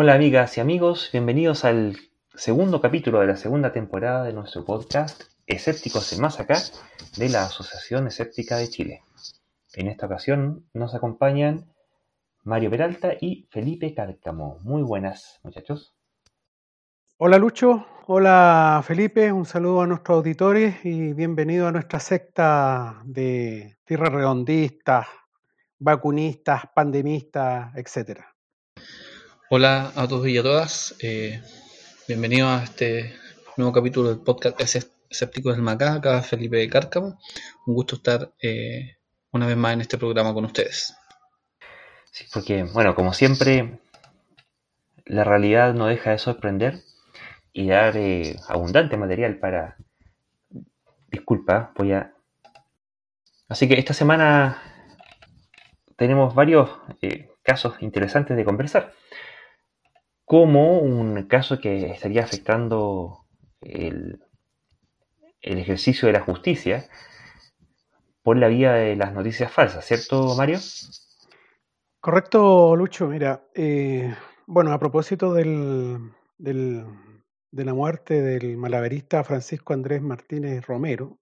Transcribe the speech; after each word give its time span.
Hola 0.00 0.14
amigas 0.14 0.56
y 0.56 0.60
amigos, 0.60 1.10
bienvenidos 1.12 1.64
al 1.64 1.96
segundo 2.32 2.80
capítulo 2.80 3.18
de 3.18 3.26
la 3.26 3.36
segunda 3.36 3.72
temporada 3.72 4.22
de 4.22 4.32
nuestro 4.32 4.64
podcast 4.64 5.24
Escépticos 5.44 6.12
en 6.12 6.20
Más 6.20 6.38
Acá 6.38 6.56
de 7.16 7.28
la 7.28 7.42
Asociación 7.42 8.06
Escéptica 8.06 8.58
de 8.58 8.68
Chile. 8.68 9.02
En 9.74 9.88
esta 9.88 10.06
ocasión 10.06 10.64
nos 10.72 10.94
acompañan 10.94 11.72
Mario 12.44 12.70
Peralta 12.70 13.14
y 13.20 13.48
Felipe 13.50 13.92
Cárcamo. 13.92 14.60
Muy 14.62 14.82
buenas 14.82 15.40
muchachos. 15.42 15.96
Hola 17.16 17.38
Lucho, 17.38 17.84
hola 18.06 18.80
Felipe, 18.86 19.32
un 19.32 19.46
saludo 19.46 19.80
a 19.80 19.88
nuestros 19.88 20.18
auditores 20.18 20.76
y 20.84 21.12
bienvenido 21.12 21.66
a 21.66 21.72
nuestra 21.72 21.98
secta 21.98 23.02
de 23.04 23.78
tierras 23.84 24.12
redondistas, 24.12 25.08
vacunistas, 25.80 26.68
pandemistas, 26.72 27.74
etcétera. 27.74 28.37
Hola 29.50 29.92
a 29.96 30.06
todos 30.06 30.28
y 30.28 30.36
a 30.36 30.42
todas, 30.42 30.94
eh, 31.00 31.42
bienvenidos 32.06 32.50
a 32.50 32.64
este 32.64 33.14
nuevo 33.56 33.72
capítulo 33.72 34.10
del 34.10 34.18
podcast 34.18 34.60
Escépticos 35.08 35.54
del 35.54 35.62
Macá, 35.62 35.94
acá 35.94 36.20
Felipe 36.20 36.68
Cárcamo. 36.68 37.18
Un 37.66 37.74
gusto 37.74 37.96
estar 37.96 38.30
eh, 38.42 38.98
una 39.32 39.46
vez 39.46 39.56
más 39.56 39.72
en 39.72 39.80
este 39.80 39.96
programa 39.96 40.34
con 40.34 40.44
ustedes. 40.44 40.94
Sí, 42.12 42.26
porque, 42.30 42.64
bueno, 42.64 42.94
como 42.94 43.14
siempre, 43.14 43.80
la 45.06 45.24
realidad 45.24 45.72
no 45.72 45.86
deja 45.86 46.10
de 46.10 46.18
sorprender 46.18 46.82
y 47.50 47.68
dar 47.68 47.96
eh, 47.96 48.36
abundante 48.48 48.98
material 48.98 49.38
para... 49.38 49.78
Disculpa, 51.10 51.72
voy 51.74 51.92
a... 51.92 52.12
Así 53.48 53.66
que 53.66 53.78
esta 53.78 53.94
semana 53.94 54.62
tenemos 55.96 56.34
varios 56.34 56.68
casos 57.42 57.76
interesantes 57.80 58.36
de 58.36 58.44
conversar 58.44 58.92
como 60.28 60.78
un 60.78 61.22
caso 61.22 61.58
que 61.58 61.90
estaría 61.90 62.22
afectando 62.22 63.24
el, 63.62 64.22
ejercicio 65.40 66.06
de 66.06 66.12
la 66.12 66.20
justicia 66.20 66.86
por 68.22 68.36
la 68.36 68.48
vía 68.48 68.74
de 68.74 68.94
las 68.94 69.14
noticias 69.14 69.50
falsas, 69.50 69.86
¿cierto, 69.86 70.36
Mario? 70.36 70.58
Correcto, 72.00 72.76
Lucho. 72.76 73.08
Mira, 73.08 73.42
eh, 73.54 74.14
bueno, 74.46 74.72
a 74.72 74.78
propósito 74.78 75.32
del, 75.32 76.12
de 76.36 77.64
la 77.64 77.72
muerte 77.72 78.20
del 78.20 78.58
malabarista 78.58 79.24
Francisco 79.24 79.72
Andrés 79.72 80.02
Martínez 80.02 80.66
Romero, 80.66 81.18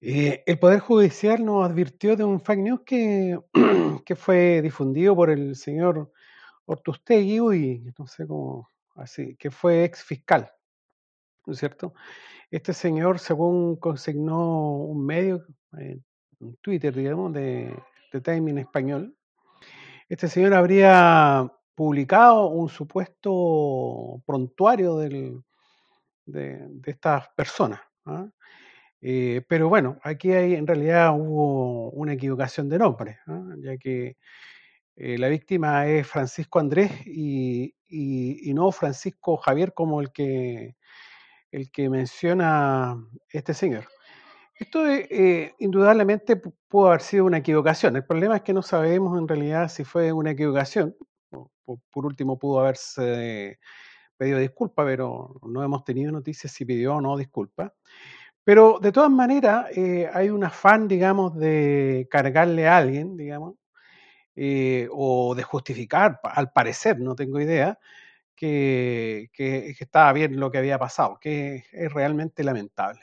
eh, 0.00 0.44
el 0.46 0.60
Poder 0.60 0.78
Judicial 0.78 1.44
nos 1.44 1.68
advirtió 1.68 2.14
de 2.14 2.22
un 2.22 2.40
fake 2.40 2.60
news 2.60 2.80
que, 2.86 3.36
que 4.06 4.14
fue 4.14 4.62
difundido 4.62 5.16
por 5.16 5.28
el 5.28 5.56
señor 5.56 6.12
Ortustegui, 6.70 7.40
uy, 7.40 7.92
sé 8.06 8.28
cómo, 8.28 8.68
así, 8.94 9.34
que 9.36 9.50
fue 9.50 9.84
ex 9.84 10.04
fiscal, 10.04 10.48
¿no 11.44 11.52
es 11.52 11.58
cierto? 11.58 11.94
Este 12.48 12.72
señor, 12.72 13.18
según 13.18 13.74
consignó 13.74 14.76
un 14.76 15.04
medio, 15.04 15.44
eh, 15.78 15.98
un 16.38 16.56
Twitter, 16.58 16.94
digamos, 16.94 17.32
de, 17.32 17.74
de 18.12 18.20
Time 18.20 18.60
español, 18.60 19.16
este 20.08 20.28
señor 20.28 20.54
habría 20.54 21.52
publicado 21.74 22.46
un 22.46 22.68
supuesto 22.68 24.22
prontuario 24.24 24.96
del, 24.96 25.42
de, 26.26 26.68
estas 26.86 27.28
personas. 27.30 27.80
¿ah? 28.06 28.28
Eh, 29.00 29.42
pero 29.48 29.68
bueno, 29.68 29.98
aquí 30.04 30.32
hay, 30.32 30.54
en 30.54 30.68
realidad 30.68 31.18
hubo 31.18 31.90
una 31.90 32.12
equivocación 32.12 32.68
de 32.68 32.78
nombre, 32.78 33.18
¿ah? 33.26 33.54
ya 33.58 33.76
que 33.76 34.16
eh, 34.96 35.18
la 35.18 35.28
víctima 35.28 35.86
es 35.86 36.06
Francisco 36.06 36.58
Andrés 36.58 36.92
y, 37.06 37.74
no 38.54 38.72
Francisco 38.72 39.36
Javier 39.36 39.72
como 39.72 40.00
el 40.00 40.12
que, 40.12 40.76
el 41.50 41.70
que 41.70 41.88
menciona 41.88 42.96
este 43.30 43.54
señor. 43.54 43.86
Esto 44.54 44.86
eh, 44.86 45.54
indudablemente 45.58 46.36
pudo 46.36 46.88
haber 46.88 47.00
sido 47.00 47.24
una 47.24 47.38
equivocación. 47.38 47.96
El 47.96 48.04
problema 48.04 48.36
es 48.36 48.42
que 48.42 48.52
no 48.52 48.60
sabemos 48.60 49.18
en 49.18 49.26
realidad 49.26 49.68
si 49.70 49.84
fue 49.84 50.12
una 50.12 50.32
equivocación. 50.32 50.94
Por, 51.30 52.04
último, 52.04 52.38
pudo 52.38 52.60
haberse 52.60 53.58
pedido 54.18 54.38
disculpa, 54.38 54.84
pero 54.84 55.40
no 55.42 55.62
hemos 55.62 55.82
tenido 55.84 56.12
noticias 56.12 56.52
si 56.52 56.66
pidió 56.66 56.96
o 56.96 57.00
no 57.00 57.16
disculpa. 57.16 57.72
Pero 58.44 58.78
de 58.80 58.92
todas 58.92 59.10
maneras, 59.10 59.66
eh, 59.76 60.10
hay 60.12 60.28
un 60.28 60.44
afán, 60.44 60.88
digamos, 60.88 61.36
de 61.38 62.06
cargarle 62.10 62.68
a 62.68 62.76
alguien, 62.76 63.16
digamos, 63.16 63.54
eh, 64.42 64.88
o 64.90 65.34
de 65.34 65.42
justificar, 65.42 66.18
al 66.22 66.50
parecer, 66.50 66.98
no 66.98 67.14
tengo 67.14 67.38
idea, 67.42 67.78
que, 68.34 69.28
estaba 69.78 70.14
bien 70.14 70.40
lo 70.40 70.50
que 70.50 70.56
había 70.56 70.78
pasado, 70.78 71.18
que 71.20 71.64
es 71.70 71.92
realmente 71.92 72.42
lamentable. 72.42 73.02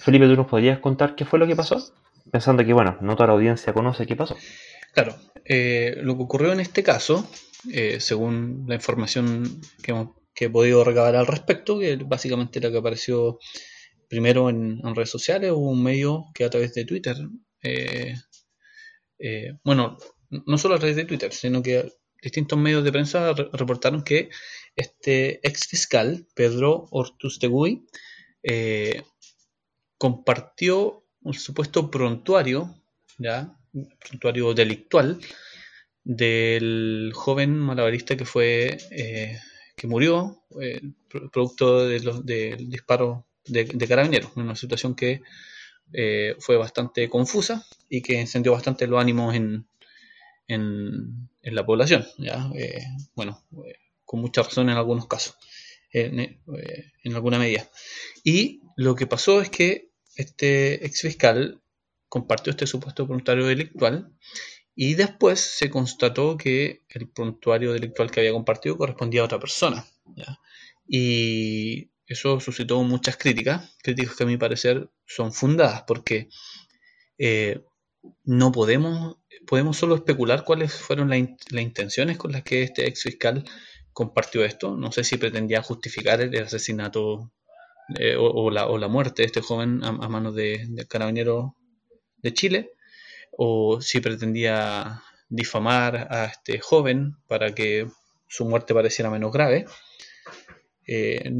Felipe, 0.00 0.26
¿tú 0.26 0.34
nos 0.34 0.48
podrías 0.48 0.80
contar 0.80 1.14
qué 1.14 1.24
fue 1.24 1.38
lo 1.38 1.46
que 1.46 1.54
pasó? 1.54 1.94
Pensando 2.28 2.64
que, 2.64 2.72
bueno, 2.72 2.98
no 3.00 3.14
toda 3.14 3.28
la 3.28 3.34
audiencia 3.34 3.72
conoce 3.72 4.04
qué 4.04 4.16
pasó. 4.16 4.36
Claro, 4.94 5.14
eh, 5.44 5.94
lo 6.02 6.16
que 6.16 6.24
ocurrió 6.24 6.52
en 6.52 6.58
este 6.58 6.82
caso, 6.82 7.30
eh, 7.72 8.00
según 8.00 8.64
la 8.66 8.74
información 8.74 9.60
que, 9.80 10.08
he 10.44 10.50
podido 10.50 10.82
recabar 10.82 11.14
al 11.14 11.28
respecto, 11.28 11.78
que 11.78 11.94
básicamente 12.04 12.58
la 12.58 12.72
que 12.72 12.78
apareció 12.78 13.38
primero 14.08 14.50
en, 14.50 14.82
redes 14.96 15.10
sociales, 15.10 15.52
o 15.52 15.58
un 15.58 15.84
medio 15.84 16.24
que 16.34 16.44
a 16.44 16.50
través 16.50 16.74
de 16.74 16.84
Twitter 16.84 17.16
eh, 17.62 18.16
bueno, 19.64 19.98
no 20.30 20.58
solo 20.58 20.74
a 20.74 20.78
través 20.78 20.96
de 20.96 21.04
Twitter, 21.04 21.32
sino 21.32 21.62
que 21.62 21.92
distintos 22.22 22.58
medios 22.58 22.84
de 22.84 22.92
prensa 22.92 23.32
reportaron 23.52 24.02
que 24.02 24.30
este 24.76 25.46
ex 25.46 25.66
fiscal, 25.66 26.26
Pedro 26.34 26.86
Ortustegui, 26.90 27.86
eh, 28.42 29.02
compartió 29.98 31.04
un 31.22 31.34
supuesto 31.34 31.90
prontuario, 31.90 32.74
¿ya? 33.18 33.56
prontuario 34.08 34.54
delictual, 34.54 35.20
del 36.02 37.12
joven 37.14 37.58
malabarista 37.58 38.16
que 38.16 38.24
fue 38.24 38.78
eh, 38.90 39.38
que 39.76 39.86
murió 39.86 40.44
producto 41.32 41.86
del 41.86 42.70
disparo 42.70 43.26
de, 43.46 43.64
de 43.64 43.88
carabineros, 43.88 44.32
una 44.36 44.56
situación 44.56 44.94
que 44.94 45.22
eh, 45.92 46.36
fue 46.38 46.56
bastante 46.56 47.08
confusa 47.08 47.66
y 47.88 48.02
que 48.02 48.20
encendió 48.20 48.52
bastante 48.52 48.86
los 48.86 49.00
ánimos 49.00 49.34
en, 49.34 49.66
en, 50.46 51.28
la 51.42 51.64
población. 51.64 52.06
¿ya? 52.18 52.50
Eh, 52.54 52.82
bueno, 53.14 53.42
eh, 53.66 53.76
con 54.04 54.20
mucha 54.20 54.42
razón 54.42 54.70
en 54.70 54.76
algunos 54.76 55.06
casos, 55.06 55.36
en, 55.92 56.40
alguna 57.14 57.38
medida. 57.38 57.68
Y 58.24 58.60
lo 58.76 58.94
que 58.94 59.06
pasó 59.06 59.40
es 59.40 59.50
que 59.50 59.90
este 60.16 60.84
ex 60.84 61.02
fiscal 61.02 61.60
compartió 62.08 62.50
este 62.50 62.66
supuesto 62.66 63.06
prontuario 63.06 63.46
delictual 63.46 64.12
y 64.74 64.94
después 64.94 65.40
se 65.40 65.70
constató 65.70 66.36
que 66.36 66.82
el 66.88 67.08
prontuario 67.08 67.72
delictual 67.72 68.10
que 68.10 68.20
había 68.20 68.32
compartido 68.32 68.76
correspondía 68.76 69.22
a 69.22 69.24
otra 69.24 69.40
persona. 69.40 69.84
¿ya? 70.16 70.38
Y 70.88 71.89
eso 72.10 72.40
suscitó 72.40 72.82
muchas 72.82 73.16
críticas, 73.16 73.76
críticas 73.84 74.16
que 74.16 74.24
a 74.24 74.26
mi 74.26 74.36
parecer 74.36 74.90
son 75.06 75.32
fundadas, 75.32 75.84
porque 75.86 76.28
eh, 77.18 77.62
no 78.24 78.50
podemos, 78.50 79.18
podemos 79.46 79.76
solo 79.76 79.94
especular 79.94 80.44
cuáles 80.44 80.74
fueron 80.74 81.08
las 81.08 81.62
intenciones 81.62 82.18
con 82.18 82.32
las 82.32 82.42
que 82.42 82.64
este 82.64 82.88
ex 82.88 83.04
fiscal 83.04 83.44
compartió 83.92 84.44
esto. 84.44 84.76
No 84.76 84.90
sé 84.90 85.04
si 85.04 85.18
pretendía 85.18 85.62
justificar 85.62 86.20
el, 86.20 86.36
asesinato 86.42 87.30
eh, 87.96 88.16
o, 88.18 88.50
la, 88.50 88.88
muerte 88.88 89.22
de 89.22 89.26
este 89.26 89.40
joven 89.40 89.84
a, 89.84 89.92
manos 89.92 90.34
de, 90.34 90.66
del 90.68 90.88
carabinero 90.88 91.54
de 92.16 92.34
Chile, 92.34 92.72
o 93.30 93.80
si 93.80 94.00
pretendía 94.00 95.00
difamar 95.28 96.08
a 96.10 96.24
este 96.24 96.58
joven 96.58 97.14
para 97.28 97.54
que 97.54 97.86
su 98.26 98.46
muerte 98.46 98.74
pareciera 98.74 99.10
menos 99.10 99.30
grave. 99.30 99.66
Eh, 100.88 101.30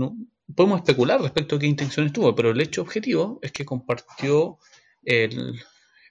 podemos 0.54 0.80
especular 0.80 1.20
respecto 1.20 1.56
a 1.56 1.58
qué 1.58 1.66
intenciones 1.66 2.12
tuvo, 2.12 2.34
pero 2.34 2.50
el 2.50 2.60
hecho 2.60 2.82
objetivo 2.82 3.38
es 3.42 3.52
que 3.52 3.64
compartió 3.64 4.58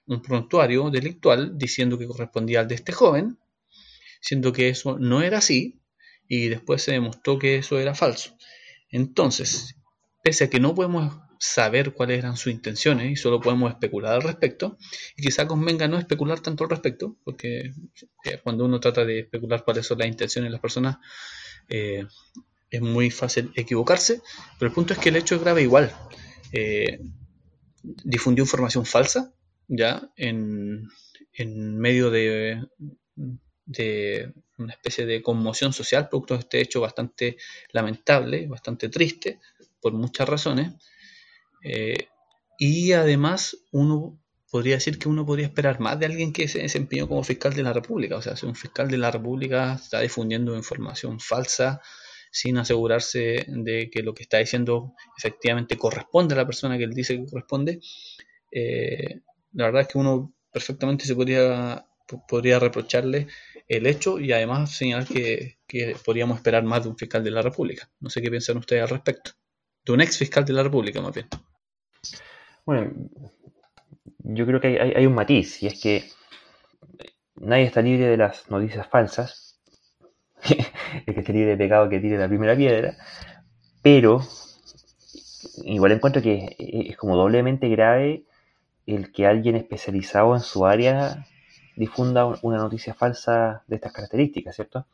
un 0.06 0.22
prontuario 0.22 0.90
delictual 0.90 1.56
diciendo 1.56 1.98
que 1.98 2.06
correspondía 2.06 2.60
al 2.60 2.68
de 2.68 2.74
este 2.74 2.92
joven, 2.92 3.38
siendo 4.20 4.52
que 4.52 4.68
eso 4.68 4.98
no 4.98 5.22
era 5.22 5.38
así, 5.38 5.80
y 6.28 6.48
después 6.48 6.82
se 6.82 6.92
demostró 6.92 7.38
que 7.38 7.56
eso 7.56 7.78
era 7.78 7.94
falso. 7.94 8.36
Entonces, 8.90 9.76
pese 10.22 10.44
a 10.44 10.50
que 10.50 10.60
no 10.60 10.74
podemos 10.74 11.18
saber 11.38 11.94
cuáles 11.94 12.18
eran 12.18 12.36
sus 12.36 12.52
intenciones 12.52 13.10
y 13.10 13.16
solo 13.16 13.40
podemos 13.40 13.70
especular 13.70 14.14
al 14.14 14.22
respecto, 14.22 14.76
y 15.16 15.22
quizá 15.22 15.46
convenga 15.46 15.88
no 15.88 15.98
especular 15.98 16.40
tanto 16.40 16.64
al 16.64 16.70
respecto, 16.70 17.16
porque 17.24 17.72
eh, 18.24 18.40
cuando 18.42 18.64
uno 18.64 18.78
trata 18.78 19.04
de 19.04 19.20
especular 19.20 19.64
cuáles 19.64 19.86
son 19.86 19.98
las 19.98 20.08
intenciones 20.08 20.48
de 20.48 20.52
las 20.52 20.60
personas, 20.60 20.98
eh, 21.68 22.04
es 22.70 22.80
muy 22.80 23.10
fácil 23.10 23.52
equivocarse, 23.56 24.22
pero 24.58 24.68
el 24.68 24.74
punto 24.74 24.92
es 24.92 24.98
que 24.98 25.08
el 25.08 25.16
hecho 25.16 25.34
es 25.34 25.40
grave 25.40 25.62
igual. 25.62 25.94
Eh, 26.52 27.00
difundió 27.82 28.44
información 28.44 28.86
falsa, 28.86 29.32
ya, 29.68 30.10
en, 30.16 30.88
en 31.32 31.78
medio 31.78 32.10
de, 32.10 32.66
de 33.64 34.32
una 34.58 34.72
especie 34.72 35.06
de 35.06 35.22
conmoción 35.22 35.72
social 35.72 36.08
producto 36.08 36.34
de 36.34 36.40
este 36.40 36.60
hecho 36.60 36.80
bastante 36.80 37.36
lamentable, 37.72 38.46
bastante 38.46 38.88
triste, 38.88 39.40
por 39.80 39.92
muchas 39.92 40.28
razones. 40.28 40.74
Eh, 41.64 42.08
y 42.58 42.92
además 42.92 43.56
uno 43.72 44.18
podría 44.50 44.74
decir 44.74 44.98
que 44.98 45.08
uno 45.08 45.24
podría 45.24 45.46
esperar 45.46 45.80
más 45.80 45.98
de 45.98 46.06
alguien 46.06 46.32
que 46.32 46.48
se 46.48 46.60
desempeñó 46.60 47.08
como 47.08 47.22
fiscal 47.22 47.54
de 47.54 47.62
la 47.62 47.72
República. 47.72 48.16
O 48.16 48.22
sea, 48.22 48.36
si 48.36 48.46
un 48.46 48.54
fiscal 48.54 48.88
de 48.88 48.98
la 48.98 49.10
República 49.10 49.74
está 49.74 50.00
difundiendo 50.00 50.56
información 50.56 51.20
falsa 51.20 51.80
sin 52.30 52.58
asegurarse 52.58 53.44
de 53.48 53.90
que 53.90 54.02
lo 54.02 54.14
que 54.14 54.22
está 54.22 54.38
diciendo 54.38 54.94
efectivamente 55.16 55.76
corresponde 55.76 56.34
a 56.34 56.38
la 56.38 56.46
persona 56.46 56.78
que 56.78 56.84
él 56.84 56.94
dice 56.94 57.16
que 57.16 57.26
corresponde, 57.26 57.80
eh, 58.52 59.20
la 59.52 59.66
verdad 59.66 59.82
es 59.82 59.88
que 59.88 59.98
uno 59.98 60.34
perfectamente 60.52 61.04
se 61.04 61.14
podría, 61.14 61.86
podría 62.28 62.58
reprocharle 62.58 63.26
el 63.68 63.86
hecho 63.86 64.18
y 64.18 64.32
además 64.32 64.74
señalar 64.76 65.06
que, 65.06 65.58
que 65.66 65.96
podríamos 66.04 66.38
esperar 66.38 66.64
más 66.64 66.82
de 66.82 66.90
un 66.90 66.96
fiscal 66.96 67.22
de 67.22 67.30
la 67.30 67.42
República. 67.42 67.90
No 68.00 68.10
sé 68.10 68.20
qué 68.20 68.30
piensan 68.30 68.56
ustedes 68.56 68.82
al 68.82 68.88
respecto. 68.88 69.32
De 69.84 69.92
un 69.92 70.00
ex 70.00 70.18
fiscal 70.18 70.44
de 70.44 70.52
la 70.52 70.62
República, 70.62 71.00
más 71.00 71.14
bien. 71.14 71.28
Bueno, 72.66 72.92
yo 74.18 74.46
creo 74.46 74.60
que 74.60 74.80
hay, 74.80 75.06
un 75.06 75.14
matiz, 75.14 75.62
y 75.62 75.66
es 75.66 75.80
que 75.80 76.04
nadie 77.36 77.64
está 77.64 77.82
libre 77.82 78.06
de 78.06 78.16
las 78.16 78.50
noticias 78.50 78.88
falsas. 78.88 79.49
el 81.06 81.14
que 81.14 81.20
esté 81.20 81.32
libre 81.32 81.50
de 81.50 81.56
pecado 81.56 81.88
que 81.88 82.00
tire 82.00 82.18
la 82.18 82.28
primera 82.28 82.56
piedra. 82.56 82.96
Pero 83.82 84.22
igual 85.64 85.92
encuentro 85.92 86.22
que 86.22 86.56
es 86.58 86.96
como 86.96 87.16
doblemente 87.16 87.68
grave 87.68 88.24
el 88.86 89.12
que 89.12 89.26
alguien 89.26 89.56
especializado 89.56 90.34
en 90.34 90.40
su 90.40 90.66
área 90.66 91.26
difunda 91.76 92.26
una 92.42 92.58
noticia 92.58 92.94
falsa 92.94 93.62
de 93.66 93.76
estas 93.76 93.92
características, 93.92 94.56
¿cierto? 94.56 94.86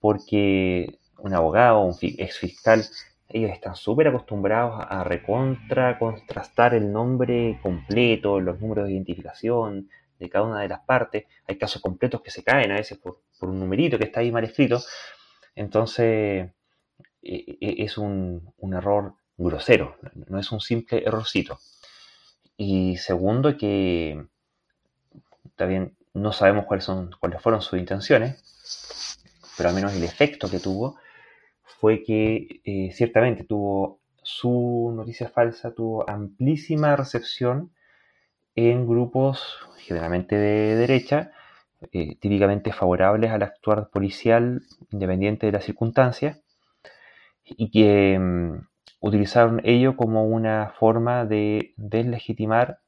Porque 0.00 0.98
un 1.18 1.34
abogado, 1.34 1.80
un 1.82 1.96
ex 2.00 2.38
fiscal, 2.38 2.84
ellos 3.28 3.50
están 3.52 3.76
súper 3.76 4.08
acostumbrados 4.08 4.84
a 4.88 5.04
recontra 5.04 5.98
contrastar 5.98 6.74
el 6.74 6.92
nombre 6.92 7.58
completo, 7.62 8.40
los 8.40 8.60
números 8.60 8.86
de 8.86 8.92
identificación 8.92 9.88
de 10.20 10.28
cada 10.28 10.44
una 10.44 10.60
de 10.60 10.68
las 10.68 10.80
partes. 10.80 11.24
Hay 11.48 11.58
casos 11.58 11.82
completos 11.82 12.20
que 12.20 12.30
se 12.30 12.44
caen 12.44 12.70
a 12.70 12.76
veces 12.76 12.98
por, 12.98 13.22
un 13.40 13.58
numerito 13.58 13.98
que 13.98 14.04
está 14.04 14.20
ahí 14.20 14.30
mal 14.30 14.44
escrito. 14.44 14.80
Entonces, 15.56 16.50
e, 17.22 17.58
e, 17.60 17.84
es 17.84 17.98
un, 17.98 18.52
error 18.72 19.14
grosero, 19.36 19.96
no 20.28 20.38
es 20.38 20.52
un 20.52 20.60
simple 20.60 21.02
errorcito. 21.04 21.58
Y 22.56 22.98
segundo, 22.98 23.56
que 23.56 24.26
también 25.56 25.96
no 26.12 26.32
sabemos 26.32 26.66
cuáles, 26.66 26.84
son, 26.84 27.10
cuáles 27.18 27.40
fueron 27.40 27.62
sus 27.62 27.78
intenciones, 27.78 29.18
pero 29.56 29.70
al 29.70 29.74
menos 29.74 29.94
el 29.94 30.04
efecto 30.04 30.50
que 30.50 30.60
tuvo 30.60 30.98
fue 31.62 32.02
que 32.02 32.60
eh, 32.64 32.92
ciertamente 32.92 33.44
tuvo 33.44 34.00
su 34.22 34.92
noticia 34.94 35.30
falsa, 35.30 35.72
tuvo 35.72 36.08
amplísima 36.08 36.94
recepción 36.94 37.72
en 38.54 38.86
grupos 38.86 39.58
generalmente 39.78 40.36
de 40.36 40.76
derecha, 40.76 41.32
eh, 41.92 42.16
típicamente 42.16 42.72
favorables 42.72 43.30
al 43.30 43.42
actuar 43.42 43.90
policial 43.90 44.62
independiente 44.90 45.46
de 45.46 45.52
las 45.52 45.64
circunstancias, 45.64 46.40
y 47.44 47.70
que 47.70 48.18
mm, 48.18 48.68
utilizaron 49.00 49.60
ello 49.64 49.96
como 49.96 50.24
una 50.24 50.72
forma 50.78 51.24
de 51.24 51.74
deslegitimar 51.76 52.80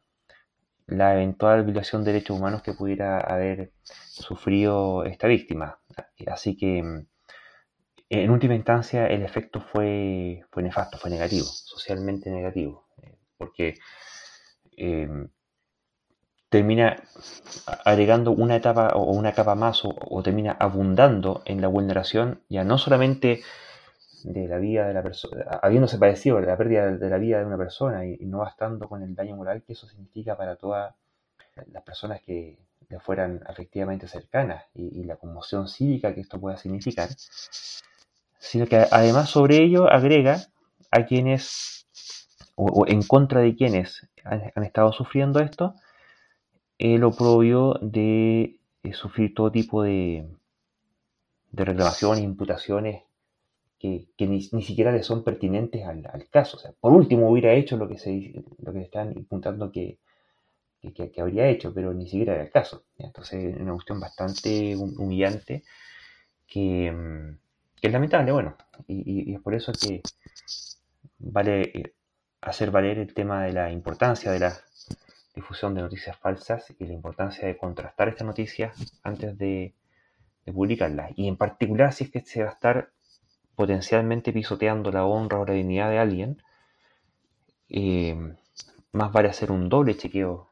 la 0.87 1.15
eventual 1.15 1.65
violación 1.65 2.05
de 2.05 2.13
derechos 2.13 2.39
humanos 2.39 2.63
que 2.63 2.75
pudiera 2.75 3.19
haber 3.19 3.73
sufrido 3.83 5.05
esta 5.05 5.27
víctima. 5.27 5.79
Así 6.27 6.57
que 6.57 6.83
mm, 6.83 7.07
en 8.11 8.31
última 8.31 8.55
instancia 8.55 9.07
el 9.07 9.23
efecto 9.23 9.61
fue, 9.61 10.45
fue 10.51 10.63
nefasto, 10.63 10.99
fue 10.99 11.11
negativo, 11.11 11.47
socialmente 11.47 12.31
negativo, 12.31 12.87
eh, 13.03 13.17
porque 13.39 13.75
eh, 14.77 15.09
termina 16.53 17.03
agregando 17.85 18.31
una 18.31 18.57
etapa 18.57 18.89
o 18.95 19.11
una 19.13 19.33
capa 19.33 19.55
más 19.55 19.83
o, 19.85 20.23
termina 20.23 20.53
abundando 20.61 21.41
en 21.47 21.63
la 21.63 21.69
vulneración 21.69 22.43
ya 22.51 22.63
no 22.63 22.77
solamente 22.77 23.41
de 24.25 24.47
la 24.47 24.59
vida 24.59 24.87
de 24.87 24.93
la 24.93 25.03
persona, 25.03 25.45
habiéndose 25.63 25.97
padecido 25.97 26.39
la 26.41 26.59
pérdida 26.59 26.93
de 26.93 27.11
la 27.11 27.17
vida 27.17 27.39
de 27.39 27.47
una 27.47 27.57
persona 27.57 28.05
y, 28.05 28.19
no 28.27 28.39
bastando 28.39 28.87
con 28.87 29.03
el 29.03 29.15
daño 29.15 29.35
moral 29.35 29.63
que 29.67 29.73
eso 29.73 29.89
significa 29.89 30.37
para 30.37 30.57
todas 30.57 30.95
las 31.73 31.83
personas 31.83 32.21
que 32.21 32.59
le 32.91 33.01
fueran 33.01 33.41
efectivamente 33.49 34.07
cercanas 34.07 34.65
y, 34.75 35.01
y 35.01 35.05
la 35.05 35.17
conmoción 35.17 35.69
cívica 35.69 36.15
que 36.15 36.21
esto 36.21 36.39
pueda 36.39 36.59
significar, 36.59 37.09
sino 38.39 38.67
que 38.67 38.87
además 38.91 39.31
sobre 39.31 39.63
ello 39.63 39.91
agrega 39.91 40.37
a 40.91 41.07
quienes, 41.07 41.87
o, 42.55 42.85
en 42.87 43.03
contra 43.03 43.41
de 43.41 43.57
quienes 43.57 44.07
han, 44.25 44.65
estado 44.65 44.93
sufriendo 44.93 45.41
esto, 45.41 45.75
el 46.83 47.05
oprobio 47.05 47.79
de 47.81 48.59
eh, 48.83 48.93
sufrir 48.93 49.35
todo 49.35 49.53
tipo 49.53 49.85
de, 49.85 50.27
de 51.53 51.65
reclamaciones, 51.65 52.25
imputaciones 52.25 53.05
que, 53.79 54.09
ni, 54.19 54.43
siquiera 54.43 54.91
le 54.91 55.05
son 55.05 55.23
pertinentes 55.23 55.87
al, 55.87 56.29
caso. 56.29 56.57
O 56.57 56.61
sea, 56.61 56.73
por 56.73 56.93
último 56.93 57.31
hubiera 57.31 57.53
hecho 57.53 57.77
lo 57.77 57.89
que 57.89 57.99
se 57.99 58.45
lo 58.59 58.73
que 58.73 58.83
están 58.83 59.13
imputando 59.17 59.71
que, 59.71 59.99
que, 60.81 61.21
habría 61.21 61.49
hecho, 61.49 61.73
pero 61.73 61.95
ni 61.95 62.09
siquiera 62.09 62.35
era 62.35 62.43
el 62.43 62.51
caso. 62.51 62.85
Entonces 62.99 63.55
es 63.55 63.61
una 63.61 63.75
cuestión 63.75 64.01
bastante 64.01 64.77
humillante 64.77 65.63
que, 66.49 66.91
mm, 66.91 67.39
que 67.81 67.87
es 67.87 67.93
lamentable, 67.93 68.33
bueno, 68.33 68.57
y, 68.89 69.33
es 69.35 69.41
por 69.41 69.55
eso 69.55 69.73
que 69.73 70.03
vale 71.19 71.63
eh, 71.63 71.95
hacer 72.41 72.73
valer 72.73 72.99
el 72.99 73.15
tema 73.15 73.45
de 73.45 73.53
la 73.53 73.71
importancia 73.71 74.33
de 74.33 74.41
la 74.41 74.61
difusión 75.35 75.75
de 75.75 75.83
noticias 75.83 76.17
falsas 76.19 76.73
y 76.79 76.87
la 76.87 76.93
importancia 76.93 77.47
de 77.47 77.57
contrastar 77.57 78.09
estas 78.09 78.27
noticias 78.27 79.01
antes 79.03 79.37
de, 79.39 79.75
publicarlas. 80.53 81.13
Y 81.15 81.29
en 81.29 81.37
particular 81.37 81.93
si 81.93 82.05
es 82.05 82.11
que 82.11 82.21
se 82.21 82.43
va 82.43 82.51
a 82.51 82.53
estar 82.53 82.91
potencialmente 83.55 84.33
pisoteando 84.33 84.91
la 84.91 85.05
honra 85.05 85.39
o 85.39 85.47
la 85.47 85.55
dignidad 85.55 85.89
de 85.91 85.99
alguien, 85.99 86.43
eh, 87.69 88.35
más 88.91 89.13
vale 89.13 89.29
hacer 89.29 89.53
un 89.53 89.69
doble 89.69 89.97
chequeo 89.97 90.51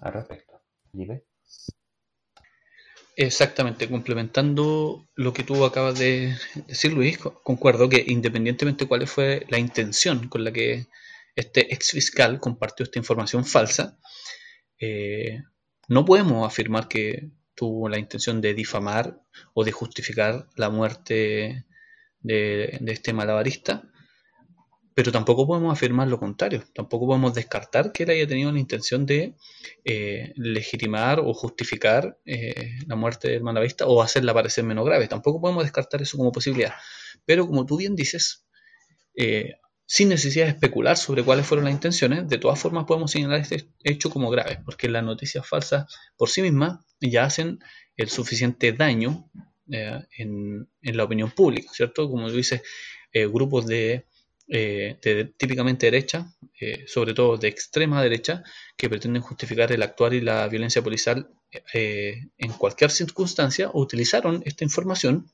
al 0.00 0.12
respecto. 0.12 0.60
Exactamente, 3.20 3.88
complementando 3.88 5.08
lo 5.16 5.32
que 5.32 5.42
tú 5.42 5.64
acabas 5.64 5.98
de 5.98 6.36
decir, 6.68 6.92
Luis, 6.92 7.18
concuerdo 7.18 7.88
que 7.88 8.04
independientemente 8.06 8.84
de 8.84 8.88
cuál 8.88 9.08
fue 9.08 9.44
la 9.48 9.58
intención 9.58 10.28
con 10.28 10.44
la 10.44 10.52
que 10.52 10.86
este 11.38 11.72
ex 11.72 11.92
fiscal 11.92 12.40
compartió 12.40 12.84
esta 12.84 12.98
información 12.98 13.44
falsa, 13.44 13.98
eh, 14.80 15.42
no 15.88 16.04
podemos 16.04 16.46
afirmar 16.46 16.88
que 16.88 17.30
tuvo 17.54 17.88
la 17.88 17.98
intención 17.98 18.40
de 18.40 18.54
difamar 18.54 19.20
o 19.54 19.64
de 19.64 19.72
justificar 19.72 20.48
la 20.56 20.70
muerte 20.70 21.64
de, 22.20 22.80
este 22.86 23.12
malabarista, 23.12 23.84
pero 24.94 25.12
tampoco 25.12 25.46
podemos 25.46 25.72
afirmar 25.72 26.08
lo 26.08 26.18
contrario, 26.18 26.64
tampoco 26.74 27.06
podemos 27.06 27.34
descartar 27.34 27.92
que 27.92 28.02
él 28.02 28.10
haya 28.10 28.26
tenido 28.26 28.50
la 28.50 28.58
intención 28.58 29.06
de 29.06 29.36
eh, 29.84 30.32
legitimar 30.36 31.20
o 31.20 31.32
justificar 31.34 32.18
eh, 32.26 32.78
la 32.86 32.96
muerte 32.96 33.30
del 33.30 33.44
malavista 33.44 33.86
o 33.86 34.02
hacerla 34.02 34.34
parecer 34.34 34.64
menos 34.64 34.84
grave, 34.84 35.06
tampoco 35.06 35.40
podemos 35.40 35.62
descartar 35.62 36.02
eso 36.02 36.16
como 36.16 36.32
posibilidad. 36.32 36.74
Pero 37.24 37.46
como 37.46 37.64
tú 37.64 37.76
bien 37.76 37.94
dices, 37.94 38.44
sin 39.88 40.10
necesidad 40.10 40.44
de 40.44 40.50
especular 40.50 40.96
sobre 40.96 41.24
cuáles 41.24 41.46
fueron 41.46 41.64
las 41.64 41.72
intenciones, 41.72 42.28
de 42.28 42.36
todas 42.36 42.60
formas 42.60 42.84
podemos 42.84 43.10
señalar 43.10 43.40
este 43.40 43.68
hecho 43.82 44.10
como 44.10 44.28
grave, 44.28 44.60
porque 44.64 44.88
las 44.88 45.02
noticias 45.02 45.48
falsas 45.48 45.92
por 46.16 46.28
sí 46.28 46.42
mismas 46.42 46.80
ya 47.00 47.24
hacen 47.24 47.58
el 47.96 48.10
suficiente 48.10 48.72
daño 48.72 49.30
en, 49.66 50.68
en, 50.82 50.96
la 50.96 51.04
opinión 51.04 51.30
pública, 51.30 51.70
¿cierto? 51.72 52.10
Como 52.10 52.28
tú 52.28 52.36
dices, 52.36 52.62
grupos 53.12 53.66
de 53.66 54.04
eh, 54.50 54.98
de, 55.02 55.26
típicamente 55.26 55.86
derecha, 55.86 56.32
eh, 56.58 56.84
sobre 56.86 57.12
todo 57.12 57.36
de 57.36 57.48
extrema 57.48 58.02
derecha, 58.02 58.42
que 58.78 58.88
pretenden 58.88 59.20
justificar 59.20 59.70
el 59.72 59.82
actuar 59.82 60.14
y 60.14 60.22
la 60.22 60.48
violencia 60.48 60.82
policial 60.82 61.28
eh, 61.74 62.28
en 62.38 62.52
cualquier 62.54 62.90
circunstancia, 62.90 63.70
utilizaron 63.74 64.42
esta 64.46 64.64
información 64.64 65.30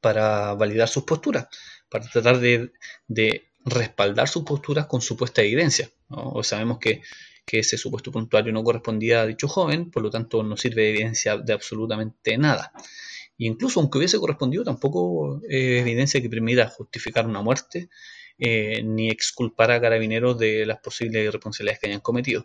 para 0.00 0.54
validar 0.54 0.88
sus 0.88 1.04
posturas, 1.04 1.46
para 1.88 2.08
tratar 2.08 2.40
de, 2.40 2.72
respaldar 3.70 4.28
sus 4.28 4.44
posturas 4.44 4.86
con 4.86 5.00
supuesta 5.00 5.42
evidencia. 5.42 5.90
O 6.08 6.42
sabemos 6.42 6.78
que, 6.78 7.02
ese 7.52 7.76
supuesto 7.76 8.12
puntuario 8.12 8.52
no 8.52 8.62
correspondía 8.62 9.22
a 9.22 9.26
dicho 9.26 9.48
joven, 9.48 9.90
por 9.90 10.04
lo 10.04 10.10
tanto 10.10 10.44
no 10.44 10.56
sirve 10.56 10.82
de 10.82 10.90
evidencia 10.90 11.36
de 11.36 11.52
absolutamente 11.52 12.38
nada. 12.38 12.70
E 13.38 13.46
incluso 13.46 13.80
aunque 13.80 13.98
hubiese 13.98 14.20
correspondido, 14.20 14.62
tampoco 14.62 15.40
es 15.48 15.80
evidencia 15.80 16.22
que 16.22 16.30
permita 16.30 16.68
justificar 16.68 17.26
una 17.26 17.42
muerte 17.42 17.88
eh, 18.38 18.82
ni 18.84 19.10
exculpar 19.10 19.72
a 19.72 19.80
carabineros 19.80 20.38
de 20.38 20.64
las 20.64 20.78
posibles 20.78 21.26
irresponsabilidades 21.26 21.80
que 21.80 21.86
hayan 21.88 22.00
cometido. 22.00 22.44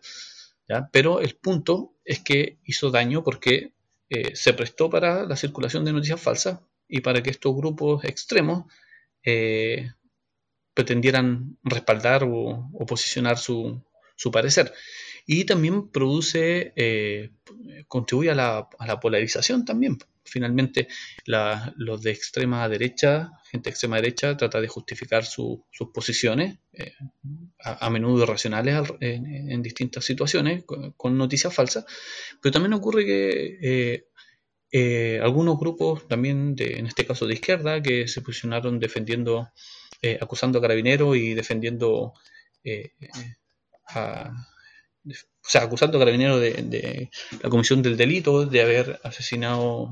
Pero 0.92 1.22
el 1.22 1.36
punto 1.36 1.94
es 2.04 2.20
que 2.22 2.58
hizo 2.64 2.90
daño 2.90 3.24
porque 3.24 3.74
eh, 4.10 4.36
se 4.36 4.54
prestó 4.54 4.90
para 4.90 5.26
la 5.26 5.36
circulación 5.36 5.86
de 5.86 5.94
noticias 5.94 6.22
falsas 6.22 6.60
y 6.88 7.02
para 7.02 7.22
que 7.22 7.30
estos 7.30 7.56
grupos 7.56 8.04
extremos 8.04 8.66
eh, 9.24 9.92
pretendieran 10.76 11.58
respaldar 11.64 12.26
o, 12.28 12.70
posicionar 12.86 13.40
su, 13.40 13.82
parecer. 14.32 14.72
Y 15.26 15.46
también 15.46 15.90
produce, 15.90 16.74
eh, 16.76 17.32
contribuye 17.88 18.30
a 18.30 18.36
la, 18.36 19.00
polarización 19.02 19.66
también. 19.66 19.98
Finalmente, 20.24 20.88
los 21.26 22.02
de 22.02 22.12
extrema 22.12 22.68
derecha, 22.68 23.32
gente 23.50 23.70
de 23.70 23.72
extrema 23.72 23.96
derecha, 23.98 24.36
trata 24.36 24.60
de 24.60 24.68
justificar 24.68 25.24
sus 25.26 25.62
posiciones, 25.94 26.60
a, 27.64 27.90
menudo 27.90 28.24
irracionales 28.24 28.90
en, 29.00 29.62
distintas 29.62 30.04
situaciones, 30.04 30.66
con, 30.66 31.18
noticias 31.18 31.54
falsas. 31.54 31.86
Pero 32.42 32.52
también 32.52 32.74
ocurre 32.74 33.06
que 33.06 33.58
eh, 33.62 34.08
algunos 35.22 35.58
grupos 35.58 36.08
también, 36.08 36.56
de, 36.56 36.80
en 36.80 36.88
este 36.88 37.06
caso 37.06 37.26
de 37.26 37.36
izquierda, 37.36 37.82
que 37.82 38.08
se 38.08 38.22
posicionaron 38.22 38.80
defendiendo, 38.80 39.50
eh, 40.02 40.18
acusando 40.20 40.60
a 40.60 40.62
carabineros 40.62 41.16
y 41.16 41.34
defendiendo, 41.34 42.14
eh, 42.64 42.92
o 43.96 45.48
sea, 45.48 45.62
acusando 45.62 45.98
a 45.98 46.02
carabineros 46.02 46.42
de, 46.42 47.10
la 47.42 47.50
comisión 47.50 47.82
del 47.82 47.96
delito, 47.96 48.46
de 48.46 48.62
haber 48.62 49.00
asesinado 49.04 49.92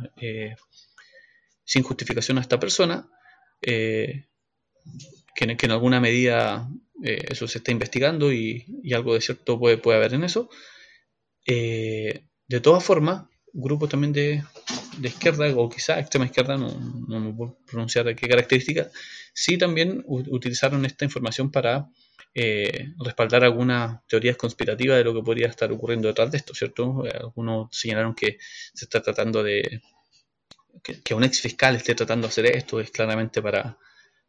sin 1.63 1.83
justificación 1.83 2.37
a 2.37 2.41
esta 2.41 2.59
persona, 2.59 3.09
que, 3.61 4.27
en 5.37 5.71
alguna 5.71 6.01
medida 6.01 6.69
eso 7.01 7.47
se 7.47 7.59
está 7.59 7.71
investigando 7.71 8.33
y, 8.33 8.65
algo 8.93 9.13
de 9.13 9.21
cierto 9.21 9.57
puede, 9.57 9.77
puede 9.77 9.97
haber 9.97 10.13
en 10.13 10.25
eso. 10.25 10.49
de 11.45 12.59
todas 12.61 12.83
formas, 12.83 13.27
grupos 13.53 13.89
también 13.89 14.12
de, 14.12 14.43
izquierda, 15.01 15.48
o 15.55 15.69
quizá 15.69 16.00
extrema 16.00 16.25
izquierda, 16.25 16.57
no, 16.57 16.69
no 17.07 17.19
me 17.19 17.33
puedo 17.33 17.57
pronunciar 17.65 18.05
de 18.05 18.15
qué 18.15 18.27
característica, 18.27 18.89
sí 19.33 19.57
también 19.57 20.03
utilizaron 20.07 20.86
esta 20.86 21.05
información 21.05 21.51
para 21.51 21.88
eh, 22.36 22.89
respaldar 22.98 23.43
algunas 23.43 24.05
teorías 24.07 24.38
conspirativas 24.38 24.98
de 24.98 25.03
lo 25.03 25.13
que 25.13 25.22
podría 25.22 25.48
estar 25.48 25.72
ocurriendo 25.72 26.07
detrás 26.07 26.31
de 26.31 26.38
esto, 26.38 26.55
¿cierto? 26.55 27.03
Algunos 27.13 27.67
señalaron 27.72 28.15
que 28.15 28.38
se 28.74 28.86
está 28.86 29.01
tratando 29.01 29.43
de. 29.43 29.81
que, 30.83 31.13
un 31.13 31.24
ex 31.24 31.41
fiscal 31.41 31.75
esté 31.75 31.93
tratando 31.95 32.27
de 32.27 32.29
hacer 32.31 32.45
esto, 32.48 32.79
es 32.79 32.89
claramente 32.91 33.41
para, 33.41 33.77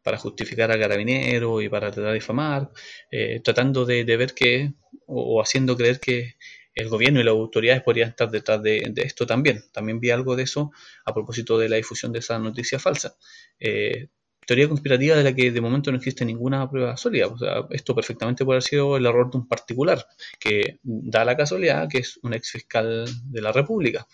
para 0.03 0.17
justificar 0.17 0.71
a 0.71 0.79
Carabinero 0.79 1.61
y 1.61 1.69
para 1.69 1.91
tratar 1.91 2.11
de 2.11 2.15
difamar, 2.15 2.71
eh, 3.09 3.41
tratando 3.43 3.85
de, 3.85 4.03
ver 4.03 4.35
que, 4.35 4.73
o 5.07 5.41
haciendo 5.41 5.75
creer 5.75 5.99
que 5.99 6.35
el 6.75 6.89
gobierno 6.89 7.19
y 7.21 7.23
las 7.23 7.31
autoridades 7.31 7.81
podrían 7.81 8.09
estar 8.09 8.29
detrás 8.29 8.61
de, 8.61 8.93
esto 8.97 9.25
también. 9.25 9.63
También 9.71 9.99
vi 9.99 10.11
algo 10.11 10.35
de 10.35 10.43
eso 10.43 10.71
a 11.05 11.13
propósito 11.13 11.57
de 11.57 11.69
la 11.69 11.77
difusión 11.77 12.11
de 12.11 12.19
esa 12.19 12.37
noticia 12.37 12.79
falsa. 12.79 13.15
Eh, 13.59 14.09
teoría 14.45 14.67
conspirativa 14.67 15.15
de 15.15 15.23
la 15.23 15.33
que 15.33 15.51
de 15.51 15.61
momento 15.61 15.91
no 15.91 15.97
existe 15.97 16.25
ninguna 16.25 16.69
prueba 16.69 16.97
sólida. 16.97 17.27
O 17.27 17.37
sea, 17.37 17.65
esto 17.71 17.95
perfectamente 17.95 18.43
puede 18.43 18.57
haber 18.57 18.63
sido 18.63 18.97
el 18.97 19.05
error 19.05 19.31
de 19.31 19.37
un 19.37 19.47
particular, 19.47 20.05
que 20.39 20.79
da 20.83 21.25
la 21.25 21.37
casualidad 21.37 21.87
que 21.89 21.99
es 21.99 22.19
un 22.21 22.33
ex 22.33 22.51
fiscal 22.51 23.05
de 23.23 23.41
la 23.41 23.51
República. 23.51 24.05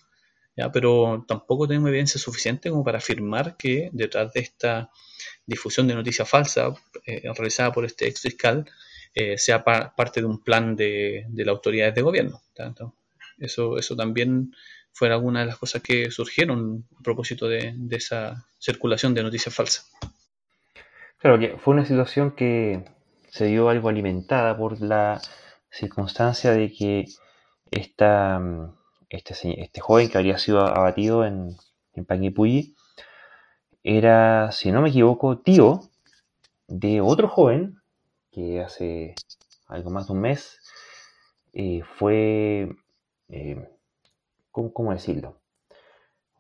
Pero 0.72 1.26
tampoco 1.28 1.68
tenemos 1.68 1.90
evidencia 1.90 2.20
suficiente 2.20 2.70
como 2.70 2.84
para 2.84 3.00
afirmar 3.00 3.58
que 3.58 3.90
detrás 3.94 4.32
de 4.34 4.42
esta 4.42 4.92
difusión 5.46 5.88
de 5.88 5.96
noticia 5.96 6.26
falsa 6.26 6.74
eh, 7.06 7.24
realizada 7.34 7.72
por 7.72 7.86
este 7.86 8.08
ex 8.08 8.22
fiscal 8.22 8.70
eh, 9.14 9.38
sea 9.38 9.64
parte 9.64 10.22
de 10.22 10.26
un 10.26 10.44
plan 10.44 10.76
de, 10.76 11.26
de 11.30 11.46
las 11.46 11.54
autoridades 11.54 11.96
de 11.96 12.02
gobierno. 12.02 12.42
Eso, 13.38 13.78
eso 13.78 13.96
también 13.96 14.54
fue 14.94 15.10
alguna 15.10 15.42
de 15.42 15.48
las 15.48 15.58
cosas 15.58 15.82
que 15.82 16.12
surgieron 16.12 16.86
a 17.00 17.04
propósito 17.04 17.48
de, 17.48 17.76
esa 17.92 18.46
circulación 18.60 19.14
de 19.14 19.24
noticias 19.24 19.54
falsas. 19.54 19.92
Claro, 21.18 21.40
que 21.40 21.58
fue 21.58 21.74
una 21.74 21.86
situación 21.86 22.32
que 22.32 22.86
se 23.30 23.46
dio 23.46 23.70
algo 23.70 23.90
alimentada 23.90 24.58
por 24.58 24.82
la 24.82 25.22
circunstancia 25.70 26.52
de 26.52 26.72
que 26.74 27.06
esta, 27.70 28.42
este, 29.10 29.62
este 29.62 29.82
joven 29.82 30.10
que 30.10 30.18
habría 30.18 30.38
sido 30.38 30.62
abatido 30.62 31.26
en, 31.26 31.56
en 31.94 32.06
Panguipulli 32.06 32.76
era, 33.84 34.52
si 34.52 34.72
no 34.72 34.82
me 34.82 34.90
equivoco, 34.90 35.40
tío 35.40 35.82
de 36.68 37.02
otro 37.02 37.28
joven 37.28 37.81
que 38.32 38.62
hace 38.62 39.16
algo 39.68 39.90
más 39.90 40.08
de 40.08 40.14
un 40.14 40.22
mes 40.22 40.60
eh, 41.54 41.82
fue, 41.98 42.70
eh, 43.30 43.70
¿cómo, 44.52 44.94
decirlo? 44.94 45.40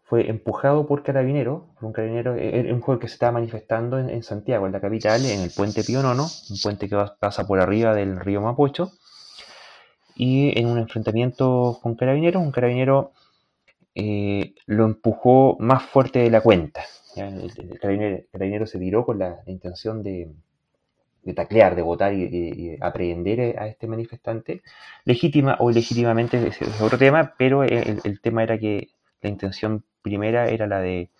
Fue 0.03 0.29
empujado 0.29 0.87
por 0.87 1.03
carabineros, 1.03 1.63
por 1.75 1.85
un 1.85 1.93
carabinero, 1.93 2.35
eh, 2.35 2.71
un 2.73 2.81
joven 2.81 2.99
que 2.99 3.07
se 3.07 3.13
estaba 3.13 3.33
manifestando 3.33 3.99
en, 3.99 4.23
Santiago, 4.23 4.65
en 4.65 4.73
la 4.73 4.81
capital, 4.81 5.25
en 5.25 5.41
el 5.41 5.51
puente 5.51 5.83
Pío 5.83 6.01
Nono, 6.01 6.27
un 6.49 6.57
puente 6.61 6.89
que 6.89 7.05
pasa 7.19 7.45
por 7.45 7.59
arriba 7.59 7.93
del 7.93 8.19
río 8.19 8.41
Mapocho, 8.41 8.91
y 10.15 10.57
en 10.59 10.67
un 10.67 10.77
enfrentamiento 10.77 11.79
con 11.81 11.95
carabineros, 11.95 12.43
un 12.43 12.51
carabinero 12.51 13.13
lo 14.65 14.85
empujó 14.85 15.57
más 15.59 15.83
fuerte 15.83 16.19
de 16.19 16.29
la 16.29 16.41
cuenta. 16.41 16.83
El, 17.15 17.51
carabinero, 18.31 18.65
se 18.65 18.79
tiró 18.79 19.05
con 19.05 19.19
la 19.19 19.41
intención 19.47 20.01
de, 20.03 20.31
de 21.23 21.33
taclear, 21.33 21.75
de 21.75 21.81
votar 21.81 22.13
y, 22.13 22.77
aprehender 22.81 23.59
a 23.59 23.67
este 23.67 23.87
manifestante, 23.87 24.61
legítima 25.05 25.57
o 25.59 25.69
ilegítimamente 25.71 26.47
es, 26.47 26.81
otro 26.81 26.97
tema, 26.97 27.35
pero 27.37 27.63
el, 27.63 28.21
tema 28.21 28.43
era 28.43 28.57
que 28.57 28.89
la 29.21 29.29
intención 29.29 29.83
primera 30.01 30.47
era 30.49 30.67
la 30.67 30.79
de 30.79 31.11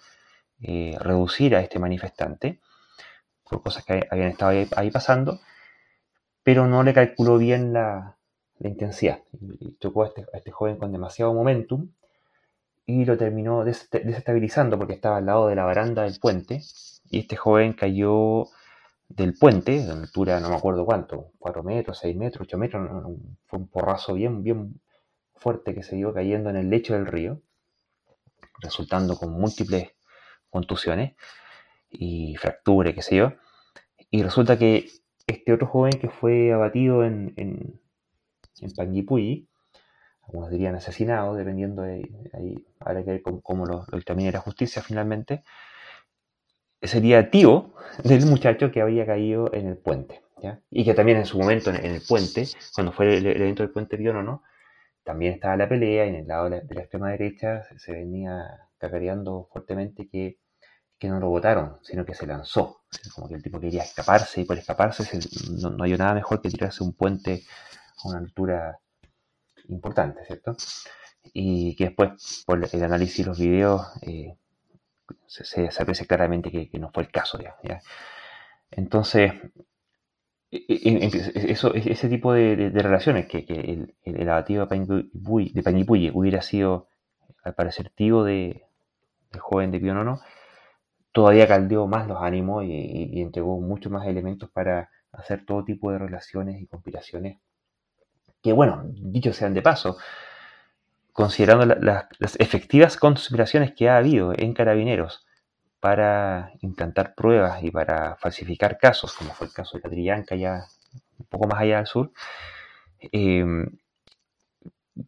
eh, 0.62 0.96
reducir 1.00 1.56
a 1.56 1.62
este 1.62 1.80
manifestante 1.80 2.60
por 3.50 3.62
cosas 3.62 3.84
que 3.84 4.08
habían 4.10 4.30
estado 4.30 4.66
ahí, 4.76 4.92
pasando, 4.92 5.40
pero 6.42 6.68
no 6.68 6.84
le 6.84 6.94
calculó 6.94 7.38
bien 7.38 7.74
la, 7.74 8.18
intensidad. 8.60 9.20
Y 9.60 9.76
chocó 9.80 10.04
a 10.04 10.08
este, 10.08 10.26
a 10.34 10.38
este, 10.38 10.52
joven 10.52 10.78
con 10.78 10.92
demasiado 10.92 11.34
momentum 11.34 11.90
y 12.86 13.06
lo 13.06 13.18
terminó 13.18 13.64
desestabilizando 13.64 14.78
porque 14.78 14.94
estaba 14.94 15.18
al 15.18 15.26
lado 15.26 15.48
de 15.48 15.56
la 15.56 15.66
baranda 15.66 16.04
del 16.04 16.20
puente 16.20 16.62
y 17.10 17.20
este 17.20 17.36
joven 17.36 17.74
cayó 17.74 18.48
del 19.16 19.34
puente, 19.34 19.86
de 19.86 19.92
altura 19.92 20.40
no 20.40 20.50
me 20.50 20.56
acuerdo 20.56 20.86
cuánto, 20.86 21.32
4 21.40 21.64
metros, 21.64 22.00
6 22.00 22.16
metros, 22.16 22.48
8 22.48 22.58
metros, 22.58 22.90
fue 23.46 23.60
un 23.60 23.68
porrazo 23.68 24.14
bien, 24.14 24.44
bien 24.44 24.82
fuerte 25.36 25.74
que 25.74 25.84
se 25.84 25.96
dio 25.96 26.14
cayendo 26.14 26.50
en 26.50 26.58
el 26.58 26.70
lecho 26.70 26.94
del 26.94 27.08
río, 27.08 27.42
resultando 28.60 29.16
con 29.18 29.32
múltiples 29.32 29.92
contusiones 30.50 31.16
y 31.90 32.36
fracturas, 32.38 32.94
qué 32.94 33.02
sé 33.02 33.16
yo. 33.16 33.34
Y 34.10 34.24
resulta 34.24 34.58
que 34.58 34.88
este 35.28 35.54
otro 35.54 35.68
joven 35.68 35.94
que 36.00 36.10
fue 36.10 36.52
abatido 36.52 37.04
en, 37.04 37.34
en, 37.38 37.80
en 38.60 38.70
algunos 40.24 40.50
dirían 40.50 40.76
asesinado, 40.76 41.36
dependiendo 41.36 41.82
de 41.82 42.10
ahí, 42.34 42.66
habrá 42.80 43.04
que 43.04 43.12
ver 43.12 43.22
cómo, 43.22 43.66
lo, 43.66 43.86
lo 43.92 44.32
la 44.32 44.40
justicia 44.40 44.82
finalmente, 44.82 45.44
sería 46.82 47.30
tío 47.30 47.74
del 48.04 48.26
muchacho 48.26 48.72
que 48.72 48.82
había 48.82 49.06
caído 49.06 49.54
en 49.54 49.68
el 49.68 49.78
puente. 49.78 50.22
Y 50.72 50.84
que 50.84 50.94
también 50.94 51.20
en 51.20 51.26
su 51.26 51.38
momento 51.38 51.70
en, 51.70 51.86
el 51.86 52.02
puente, 52.02 52.48
cuando 52.74 52.92
fue 52.92 53.18
el, 53.18 53.26
evento 53.28 53.64
del 53.64 53.72
puente 53.72 53.98
Pío 53.98 54.14
no, 54.14 54.44
también 55.04 55.34
estaba 55.34 55.56
la 55.56 55.70
pelea 55.70 56.06
y 56.06 56.10
en 56.10 56.16
el 56.16 56.28
lado 56.28 56.50
de 56.50 56.64
la, 56.68 56.82
extrema 56.82 57.12
derecha 57.12 57.64
se, 57.78 57.92
venía 57.92 58.70
cacareando 58.78 59.48
fuertemente 59.52 60.08
que, 60.10 60.38
no 61.04 61.20
lo 61.20 61.30
votaron, 61.30 61.78
sino 61.82 62.06
que 62.06 62.14
se 62.14 62.28
lanzó. 62.28 62.84
Como 63.16 63.28
que 63.28 63.36
el 63.36 63.44
tipo 63.44 63.60
quería 63.60 63.84
escaparse 63.84 64.42
y 64.42 64.46
por 64.46 64.58
escaparse 64.58 65.20
no, 65.60 65.72
no 65.72 65.84
hay 65.84 65.94
nada 65.94 66.14
mejor 66.14 66.42
que 66.42 66.50
tirarse 66.50 66.84
un 66.84 66.94
puente 66.94 67.44
a 68.04 68.10
una 68.10 68.20
altura 68.20 68.80
importante, 69.70 70.24
¿cierto? 70.26 70.56
Y 71.34 71.76
que 71.76 71.86
después, 71.86 72.44
por 72.46 72.64
el 72.64 72.84
análisis 72.84 73.26
de 73.26 73.30
los 73.30 73.40
videos, 73.40 73.82
eh, 74.02 74.38
se, 75.28 75.46
se, 75.46 75.70
aprecia 75.82 76.06
claramente 76.06 76.52
que, 76.52 76.80
no 76.80 76.92
fue 76.92 77.04
el 77.04 77.12
caso. 77.12 77.40
¿ya? 77.40 77.82
Entonces, 78.72 79.34
e, 80.52 80.58
e, 80.58 81.08
e, 81.08 81.52
eso, 81.52 81.74
ese 81.74 82.10
tipo 82.10 82.34
de, 82.34 82.72
relaciones, 82.74 83.28
que, 83.28 83.46
el, 83.48 83.96
el, 84.04 84.30
abatido 84.30 84.66
de 84.66 85.64
Panguipulli 85.64 86.12
hubiera 86.14 86.42
sido, 86.42 86.88
al 87.44 87.56
parecer, 87.56 87.90
tío 87.90 88.24
de, 88.24 88.66
del 89.32 89.42
joven 89.42 89.72
de 89.72 89.80
Pionono, 89.80 90.22
todavía 91.12 91.48
caldeó 91.48 91.88
más 91.88 92.08
los 92.08 92.22
ánimos 92.22 92.64
y, 92.66 93.22
entregó 93.22 93.60
muchos 93.60 93.92
más 93.92 94.08
elementos 94.08 94.50
para 94.50 94.90
hacer 95.12 95.46
todo 95.46 95.64
tipo 95.64 95.92
de 95.92 96.00
relaciones 96.00 96.62
y 96.62 96.68
conspiraciones. 96.68 97.40
Que 98.42 98.54
bueno, 98.54 98.84
dicho 98.86 99.34
sean 99.34 99.54
de 99.54 99.62
paso, 99.62 99.98
considerando 101.14 101.66
las 101.66 102.40
efectivas 102.40 102.98
conspiraciones 102.98 103.74
que 103.74 103.90
ha 103.90 103.98
habido 103.98 104.34
en 104.38 104.54
carabineros 104.54 105.26
para 105.80 106.54
implantar 106.62 107.16
pruebas 107.16 107.64
y 107.64 107.72
para 107.72 108.16
falsificar 108.18 108.78
casos, 108.78 109.14
como 109.14 109.32
fue 109.34 109.48
el 109.48 109.54
caso 109.54 109.78
de 109.78 109.82
Catrillanca, 109.82 110.36
ya 110.36 110.66
un 111.18 111.26
poco 111.26 111.48
más 111.48 111.60
allá 111.60 111.80
al 111.80 111.88
sur, 111.88 112.12
em, 113.12 113.68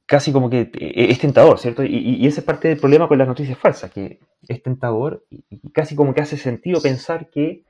casi 0.06 0.32
como 0.32 0.50
que 0.50 0.72
eh, 0.74 1.08
es 1.12 1.20
tentador, 1.20 1.60
¿cierto? 1.60 1.84
Y, 1.84 2.26
ese 2.26 2.40
es 2.40 2.46
parte 2.46 2.68
del 2.70 2.80
problema 2.80 3.08
con 3.08 3.18
las 3.18 3.28
noticias 3.28 3.58
falsas, 3.58 3.92
que 3.92 4.20
es 4.48 4.64
tentador 4.64 5.26
y, 5.30 5.70
casi 5.70 5.96
como 5.96 6.14
que 6.14 6.22
hace 6.22 6.38
sentido 6.38 6.82
pensar 6.82 7.30
que 7.30 7.64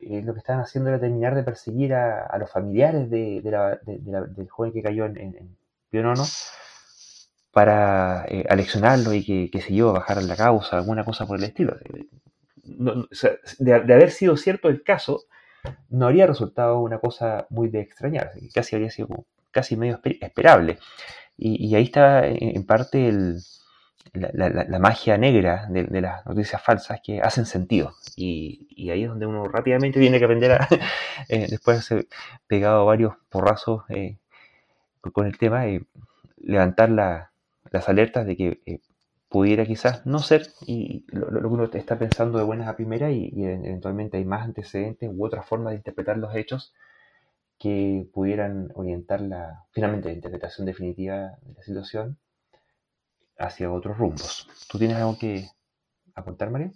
eh, 0.00 0.22
lo 0.22 0.32
que 0.32 0.40
estaban 0.40 0.62
haciendo 0.62 0.90
era 0.90 1.00
terminar 1.00 1.34
de 1.34 1.44
perseguir 1.44 1.94
a, 1.94 2.36
los 2.38 2.50
familiares 2.50 3.08
de, 3.08 3.40
del 3.40 4.48
joven 4.50 4.72
que 4.72 4.82
cayó 4.82 5.06
en, 5.06 5.16
en, 5.16 5.56
Pionono 5.90 6.24
para 7.52 8.24
eh, 8.28 8.44
aleccionarlo 8.48 9.12
y 9.12 9.24
que, 9.24 9.50
que 9.50 9.60
se 9.60 9.74
yo, 9.74 9.92
bajar 9.92 10.22
la 10.22 10.36
causa, 10.36 10.76
alguna 10.76 11.04
cosa 11.04 11.26
por 11.26 11.38
el 11.38 11.44
estilo. 11.44 11.76
de, 13.58 13.74
haber 13.74 14.10
sido 14.10 14.36
cierto 14.36 14.68
el 14.68 14.82
caso, 14.82 15.24
no 15.90 16.06
habría 16.06 16.26
resultado 16.26 16.80
una 16.80 16.98
cosa 16.98 17.46
muy 17.50 17.68
de 17.68 17.80
extrañar, 17.80 18.32
casi 18.54 18.76
habría 18.76 18.90
sido 18.90 19.08
casi 19.50 19.76
medio 19.76 20.00
esperable. 20.20 20.78
Y, 21.36 21.74
ahí 21.74 21.84
está 21.84 22.26
en 22.26 22.64
parte 22.64 23.10
la, 24.12 24.78
magia 24.78 25.16
negra 25.16 25.66
de, 25.68 26.00
las 26.00 26.26
noticias 26.26 26.62
falsas 26.62 27.00
que 27.02 27.20
hacen 27.20 27.46
sentido. 27.46 27.94
Y, 28.16 28.90
ahí 28.90 29.04
es 29.04 29.08
donde 29.08 29.26
uno 29.26 29.44
rápidamente 29.44 30.00
tiene 30.00 30.18
que 30.18 30.24
aprender 30.24 30.52
a, 30.52 30.68
eh, 31.28 31.46
después 31.48 31.88
de 31.88 31.94
haber 31.94 32.06
pegado 32.46 32.84
varios 32.84 33.14
porrazos 33.28 33.84
eh, 33.88 34.18
con 35.12 35.26
el 35.26 35.38
tema, 35.38 35.66
eh, 35.66 35.82
levantar 36.38 36.90
las 37.72 37.88
alertas 37.88 38.26
de 38.26 38.36
que 38.36 38.80
pudiera 39.28 39.64
quizás 39.64 40.04
no 40.06 40.18
ser 40.18 40.48
y 40.66 41.06
lo, 41.08 41.28
que 41.40 41.46
uno 41.46 41.64
está 41.72 41.98
pensando 41.98 42.38
de 42.38 42.44
buenas 42.44 42.68
a 42.68 42.76
primera 42.76 43.10
y, 43.10 43.32
eventualmente 43.34 44.18
hay 44.18 44.26
más 44.26 44.44
antecedentes 44.44 45.10
u 45.12 45.24
otra 45.24 45.42
forma 45.42 45.70
de 45.70 45.76
interpretar 45.76 46.18
los 46.18 46.34
hechos 46.36 46.74
que 47.58 48.06
pudieran 48.12 48.70
orientar 48.74 49.22
la, 49.22 49.64
finalmente 49.70 50.08
la 50.08 50.14
interpretación 50.14 50.66
definitiva 50.66 51.38
de 51.40 51.54
la 51.54 51.62
situación 51.62 52.18
hacia 53.38 53.72
otros 53.72 53.96
rumbos. 53.96 54.48
¿Tú 54.68 54.78
tienes 54.78 54.98
algo 54.98 55.16
que 55.18 55.48
apuntar, 56.14 56.50
María? 56.50 56.72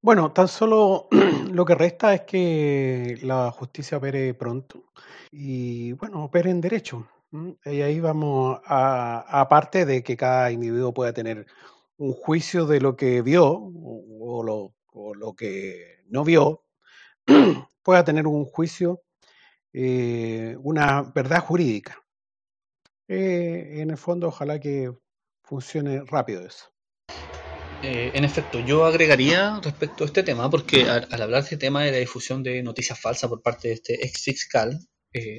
Bueno, 0.00 0.32
tan 0.32 0.48
solo 0.48 1.08
lo 1.52 1.64
que 1.64 1.74
resta 1.74 2.14
es 2.14 2.22
que 2.22 3.18
la 3.22 3.50
justicia 3.52 3.98
opere 3.98 4.34
pronto 4.34 4.84
y, 5.30 5.92
bueno, 5.92 6.24
opere 6.24 6.50
en 6.50 6.60
derecho. 6.60 7.06
Y 7.30 7.82
ahí 7.82 8.00
vamos 8.00 8.60
a, 8.64 9.40
aparte 9.40 9.84
de 9.84 10.02
que 10.02 10.16
cada 10.16 10.50
individuo 10.50 10.94
pueda 10.94 11.12
tener 11.12 11.46
un 11.96 12.12
juicio 12.12 12.66
de 12.66 12.80
lo 12.80 12.96
que 12.96 13.22
vio 13.22 13.46
o, 13.50 14.42
lo, 14.42 14.74
lo 15.14 15.34
que 15.34 16.02
no 16.08 16.24
vio, 16.24 16.64
pueda 17.82 18.04
tener 18.04 18.26
un 18.26 18.44
juicio 18.44 19.02
eh, 19.72 20.56
una 20.62 21.02
verdad 21.02 21.40
jurídica. 21.40 22.02
Eh, 23.06 23.80
en 23.80 23.90
el 23.90 23.96
fondo, 23.96 24.28
ojalá 24.28 24.58
que 24.58 24.92
funcione 25.42 26.02
rápido 26.04 26.44
eso. 26.46 26.72
Eh, 27.82 28.10
en 28.14 28.24
efecto, 28.24 28.58
yo 28.60 28.84
agregaría 28.84 29.60
respecto 29.62 30.04
a 30.04 30.06
este 30.08 30.22
tema, 30.22 30.50
porque 30.50 30.88
al, 30.88 31.06
hablar 31.10 31.30
de 31.30 31.38
este 31.40 31.56
tema 31.56 31.84
de 31.84 31.92
la 31.92 31.98
difusión 31.98 32.42
de 32.42 32.62
noticias 32.62 33.00
falsas 33.00 33.30
por 33.30 33.40
parte 33.40 33.68
de 33.68 33.74
este 33.74 34.04
ex 34.04 34.22
fiscal, 34.22 34.78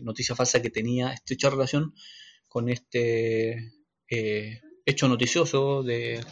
noticia 0.04 0.36
falsa 0.36 0.62
que 0.62 0.70
tenía 0.70 1.12
estrecha 1.14 1.50
relación 1.50 1.94
con 2.48 2.70
este 2.70 3.74
hecho 4.86 5.08
noticioso 5.08 5.84
de, 5.84 6.24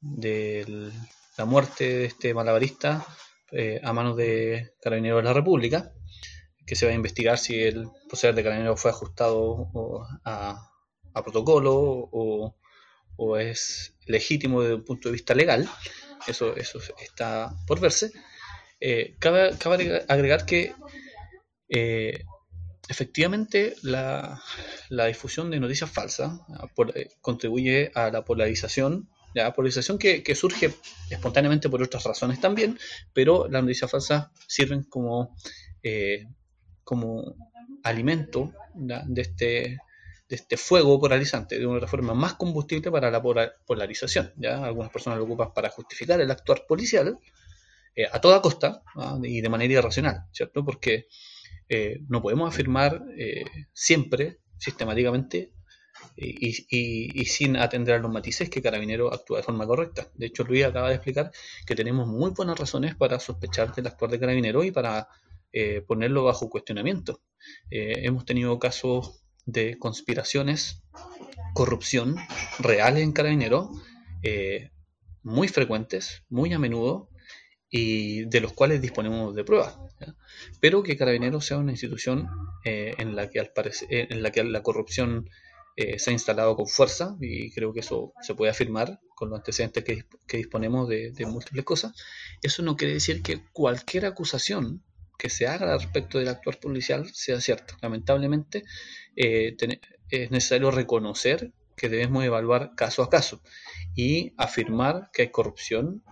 de, 0.00 0.90
la 1.36 1.44
muerte 1.44 1.98
de 1.98 2.04
este 2.06 2.32
malabarista 2.32 3.04
a 3.82 3.92
manos 3.92 4.16
de 4.16 4.74
Carabineros 4.80 5.18
de 5.18 5.24
la 5.24 5.32
República, 5.32 5.92
que 6.68 6.76
se 6.76 6.84
va 6.84 6.92
a 6.92 6.94
investigar 6.94 7.38
si 7.38 7.60
el 7.60 7.88
proceder 8.08 8.34
de 8.34 8.42
carabinero 8.42 8.76
fue 8.76 8.90
ajustado 8.90 9.70
a, 10.24 10.70
protocolo 11.24 11.74
o, 12.12 13.36
es 13.38 13.96
legítimo 14.06 14.62
desde 14.62 14.74
un 14.74 14.84
punto 14.84 15.08
de 15.08 15.14
vista 15.14 15.34
legal. 15.34 15.68
Eso, 16.26 16.54
eso 16.54 16.78
está 17.00 17.50
por 17.66 17.80
verse. 17.80 18.12
Eh, 18.80 19.16
cabe, 19.18 19.56
agregar 20.08 20.44
que 20.46 20.72
eh, 21.68 22.22
efectivamente 22.88 23.74
la, 23.82 24.40
difusión 24.88 25.50
de 25.50 25.60
noticias 25.60 25.90
falsas 25.90 26.40
eh, 26.94 27.08
contribuye 27.20 27.90
a 27.94 28.10
la 28.10 28.24
polarización, 28.24 29.08
la 29.34 29.52
polarización 29.52 29.98
que, 29.98 30.22
que, 30.22 30.34
surge 30.34 30.74
espontáneamente 31.10 31.68
por 31.68 31.82
otras 31.82 32.04
razones 32.04 32.40
también, 32.40 32.78
pero 33.12 33.48
las 33.48 33.62
noticias 33.62 33.90
falsas 33.90 34.28
sirven 34.46 34.84
como 34.84 35.34
como 36.88 37.36
alimento 37.82 38.54
de 38.74 39.20
este, 39.20 39.78
de 40.26 40.36
este 40.36 40.56
fuego 40.56 40.98
polarizante, 40.98 41.58
de 41.58 41.66
una 41.66 41.86
forma 41.86 42.14
más 42.14 42.32
combustible 42.32 42.90
para 42.90 43.10
la 43.10 43.20
polarización. 43.20 44.32
¿ya? 44.36 44.64
Algunas 44.64 44.90
personas 44.90 45.18
lo 45.18 45.26
ocupan 45.26 45.52
para 45.52 45.68
justificar 45.68 46.18
el 46.18 46.30
actuar 46.30 46.64
policial 46.66 47.18
eh, 47.94 48.06
a 48.10 48.20
toda 48.22 48.40
costa 48.40 48.82
¿ah? 48.96 49.18
y 49.22 49.42
de 49.42 49.48
manera 49.50 49.74
irracional, 49.74 50.24
¿cierto? 50.32 50.64
Porque 50.64 51.08
eh, 51.68 52.00
no 52.08 52.22
podemos 52.22 52.52
afirmar 52.52 53.02
eh, 53.16 53.44
siempre, 53.72 54.38
sistemáticamente, 54.58 55.52
y, 56.16 57.24
sin 57.26 57.56
atender 57.56 57.96
a 57.96 57.98
los 57.98 58.10
matices 58.10 58.50
que 58.50 58.62
Carabinero 58.62 59.12
actúa 59.12 59.38
de 59.38 59.44
forma 59.44 59.66
correcta. 59.66 60.08
De 60.14 60.26
hecho, 60.26 60.44
Luis 60.44 60.64
acaba 60.64 60.88
de 60.88 60.96
explicar 60.96 61.30
que 61.66 61.74
tenemos 61.74 62.08
muy 62.08 62.30
buenas 62.30 62.58
razones 62.58 62.96
para 62.96 63.20
sospechar 63.20 63.74
del 63.74 63.86
actuar 63.86 64.10
de 64.10 64.20
Carabinero 64.20 64.64
y 64.64 64.70
para 64.70 65.08
eh, 65.52 65.82
ponerlo 65.86 66.24
bajo 66.24 66.50
cuestionamiento. 66.50 67.20
Eh, 67.70 68.00
hemos 68.04 68.24
tenido 68.24 68.58
casos 68.58 69.22
de 69.46 69.78
conspiraciones, 69.78 70.82
corrupción 71.54 72.16
reales 72.58 73.02
en 73.02 73.12
Carabinero, 73.12 73.70
eh, 74.22 74.70
muy 75.22 75.48
frecuentes, 75.48 76.24
muy 76.28 76.52
a 76.52 76.58
menudo, 76.58 77.08
y 77.70 78.24
de 78.24 78.40
los 78.40 78.52
cuales 78.52 78.80
disponemos 78.80 79.34
de 79.34 79.44
pruebas. 79.44 79.78
Pero 80.60 80.82
que 80.82 80.96
Carabineros 80.96 81.44
sea 81.44 81.58
una 81.58 81.72
institución 81.72 82.28
en, 82.64 83.16
la 83.16 83.28
que 83.30 83.40
al 83.40 83.52
en 83.88 84.22
la 84.22 84.30
que 84.30 84.44
la 84.44 84.62
corrupción 84.62 85.28
se 85.76 86.10
ha 86.10 86.12
instalado 86.12 86.56
con 86.56 86.66
fuerza, 86.66 87.16
y 87.20 87.52
creo 87.52 87.72
que 87.72 87.80
eso 87.80 88.12
se 88.20 88.34
puede 88.34 88.50
afirmar 88.50 89.00
con 89.18 89.30
los 89.30 89.40
antecedentes 89.40 89.82
que, 89.82 90.36
disponemos 90.36 90.88
de, 90.88 91.12
múltiples 91.26 91.64
cosas, 91.64 91.92
eso 92.40 92.62
no 92.62 92.76
quiere 92.76 92.94
decir 92.94 93.20
que 93.20 93.42
cualquier 93.52 94.06
acusación 94.06 94.84
que 95.18 95.28
se 95.28 95.48
haga 95.48 95.76
respecto 95.76 96.18
del 96.18 96.28
actuar 96.28 96.60
policial 96.60 97.10
sea 97.12 97.40
cierto. 97.40 97.74
Lamentablemente 97.82 98.62
eh, 99.16 99.56
es 100.08 100.30
necesario 100.30 100.70
reconocer 100.70 101.52
que 101.76 101.88
debemos 101.88 102.24
evaluar 102.24 102.76
caso 102.76 103.02
a 103.02 103.10
caso 103.10 103.42
y 103.96 104.34
afirmar 104.36 105.10
que 105.12 105.22
hay 105.22 105.30
corrupción 105.30 106.04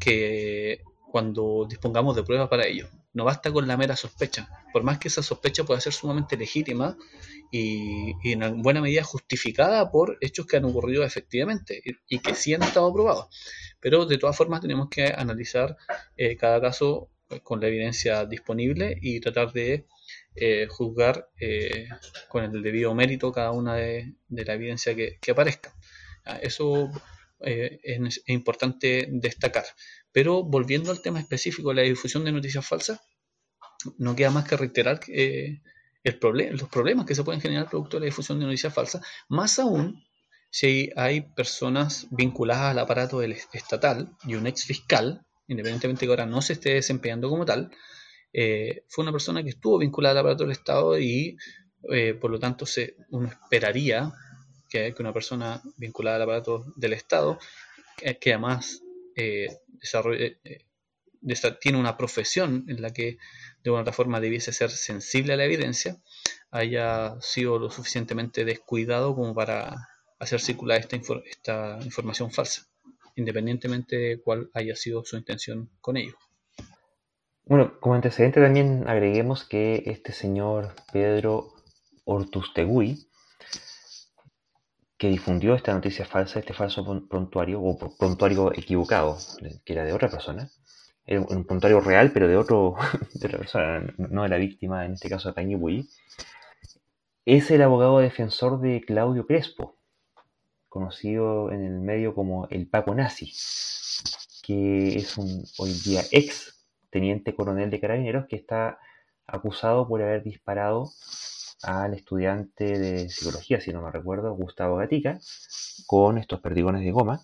que 0.00 0.82
cuando 1.10 1.66
dispongamos 1.68 2.16
de 2.16 2.22
pruebas 2.22 2.48
para 2.48 2.66
ello. 2.66 2.88
No 3.12 3.24
basta 3.24 3.52
con 3.52 3.66
la 3.66 3.76
mera 3.76 3.96
sospecha, 3.96 4.48
por 4.72 4.84
más 4.84 4.98
que 4.98 5.08
esa 5.08 5.22
sospecha 5.22 5.64
pueda 5.64 5.80
ser 5.80 5.92
sumamente 5.92 6.36
legítima 6.36 6.96
y, 7.50 8.12
en 8.24 8.62
buena 8.62 8.80
medida 8.80 9.02
justificada 9.02 9.90
por 9.90 10.16
hechos 10.20 10.46
que 10.46 10.58
han 10.58 10.64
ocurrido 10.64 11.02
efectivamente 11.02 11.82
y, 12.08 12.18
que 12.20 12.34
sí 12.34 12.54
han 12.54 12.62
estado 12.62 12.92
probados. 12.92 13.26
Pero 13.80 14.06
de 14.06 14.18
todas 14.18 14.36
formas 14.36 14.60
tenemos 14.60 14.88
que 14.88 15.06
analizar 15.06 15.76
eh, 16.16 16.36
cada 16.36 16.60
caso 16.60 17.10
con 17.42 17.60
la 17.60 17.68
evidencia 17.68 18.24
disponible 18.26 18.96
y 19.00 19.20
tratar 19.20 19.52
de 19.52 19.86
eh, 20.34 20.66
juzgar 20.68 21.28
eh, 21.38 21.88
con 22.28 22.44
el 22.44 22.62
debido 22.62 22.94
mérito 22.94 23.32
cada 23.32 23.52
una 23.52 23.74
de, 23.74 24.14
la 24.28 24.54
evidencia 24.54 24.94
que, 24.94 25.18
aparezca. 25.30 25.74
Ah, 26.24 26.38
eso 26.42 26.90
eh, 27.40 27.80
es, 27.82 28.22
importante 28.26 29.08
destacar. 29.10 29.64
Pero 30.12 30.42
volviendo 30.42 30.90
al 30.90 31.02
tema 31.02 31.20
específico 31.20 31.70
de 31.70 31.76
la 31.76 31.82
difusión 31.82 32.24
de 32.24 32.32
noticias 32.32 32.66
falsas, 32.66 33.00
no 33.98 34.14
queda 34.14 34.30
más 34.30 34.48
que 34.48 34.56
reiterar 34.56 35.00
el 35.08 35.62
los 36.02 36.68
problemas 36.68 37.06
que 37.06 37.14
se 37.14 37.24
pueden 37.24 37.40
generar 37.40 37.68
producto 37.68 37.96
de 37.96 38.00
la 38.00 38.06
difusión 38.06 38.38
de 38.38 38.46
noticias 38.46 38.74
falsas, 38.74 39.02
más 39.28 39.58
aún 39.58 40.04
si 40.50 40.90
hay 40.96 41.20
personas 41.20 42.08
vinculadas 42.10 42.72
al 42.72 42.78
aparato 42.78 43.20
del 43.20 43.32
estatal 43.52 44.16
y 44.24 44.34
un 44.34 44.46
ex 44.46 44.64
fiscal 44.64 45.24
independientemente 45.50 46.00
de 46.00 46.06
que 46.06 46.12
ahora 46.12 46.26
no 46.26 46.40
se 46.40 46.54
esté 46.54 46.74
desempeñando 46.74 47.28
como 47.28 47.44
tal, 47.44 47.70
eh, 48.32 48.84
fue 48.88 49.02
una 49.02 49.12
persona 49.12 49.42
que 49.42 49.50
estuvo 49.50 49.78
vinculada 49.78 50.12
al 50.12 50.18
aparato 50.18 50.44
del 50.44 50.52
Estado 50.52 50.98
y 50.98 51.36
eh, 51.90 52.14
por 52.14 52.30
lo 52.30 52.38
tanto 52.38 52.66
se, 52.66 52.96
uno 53.10 53.28
esperaría 53.28 54.12
que, 54.68 54.94
una 55.00 55.12
persona 55.12 55.60
vinculada 55.76 56.16
al 56.16 56.22
aparato 56.22 56.72
del 56.76 56.92
Estado, 56.92 57.38
que, 57.96 58.32
además 58.32 58.80
eh, 59.16 59.48
tiene 61.60 61.78
una 61.78 61.96
profesión 61.96 62.64
en 62.68 62.82
la 62.82 62.92
que 62.92 63.18
de 63.62 63.70
una 63.70 63.82
otra 63.82 63.92
forma 63.92 64.20
debiese 64.20 64.52
ser 64.52 64.70
sensible 64.70 65.34
a 65.34 65.36
la 65.36 65.44
evidencia, 65.44 65.96
haya 66.50 67.16
sido 67.20 67.58
lo 67.58 67.70
suficientemente 67.70 68.44
descuidado 68.44 69.14
como 69.14 69.34
para 69.34 69.88
hacer 70.18 70.40
circular 70.40 70.80
esta, 70.80 70.96
esta 71.26 71.78
información 71.82 72.30
falsa 72.30 72.70
independientemente 73.16 73.96
de 73.96 74.20
cuál 74.20 74.50
haya 74.54 74.74
sido 74.74 75.04
su 75.04 75.16
intención 75.16 75.70
con 75.80 75.96
ello. 75.96 76.16
Bueno, 77.44 77.78
como 77.80 77.94
antecedente 77.94 78.40
también 78.40 78.84
agreguemos 78.86 79.44
que 79.44 79.82
este 79.86 80.12
señor 80.12 80.74
Pedro 80.92 81.52
Ortustegui 82.04 83.09
que 85.00 85.08
difundió 85.08 85.54
esta 85.54 85.72
noticia 85.72 86.04
falsa, 86.04 86.40
este 86.40 86.52
falso 86.52 86.84
prontuario, 87.08 87.58
o 87.62 87.78
prontuario 87.78 88.52
equivocado, 88.52 89.16
que 89.64 89.72
era 89.72 89.82
de 89.82 89.94
otra 89.94 90.10
persona, 90.10 90.50
era 91.06 91.22
un 91.22 91.46
prontuario 91.46 91.80
real, 91.80 92.10
pero 92.12 92.28
de, 92.28 92.36
otro, 92.36 92.76
de 93.14 93.26
otra 93.26 93.38
persona, 93.38 93.94
no 93.96 94.24
de 94.24 94.28
la 94.28 94.36
víctima, 94.36 94.84
en 94.84 94.92
este 94.92 95.08
caso 95.08 95.30
de 95.30 95.34
Tanguy 95.34 95.88
es 97.24 97.50
el 97.50 97.62
abogado 97.62 98.00
defensor 98.00 98.60
de 98.60 98.82
Claudio 98.82 99.26
Crespo, 99.26 99.78
conocido 100.68 101.50
en 101.50 101.64
el 101.64 101.80
medio 101.80 102.14
como 102.14 102.46
el 102.50 102.68
Paco 102.68 102.94
Nazi, 102.94 103.32
que 104.42 104.96
es 104.96 105.16
un 105.16 105.46
hoy 105.56 105.72
día 105.82 106.02
ex 106.12 106.66
teniente 106.90 107.34
coronel 107.34 107.70
de 107.70 107.80
carabineros 107.80 108.26
que 108.26 108.36
está 108.36 108.78
acusado 109.26 109.88
por 109.88 110.02
haber 110.02 110.24
disparado 110.24 110.90
al 111.62 111.94
estudiante 111.94 112.78
de 112.78 113.08
psicología, 113.08 113.60
si 113.60 113.72
no 113.72 113.82
me 113.82 113.90
recuerdo, 113.90 114.34
Gustavo 114.34 114.76
Gatica, 114.76 115.18
con 115.86 116.18
estos 116.18 116.40
perdigones 116.40 116.82
de 116.84 116.92
goma, 116.92 117.20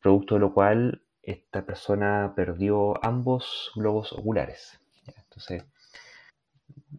producto 0.00 0.34
de 0.34 0.40
lo 0.40 0.54
cual 0.54 1.02
esta 1.22 1.64
persona 1.64 2.32
perdió 2.36 3.04
ambos 3.04 3.72
globos 3.74 4.12
oculares. 4.12 4.78
Entonces, 5.06 5.64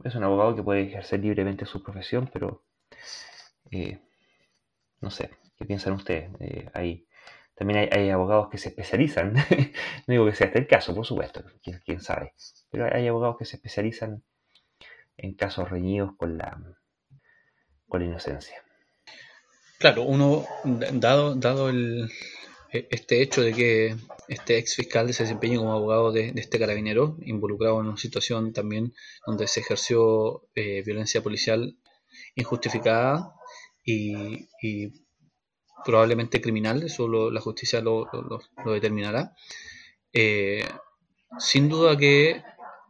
es 0.04 0.15
un 0.15 0.24
abogado 0.24 0.56
que 0.56 0.63
puede 0.63 0.84
ejercer 0.84 1.20
libremente 1.20 1.65
su 1.65 1.82
profesión, 1.82 2.30
pero 2.32 2.63
eh, 3.72 4.00
no 5.02 5.10
sé, 5.12 5.32
¿qué 5.58 5.65
piensan 5.65 5.94
ustedes? 5.94 6.30
Eh, 6.39 6.70
hay, 6.74 7.08
también 7.56 7.89
hay, 7.91 8.10
abogados 8.10 8.50
que 8.50 8.58
se 8.58 8.70
especializan, 8.70 9.34
no 10.08 10.12
digo 10.12 10.26
que 10.26 10.36
sea 10.36 10.48
este 10.48 10.60
el 10.60 10.68
caso, 10.68 10.94
por 10.94 11.06
supuesto, 11.06 11.44
quién, 11.62 12.02
sabe, 12.02 12.34
pero 12.70 12.94
hay 12.94 13.08
abogados 13.08 13.38
que 13.38 13.46
se 13.46 13.56
especializan 13.58 14.24
en 15.17 15.34
casos 15.34 15.69
reñidos 15.69 16.12
con 16.17 16.38
la, 16.38 16.58
con 17.88 18.01
la 18.01 18.08
inocencia. 18.08 18.63
Claro, 19.78 20.04
uno, 20.04 20.45
dado, 20.93 21.36
dado 21.36 21.69
el, 21.69 22.10
e, 22.71 22.88
este 22.91 23.21
hecho 23.21 23.41
de 23.41 23.54
que 23.54 23.95
este 24.28 24.58
ex 24.58 24.75
fiscal 24.75 25.13
se 25.13 25.23
desempeñe 25.23 25.58
como 25.58 25.73
abogado 25.73 26.12
de, 26.12 26.34
este 26.36 26.60
carabinero, 26.60 27.17
involucrado 27.21 27.80
en 27.80 27.88
una 27.88 27.97
situación 27.97 28.54
también 28.54 28.93
donde 29.25 29.47
se 29.47 29.62
ejerció 29.62 30.47
eh, 30.56 30.84
violencia 30.86 31.21
policial 31.21 31.78
injustificada 32.36 33.34
y, 33.84 34.47
probablemente 35.86 36.41
criminal, 36.41 36.82
eso 36.84 37.08
la 37.32 37.41
justicia 37.41 37.80
lo, 37.82 38.10
determinará. 38.65 39.36
Eh, 40.12 40.67
sin 41.38 41.69
duda 41.69 41.97
que 41.97 42.41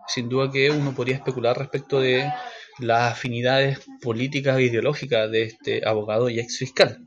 sin 0.07 0.29
duda 0.29 0.51
que 0.51 0.69
uno 0.69 0.93
podría 0.93 1.15
especular 1.15 1.57
respecto 1.57 1.99
de 1.99 2.31
las 2.79 3.13
afinidades 3.13 3.79
políticas 4.01 4.57
e 4.57 4.63
ideológicas 4.63 5.31
de 5.31 5.43
este 5.43 5.87
abogado 5.87 6.29
y 6.29 6.39
ex 6.39 6.57
fiscal. 6.57 7.05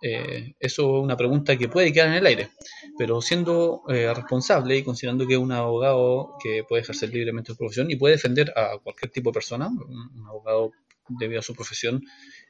Eh, 0.00 0.54
eso 0.58 0.98
es 0.98 1.04
una 1.04 1.16
pregunta 1.16 1.56
que 1.56 1.68
puede 1.68 1.92
quedar 1.92 2.08
en 2.08 2.14
el 2.14 2.26
aire, 2.26 2.50
pero 2.96 3.20
siendo 3.20 3.82
eh, 3.88 4.12
responsable 4.14 4.76
y 4.76 4.82
considerando 4.82 5.26
que 5.26 5.34
es 5.34 5.38
un 5.38 5.52
abogado 5.52 6.34
que 6.42 6.64
puede 6.66 6.82
ejercer 6.82 7.12
libremente 7.12 7.52
su 7.52 7.58
profesión 7.58 7.90
y 7.90 7.96
puede 7.96 8.14
defender 8.14 8.52
a 8.56 8.78
cualquier 8.78 9.10
tipo 9.10 9.30
de 9.30 9.34
persona, 9.34 9.68
un, 9.68 10.26
abogado 10.28 10.72
debido 11.08 11.40
a 11.40 11.42
su 11.42 11.54
profesión 11.54 12.02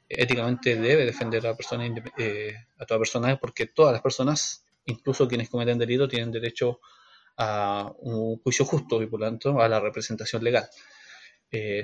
éticamente 0.09 0.77
debe 0.77 1.05
defender 1.05 1.47
a, 1.47 1.57
persona, 1.57 1.87
eh, 2.17 2.55
a 2.79 2.87
toda 2.87 3.01
persona 3.01 3.37
porque 3.39 3.67
todas 3.67 3.93
las 3.93 4.03
personas, 4.03 4.65
incluso 4.85 5.27
quienes 5.27 5.51
cometen 5.51 5.79
delito, 5.79 6.07
tienen 6.09 6.31
derecho 6.31 6.71
a 6.71 6.96
un 7.39 8.39
juicio 8.43 8.65
justo 8.65 9.03
y 9.03 9.07
por 9.07 9.21
lo 9.21 9.27
tanto 9.27 9.61
a 9.61 9.69
la 9.69 9.81
representación 9.81 10.43
legal. 10.45 10.69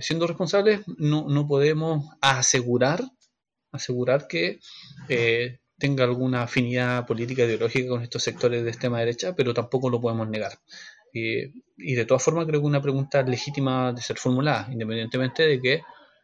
siendo 0.01 0.27
responsables, 0.27 0.83
no, 0.99 1.29
no 1.29 1.47
podemos 1.47 2.07
asegurar 2.21 3.03
asegurar 3.73 4.29
que 4.29 4.61
eh, 5.09 5.59
tenga 5.79 6.05
alguna 6.05 6.43
afinidad 6.43 7.07
política 7.07 7.45
ideológica 7.45 7.88
con 7.88 8.03
estos 8.03 8.23
sectores 8.23 8.62
de 8.62 8.71
extrema 8.71 9.01
derecha, 9.01 9.35
pero 9.35 9.53
tampoco 9.53 9.91
lo 9.91 10.01
podemos 10.01 10.29
negar. 10.29 10.53
y 11.12 11.95
de 11.95 12.05
todas 12.07 12.23
formas 12.23 12.47
creo 12.47 12.61
que 12.61 12.67
una 12.67 12.81
pregunta 12.81 13.23
legítima 13.23 13.93
de 13.93 14.01
ser 14.01 14.17
formulada, 14.17 14.69
independientemente 14.71 15.43
de 15.43 15.61
que 15.61 15.83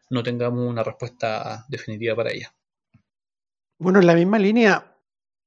no 0.09 0.23
tengamos 0.23 0.67
una 0.67 0.83
respuesta 0.83 1.65
definitiva 1.69 2.15
para 2.15 2.31
ella. 2.31 2.53
Bueno, 3.77 3.99
en 3.99 4.07
la 4.07 4.15
misma 4.15 4.39
línea, 4.39 4.95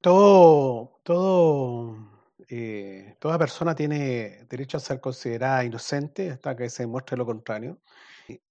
todo, 0.01 1.01
todo, 1.03 2.12
eh, 2.55 3.17
toda 3.19 3.39
persona 3.39 3.75
tiene 3.75 4.45
derecho 4.49 4.77
a 4.77 4.81
ser 4.81 5.01
considerada 5.01 5.65
inocente 5.65 6.31
hasta 6.31 6.57
que 6.57 6.69
se 6.69 6.83
demuestre 6.83 7.17
lo 7.17 7.27
contrario 7.27 7.81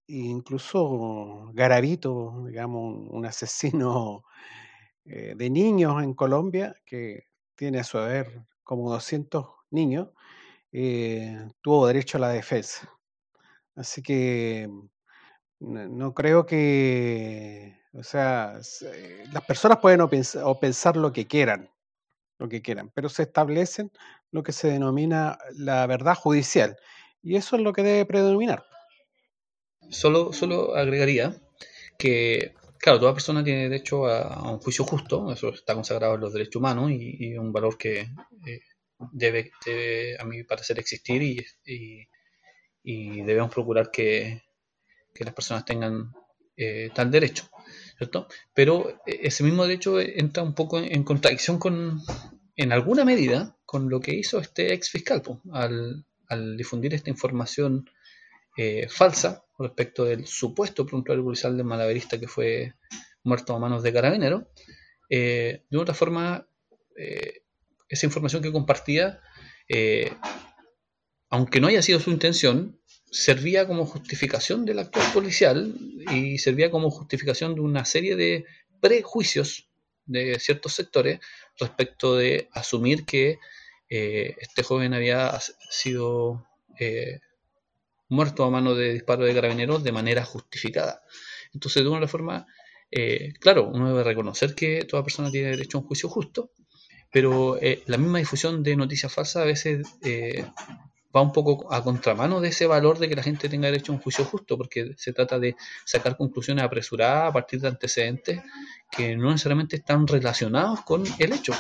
incluso 0.08 1.52
Garavito, 1.54 2.46
digamos, 2.48 3.08
un, 3.10 3.26
asesino 3.26 4.26
eh, 5.06 5.34
de 5.38 5.50
niños 5.50 6.04
en 6.04 6.14
Colombia, 6.14 6.76
que 6.86 7.28
tiene 7.56 7.80
a 7.80 7.84
su 7.84 7.98
haber 7.98 8.44
como 8.64 8.92
200 8.92 9.46
niños, 9.72 10.10
eh, 10.72 11.48
tuvo 11.62 11.88
derecho 11.88 12.18
a 12.18 12.22
la 12.22 12.30
defensa. 12.30 12.90
Así 13.76 14.02
que 14.02 14.70
no, 15.60 16.14
creo 16.14 16.46
que, 16.46 17.80
o 17.94 18.04
sea, 18.04 18.60
las 19.32 19.46
personas 19.46 19.80
pueden 19.80 20.02
o 20.02 20.60
pensar 20.60 20.98
lo 20.98 21.14
que 21.14 21.28
quieran, 21.28 21.71
lo 22.41 22.49
que 22.49 22.62
quieran, 22.62 22.91
pero 22.93 23.08
se 23.08 23.23
establecen 23.23 23.91
lo 24.32 24.41
que 24.41 24.51
se 24.51 24.67
denomina 24.67 25.38
la 25.54 25.86
verdad 25.86 26.15
judicial, 26.15 26.75
y 27.21 27.36
eso 27.36 27.56
es 27.56 27.62
lo 27.62 27.71
que 27.71 27.84
debe 27.84 28.06
predominar. 28.06 28.65
Solo, 29.89 30.34
solo 30.34 30.75
agregaría 30.75 31.39
que, 31.99 32.56
claro, 32.80 32.99
toda 32.99 33.13
persona 33.13 33.43
tiene 33.43 33.69
derecho 33.69 34.08
a, 34.08 34.51
un 34.51 34.60
juicio 34.60 34.84
justo, 34.86 35.32
eso 35.32 35.49
está 35.49 35.75
consagrado 35.75 36.15
en 36.15 36.21
los 36.21 36.34
derechos 36.34 36.56
humanos 36.56 36.89
y, 36.91 37.34
es 37.34 37.38
un 37.38 37.54
valor 37.54 37.77
que 37.77 38.08
eh, 38.47 38.62
debe, 39.12 39.51
a 40.19 40.25
mi 40.25 40.43
parecer, 40.43 40.80
existir 40.80 41.21
y, 41.23 42.08
debemos 43.23 43.54
procurar 43.54 43.91
que, 43.91 44.41
las 45.19 45.34
personas 45.36 45.63
tengan 45.63 46.12
eh, 46.58 46.89
tal 46.95 47.12
derecho, 47.12 47.43
Pero 48.54 48.90
eh, 49.06 49.20
ese 49.24 49.44
mismo 49.44 49.64
derecho 49.64 50.00
entra 50.00 50.44
un 50.44 50.54
poco 50.54 50.80
en, 50.80 51.04
contradicción 51.04 51.60
con, 51.60 52.02
en 52.56 52.72
alguna 52.72 53.06
medida, 53.06 53.58
con 53.66 53.90
lo 53.90 54.00
que 54.00 54.16
hizo 54.16 54.40
este 54.40 54.74
ex 54.74 54.90
fiscal, 54.90 55.22
al, 55.52 56.06
difundir 56.58 56.94
esta 56.94 57.10
información 57.10 57.90
falsa 58.90 59.44
respecto 59.58 60.06
del 60.06 60.28
supuesto 60.28 60.86
prontuario 60.86 61.24
policial 61.24 61.56
del 61.56 61.66
malaverista 61.66 62.20
que 62.20 62.28
fue 62.28 62.74
muerto 63.24 63.56
a 63.56 63.60
manos 63.60 63.84
de 63.84 63.94
carabineros. 63.94 64.44
Eh, 65.10 65.64
de 65.70 65.78
otra 65.78 65.94
forma, 65.94 66.48
eh, 66.98 67.44
esa 67.90 68.06
información 68.06 68.42
que 68.42 68.52
compartía, 68.52 69.22
eh, 69.68 70.14
aunque 71.30 71.60
no 71.60 71.68
haya 71.68 71.82
sido 71.82 72.00
su 72.00 72.12
intención, 72.12 72.80
servía 73.12 73.67
como 73.67 73.86
justificación 73.86 74.65
del 74.65 74.80
actor 74.80 75.04
policial 75.13 75.74
y 76.12 76.38
servía 76.39 76.71
como 76.71 76.89
justificación 76.89 77.54
de 77.54 77.62
una 77.62 77.86
serie 77.86 78.15
de 78.15 78.45
prejuicios 78.80 79.69
de 80.06 80.39
ciertos 80.39 80.74
sectores 80.74 81.19
respecto 81.60 82.15
de 82.15 82.50
asumir 82.54 83.06
que 83.06 83.38
este 83.89 84.63
joven 84.63 84.93
había 84.93 85.38
sido 85.69 86.47
muerto 88.12 88.43
a 88.43 88.50
mano 88.50 88.76
de 88.76 88.93
disparo 88.93 89.24
de 89.24 89.34
carabineros 89.34 89.84
de 89.84 89.91
manera 89.93 90.26
justificada. 90.26 91.02
Entonces, 91.54 91.84
de 91.84 91.89
una 91.89 92.08
forma, 92.08 92.45
eh, 92.91 93.34
claro, 93.39 93.67
uno 93.67 93.88
debe 93.88 94.04
reconocer 94.04 94.54
que 94.54 94.84
toda 94.84 95.04
persona 95.04 95.32
tiene 95.32 95.52
derecho 95.52 95.78
a 95.78 95.82
un 95.82 95.88
juicio 95.88 96.10
justo, 96.10 96.52
pero 97.12 97.58
eh, 97.62 97.84
la 97.88 97.97
misma 97.97 98.19
difusión 98.19 98.63
de 98.63 98.76
noticias 98.76 99.13
falsas 99.13 99.43
a 99.43 99.45
veces 99.45 99.88
eh, 100.04 100.45
va 101.15 101.21
un 101.21 101.32
poco 101.32 101.71
a 101.74 101.84
contramano 101.84 102.39
de 102.39 102.50
ese 102.50 102.67
valor 102.67 103.00
de 103.00 103.10
que 103.10 103.15
la 103.15 103.24
gente 103.24 103.50
tenga 103.50 103.69
derecho 103.69 103.91
a 103.91 103.95
un 103.95 104.02
juicio 104.02 104.26
justo, 104.26 104.58
porque 104.58 104.93
se 104.97 105.13
trata 105.13 105.39
de 105.39 105.56
sacar 105.86 106.17
conclusiones 106.17 106.63
apresuradas 106.63 107.30
a 107.30 107.34
partir 107.34 107.60
de 107.60 107.67
antecedentes 107.67 108.41
que 108.89 109.15
no 109.15 109.32
necesariamente 109.32 109.78
están 109.78 110.08
relacionados 110.08 110.82
con 110.82 111.04
el 111.19 111.34
hecho. 111.34 111.54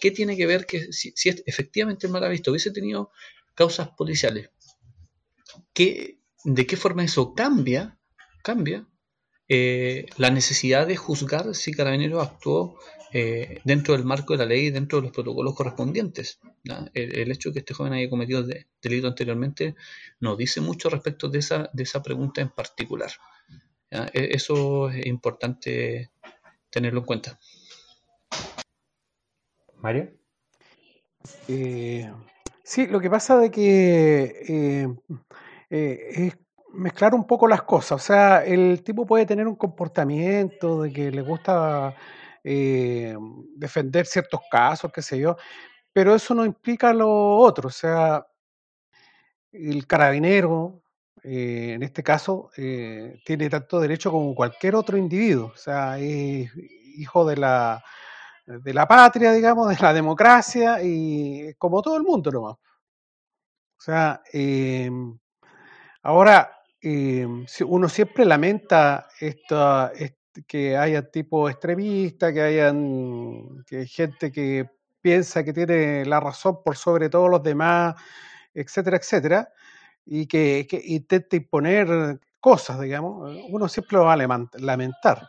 ¿qué 0.00 0.10
tiene 0.10 0.36
que 0.36 0.46
ver 0.46 0.64
que 0.64 0.92
si, 0.92 1.12
si 1.14 1.28
efectivamente 1.44 2.06
el 2.06 2.30
visto 2.30 2.50
hubiese 2.50 2.70
tenido 2.70 3.10
causas 3.54 3.90
policiales 3.90 4.50
¿de 5.74 6.66
qué 6.66 6.76
forma 6.76 7.04
eso 7.04 7.34
cambia, 7.34 7.98
cambia 8.42 8.86
eh, 9.48 10.06
la 10.16 10.30
necesidad 10.30 10.86
de 10.86 10.96
juzgar 10.96 11.54
si 11.54 11.72
Carabineros 11.72 12.26
actuó 12.26 12.78
eh, 13.12 13.60
dentro 13.64 13.94
del 13.94 14.04
marco 14.04 14.34
de 14.34 14.38
la 14.38 14.46
ley 14.46 14.66
y 14.66 14.70
dentro 14.70 14.98
de 14.98 15.04
los 15.04 15.12
protocolos 15.12 15.54
correspondientes? 15.54 16.40
El, 16.94 17.30
hecho 17.30 17.48
de 17.48 17.54
que 17.54 17.58
este 17.60 17.74
joven 17.74 17.92
haya 17.92 18.10
cometido 18.10 18.44
delito 18.82 19.06
anteriormente 19.06 19.74
no 20.20 20.36
dice 20.36 20.60
mucho 20.60 20.90
respecto 20.90 21.28
de 21.28 21.38
esa, 21.38 21.70
de 21.72 21.82
esa 21.82 22.02
pregunta 22.02 22.40
en 22.40 22.50
particular. 22.50 23.10
E, 23.90 24.08
eso 24.12 24.90
es 24.90 25.06
importante 25.06 26.10
tenerlo 26.70 27.00
en 27.00 27.06
cuenta. 27.06 27.38
Mario. 29.76 30.10
Eh, 31.48 32.12
sí, 32.62 32.86
lo 32.86 33.00
que 33.00 33.10
pasa 33.10 33.38
de 33.38 33.50
que 33.50 34.88
eh, 35.70 36.08
es 36.10 36.36
mezclar 36.72 37.14
un 37.14 37.26
poco 37.26 37.48
las 37.48 37.62
cosas. 37.62 37.92
O 37.92 38.04
sea, 38.04 38.44
el 38.44 38.82
tipo 38.82 39.06
puede 39.06 39.26
tener 39.26 39.46
un 39.46 39.56
comportamiento 39.56 40.82
de 40.82 40.92
que 40.92 41.10
le 41.10 41.22
gusta 41.22 41.94
eh, 42.44 43.16
defender 43.56 44.06
ciertos 44.06 44.40
casos, 44.50 44.92
qué 44.92 45.02
sé 45.02 45.18
yo, 45.18 45.36
pero 45.92 46.14
eso 46.14 46.34
no 46.34 46.44
implica 46.44 46.92
lo 46.94 47.36
otro. 47.38 47.68
O 47.68 47.72
sea, 47.72 48.26
el 49.52 49.86
carabinero, 49.86 50.82
eh, 51.22 51.72
en 51.74 51.82
este 51.82 52.02
caso, 52.02 52.50
eh, 52.56 53.20
tiene 53.24 53.48
tanto 53.50 53.80
derecho 53.80 54.10
como 54.10 54.34
cualquier 54.34 54.74
otro 54.74 54.96
individuo. 54.96 55.52
O 55.54 55.56
sea, 55.56 55.98
es 55.98 56.50
hijo 56.96 57.26
de 57.26 57.36
la, 57.36 57.82
de 58.46 58.74
la 58.74 58.86
patria, 58.88 59.32
digamos, 59.32 59.68
de 59.68 59.76
la 59.80 59.92
democracia 59.92 60.82
y 60.82 61.54
como 61.58 61.82
todo 61.82 61.96
el 61.96 62.02
mundo 62.04 62.30
nomás. 62.30 62.56
O 63.78 63.80
sea, 63.80 64.22
em, 64.32 65.18
ahora 66.02 66.50
em, 66.80 67.46
uno 67.66 67.88
siempre 67.88 68.24
lamenta 68.24 69.08
esta, 69.20 69.92
que 70.46 70.76
haya 70.76 71.10
tipo 71.10 71.48
extremista, 71.48 72.32
que 72.32 72.42
hayan 72.42 73.64
que 73.66 73.86
gente 73.86 74.30
que 74.32 74.68
piensa 75.00 75.44
que 75.44 75.52
tiene 75.52 76.04
la 76.04 76.20
razón 76.20 76.62
por 76.64 76.76
sobre 76.76 77.08
todos 77.08 77.30
los 77.30 77.42
demás, 77.42 77.94
etcétera, 78.54 78.96
etcétera, 78.96 79.52
y 80.04 80.26
que, 80.26 80.66
que 80.68 80.80
intenta 80.84 81.36
imponer 81.36 82.18
cosas, 82.40 82.80
digamos, 82.80 83.36
uno 83.48 83.68
siempre 83.68 83.98
lo 83.98 84.04
va 84.04 84.14
a 84.14 84.48
lamentar. 84.58 85.28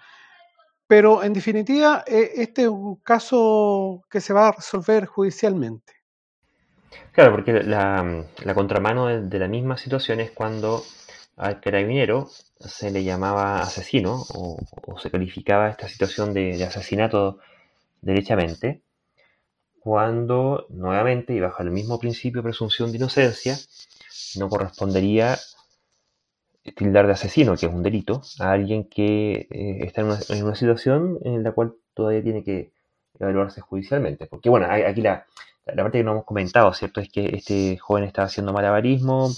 Pero 0.88 1.24
en 1.24 1.34
definitiva, 1.34 2.04
e, 2.08 2.32
este 2.38 2.64
es 2.64 2.68
un 2.68 2.96
caso 2.98 4.04
que 4.10 4.22
se 4.22 4.34
va 4.34 4.48
a 4.48 4.52
resolver 4.54 5.06
judicialmente. 5.06 5.94
Claro, 7.12 7.32
porque 7.32 7.54
la, 7.64 8.26
contramano 8.56 9.08
de, 9.08 9.40
la 9.40 9.48
misma 9.48 9.78
situación 9.78 10.20
es 10.20 10.32
cuando 10.32 10.84
al 11.38 11.60
carabinero 11.60 12.30
se 12.60 12.92
le 12.92 13.04
llamaba 13.04 13.62
asesino 13.62 14.26
o, 14.34 14.58
se 15.00 15.10
calificaba 15.10 15.70
esta 15.70 15.88
situación 15.88 16.34
de, 16.34 16.64
asesinato 16.64 17.40
derechamente, 18.02 18.82
cuando 19.80 20.66
nuevamente 20.70 21.34
y 21.34 21.40
bajo 21.40 21.64
el 21.64 21.72
mismo 21.72 22.00
principio 22.00 22.42
de 22.42 22.50
presunción 22.50 22.92
de 22.92 22.98
inocencia, 22.98 23.58
no 24.36 24.50
correspondería 24.50 25.38
tildar 26.76 27.08
de 27.08 27.14
asesino, 27.14 27.56
que 27.56 27.66
es 27.66 27.74
un 27.74 27.84
delito, 27.84 28.22
a 28.40 28.52
alguien 28.52 28.84
que 28.84 29.48
eh, 29.50 29.80
está 29.86 30.02
en 30.02 30.44
una, 30.44 30.56
situación 30.56 31.18
en 31.24 31.44
la 31.44 31.54
cual 31.54 31.76
todavía 31.94 32.22
tiene 32.22 32.44
que 32.44 32.72
evaluarse 33.20 33.62
judicialmente. 33.62 34.28
Porque 34.28 34.50
bueno, 34.50 34.68
aquí 34.70 35.02
la, 35.02 35.26
la 35.74 35.84
parte 35.84 36.00
que 36.00 36.04
no 36.04 36.12
hemos 36.12 36.26
comentado, 36.26 36.74
¿cierto? 36.74 37.02
Es 37.02 37.10
que 37.10 37.36
este 37.36 37.78
joven 37.78 38.04
estaba 38.04 38.28
haciendo 38.28 38.54
malabarismo, 38.54 39.30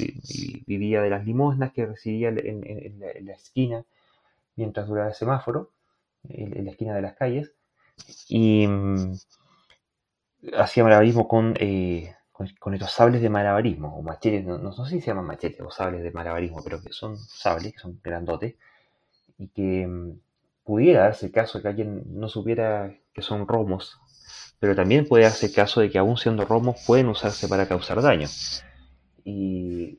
vivía 0.66 1.02
de 1.02 1.10
las 1.10 1.26
limosnas 1.26 1.72
que 1.72 1.86
recibía 1.86 2.30
en, 2.30 3.00
la, 3.00 3.34
esquina 3.34 3.84
mientras 4.56 4.88
duraba 4.88 5.10
el 5.10 5.16
semáforo, 5.16 5.72
en, 6.30 6.66
la 6.66 6.72
esquina 6.72 6.96
de 6.96 7.02
las 7.02 7.16
calles, 7.16 7.54
y 8.28 8.68
mm, 8.68 9.14
hacía 10.58 10.84
malabarismo 10.84 11.28
con 11.28 11.56
eh, 11.60 12.16
con, 12.60 12.74
estos 12.74 12.92
sables 12.92 13.22
de 13.22 13.30
malabarismo, 13.30 13.96
o 13.96 14.02
machetes, 14.02 14.46
no, 14.46 14.72
sé 14.72 14.86
si 14.86 15.02
se 15.02 15.08
llaman 15.08 15.26
machetes 15.26 15.62
o 15.62 15.70
sables 15.70 16.04
de 16.04 16.12
malabarismo, 16.12 16.64
pero 16.64 16.82
que 16.82 16.92
son 16.92 17.18
sables, 17.18 17.74
que 17.74 17.80
son 17.80 18.00
grandotes, 18.04 18.56
y 19.38 19.48
que 19.50 19.88
mm, 19.88 20.20
pudiera 20.64 21.04
darse 21.04 21.28
el 21.28 21.32
caso 21.32 21.58
de 21.58 21.62
que 21.64 21.68
alguien 21.70 22.04
no 22.08 22.28
supiera 22.30 22.96
que 23.14 23.22
son 23.22 23.48
romos, 23.48 24.00
pero 24.62 24.76
también 24.76 25.08
puede 25.08 25.26
el 25.26 25.54
caso 25.54 25.82
de 25.82 25.90
que 25.90 25.98
aún 25.98 26.18
siendo 26.18 26.46
romos 26.46 26.84
pueden 26.86 27.08
usarse 27.08 27.48
para 27.48 27.68
causar 27.68 28.00
daño. 28.00 28.28
Y 29.24 29.98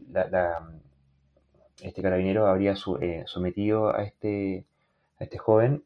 este 1.82 2.00
carabinero 2.00 2.46
habría 2.46 2.76
eh, 3.00 3.24
sometido 3.26 3.92
a 3.92 4.04
este, 4.04 4.64
a 5.18 5.24
este 5.24 5.36
joven 5.36 5.82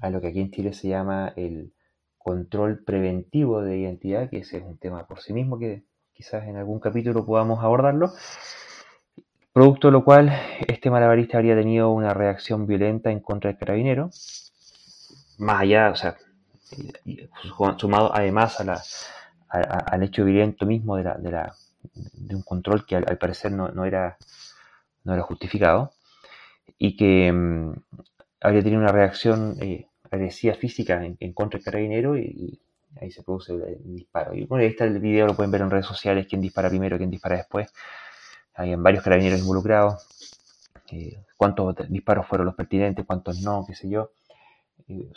a 0.00 0.10
lo 0.10 0.20
que 0.20 0.28
aquí 0.28 0.40
en 0.40 0.52
Chile 0.52 0.72
se 0.72 0.88
llama 0.88 1.32
el 1.34 1.72
control 2.18 2.84
preventivo 2.84 3.62
de 3.62 3.78
identidad, 3.78 4.30
que 4.30 4.38
ese 4.38 4.58
es 4.58 4.62
un 4.62 4.78
tema 4.78 5.04
por 5.08 5.20
sí 5.20 5.32
mismo 5.32 5.58
que 5.58 5.82
quizás 6.12 6.46
en 6.46 6.56
algún 6.56 6.78
capítulo 6.78 7.26
podamos 7.26 7.64
abordarlo, 7.64 8.12
producto 9.52 9.88
de 9.88 9.92
lo 9.92 10.04
cual 10.04 10.32
este 10.68 10.88
malabarista 10.88 11.38
habría 11.38 11.56
tenido 11.56 11.90
una 11.90 12.14
reacción 12.14 12.64
violenta 12.64 13.10
en 13.10 13.18
contra 13.18 13.50
del 13.50 13.58
carabinero, 13.58 14.10
más 15.38 15.62
allá, 15.62 15.90
o 15.90 15.96
sea, 15.96 16.16
sumado 17.78 18.14
además 18.14 18.60
a 18.60 18.82
al 19.52 20.02
hecho 20.02 20.24
violento 20.24 20.64
mismo 20.64 20.96
de, 20.96 21.04
la, 21.04 21.14
de, 21.14 21.30
la, 21.30 21.54
de 21.92 22.34
un 22.34 22.42
control 22.42 22.86
que 22.86 22.96
al, 22.96 23.18
parecer 23.18 23.52
no, 23.52 23.84
era, 23.84 24.16
no 25.04 25.14
era 25.14 25.22
justificado, 25.22 25.92
y 26.78 26.96
que 26.96 27.30
mm, 27.30 27.72
habría 28.40 28.62
tenido 28.62 28.80
una 28.80 28.92
reacción 28.92 29.56
eh, 29.60 29.86
agresiva 30.10 30.54
física 30.54 31.04
en, 31.04 31.32
contra 31.32 31.58
del 31.58 31.64
carabinero 31.64 32.16
y, 32.16 32.58
ahí 33.00 33.10
se 33.10 33.22
produce 33.22 33.54
el, 33.54 33.94
disparo. 33.94 34.34
Y 34.34 34.44
bueno, 34.44 34.62
ahí 34.62 34.70
está 34.70 34.84
el 34.84 34.98
video, 34.98 35.26
lo 35.26 35.34
pueden 35.34 35.50
ver 35.50 35.62
en 35.62 35.70
redes 35.70 35.86
sociales, 35.86 36.26
quién 36.28 36.40
dispara 36.40 36.68
primero, 36.68 36.98
quién 36.98 37.10
dispara 37.10 37.36
después. 37.36 37.72
Hay 38.54 38.74
varios 38.76 39.02
carabineros 39.02 39.40
involucrados, 39.40 40.06
eh, 40.90 41.18
cuántos 41.36 41.74
disparos 41.88 42.26
fueron 42.26 42.46
los 42.46 42.54
pertinentes, 42.54 43.06
cuántos 43.06 43.40
no, 43.40 43.64
qué 43.66 43.74
sé 43.74 43.88
yo. 43.88 44.12
Eh, 44.88 45.10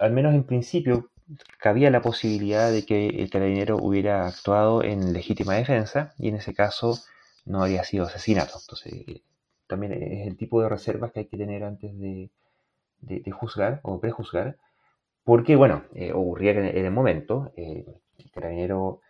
al 0.00 0.12
menos 0.12 0.34
en 0.34 0.44
principio 0.44 1.10
cabía 1.58 1.90
la 1.90 2.02
posibilidad 2.02 2.72
de 2.72 2.84
que 2.84 3.06
el 3.06 3.30
carabinero 3.30 3.76
hubiera 3.76 4.26
actuado 4.26 4.82
en 4.82 5.12
legítima 5.12 5.54
defensa 5.54 6.14
y 6.18 6.28
en 6.28 6.36
ese 6.36 6.54
caso 6.54 6.98
no 7.44 7.62
habría 7.62 7.84
sido 7.84 8.06
asesinato. 8.06 8.58
Entonces, 8.60 8.92
eh, 9.06 9.22
también 9.70 9.92
es 9.92 10.26
el 10.26 10.36
tipo 10.36 10.60
de 10.60 10.68
reservas 10.68 11.12
que 11.12 11.20
hay 11.20 11.26
que 11.26 11.38
tener 11.38 11.64
antes 11.64 11.92
de, 11.98 12.30
juzgar 13.30 13.80
o 13.84 14.00
prejuzgar, 14.00 14.58
porque, 15.24 15.56
bueno, 15.56 15.84
eh, 15.94 16.12
ocurría 16.12 16.52
que 16.54 16.70
en, 16.70 16.84
el 16.86 16.90
momento 16.90 17.52
eh, 17.56 17.86
el 18.18 18.30
carabinero, 18.32 19.00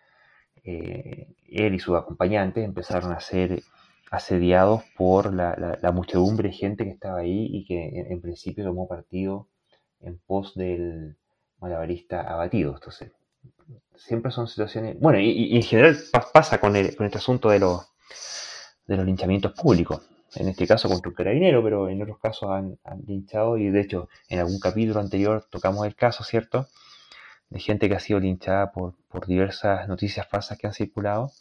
eh, 0.62 1.28
él 1.48 1.74
y 1.74 1.78
sus 1.78 1.96
acompañantes 1.96 2.64
empezaron 2.64 3.12
a 3.12 3.20
ser 3.20 3.62
asediados 4.10 4.82
por 4.96 5.32
la, 5.32 5.78
la, 5.80 5.92
muchedumbre 5.92 6.50
de 6.50 6.54
gente 6.54 6.84
que 6.84 6.90
estaba 6.90 7.20
ahí 7.20 7.48
y 7.50 7.64
que 7.64 8.06
en, 8.10 8.20
principio 8.20 8.64
tomó 8.64 8.88
partido 8.88 9.48
en 10.00 10.18
pos 10.18 10.54
del 10.54 11.16
malabarista 11.60 12.22
abatido. 12.22 12.74
Entonces, 12.74 13.12
siempre 13.96 14.32
son 14.32 14.48
situaciones. 14.48 14.98
Bueno, 14.98 15.18
y, 15.20 15.56
en 15.56 15.62
general 15.62 15.96
pasa 16.32 16.58
con, 16.58 16.76
el, 16.76 16.96
con 16.96 17.06
este 17.06 17.18
asunto 17.18 17.50
de 17.50 17.58
los, 17.58 17.86
de 18.86 18.96
los 18.96 19.06
linchamientos 19.06 19.52
públicos 19.52 20.02
en 20.36 20.48
este 20.48 20.66
caso 20.66 20.88
contra 20.88 21.08
un 21.08 21.14
carabinero, 21.14 21.62
pero 21.62 21.88
en 21.88 22.02
otros 22.02 22.18
casos 22.18 22.50
han, 22.50 22.78
linchado 23.06 23.58
y 23.58 23.70
de 23.70 23.80
hecho 23.80 24.08
en 24.28 24.38
algún 24.38 24.60
capítulo 24.60 25.00
anterior 25.00 25.46
tocamos 25.50 25.86
el 25.86 25.94
caso, 25.94 26.24
¿cierto? 26.24 26.68
De 27.48 27.58
gente 27.58 27.88
que 27.88 27.96
ha 27.96 28.00
sido 28.00 28.20
linchada 28.20 28.70
por, 28.70 28.94
diversas 29.26 29.88
noticias 29.88 30.28
falsas 30.28 30.56
que 30.56 30.66
han 30.66 30.72
circulado 30.72 31.32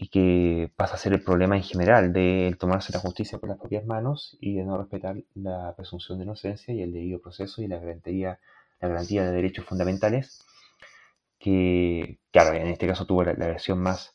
y 0.00 0.08
que 0.08 0.70
pasa 0.76 0.94
a 0.94 0.98
ser 0.98 1.12
el 1.12 1.22
problema 1.22 1.56
en 1.56 1.62
general 1.62 2.12
de 2.12 2.54
tomarse 2.58 2.92
la 2.92 3.00
justicia 3.00 3.38
por 3.38 3.48
las 3.48 3.58
propias 3.58 3.84
manos 3.84 4.36
y 4.40 4.54
de 4.54 4.64
no 4.64 4.78
respetar 4.78 5.16
la 5.34 5.74
presunción 5.76 6.18
de 6.18 6.24
inocencia 6.24 6.72
y 6.72 6.82
el 6.82 6.92
debido 6.92 7.20
proceso 7.20 7.62
y 7.62 7.66
la 7.66 7.78
garantía, 7.78 8.38
la 8.80 8.88
garantía 8.88 9.24
de 9.24 9.32
derechos 9.32 9.64
fundamentales 9.64 10.44
que, 11.38 12.18
claro, 12.30 12.54
en 12.54 12.68
este 12.68 12.86
caso 12.86 13.06
tuvo 13.06 13.24
la, 13.24 13.34
versión 13.34 13.80
más, 13.80 14.12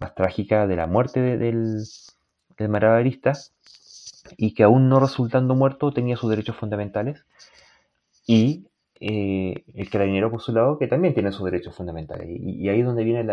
más 0.00 0.14
trágica 0.14 0.66
de 0.66 0.76
la 0.76 0.86
muerte 0.86 1.20
del 1.20 1.84
del 2.56 3.20
y 4.38 4.54
que 4.54 4.62
aún 4.62 4.88
no 4.88 4.98
resultando 4.98 5.54
muerto 5.54 5.92
tenía 5.92 6.16
sus 6.16 6.30
derechos 6.30 6.56
fundamentales 6.56 7.24
y 8.26 8.66
eh, 9.00 9.64
el 9.74 9.90
carabinero 9.90 10.30
por 10.30 10.40
su 10.40 10.52
lado 10.52 10.78
que 10.78 10.86
también 10.86 11.14
tiene 11.14 11.32
sus 11.32 11.44
derechos 11.44 11.74
fundamentales 11.74 12.28
y, 12.28 12.68
ahí 12.68 12.80
es 12.80 12.86
donde 12.86 13.04
viene 13.04 13.20
el 13.20 13.26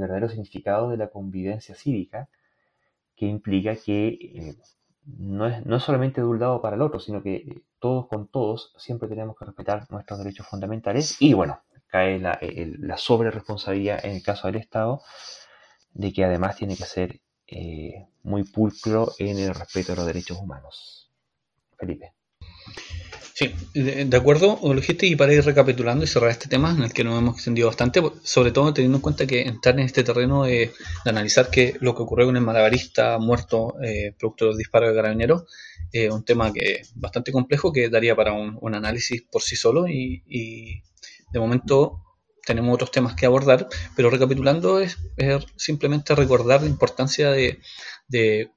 verdadero 0.00 0.28
significado 0.28 0.90
de 0.90 0.96
la 0.96 1.08
convivencia 1.08 1.74
cívica 1.74 2.28
que 3.16 3.26
implica 3.26 3.76
que 3.76 4.08
eh, 4.08 4.54
no, 5.06 5.46
es, 5.46 5.64
no 5.66 5.76
es 5.76 5.82
solamente 5.82 6.20
de 6.20 6.26
un 6.26 6.40
lado 6.40 6.60
para 6.60 6.76
el 6.76 6.82
otro 6.82 7.00
sino 7.00 7.22
que 7.22 7.62
todos 7.78 8.08
con 8.08 8.28
todos 8.28 8.74
siempre 8.78 9.08
tenemos 9.08 9.36
que 9.36 9.44
respetar 9.44 9.86
nuestros 9.90 10.18
derechos 10.18 10.46
fundamentales 10.46 11.20
y 11.20 11.34
bueno 11.34 11.60
cae 11.88 12.18
la, 12.18 12.38
la 12.40 12.96
sobre 12.96 13.30
responsabilidad 13.30 14.04
en 14.04 14.16
el 14.16 14.22
caso 14.22 14.46
del 14.48 14.56
Estado 14.56 15.00
de 15.94 16.12
que 16.12 16.24
además 16.24 16.56
tiene 16.56 16.76
que 16.76 16.84
ser 16.84 17.20
eh, 17.46 18.06
muy 18.22 18.44
pulcro 18.44 19.12
en 19.18 19.38
el 19.38 19.54
respeto 19.54 19.92
a 19.92 19.96
los 19.96 20.06
derechos 20.06 20.38
humanos. 20.38 21.10
Felipe. 21.78 22.17
Sí, 23.38 23.54
de, 23.72 24.16
acuerdo, 24.16 24.58
lo 24.64 24.74
dijiste 24.74 25.06
y 25.06 25.14
para 25.14 25.32
ir 25.32 25.44
recapitulando 25.44 26.02
y 26.04 26.08
cerrar 26.08 26.30
este 26.30 26.48
tema 26.48 26.72
en 26.72 26.82
el 26.82 26.92
que 26.92 27.04
nos 27.04 27.16
hemos 27.16 27.36
extendido 27.36 27.68
bastante, 27.68 28.02
sobre 28.24 28.50
todo 28.50 28.74
teniendo 28.74 28.98
en 28.98 29.02
cuenta 29.02 29.28
que 29.28 29.42
entrar 29.42 29.78
en 29.78 29.86
este 29.86 30.02
terreno 30.02 30.42
de, 30.42 30.72
analizar 31.04 31.48
que 31.48 31.76
lo 31.78 31.94
que 31.94 32.02
ocurrió 32.02 32.26
con 32.26 32.36
el 32.36 32.42
malabarista 32.42 33.16
muerto 33.18 33.76
eh, 33.80 34.12
producto 34.18 34.44
de 34.44 34.50
los 34.50 34.58
disparos 34.58 34.88
de 34.88 34.96
carabineros, 34.96 35.44
es 35.92 36.10
un 36.10 36.24
tema 36.24 36.52
que 36.52 36.82
bastante 36.96 37.30
complejo 37.30 37.72
que 37.72 37.88
daría 37.88 38.16
para 38.16 38.32
un, 38.32 38.74
análisis 38.74 39.22
por 39.30 39.40
sí 39.40 39.54
solo 39.54 39.86
y, 39.86 40.24
y 40.26 40.82
de 41.32 41.38
momento 41.38 42.02
tenemos 42.44 42.74
otros 42.74 42.90
temas 42.90 43.14
que 43.14 43.26
abordar, 43.26 43.68
pero 43.94 44.10
recapitulando 44.10 44.80
es, 44.80 44.98
simplemente 45.54 46.16
recordar 46.16 46.62
la 46.62 46.68
importancia 46.68 47.30
de, 47.30 47.60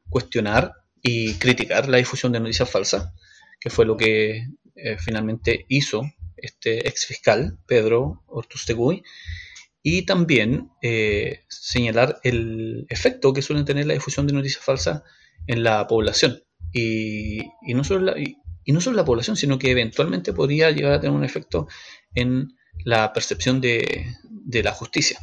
cuestionar 0.10 0.74
y 1.04 1.36
criticar 1.36 1.88
la 1.88 1.98
difusión 1.98 2.32
de 2.32 2.39
noticias 2.39 2.67
falsas, 2.67 3.12
que 3.60 3.70
fue 3.70 3.86
lo 3.86 3.96
que 3.96 4.48
eh, 4.75 4.97
finalmente 4.97 5.65
hizo 5.69 6.03
este 6.38 6.88
ex 6.88 7.05
fiscal, 7.05 7.57
Pedro 7.67 8.23
Ortusteguy, 8.27 9.03
y 9.84 10.03
también 10.03 10.71
eh, 10.81 11.43
señalar 11.47 12.19
el 12.23 12.86
efecto 12.89 13.34
que 13.34 13.41
suelen 13.41 13.65
tener 13.65 13.88
la 13.88 13.93
difusión 13.93 14.27
de 14.27 14.34
noticias 14.34 14.63
falsas 14.63 15.03
en 15.47 15.63
la 15.63 15.88
población. 15.88 16.43
Y, 16.71 17.41
no 17.73 17.84
solo 17.84 18.01
la, 18.01 18.19
y, 18.19 18.38
no 18.71 18.81
solo 18.81 18.95
la 18.95 19.05
población, 19.05 19.36
sino 19.36 19.60
que 19.60 19.71
eventualmente 19.71 20.34
podría 20.34 20.71
llegar 20.71 20.93
a 20.93 21.01
tener 21.01 21.15
un 21.15 21.25
efecto 21.25 21.67
en 22.13 22.55
la 22.86 23.12
percepción 23.13 23.60
de, 23.60 24.05
la 24.63 24.71
justicia, 24.71 25.19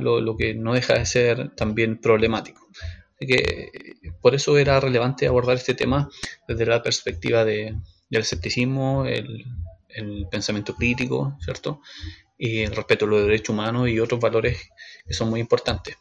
lo, 0.00 0.36
que 0.36 0.54
no 0.54 0.74
deja 0.74 0.94
de 0.94 1.06
ser 1.06 1.54
también 1.54 2.00
problemático. 2.00 2.68
que 3.20 3.70
por 4.20 4.34
eso 4.34 4.58
era 4.58 4.80
relevante 4.80 5.26
abordar 5.26 5.56
este 5.56 5.74
tema 5.74 6.08
desde 6.48 6.66
la 6.66 6.82
perspectiva 6.82 7.44
de, 7.44 7.76
del 8.08 8.22
escepticismo, 8.22 9.04
el, 9.04 9.44
pensamiento 10.30 10.74
crítico, 10.74 11.38
¿cierto? 11.40 11.80
Y 12.36 12.58
el 12.60 12.76
respeto 12.76 13.06
a 13.06 13.08
los 13.08 13.22
derechos 13.22 13.48
humanos 13.48 13.88
y 13.88 13.98
otros 13.98 14.20
valores 14.20 14.68
que 15.06 15.14
son 15.14 15.30
muy 15.30 15.40
importantes, 15.40 15.96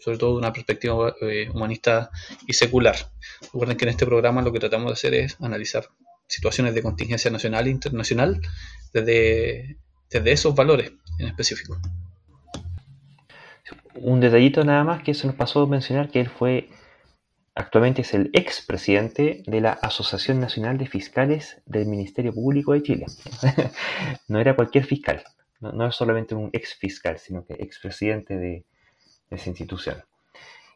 sobre 0.00 0.18
todo 0.18 0.32
de 0.32 0.38
una 0.38 0.52
perspectiva 0.52 1.14
eh, 1.22 1.48
humanista 1.48 2.10
y 2.46 2.52
secular. 2.52 2.94
Recuerden 3.40 3.78
que 3.78 3.86
en 3.86 3.88
este 3.88 4.04
programa 4.04 4.42
lo 4.42 4.52
que 4.52 4.60
tratamos 4.60 4.88
de 4.88 4.92
hacer 4.92 5.14
es 5.14 5.40
analizar 5.40 5.88
situaciones 6.26 6.74
de 6.74 6.82
contingencia 6.82 7.30
nacional 7.30 7.66
e 7.66 7.70
internacional 7.70 8.38
desde 8.92 9.78
desde 10.12 10.32
esos 10.32 10.54
valores 10.54 10.92
en 11.18 11.26
específico. 11.26 11.78
Un 13.94 14.20
detallito 14.20 14.64
nada 14.64 14.84
más 14.84 15.02
que 15.02 15.14
se 15.14 15.26
nos 15.26 15.36
pasó 15.36 15.62
a 15.62 15.66
mencionar 15.66 16.10
que 16.10 16.20
él 16.20 16.28
fue, 16.28 16.68
actualmente 17.54 18.02
es 18.02 18.14
el 18.14 18.30
expresidente 18.32 19.42
de 19.46 19.60
la 19.60 19.72
Asociación 19.72 20.40
Nacional 20.40 20.78
de 20.78 20.86
Fiscales 20.86 21.60
del 21.66 21.86
Ministerio 21.86 22.32
Público 22.32 22.72
de 22.72 22.82
Chile. 22.82 23.06
no 24.28 24.40
era 24.40 24.56
cualquier 24.56 24.84
fiscal, 24.84 25.24
no, 25.60 25.86
es 25.86 25.94
solamente 25.94 26.34
un 26.34 26.50
ex 26.52 26.74
fiscal, 26.74 27.18
sino 27.18 27.44
que 27.44 27.54
expresidente 27.54 28.36
de, 28.36 28.64
de 29.30 29.36
esa 29.36 29.48
institución. 29.48 30.02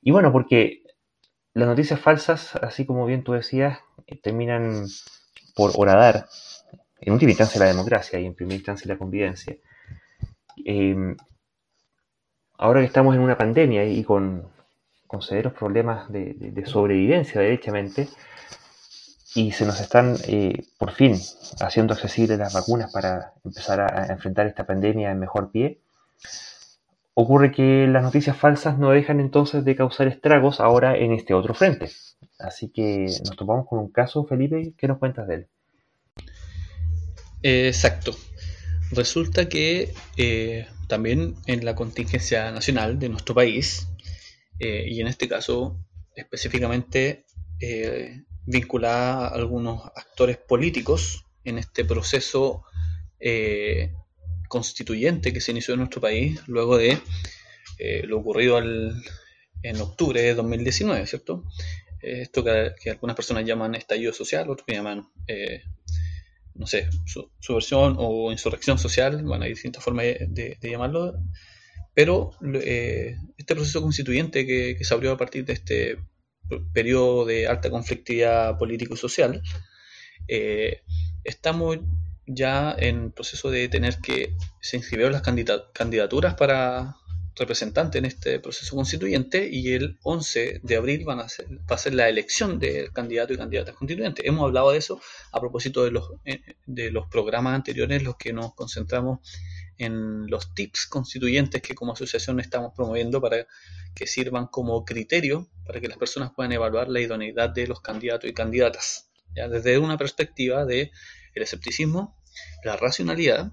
Y 0.02 0.12
bueno, 0.12 0.32
porque 0.32 0.82
las 1.54 1.68
noticias 1.68 1.98
falsas, 1.98 2.54
así 2.56 2.84
como 2.84 3.06
bien 3.06 3.24
tú 3.24 3.32
decías, 3.32 3.78
eh, 4.06 4.20
terminan 4.20 4.86
por 5.54 5.72
horadar 5.74 6.28
en 7.00 7.12
última 7.12 7.30
instancia 7.30 7.58
la 7.58 7.66
democracia 7.66 8.20
y 8.20 8.26
en 8.26 8.34
primera 8.34 8.56
instancia 8.56 8.92
la 8.92 8.98
convivencia. 8.98 9.56
Em, 10.64 11.16
ahora 12.58 12.80
que 12.80 12.86
estamos 12.86 13.14
en 13.14 13.22
una 13.22 13.38
pandemia 13.38 13.84
y 13.84 14.04
con, 14.04 14.48
severos 15.20 15.52
problemas 15.52 16.10
de, 16.10 16.62
sobrevivencia, 16.66 17.40
derechamente, 17.40 18.08
y 19.34 19.52
se 19.52 19.66
nos 19.66 19.80
están 19.80 20.16
eh, 20.26 20.64
por 20.78 20.92
fin 20.92 21.18
haciendo 21.60 21.94
accesibles 21.94 22.38
las 22.38 22.54
vacunas 22.54 22.92
para 22.92 23.32
empezar 23.44 23.80
a, 23.80 24.06
enfrentar 24.12 24.46
esta 24.46 24.64
pandemia 24.64 25.10
en 25.10 25.18
mejor 25.18 25.50
pie, 25.50 25.80
ocurre 27.14 27.52
que 27.52 27.86
las 27.86 28.02
noticias 28.02 28.36
falsas 28.36 28.78
no 28.78 28.90
dejan 28.90 29.20
entonces 29.20 29.64
de 29.64 29.76
causar 29.76 30.06
estragos 30.08 30.60
ahora 30.60 30.96
en 30.96 31.12
este 31.12 31.34
otro 31.34 31.54
frente. 31.54 31.90
Así 32.38 32.68
que 32.68 33.06
nos 33.24 33.36
topamos 33.36 33.66
con 33.66 33.78
un 33.78 33.90
caso, 33.90 34.24
Felipe, 34.24 34.74
¿qué 34.76 34.88
nos 34.88 34.98
cuentas 34.98 35.26
de 35.28 35.34
él? 35.34 35.46
exacto. 37.42 38.12
Resulta 38.90 39.48
que 39.48 39.92
eh, 40.16 40.66
también 40.86 41.34
en 41.46 41.64
la 41.64 41.74
contingencia 41.74 42.50
nacional 42.52 42.98
de 42.98 43.08
nuestro 43.08 43.34
país, 43.34 43.88
eh, 44.58 44.84
y 44.88 45.00
en 45.00 45.06
este 45.06 45.28
caso 45.28 45.78
específicamente 46.14 47.26
eh, 47.60 48.22
vinculada 48.44 49.28
a 49.28 49.34
algunos 49.34 49.84
actores 49.94 50.38
políticos 50.38 51.24
en 51.44 51.58
este 51.58 51.84
proceso 51.84 52.64
constituyente 54.48 55.32
que 55.32 55.40
se 55.40 55.50
inició 55.50 55.74
en 55.74 55.80
nuestro 55.80 56.00
país 56.00 56.40
luego 56.46 56.76
de 56.76 56.98
lo 58.04 58.18
ocurrido 58.18 58.58
en 58.58 59.80
octubre 59.80 60.20
de 60.20 60.34
2019, 60.34 61.06
¿cierto? 61.06 61.44
esto 62.00 62.44
que, 62.44 62.90
algunas 62.90 63.16
personas 63.16 63.44
llaman 63.44 63.74
estallido 63.74 64.12
social, 64.12 64.48
otros 64.48 64.66
que 64.66 64.74
llaman 64.74 65.08
no 66.58 66.66
sé, 66.66 66.88
su, 67.04 67.30
subversión 67.38 67.96
o 67.98 68.32
insurrección 68.32 68.78
social, 68.78 69.22
bueno, 69.22 69.44
hay 69.44 69.50
distintas 69.50 69.82
formas 69.82 70.06
de, 70.28 70.58
llamarlo, 70.62 71.18
pero 71.96 72.32
eh, 72.62 73.16
este 73.38 73.54
proceso 73.54 73.80
constituyente 73.80 74.46
que, 74.46 74.76
se 74.84 74.92
abrió 74.92 75.12
a 75.12 75.16
partir 75.16 75.46
de 75.46 75.54
este 75.54 75.98
periodo 76.74 77.24
de 77.24 77.46
alta 77.46 77.70
conflictividad 77.70 78.58
político 78.58 78.92
y 78.92 78.96
social, 78.98 79.40
eh, 80.28 80.82
estamos 81.24 81.78
ya 82.26 82.76
en 82.78 83.12
proceso 83.12 83.50
de 83.50 83.70
tener 83.70 83.96
que 83.96 84.36
se 84.60 84.76
inscribieron 84.76 85.14
las 85.14 85.22
candidaturas 85.22 86.34
para 86.34 86.96
representante 87.36 87.98
en 87.98 88.06
este 88.06 88.40
proceso 88.40 88.74
constituyente 88.74 89.48
y 89.50 89.74
el 89.74 89.98
11 90.02 90.60
de 90.62 90.76
abril 90.76 91.04
van 91.04 91.20
a 91.20 91.28
ser, 91.28 91.46
va 91.70 91.76
a 91.76 91.78
ser 91.78 91.94
la 91.94 92.08
elección 92.08 92.58
del 92.58 92.92
candidato 92.92 93.32
y 93.32 93.36
candidatas 93.36 93.74
constituyentes. 93.74 94.24
Hemos 94.24 94.44
hablado 94.44 94.70
de 94.70 94.78
eso 94.78 95.00
a 95.32 95.40
propósito 95.40 95.84
de 95.84 95.90
los, 95.90 96.12
eh, 96.24 96.56
de 96.64 96.90
los 96.90 97.06
programas 97.08 97.54
anteriores, 97.54 98.02
los 98.02 98.16
que 98.16 98.32
nos 98.32 98.54
concentramos 98.54 99.20
en 99.78 100.26
los 100.28 100.54
tips 100.54 100.86
constituyentes 100.86 101.60
que 101.60 101.74
como 101.74 101.92
asociación 101.92 102.40
estamos 102.40 102.72
promoviendo 102.74 103.20
para 103.20 103.46
que 103.94 104.06
sirvan 104.06 104.46
como 104.46 104.84
criterio 104.84 105.48
para 105.66 105.80
que 105.80 105.88
las 105.88 105.98
personas 105.98 106.32
puedan 106.34 106.52
evaluar 106.52 106.88
la 106.88 107.00
idoneidad 107.00 107.50
de 107.50 107.66
los 107.66 107.80
candidatos 107.80 108.30
y 108.30 108.32
candidatas, 108.32 109.10
¿ya? 109.34 109.48
desde 109.48 109.78
una 109.78 109.98
perspectiva 109.98 110.64
de 110.64 110.92
el 111.34 111.42
escepticismo, 111.42 112.16
la 112.64 112.76
racionalidad, 112.76 113.52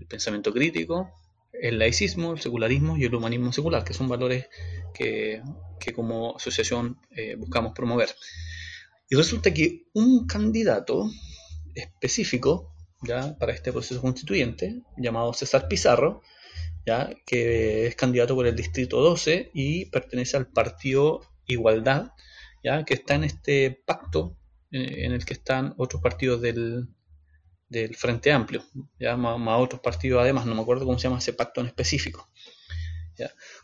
el 0.00 0.06
pensamiento 0.06 0.52
crítico, 0.52 1.12
el 1.52 1.78
laicismo, 1.78 2.32
el 2.32 2.40
secularismo 2.40 2.96
y 2.96 3.04
el 3.04 3.14
humanismo 3.14 3.52
secular, 3.52 3.84
que 3.84 3.94
son 3.94 4.08
valores 4.08 4.48
que, 4.94 5.42
como 5.94 6.36
asociación 6.36 6.98
eh, 7.10 7.34
buscamos 7.36 7.72
promover. 7.74 8.10
Y 9.08 9.16
resulta 9.16 9.54
que 9.54 9.86
un 9.94 10.26
candidato 10.26 11.10
específico 11.74 12.74
ya 13.02 13.36
para 13.38 13.52
este 13.52 13.72
proceso 13.72 14.00
constituyente, 14.00 14.82
llamado 14.96 15.32
César 15.32 15.68
Pizarro, 15.68 16.22
ya 16.84 17.10
que 17.26 17.86
es 17.86 17.96
candidato 17.96 18.34
por 18.34 18.46
el 18.46 18.56
distrito 18.56 19.00
12 19.00 19.50
y 19.54 19.86
pertenece 19.86 20.36
al 20.36 20.48
partido 20.48 21.20
Igualdad, 21.46 22.12
ya 22.62 22.84
que 22.84 22.94
está 22.94 23.14
en 23.14 23.24
este 23.24 23.82
pacto 23.86 24.36
eh, 24.70 25.04
en 25.04 25.12
el 25.12 25.24
que 25.24 25.34
están 25.34 25.74
otros 25.78 26.02
partidos 26.02 26.42
del, 26.42 26.88
del 27.68 27.96
Frente 27.96 28.32
Amplio, 28.32 28.64
ya 28.98 29.16
más, 29.16 29.60
otros 29.60 29.80
partidos 29.80 30.22
además, 30.22 30.46
no 30.46 30.54
me 30.54 30.62
acuerdo 30.62 30.84
cómo 30.84 30.98
se 30.98 31.04
llama 31.04 31.18
ese 31.18 31.32
pacto 31.32 31.60
en 31.60 31.66
específico. 31.66 32.28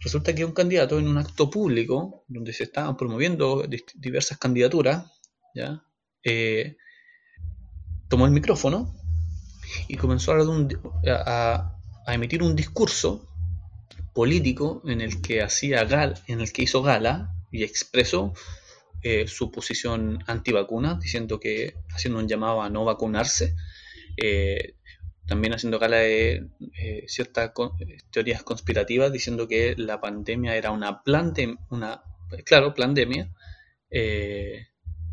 Resulta 0.00 0.34
que 0.34 0.44
un 0.44 0.52
candidato 0.52 0.98
en 0.98 1.06
un 1.06 1.18
acto 1.18 1.48
público, 1.48 2.24
donde 2.28 2.52
se 2.52 2.64
estaban 2.64 2.96
promoviendo 2.96 3.64
diversas 3.94 4.38
candidaturas, 4.38 5.06
¿ya? 5.54 5.84
Eh, 6.24 6.76
tomó 8.08 8.26
el 8.26 8.32
micrófono 8.32 8.94
y 9.88 9.96
comenzó 9.96 10.32
a, 10.32 11.78
emitir 12.06 12.42
un 12.42 12.54
discurso 12.54 13.28
político 14.12 14.82
en 14.86 15.00
el 15.00 15.22
que 15.22 15.42
hacía 15.42 15.84
gal, 15.84 16.22
en 16.26 16.40
el 16.40 16.52
que 16.52 16.62
hizo 16.62 16.82
gala 16.82 17.34
y 17.50 17.62
expresó 17.62 18.34
eh, 19.02 19.26
su 19.26 19.50
posición 19.50 20.22
antivacuna, 20.26 20.98
diciendo 21.00 21.40
que 21.40 21.74
haciendo 21.90 22.18
un 22.18 22.28
llamado 22.28 22.62
a 22.62 22.70
no 22.70 22.84
vacunarse, 22.84 23.54
eh, 24.16 24.74
también 25.27 25.55
haciendo 25.55 25.79
gala 25.79 25.98
de 25.98 26.48
eh, 26.77 27.05
ciertas 27.09 27.53
teorías 28.11 28.42
conspirativas 28.42 29.12
diciendo 29.12 29.48
que 29.48 29.74
la 29.77 30.00
pandemia 30.00 30.55
era 30.57 30.70
una 30.70 31.03
de 31.05 31.57
una, 31.70 32.03
claro, 32.44 32.74
pandemia 32.74 33.33
eh, 33.90 34.66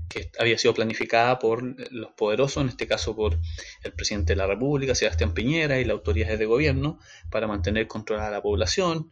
que 0.09 0.29
había 0.37 0.57
sido 0.57 0.73
planificada 0.73 1.39
por 1.39 1.63
los 1.91 2.11
poderosos, 2.11 2.63
en 2.63 2.69
este 2.69 2.87
caso 2.87 3.15
por 3.15 3.39
el 3.83 3.93
presidente 3.93 4.33
de 4.33 4.37
la 4.37 4.47
República, 4.47 4.93
Sebastián 4.93 5.33
Piñera, 5.33 5.79
y 5.79 5.85
las 5.85 5.93
autoridades 5.93 6.37
de 6.37 6.45
gobierno, 6.45 6.99
para 7.29 7.47
mantener 7.47 7.87
controlada 7.87 8.29
la 8.29 8.41
población, 8.41 9.09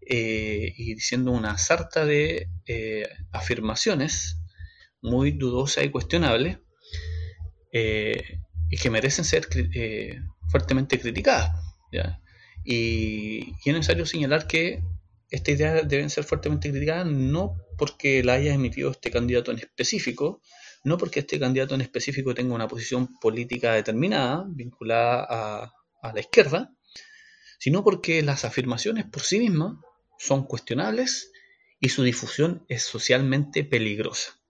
y 0.00 0.94
diciendo 0.94 1.30
una 1.30 1.58
sarta 1.58 2.04
de 2.04 2.48
afirmaciones 3.30 4.40
muy 5.00 5.30
dudosas 5.30 5.84
y 5.84 5.90
cuestionables, 5.90 6.58
y 8.72 8.78
que 8.78 8.88
merecen 8.88 9.26
ser 9.26 9.46
eh, 9.74 10.18
fuertemente 10.48 10.98
criticadas. 10.98 11.52
Y, 12.64 13.52
es 13.66 13.74
necesario 13.74 14.06
señalar 14.06 14.46
que 14.46 14.82
esta 15.28 15.50
idea 15.50 15.82
deben 15.82 16.08
ser 16.08 16.24
fuertemente 16.24 16.70
criticadas 16.70 17.06
no 17.06 17.58
porque 17.76 18.24
la 18.24 18.34
haya 18.34 18.54
emitido 18.54 18.90
este 18.90 19.10
candidato 19.10 19.50
en 19.50 19.58
específico, 19.58 20.40
no 20.84 20.96
porque 20.96 21.20
este 21.20 21.38
candidato 21.38 21.74
en 21.74 21.82
específico 21.82 22.32
tenga 22.32 22.54
una 22.54 22.66
posición 22.66 23.08
política 23.20 23.74
determinada, 23.74 24.46
vinculada 24.48 25.26
a, 25.28 25.72
a 26.00 26.12
la 26.14 26.20
izquierda, 26.20 26.72
sino 27.58 27.84
porque 27.84 28.22
las 28.22 28.46
afirmaciones 28.46 29.04
por 29.04 29.22
sí 29.22 29.38
mismas 29.38 29.74
son 30.18 30.46
cuestionables 30.46 31.30
y 31.78 31.90
su 31.90 32.04
difusión 32.04 32.64
es 32.70 32.84
socialmente 32.84 33.64
peligrosa. 33.64 34.41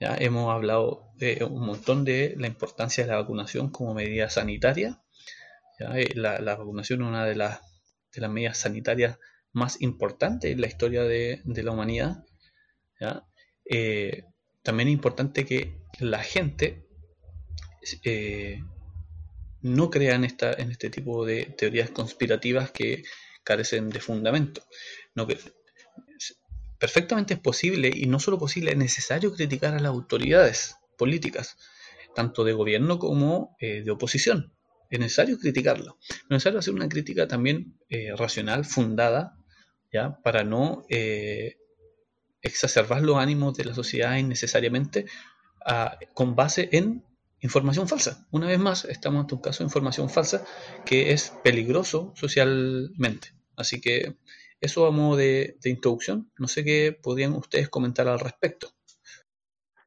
Ya 0.00 0.16
hemos 0.16 0.52
hablado 0.52 1.12
un 1.48 1.66
montón 1.66 2.04
de 2.04 2.34
la 2.38 2.46
importancia 2.46 3.04
de 3.04 3.10
la 3.10 3.16
vacunación 3.16 3.70
como 3.70 3.94
medida 3.94 4.30
sanitaria. 4.30 5.02
Eh, 5.80 6.12
la, 6.14 6.38
vacunación 6.56 7.02
es 7.02 7.08
una 7.08 7.24
de 7.24 7.34
las, 7.34 7.60
medidas 8.30 8.58
sanitarias 8.58 9.18
más 9.52 9.80
importantes 9.80 10.52
en 10.52 10.60
la 10.60 10.68
historia 10.68 11.02
de, 11.02 11.42
la 11.44 11.72
humanidad. 11.72 12.24
Eh, 13.64 14.24
también 14.62 14.88
es 14.88 14.94
importante 14.94 15.44
que 15.44 15.80
la 15.98 16.22
gente 16.22 16.86
eh, 18.04 18.62
no 19.62 19.90
crea 19.90 20.14
en, 20.14 20.24
esta, 20.24 20.52
en 20.52 20.70
este 20.70 20.90
tipo 20.90 21.24
de 21.24 21.46
teorías 21.46 21.90
conspirativas 21.90 22.70
que 22.70 23.02
carecen 23.42 23.90
de 23.90 24.00
fundamento. 24.00 24.62
Perfectamente 26.78 27.34
es 27.34 27.40
posible, 27.40 27.90
y 27.92 28.06
no 28.06 28.20
solo 28.20 28.38
posible, 28.38 28.72
es 28.72 28.76
necesario 28.76 29.32
criticar 29.32 29.74
a 29.74 29.80
las 29.80 29.90
autoridades 29.90 30.76
políticas, 30.96 31.56
tanto 32.14 32.44
de 32.44 32.52
gobierno 32.52 32.98
como 32.98 33.56
eh, 33.60 33.82
de 33.82 33.90
oposición. 33.90 34.52
Es 34.90 34.98
necesario 34.98 35.38
criticarlo. 35.38 35.98
Es 36.08 36.30
necesario 36.30 36.58
hacer 36.58 36.74
una 36.74 36.88
crítica 36.88 37.28
también 37.28 37.78
eh, 37.88 38.12
racional, 38.16 38.64
fundada, 38.64 39.36
¿ya? 39.92 40.18
para 40.22 40.44
no 40.44 40.84
eh, 40.88 41.56
exacerbar 42.42 43.02
los 43.02 43.16
ánimos 43.16 43.56
de 43.56 43.64
la 43.64 43.74
sociedad 43.74 44.16
innecesariamente 44.16 45.06
con 46.14 46.34
base 46.34 46.70
en 46.72 47.04
información 47.40 47.88
falsa. 47.88 48.26
Una 48.30 48.46
vez 48.46 48.58
más, 48.58 48.86
estamos 48.86 49.20
ante 49.20 49.34
un 49.34 49.42
caso 49.42 49.58
de 49.58 49.66
información 49.66 50.08
falsa 50.08 50.44
que 50.86 51.12
es 51.12 51.32
peligroso 51.44 52.14
socialmente. 52.16 53.34
Así 53.54 53.80
que 53.80 54.16
eso 54.60 54.86
a 54.86 54.90
modo 54.90 55.16
de, 55.16 55.56
introducción. 55.64 56.30
No 56.38 56.48
sé 56.48 56.64
qué 56.64 56.96
podrían 57.00 57.34
ustedes 57.34 57.68
comentar 57.68 58.08
al 58.08 58.20
respecto. 58.20 58.70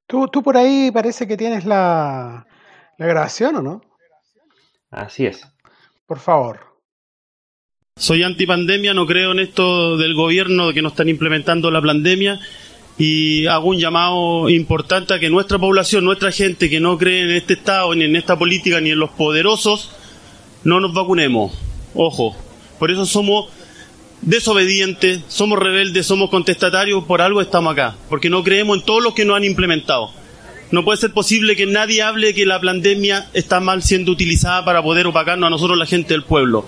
Tú, 0.07 0.27
tú 0.27 0.43
por 0.43 0.57
ahí 0.57 0.91
parece 0.91 1.27
que 1.27 1.37
tienes 1.37 1.65
la, 1.65 2.45
la 2.97 3.05
grabación, 3.05 3.55
¿o 3.57 3.61
no? 3.61 3.81
Así 4.89 5.25
es. 5.25 5.47
Por 6.05 6.19
favor. 6.19 6.71
Soy 7.95 8.23
antipandemia, 8.23 8.93
no 8.93 9.05
creo 9.05 9.31
en 9.31 9.39
esto 9.39 9.97
del 9.97 10.15
gobierno 10.15 10.73
que 10.73 10.81
no 10.81 10.89
están 10.89 11.07
implementando 11.07 11.71
la 11.71 11.81
pandemia 11.81 12.39
y 12.97 13.47
hago 13.47 13.69
un 13.69 13.77
llamado 13.77 14.49
importante 14.49 15.13
a 15.13 15.19
que 15.19 15.29
nuestra 15.29 15.57
población, 15.57 16.03
nuestra 16.03 16.31
gente 16.31 16.69
que 16.69 16.79
no 16.79 16.97
cree 16.97 17.23
en 17.23 17.31
este 17.31 17.53
Estado, 17.53 17.93
ni 17.95 18.05
en 18.05 18.15
esta 18.15 18.37
política, 18.37 18.79
ni 18.79 18.91
en 18.91 18.99
los 18.99 19.11
poderosos, 19.11 19.91
no 20.63 20.79
nos 20.79 20.93
vacunemos. 20.93 21.57
Ojo, 21.95 22.35
por 22.79 22.91
eso 22.91 23.05
somos 23.05 23.49
desobedientes, 24.21 25.21
somos 25.27 25.59
rebeldes, 25.59 26.05
somos 26.05 26.29
contestatarios, 26.29 27.03
por 27.05 27.21
algo 27.21 27.41
estamos 27.41 27.73
acá, 27.73 27.95
porque 28.09 28.29
no 28.29 28.43
creemos 28.43 28.77
en 28.77 28.85
todos 28.85 29.03
los 29.03 29.13
que 29.13 29.25
nos 29.25 29.37
han 29.37 29.43
implementado. 29.43 30.11
No 30.71 30.85
puede 30.85 30.99
ser 30.99 31.11
posible 31.11 31.55
que 31.55 31.65
nadie 31.65 32.01
hable 32.01 32.33
que 32.33 32.45
la 32.45 32.61
pandemia 32.61 33.29
está 33.33 33.59
mal 33.59 33.83
siendo 33.83 34.11
utilizada 34.11 34.63
para 34.63 34.81
poder 34.81 35.07
opacarnos 35.07 35.47
a 35.47 35.49
nosotros, 35.49 35.77
la 35.77 35.85
gente 35.85 36.13
del 36.13 36.23
pueblo. 36.23 36.65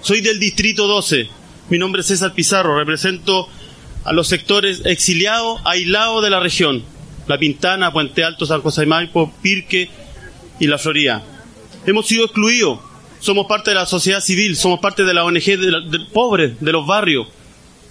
Soy 0.00 0.20
del 0.20 0.38
Distrito 0.38 0.86
12, 0.86 1.28
mi 1.68 1.78
nombre 1.78 2.00
es 2.00 2.06
César 2.06 2.32
Pizarro, 2.32 2.78
represento 2.78 3.48
a 4.04 4.12
los 4.12 4.28
sectores 4.28 4.82
exiliados, 4.84 5.60
aislados 5.64 6.22
de 6.22 6.30
la 6.30 6.40
región, 6.40 6.82
La 7.26 7.38
Pintana, 7.38 7.92
Puente 7.92 8.24
Alto, 8.24 8.46
San 8.46 8.62
José 8.62 8.86
de 8.86 9.28
Pirque 9.42 9.90
y 10.58 10.66
La 10.66 10.78
Florida. 10.78 11.22
Hemos 11.86 12.06
sido 12.06 12.24
excluidos 12.24 12.78
somos 13.22 13.46
parte 13.46 13.70
de 13.70 13.76
la 13.76 13.86
sociedad 13.86 14.20
civil, 14.20 14.56
somos 14.56 14.80
parte 14.80 15.04
de 15.04 15.14
la 15.14 15.24
ONG 15.24 15.44
de, 15.44 16.00
pobres, 16.12 16.60
de 16.60 16.72
los 16.72 16.84
barrios, 16.84 17.28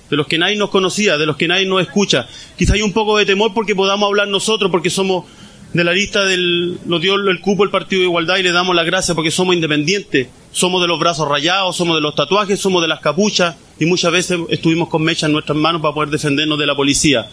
de 0.10 0.18
los 0.18 0.28
que 0.28 0.38
nadie 0.38 0.58
nos 0.58 0.70
conocía, 0.70 1.18
de 1.18 1.26
los 1.26 1.38
que 1.38 1.48
nadie 1.48 1.66
nos 1.66 1.82
escucha. 1.82 2.28
Quizá 2.58 2.74
hay 2.74 2.82
un 2.82 2.92
poco 2.92 3.18
de 3.18 3.26
temor 3.26 3.54
porque 3.54 3.74
podamos 3.74 4.08
hablar 4.08 4.28
nosotros, 4.28 4.70
porque 4.70 4.90
somos 4.90 5.24
de 5.72 5.86
la 5.86 5.94
lista 5.94 6.26
del, 6.26 6.80
nos 6.86 7.00
dio 7.00 7.16
el 7.16 7.40
cupo 7.40 7.64
el 7.64 7.70
Partido 7.70 8.02
de 8.02 8.08
Igualdad 8.08 8.38
y 8.38 8.44
le 8.44 8.52
damos 8.52 8.76
las 8.76 8.86
gracias 8.86 9.16
porque 9.16 9.32
somos 9.32 9.56
independientes, 9.56 10.28
somos 10.52 10.82
de 10.82 10.90
los 10.90 11.00
brazos 11.00 11.30
rayados, 11.30 11.78
somos 11.78 11.96
de 11.96 12.02
los 12.02 12.14
tatuajes, 12.14 12.60
somos 12.60 12.82
de 12.82 12.90
las 12.90 13.00
capuchas 13.00 13.56
y 13.80 13.86
muchas 13.86 14.12
veces 14.12 14.38
estuvimos 14.50 14.90
con 14.90 15.02
mecha 15.02 15.28
en 15.28 15.32
nuestras 15.32 15.58
manos 15.58 15.82
para 15.82 15.94
poder 15.94 16.10
defendernos 16.10 16.60
de 16.60 16.66
la 16.66 16.76
policía. 16.76 17.30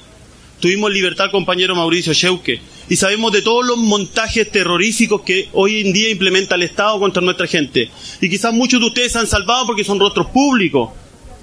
Tuvimos 0.61 0.91
libertad 0.91 1.31
compañero 1.31 1.77
Mauricio 1.77 2.13
Sheuque 2.13 2.61
y 2.89 2.97
sabemos 2.97 3.33
de 3.33 3.43
todos 3.43 3.65
los 3.65 3.77
montajes 3.77 4.51
terroríficos 4.51 5.23
que 5.23 5.49
hoy 5.53 5.83
en 5.83 5.93
día 5.93 6.11
implementa 6.11 6.57
el 6.57 6.63
Estado 6.63 6.99
contra 6.99 7.23
nuestra 7.23 7.47
gente. 7.47 7.91
Y 8.21 8.29
quizás 8.29 8.53
muchos 8.53 8.81
de 8.81 8.87
ustedes 8.87 9.13
se 9.13 9.21
han 9.21 9.29
salvado 9.29 9.67
porque 9.67 9.85
son 9.85 10.01
rostros 10.01 10.27
públicos 10.29 10.91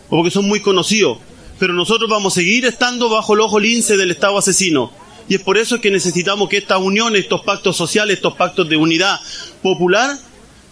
o 0.10 0.16
porque 0.18 0.32
son 0.32 0.48
muy 0.48 0.60
conocidos. 0.60 1.20
Pero 1.58 1.74
nosotros 1.74 2.10
vamos 2.10 2.34
a 2.34 2.36
seguir 2.36 2.66
estando 2.66 3.10
bajo 3.10 3.36
el 3.36 3.40
ojo 3.40 3.58
lince 3.58 3.96
del 3.96 4.12
Estado 4.12 4.38
asesino. 4.38 4.92
Y 5.30 5.36
es 5.36 5.42
por 5.42 5.58
eso 5.58 5.80
que 5.80 5.92
necesitamos 5.92 6.50
que 6.50 6.58
estas 6.58 6.80
uniones, 6.80 7.22
estos 7.22 7.42
pactos 7.42 7.78
sociales, 7.78 8.18
estos 8.18 8.36
pactos 8.36 8.68
de 8.68 8.76
unidad 8.76 9.20
popular, 9.62 10.18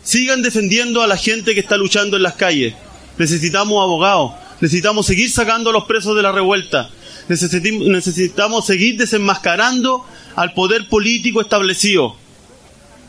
sigan 0.03 0.41
defendiendo 0.41 1.01
a 1.01 1.07
la 1.07 1.15
gente 1.15 1.53
que 1.53 1.61
está 1.61 1.77
luchando 1.77 2.17
en 2.17 2.23
las 2.23 2.33
calles. 2.33 2.73
Necesitamos 3.17 3.81
abogados, 3.81 4.33
necesitamos 4.59 5.05
seguir 5.05 5.31
sacando 5.31 5.69
a 5.69 5.73
los 5.73 5.85
presos 5.85 6.15
de 6.15 6.23
la 6.23 6.33
revuelta, 6.33 6.89
necesitamos 7.28 8.65
seguir 8.65 8.97
desenmascarando 8.97 10.05
al 10.36 10.53
poder 10.53 10.88
político 10.88 11.41
establecido, 11.41 12.15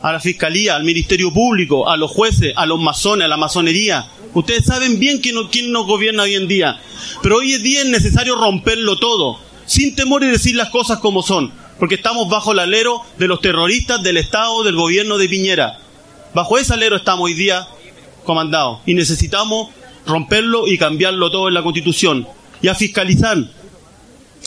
a 0.02 0.12
la 0.12 0.20
fiscalía, 0.20 0.76
al 0.76 0.84
ministerio 0.84 1.32
público, 1.32 1.88
a 1.88 1.96
los 1.96 2.10
jueces, 2.10 2.52
a 2.56 2.66
los 2.66 2.78
masones, 2.78 3.24
a 3.24 3.28
la 3.28 3.36
masonería. 3.36 4.06
Ustedes 4.34 4.66
saben 4.66 4.98
bien 4.98 5.18
quién, 5.18 5.36
quién 5.50 5.72
nos 5.72 5.86
gobierna 5.86 6.24
hoy 6.24 6.34
en 6.34 6.46
día, 6.46 6.78
pero 7.22 7.38
hoy 7.38 7.54
en 7.54 7.62
día 7.62 7.80
es 7.80 7.86
necesario 7.86 8.34
romperlo 8.36 8.98
todo, 8.98 9.38
sin 9.66 9.94
temor 9.94 10.22
y 10.22 10.26
decir 10.26 10.56
las 10.56 10.68
cosas 10.68 10.98
como 10.98 11.22
son, 11.22 11.52
porque 11.78 11.94
estamos 11.94 12.28
bajo 12.28 12.52
el 12.52 12.58
alero 12.58 13.00
de 13.18 13.28
los 13.28 13.40
terroristas 13.40 14.02
del 14.02 14.18
Estado, 14.18 14.62
del 14.62 14.76
gobierno 14.76 15.16
de 15.16 15.28
Piñera. 15.28 15.78
Bajo 16.34 16.58
ese 16.58 16.74
alero 16.74 16.96
estamos 16.96 17.24
hoy 17.24 17.34
día 17.34 17.66
comandados 18.24 18.80
y 18.86 18.94
necesitamos 18.94 19.70
romperlo 20.06 20.66
y 20.66 20.76
cambiarlo 20.76 21.30
todo 21.30 21.48
en 21.48 21.54
la 21.54 21.62
Constitución 21.62 22.26
y 22.60 22.68
a 22.68 22.74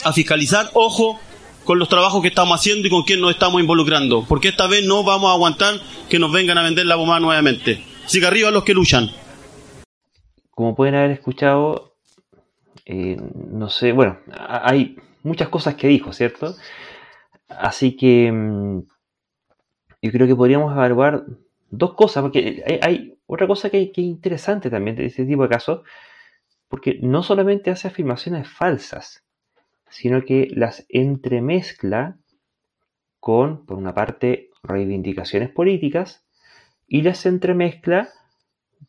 a 0.08 0.14
fiscalizar, 0.14 0.70
ojo 0.74 1.20
con 1.68 1.80
los 1.80 1.90
trabajos 1.90 2.22
que 2.22 2.30
estamos 2.30 2.58
haciendo 2.58 2.88
y 2.88 2.90
con 2.90 3.04
quién 3.04 3.20
nos 3.20 3.32
estamos 3.32 3.60
involucrando, 3.60 4.24
porque 4.26 4.48
esta 4.48 4.68
vez 4.68 4.86
no 4.86 5.04
vamos 5.04 5.30
a 5.30 5.34
aguantar 5.34 5.76
que 6.10 6.18
nos 6.18 6.32
vengan 6.32 6.58
a 6.58 6.64
vender 6.64 6.86
la 6.86 6.96
bomba 6.96 7.20
nuevamente. 7.20 7.84
Así 8.06 8.22
que 8.22 8.26
arriba 8.26 8.52
los 8.52 8.64
que 8.64 8.74
luchan. 8.74 9.10
Como 10.52 10.76
pueden 10.76 10.96
haber 10.96 11.12
escuchado, 11.12 11.94
eh, 12.86 13.18
no 13.52 13.68
sé, 13.68 13.92
bueno, 13.92 14.18
hay 14.32 14.96
muchas 15.24 15.50
cosas 15.50 15.76
que 15.76 15.90
dijo, 15.90 16.14
¿cierto? 16.14 16.56
Así 17.50 17.98
que 17.98 18.32
mm, 18.32 18.80
yo 20.04 20.12
creo 20.12 20.26
que 20.26 20.36
podríamos 20.38 20.72
evaluar 20.72 21.26
dos 21.70 21.96
cosas, 21.96 22.24
porque 22.24 22.64
hay, 22.82 23.14
otra 23.26 23.46
cosa 23.46 23.70
que, 23.70 23.92
que, 23.92 24.00
es 24.00 24.08
interesante 24.08 24.70
también 24.70 24.96
de 24.96 25.08
este 25.08 25.26
tipo 25.26 25.44
de 25.44 25.50
casos, 25.50 25.82
porque 26.70 26.98
no 27.02 27.24
solamente 27.24 27.72
hace 27.72 27.90
afirmaciones 27.90 28.48
falsas, 28.48 29.27
sino 29.90 30.24
que 30.24 30.50
las 30.52 30.86
entremezcla 30.90 32.18
con, 33.20 33.66
por 33.66 33.78
una 33.78 33.94
parte, 33.94 34.50
reivindicaciones 34.64 35.50
políticas 35.50 36.26
y 36.88 37.02
las 37.02 37.26
entremezcla 37.26 38.10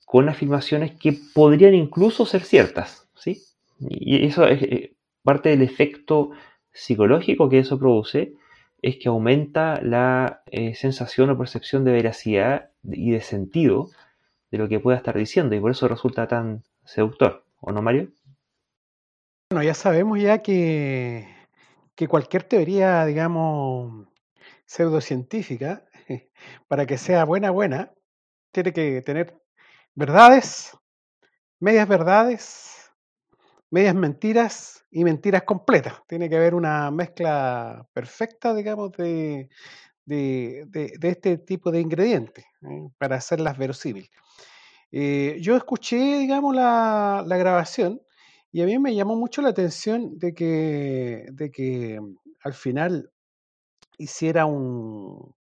con 0.05 0.28
afirmaciones 0.28 0.92
que 0.92 1.16
podrían 1.34 1.74
incluso 1.74 2.26
ser 2.26 2.42
ciertas. 2.42 3.09
¿sí? 3.14 3.42
Y 3.80 4.24
eso 4.26 4.46
es 4.46 4.62
eh, 4.62 4.96
parte 5.22 5.51
del 5.51 5.62
efecto 5.62 6.30
psicológico 6.72 7.49
que 7.49 7.59
eso 7.59 7.78
produce, 7.78 8.34
es 8.80 8.96
que 8.96 9.09
aumenta 9.09 9.80
la 9.82 10.42
eh, 10.46 10.74
sensación 10.74 11.30
o 11.30 11.38
percepción 11.38 11.84
de 11.84 11.92
veracidad 11.92 12.70
y 12.84 13.11
de 13.11 13.20
sentido 13.20 13.90
de 14.51 14.59
lo 14.59 14.68
que 14.68 14.80
pueda 14.80 14.96
estar 14.96 15.16
diciendo 15.16 15.55
y 15.55 15.61
por 15.61 15.72
eso 15.72 15.88
resulta 15.88 16.28
tan 16.28 16.62
seductor, 16.84 17.44
¿o 17.61 17.72
no, 17.72 17.82
Mario? 17.82 18.12
Bueno, 19.51 19.62
ya 19.64 19.72
sabemos 19.72 20.20
ya 20.20 20.42
que, 20.42 21.26
que 21.94 22.07
cualquier 22.07 22.42
teoría, 22.42 23.07
digamos, 23.07 24.07
pseudocientífica, 24.66 25.86
para 26.68 26.84
que 26.84 26.99
sea 26.99 27.24
buena, 27.24 27.51
buena, 27.51 27.94
tiene 28.53 28.74
que 28.74 29.01
tener 29.01 29.34
verdades, 29.94 30.76
medias 31.61 31.88
verdades, 31.88 32.92
medias 33.70 33.94
mentiras 33.94 34.84
y 34.90 35.05
mentiras 35.05 35.44
completas. 35.44 35.94
Tiene 36.07 36.28
que 36.28 36.36
haber 36.36 36.55
una 36.55 36.90
mezcla 36.90 37.88
perfecta, 37.94 38.55
digamos, 38.55 38.92
de, 38.92 39.49
de, 40.05 40.99
este 41.03 41.38
tipo 41.38 41.70
de 41.70 41.80
ingredientes 41.80 42.44
¿eh? 42.64 42.90
para 42.99 43.16
hacerlas 43.16 43.57
verosímil. 43.57 44.11
Eh, 44.92 45.38
yo 45.40 45.57
escuché, 45.57 46.18
digamos, 46.18 46.55
la, 46.55 47.24
la 47.26 47.36
grabación 47.38 48.03
y 48.51 48.62
a 48.62 48.66
mí 48.66 48.78
me 48.78 48.94
llamó 48.94 49.16
mucho 49.16 49.42
la 49.42 49.51
atención 49.51 50.18
de 50.18 50.34
que, 50.34 51.26
de 51.32 51.51
que 51.51 52.01
al 52.42 52.55
final 52.55 53.11
hiciera 53.99 54.46
un, 54.46 55.34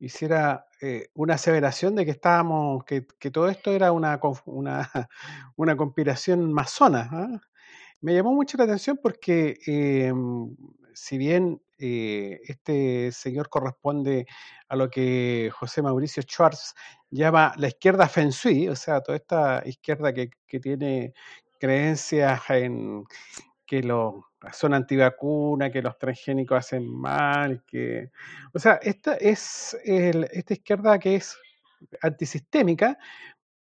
hiciera 0.00 0.66
eh, 0.80 1.08
una 1.14 1.34
aseveración 1.34 1.94
de 1.94 2.04
que 2.04 2.10
estábamos, 2.12 2.84
que, 2.84 3.06
que 3.18 3.30
todo 3.30 3.48
esto 3.48 3.70
era 3.70 3.92
una, 3.92 4.18
una, 4.46 4.90
una 5.56 5.76
conspiración 5.76 6.52
masona. 6.52 7.08
¿ah? 7.12 7.40
Me 8.00 8.14
llamó 8.14 8.32
mucho 8.32 8.56
la 8.56 8.64
atención 8.64 8.98
porque 9.00 9.58
em, 9.66 10.56
si 10.94 11.18
bien 11.18 11.62
eh, 11.78 12.40
este 12.44 13.12
señor 13.12 13.48
corresponde 13.50 14.26
a 14.68 14.76
lo 14.76 14.88
que 14.90 15.50
José 15.54 15.82
Mauricio 15.82 16.22
Schwartz 16.22 16.74
llama 17.10 17.52
la 17.56 17.68
izquierda 17.68 18.08
feng 18.08 18.30
shui, 18.30 18.68
o 18.68 18.76
sea, 18.76 19.00
toda 19.02 19.16
esta 19.16 19.62
izquierda 19.66 20.12
que, 20.12 20.30
que 20.46 20.60
tiene 20.60 21.12
creencias 21.60 22.40
en 22.50 23.04
que 23.66 23.82
los 23.84 24.14
son 24.52 24.74
antivacunas, 24.74 25.70
que 25.70 25.82
los 25.82 25.98
transgénicos 25.98 26.58
hacen 26.58 26.86
mal, 26.86 27.62
que... 27.66 28.10
O 28.52 28.58
sea, 28.58 28.80
esta 28.82 29.14
es 29.14 29.76
esta 29.84 30.54
izquierda 30.54 30.98
que 30.98 31.16
es 31.16 31.38
antisistémica, 32.02 32.98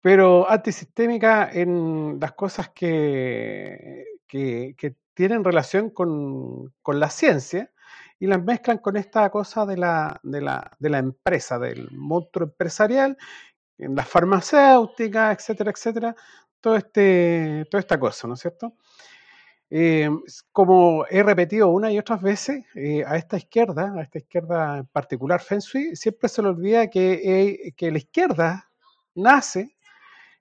pero 0.01 0.49
antisistémica 0.49 1.49
en 1.51 2.17
las 2.19 2.33
cosas 2.33 2.69
que, 2.69 4.05
que, 4.27 4.95
tienen 5.13 5.43
relación 5.43 5.89
con, 5.89 6.73
la 6.87 7.09
ciencia 7.09 7.69
y 8.17 8.27
las 8.27 8.41
mezclan 8.41 8.77
con 8.77 8.95
esta 8.97 9.29
cosa 9.29 9.65
de 9.65 9.77
la, 9.77 10.19
de 10.23 10.41
la, 10.41 10.71
de 10.79 10.89
la 10.89 10.99
empresa, 10.99 11.59
del 11.59 11.91
monstruo 11.91 12.47
empresarial, 12.47 13.17
en 13.77 13.95
la 13.95 14.03
farmacéutica, 14.03 15.31
etcétera, 15.31 15.71
etcétera, 15.71 16.15
todo 16.61 16.75
este, 16.75 17.65
toda 17.69 17.81
esta 17.81 17.99
cosa, 17.99 18.27
¿no 18.27 18.35
es 18.35 18.39
cierto? 18.39 18.73
Eh, 19.73 20.09
como 20.51 21.05
he 21.09 21.23
repetido 21.23 21.69
una 21.69 21.89
y 21.91 21.97
otras 21.97 22.21
veces, 22.21 22.65
eh, 22.75 23.05
a 23.07 23.15
esta 23.15 23.37
izquierda, 23.37 23.93
a 23.97 24.01
esta 24.01 24.19
izquierda 24.19 24.79
en 24.79 24.85
particular, 24.87 25.41
Feng 25.41 25.59
Shui, 25.59 25.95
siempre 25.95 26.27
se 26.27 26.41
le 26.41 26.49
olvida 26.49 26.89
que, 26.89 27.13
eh, 27.13 27.73
que 27.77 27.89
la 27.89 27.97
izquierda 27.97 28.69
nace 29.15 29.77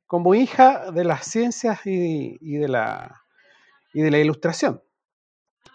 como 0.08 0.34
hija 0.34 0.90
de 0.90 1.04
las 1.04 1.26
ciencias 1.26 1.78
y, 1.84 2.56
de, 2.56 2.66
la, 2.66 3.22
y 3.94 4.02
de 4.02 4.10
la 4.10 4.18
ilustración. 4.18 4.82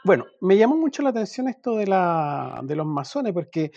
Bueno, 0.04 0.26
me 0.42 0.58
llamó 0.58 0.76
mucho 0.76 1.02
la 1.02 1.12
atención 1.12 1.48
esto 1.48 1.78
de, 1.78 1.88
la, 1.88 2.60
de 2.62 2.76
los 2.76 2.86
masones, 2.86 3.32
porque 3.32 3.72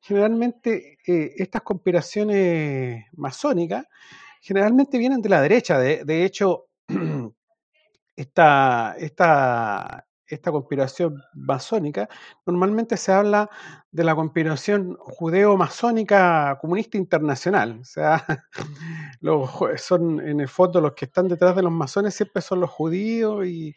generalmente 0.00 0.98
estas 1.06 1.62
conspiraciones 1.62 3.06
masónicas 3.12 3.86
generalmente 4.42 4.98
vienen 4.98 5.22
de 5.22 5.28
la 5.28 5.40
derecha. 5.40 5.78
De, 5.78 6.24
hecho, 6.24 6.66
esta, 8.16 8.96
esta, 8.98 10.06
esta 10.26 10.50
conspiración 10.50 11.22
masónica, 11.32 12.08
normalmente 12.44 12.96
se 12.96 13.12
habla 13.12 13.48
de 13.90 14.04
la 14.04 14.14
conspiración 14.14 14.96
judeo-masónica 14.98 16.58
comunista 16.60 16.98
internacional. 16.98 17.78
O 17.80 17.84
sea, 17.84 18.26
los, 19.20 19.48
son 19.76 20.20
en 20.20 20.40
el 20.40 20.48
fondo 20.48 20.80
los 20.80 20.92
que 20.94 21.04
están 21.04 21.28
detrás 21.28 21.54
de 21.54 21.62
los 21.62 21.72
masones 21.72 22.14
siempre 22.14 22.42
son 22.42 22.60
los 22.60 22.70
judíos 22.70 23.46
y, 23.46 23.74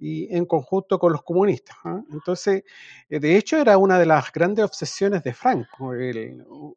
y 0.00 0.34
en 0.34 0.46
conjunto 0.46 0.98
con 0.98 1.12
los 1.12 1.22
comunistas. 1.22 1.76
¿ah? 1.84 2.02
Entonces, 2.10 2.64
eh, 3.08 3.20
de 3.20 3.36
hecho, 3.36 3.58
era 3.58 3.78
una 3.78 3.98
de 3.98 4.06
las 4.06 4.32
grandes 4.32 4.64
obsesiones 4.64 5.22
de 5.22 5.34
Franco. 5.34 5.92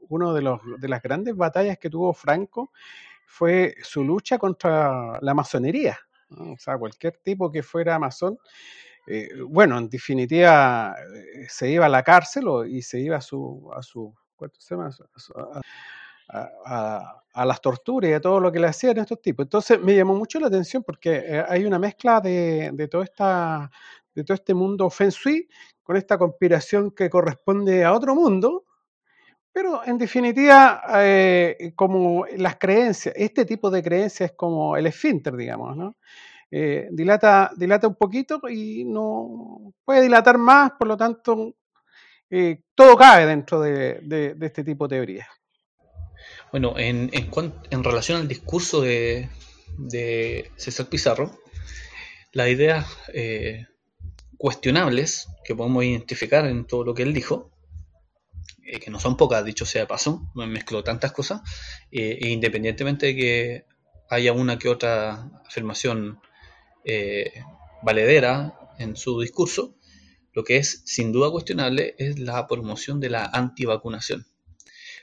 Uno 0.09 0.33
de, 0.33 0.41
los, 0.41 0.59
de 0.77 0.87
las 0.87 1.01
grandes 1.01 1.35
batallas 1.35 1.79
que 1.79 1.89
tuvo 1.89 2.13
Franco 2.13 2.71
fue 3.25 3.75
su 3.81 4.03
lucha 4.03 4.37
contra 4.37 5.19
la 5.21 5.33
masonería. 5.33 5.97
O 6.29 6.55
sea, 6.57 6.77
cualquier 6.77 7.17
tipo 7.17 7.51
que 7.51 7.63
fuera 7.63 7.99
masón, 7.99 8.37
eh, 9.05 9.29
bueno, 9.47 9.77
en 9.77 9.89
definitiva 9.89 10.95
eh, 11.15 11.45
se 11.49 11.69
iba 11.69 11.85
a 11.85 11.89
la 11.89 12.03
cárcel 12.03 12.45
y 12.67 12.81
se 12.81 12.99
iba 12.99 13.17
a 13.17 13.21
su, 13.21 13.69
a 13.75 13.81
su, 13.83 14.13
se 14.57 14.75
llama? 14.75 14.89
A, 16.29 17.45
las 17.45 17.61
torturas 17.61 18.09
y 18.09 18.13
a 18.13 18.21
todo 18.21 18.39
lo 18.39 18.51
que 18.51 18.59
le 18.59 18.67
hacían 18.67 18.97
estos 18.97 19.21
tipos. 19.21 19.45
Entonces 19.45 19.79
me 19.81 19.95
llamó 19.95 20.15
mucho 20.15 20.39
la 20.39 20.47
atención 20.47 20.83
porque 20.83 21.15
eh, 21.15 21.43
hay 21.47 21.65
una 21.65 21.79
mezcla 21.79 22.21
de, 22.21 22.71
de, 22.73 22.87
todo 22.87 23.03
esta, 23.03 23.69
de 24.15 24.23
todo 24.23 24.35
este 24.35 24.53
mundo 24.53 24.89
feng 24.89 25.09
shui 25.09 25.47
con 25.83 25.97
esta 25.97 26.17
conspiración 26.17 26.91
que 26.91 27.09
corresponde 27.09 27.83
a 27.83 27.93
otro 27.93 28.15
mundo, 28.15 28.65
pero 29.53 29.85
en 29.85 29.99
definitiva, 29.99 30.81
eh, 30.95 31.73
como 31.75 32.25
las 32.37 32.57
creencias, 32.57 33.13
este 33.15 33.45
tipo 33.45 33.69
de 33.69 33.83
creencias 33.83 34.31
es 34.31 34.35
como 34.35 34.75
el 34.75 34.87
esfínter, 34.87 35.35
digamos, 35.35 35.77
¿no? 35.77 35.95
Eh, 36.49 36.87
dilata, 36.91 37.51
dilata 37.55 37.87
un 37.87 37.95
poquito 37.95 38.41
y 38.49 38.83
no 38.83 39.73
puede 39.85 40.01
dilatar 40.01 40.39
más, 40.39 40.71
por 40.77 40.87
lo 40.87 40.97
tanto, 40.97 41.53
eh, 42.31 42.61
todo 42.73 42.97
cae 42.97 43.27
dentro 43.27 43.61
de, 43.61 44.35
este 44.41 44.63
tipo 44.63 44.87
de 44.87 44.97
teorías. 44.97 45.27
Bueno, 46.51 46.73
en, 46.77 47.11
en, 47.13 47.83
relación 47.83 48.21
al 48.21 48.27
discurso 48.27 48.81
de, 48.81 49.29
César 50.55 50.87
Pizarro, 50.87 51.31
las 52.31 52.49
ideas 52.49 52.85
cuestionables 54.37 55.27
que 55.43 55.55
podemos 55.55 55.83
identificar 55.83 56.45
en 56.45 56.65
todo 56.65 56.83
lo 56.83 56.93
que 56.93 57.03
él 57.03 57.13
dijo, 57.13 57.52
eh, 58.65 58.79
que 58.79 58.89
no 58.89 58.99
son 58.99 59.17
pocas, 59.17 59.43
dicho 59.43 59.65
sea 59.65 59.81
de 59.81 59.87
paso, 59.87 60.31
mezcló 60.35 60.83
tantas 60.83 61.11
cosas, 61.11 61.41
eh, 61.91 62.19
e 62.21 62.29
independientemente 62.29 63.07
de 63.07 63.15
que 63.15 63.65
haya 64.09 64.31
una 64.31 64.57
que 64.57 64.69
otra 64.69 65.29
afirmación 65.45 66.19
eh, 66.85 67.43
valedera 67.81 68.57
en 68.79 68.95
su 68.95 69.19
discurso, 69.19 69.75
lo 70.33 70.43
que 70.43 70.57
es 70.57 70.81
sin 70.85 71.11
duda 71.11 71.29
cuestionable 71.29 71.95
es 71.97 72.19
la 72.19 72.47
promoción 72.47 72.99
de 72.99 73.09
la 73.09 73.25
antivacunación. 73.25 74.25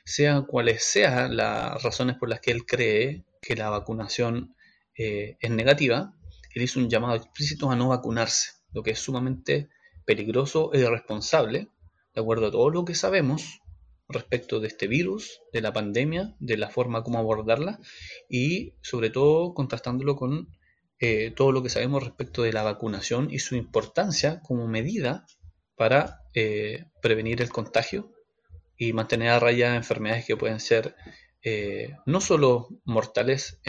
Sean 0.05 0.47
cuales 0.47 0.83
sean 0.83 1.37
las 1.37 1.83
razones 1.83 2.17
por 2.17 2.29
las 2.29 2.41
que 2.41 2.51
él 2.53 2.65
cree 2.65 3.25
que 3.43 3.55
la 3.57 3.71
vacunación 3.71 4.55
es 4.95 5.51
negativa, 5.51 6.15
él 6.55 6.63
hizo 6.63 6.79
un 6.79 6.91
llamado 6.91 7.15
explícito 7.15 7.71
a 7.71 7.77
no 7.77 7.89
vacunarse, 7.89 8.51
lo 8.73 8.83
que 8.83 8.91
es 8.91 8.99
sumamente 8.99 9.71
peligroso 10.05 10.73
e 10.75 10.81
irresponsable 10.81 11.71
de 12.15 12.21
acuerdo 12.21 12.49
a 12.49 12.51
todo 12.51 12.71
lo 12.71 12.85
que 12.85 12.95
sabemos 12.95 13.61
respecto 14.09 14.61
de 14.61 14.69
este 14.69 14.87
virus, 14.87 15.41
de 15.53 15.61
la 15.61 15.73
pandemia, 15.73 16.35
de 16.41 16.57
la 16.57 16.71
forma 16.71 17.03
como 17.03 17.19
abordarla 17.19 17.79
y 18.29 18.75
sobre 18.83 19.11
todo 19.11 19.55
contrastándolo 19.55 20.17
con 20.17 20.49
eh, 20.99 21.33
todo 21.35 21.53
lo 21.53 21.63
que 21.63 21.71
sabemos 21.71 22.03
respecto 22.05 22.43
de 22.43 22.53
la 22.53 22.63
vacunación 22.63 23.29
y 23.31 23.39
su 23.39 23.57
importancia 23.57 24.41
como 24.43 24.67
medida 24.67 25.27
para 25.77 26.21
eh, 26.35 26.85
prevenir 27.01 27.41
el 27.41 27.51
contagio 27.51 28.13
y 28.77 28.93
mantener 28.93 29.31
a 29.31 29.39
raya 29.39 29.77
enfermedades 29.77 30.27
que 30.27 30.37
pueden 30.37 30.61
ser 30.61 30.95
eh, 31.43 31.97
no 32.05 32.21
solo 32.21 32.69
mortales 32.85 33.61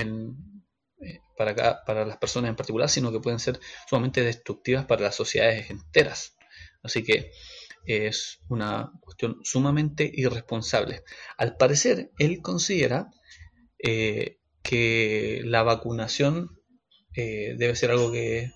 para, 1.37 1.83
para 1.85 2.05
las 2.05 2.17
personas 2.17 2.49
en 2.49 2.55
particular, 2.55 2.89
sino 2.89 3.11
que 3.11 3.19
pueden 3.19 3.39
ser 3.39 3.59
sumamente 3.89 4.23
destructivas 4.23 4.85
para 4.85 5.03
las 5.03 5.15
sociedades 5.15 5.69
enteras. 5.69 6.35
Así 6.83 7.03
que 7.03 7.31
es 7.85 8.39
una 8.49 8.91
cuestión 8.99 9.39
sumamente 9.43 10.09
irresponsable. 10.13 11.03
Al 11.37 11.57
parecer, 11.57 12.11
él 12.19 12.41
considera 12.41 13.11
eh, 13.79 14.37
que 14.61 15.41
la 15.45 15.63
vacunación 15.63 16.59
eh, 17.15 17.55
debe 17.57 17.75
ser 17.75 17.91
algo 17.91 18.11
que, 18.11 18.51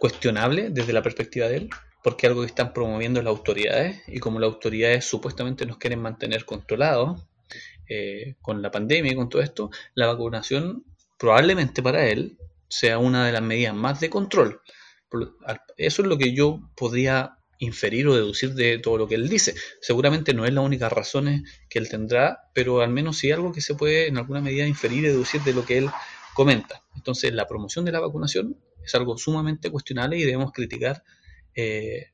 cuestionable 0.00 0.70
desde 0.70 0.92
la 0.92 1.02
perspectiva 1.02 1.48
de 1.48 1.56
él, 1.56 1.70
porque 2.02 2.26
algo 2.26 2.40
que 2.40 2.46
están 2.46 2.72
promoviendo 2.72 3.20
las 3.22 3.30
autoridades 3.30 4.02
y 4.06 4.18
como 4.18 4.38
las 4.38 4.48
autoridades 4.48 5.04
supuestamente 5.04 5.66
nos 5.66 5.78
quieren 5.78 6.00
mantener 6.00 6.44
controlados 6.44 7.26
eh, 7.88 8.34
con 8.40 8.62
la 8.62 8.70
pandemia 8.70 9.12
y 9.12 9.16
con 9.16 9.28
todo 9.28 9.42
esto, 9.42 9.70
la 9.94 10.06
vacunación 10.06 10.84
probablemente 11.18 11.82
para 11.82 12.06
él 12.08 12.36
sea 12.68 12.98
una 12.98 13.26
de 13.26 13.32
las 13.32 13.42
medidas 13.42 13.74
más 13.74 14.00
de 14.00 14.10
control. 14.10 14.60
Eso 15.76 16.02
es 16.02 16.08
lo 16.08 16.18
que 16.18 16.34
yo 16.34 16.60
podría 16.76 17.38
inferir 17.58 18.06
o 18.08 18.14
deducir 18.14 18.54
de 18.54 18.78
todo 18.78 18.98
lo 18.98 19.08
que 19.08 19.14
él 19.14 19.28
dice. 19.28 19.54
Seguramente 19.80 20.34
no 20.34 20.44
es 20.44 20.52
la 20.52 20.60
única 20.60 20.88
razón 20.88 21.44
que 21.68 21.78
él 21.78 21.88
tendrá, 21.88 22.50
pero 22.54 22.80
al 22.80 22.90
menos 22.90 23.18
sí 23.18 23.30
algo 23.30 23.52
que 23.52 23.60
se 23.60 23.74
puede 23.74 24.08
en 24.08 24.18
alguna 24.18 24.40
medida 24.40 24.66
inferir 24.66 25.04
y 25.04 25.08
deducir 25.08 25.42
de 25.42 25.54
lo 25.54 25.64
que 25.64 25.78
él 25.78 25.90
comenta. 26.34 26.82
Entonces, 26.94 27.32
la 27.32 27.46
promoción 27.46 27.84
de 27.84 27.92
la 27.92 28.00
vacunación 28.00 28.58
es 28.84 28.94
algo 28.94 29.16
sumamente 29.16 29.70
cuestionable 29.70 30.18
y 30.18 30.24
debemos 30.24 30.52
criticar 30.52 31.02
eh, 31.54 32.10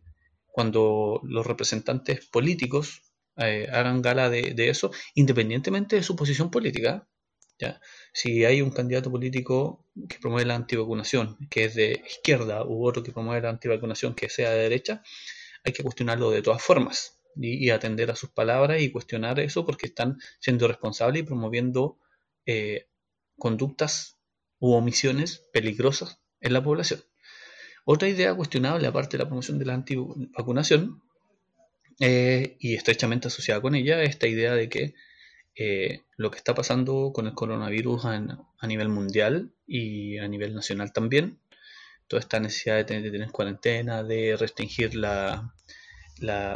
cuando 0.46 1.20
los 1.24 1.46
representantes 1.46 2.26
políticos 2.26 3.02
eh, 3.36 3.68
hagan 3.72 4.02
gala 4.02 4.30
de, 4.30 4.68
eso, 4.68 4.90
independientemente 5.14 5.96
de 5.96 6.02
su 6.02 6.14
posición 6.14 6.50
política. 6.50 7.08
Si 8.12 8.44
hay 8.44 8.62
un 8.62 8.70
candidato 8.70 9.10
político 9.10 9.84
que 10.08 10.18
promueve 10.18 10.46
la 10.46 10.54
antivacunación, 10.54 11.36
que 11.50 11.64
es 11.64 11.74
de 11.74 12.02
izquierda, 12.06 12.64
u 12.64 12.86
otro 12.86 13.02
que 13.02 13.12
promueve 13.12 13.42
la 13.42 13.50
antivacunación 13.50 14.14
que 14.14 14.28
sea 14.28 14.50
de 14.50 14.62
derecha, 14.62 15.02
hay 15.64 15.72
que 15.72 15.82
cuestionarlo 15.82 16.30
de 16.30 16.42
todas 16.42 16.62
formas 16.62 17.20
y, 17.36 17.70
atender 17.70 18.10
a 18.10 18.16
sus 18.16 18.30
palabras 18.30 18.82
y 18.82 18.90
cuestionar 18.90 19.40
eso 19.40 19.64
porque 19.64 19.86
están 19.86 20.18
siendo 20.40 20.68
responsables 20.68 21.22
y 21.22 21.26
promoviendo 21.26 21.98
eh, 22.46 22.88
conductas 23.38 24.18
u 24.58 24.72
omisiones 24.74 25.42
peligrosas 25.52 26.18
en 26.40 26.52
la 26.52 26.62
población. 26.62 27.02
Otra 27.84 28.08
idea 28.08 28.34
cuestionable, 28.34 28.86
aparte 28.86 29.16
de 29.16 29.24
la 29.24 29.28
promoción 29.28 29.58
de 29.58 29.64
la 29.64 29.74
antivacunación, 29.74 31.02
eh, 32.00 32.56
y 32.58 32.74
estrechamente 32.74 33.28
asociada 33.28 33.60
con 33.60 33.74
ella 33.74 34.02
esta 34.02 34.26
idea 34.26 34.54
de 34.54 34.68
que 34.68 34.94
eh, 35.54 36.02
lo 36.16 36.30
que 36.30 36.38
está 36.38 36.54
pasando 36.54 37.12
con 37.12 37.26
el 37.26 37.34
coronavirus 37.34 38.04
a 38.06 38.66
nivel 38.66 38.88
mundial 38.88 39.52
y 39.66 40.18
a 40.18 40.28
nivel 40.28 40.54
nacional 40.54 40.92
también, 40.92 41.38
toda 42.08 42.20
esta 42.20 42.40
necesidad 42.40 42.76
de 42.76 42.84
tener, 42.84 43.30
cuarentena, 43.30 44.02
de 44.02 44.36
restringir 44.36 44.94
la, 44.94 45.54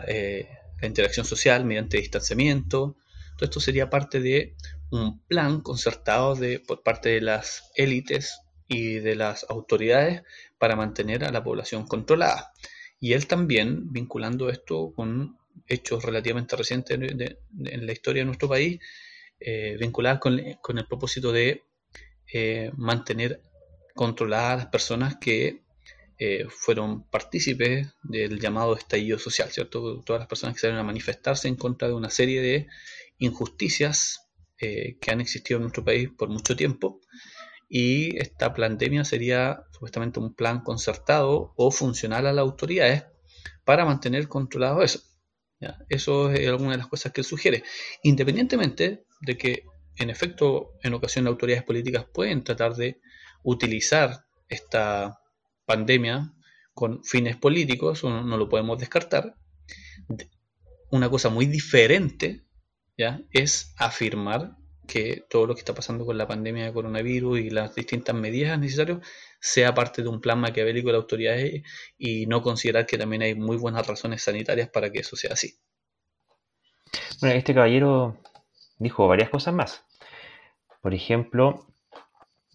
eh, 0.06 0.48
la, 0.80 0.86
interacción 0.86 1.26
social 1.26 1.64
mediante 1.64 1.98
distanciamiento, 1.98 2.96
todo 3.36 3.44
esto 3.44 3.60
sería 3.60 3.90
parte 3.90 4.20
de 4.20 4.54
un 4.90 5.20
plan 5.20 5.60
concertado 5.60 6.34
de, 6.34 6.60
por 6.60 6.82
parte 6.82 7.10
de 7.10 7.20
las 7.20 7.70
élites 7.74 8.40
y 8.68 8.94
de 8.94 9.14
las 9.14 9.44
autoridades 9.48 10.22
para 10.58 10.76
mantener 10.76 11.24
a 11.24 11.32
la 11.32 11.44
población 11.44 11.86
controlada. 11.86 12.52
Y 12.98 13.12
él 13.12 13.26
también, 13.26 13.92
vinculando 13.92 14.48
esto 14.48 14.92
con 14.94 15.36
hechos 15.66 16.04
relativamente 16.04 16.56
recientes 16.56 16.98
en 16.98 17.86
la 17.86 17.92
historia 17.92 18.22
de 18.22 18.26
nuestro 18.26 18.48
país, 18.48 18.80
eh, 19.38 19.78
con, 20.20 20.38
el 20.78 20.86
propósito 20.86 21.32
de 21.32 21.62
eh, 22.32 22.70
mantener 22.76 23.42
controladas 23.94 24.52
a 24.52 24.56
las 24.56 24.66
personas 24.66 25.16
que 25.16 25.62
eh, 26.18 26.46
fueron 26.48 27.08
partícipes 27.08 27.88
del 28.02 28.40
llamado 28.40 28.76
estallido 28.76 29.18
social, 29.18 29.50
¿cierto? 29.50 30.02
Todas 30.02 30.20
las 30.20 30.28
personas 30.28 30.54
que 30.54 30.60
salieron 30.60 30.80
a 30.80 30.86
manifestarse 30.86 31.48
en 31.48 31.56
contra 31.56 31.88
de 31.88 31.94
una 31.94 32.10
serie 32.10 32.40
de 32.40 32.66
injusticias 33.18 34.22
que 34.58 35.10
han 35.10 35.20
existido 35.20 35.58
en 35.58 35.64
nuestro 35.64 35.84
país 35.84 36.08
por 36.16 36.30
mucho 36.30 36.56
tiempo. 36.56 37.02
Y 37.68 38.16
esta 38.18 38.54
pandemia 38.54 39.04
sería 39.04 39.64
supuestamente 39.70 40.18
un 40.18 40.34
plan 40.34 40.62
concertado 40.62 41.52
o 41.56 41.70
funcional 41.70 42.26
a 42.26 42.32
las 42.32 42.42
autoridades 42.42 43.04
para 43.64 43.84
mantener 43.84 44.28
controlado 44.28 44.82
eso. 44.82 45.02
Eso 45.88 46.30
es 46.30 46.48
alguna 46.48 46.72
de 46.72 46.78
las 46.78 46.86
cosas 46.86 47.12
que 47.12 47.22
él 47.22 47.24
sugiere. 47.24 47.62
Independientemente 48.02 49.06
de 49.20 49.38
que, 49.38 49.64
en 49.96 50.10
efecto, 50.10 50.72
en 50.82 50.94
ocasiones 50.94 51.30
autoridades 51.30 51.64
políticas 51.64 52.06
pueden 52.12 52.44
tratar 52.44 52.74
de 52.74 53.00
utilizar 53.42 54.26
esta 54.48 55.18
pandemia 55.64 56.32
con 56.74 57.02
fines 57.04 57.36
políticos, 57.36 58.04
no, 58.04 58.22
no 58.22 58.36
lo 58.36 58.48
podemos 58.48 58.78
descartar. 58.78 59.34
Una 60.90 61.08
cosa 61.08 61.30
muy 61.30 61.46
diferente 61.46 62.44
¿ya? 62.96 63.20
es 63.32 63.74
afirmar 63.78 64.56
que 64.86 65.24
todo 65.28 65.46
lo 65.46 65.54
que 65.54 65.60
está 65.60 65.74
pasando 65.74 66.06
con 66.06 66.16
la 66.16 66.26
pandemia 66.26 66.64
de 66.64 66.72
coronavirus 66.72 67.40
y 67.40 67.50
las 67.50 67.74
distintas 67.74 68.14
medidas 68.14 68.58
necesarias 68.58 68.98
sea 69.40 69.74
parte 69.74 70.02
de 70.02 70.08
un 70.08 70.20
plan 70.20 70.40
maquiavélico 70.40 70.88
de 70.88 70.92
la 70.92 70.98
autoridad 70.98 71.36
y 71.98 72.26
no 72.26 72.42
considerar 72.42 72.86
que 72.86 72.98
también 72.98 73.22
hay 73.22 73.34
muy 73.34 73.56
buenas 73.56 73.86
razones 73.86 74.22
sanitarias 74.22 74.68
para 74.68 74.90
que 74.90 75.00
eso 75.00 75.16
sea 75.16 75.32
así. 75.32 75.58
Bueno, 77.20 77.36
este 77.36 77.54
caballero 77.54 78.18
dijo 78.78 79.08
varias 79.08 79.30
cosas 79.30 79.54
más. 79.54 79.84
Por 80.80 80.94
ejemplo, 80.94 81.66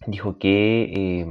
dijo 0.06 0.38
que 0.38 0.82
eh, 0.84 1.26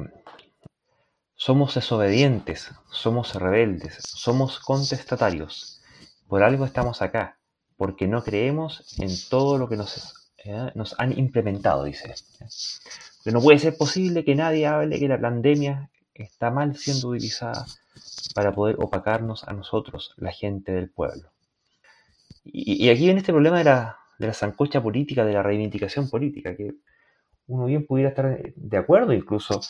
somos 1.36 1.76
desobedientes, 1.76 2.72
somos 2.92 3.34
rebeldes, 3.36 4.00
somos 4.04 4.60
contestatarios. 4.60 5.82
Por 6.28 6.44
algo 6.44 6.66
estamos 6.66 7.02
acá, 7.02 7.40
porque 7.78 8.08
no 8.08 8.24
creemos 8.24 8.96
en 9.00 9.10
todo 9.30 9.58
lo 9.58 9.68
que 9.68 9.78
nos 9.78 10.21
nos 10.76 10.96
han 11.00 11.18
implementado, 11.18 11.84
dice. 11.84 12.14
Pero 13.24 13.38
no 13.38 13.44
puede 13.44 13.60
ser 13.60 13.78
posible 13.78 14.24
que 14.24 14.36
nadie 14.36 14.68
hable 14.68 15.00
que 15.00 15.08
la 15.08 15.20
pandemia 15.20 15.90
está 16.14 16.52
mal 16.52 16.76
siendo 16.76 17.10
utilizada 17.10 17.66
para 18.34 18.52
poder 18.52 18.78
opacarnos 18.80 19.44
a 19.48 19.54
nosotros, 19.54 20.14
la 20.18 20.32
gente 20.32 20.72
del 20.72 20.90
pueblo. 20.90 21.30
Y, 22.44 22.90
aquí 22.90 23.06
viene 23.06 23.20
este 23.20 23.34
problema 23.34 23.60
de 23.60 23.66
la, 23.66 23.98
de 24.18 24.28
la 24.28 24.34
zancocha 24.34 24.82
política, 24.82 25.26
de 25.26 25.34
la 25.34 25.44
reivindicación 25.44 26.10
política, 26.10 26.56
que 26.56 26.74
uno 27.48 27.66
bien 27.66 27.86
pudiera 27.86 28.10
estar 28.10 28.54
de 28.56 28.78
acuerdo 28.78 29.14
incluso 29.14 29.62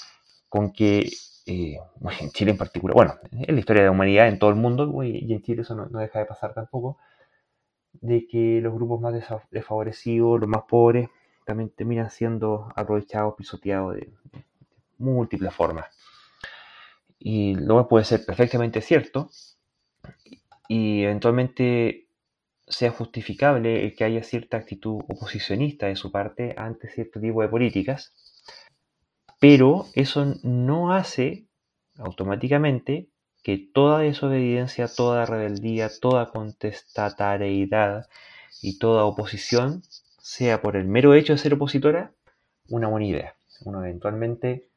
con 0.47 0.72
que 0.72 1.09
eh, 1.45 1.78
en 2.19 2.32
Chile 2.32 2.51
en 2.51 2.57
particular, 2.57 2.95
bueno, 2.95 3.15
es 3.32 3.53
la 3.53 3.59
historia 3.59 3.82
de 3.82 3.88
la 3.88 3.91
humanidad 3.91 4.28
en 4.28 4.39
todo 4.39 4.49
el 4.51 4.55
mundo 4.55 5.03
y 5.03 5.34
en 5.34 5.41
Chile 5.41 5.63
eso 5.63 5.76
no 5.76 5.99
deja 5.99 6.19
de 6.19 6.26
pasar 6.26 6.53
tampoco, 6.53 6.97
de 7.93 8.27
que 8.27 8.61
los 8.61 8.73
grupos 8.73 9.01
más 9.01 9.13
desfavorecidos, 9.51 10.39
los 10.39 10.49
más 10.49 10.63
pobres, 10.67 11.09
también 11.45 11.69
terminan 11.69 12.09
siendo 12.09 12.71
aprovechados, 12.75 13.35
pisoteados 13.35 13.95
de, 13.95 14.09
múltiples 14.97 15.53
formas. 15.53 15.87
Y 17.19 17.55
lo 17.55 17.87
puede 17.87 18.05
ser 18.05 18.25
perfectamente 18.25 18.81
cierto 18.81 19.29
y 20.67 21.03
eventualmente 21.03 22.07
sea 22.67 22.91
justificable 22.91 23.93
que 23.93 24.03
haya 24.03 24.23
cierta 24.23 24.57
actitud 24.57 25.01
oposicionista 25.09 25.87
de 25.87 25.95
su 25.95 26.11
parte 26.11 26.55
ante 26.57 26.89
cierto 26.89 27.19
tipo 27.19 27.41
de 27.41 27.49
políticas, 27.49 28.13
pero 29.39 29.87
eso 29.93 30.35
no 30.43 30.93
hace 30.93 31.47
automáticamente 31.97 33.09
que 33.43 33.57
toda 33.57 33.99
desobediencia, 33.99 34.87
toda 34.87 35.25
rebeldía, 35.25 35.89
toda 35.99 36.29
contestatareidad 36.29 38.07
y 38.61 38.77
toda 38.77 39.05
oposición 39.05 39.83
sea 40.19 40.61
por 40.61 40.75
el 40.75 40.85
mero 40.85 41.13
hecho 41.13 41.33
de 41.33 41.39
ser 41.39 41.55
opositora 41.55 42.11
una 42.69 42.87
buena 42.87 43.07
idea. 43.07 43.35
Uno 43.65 43.83
eventualmente, 43.83 44.69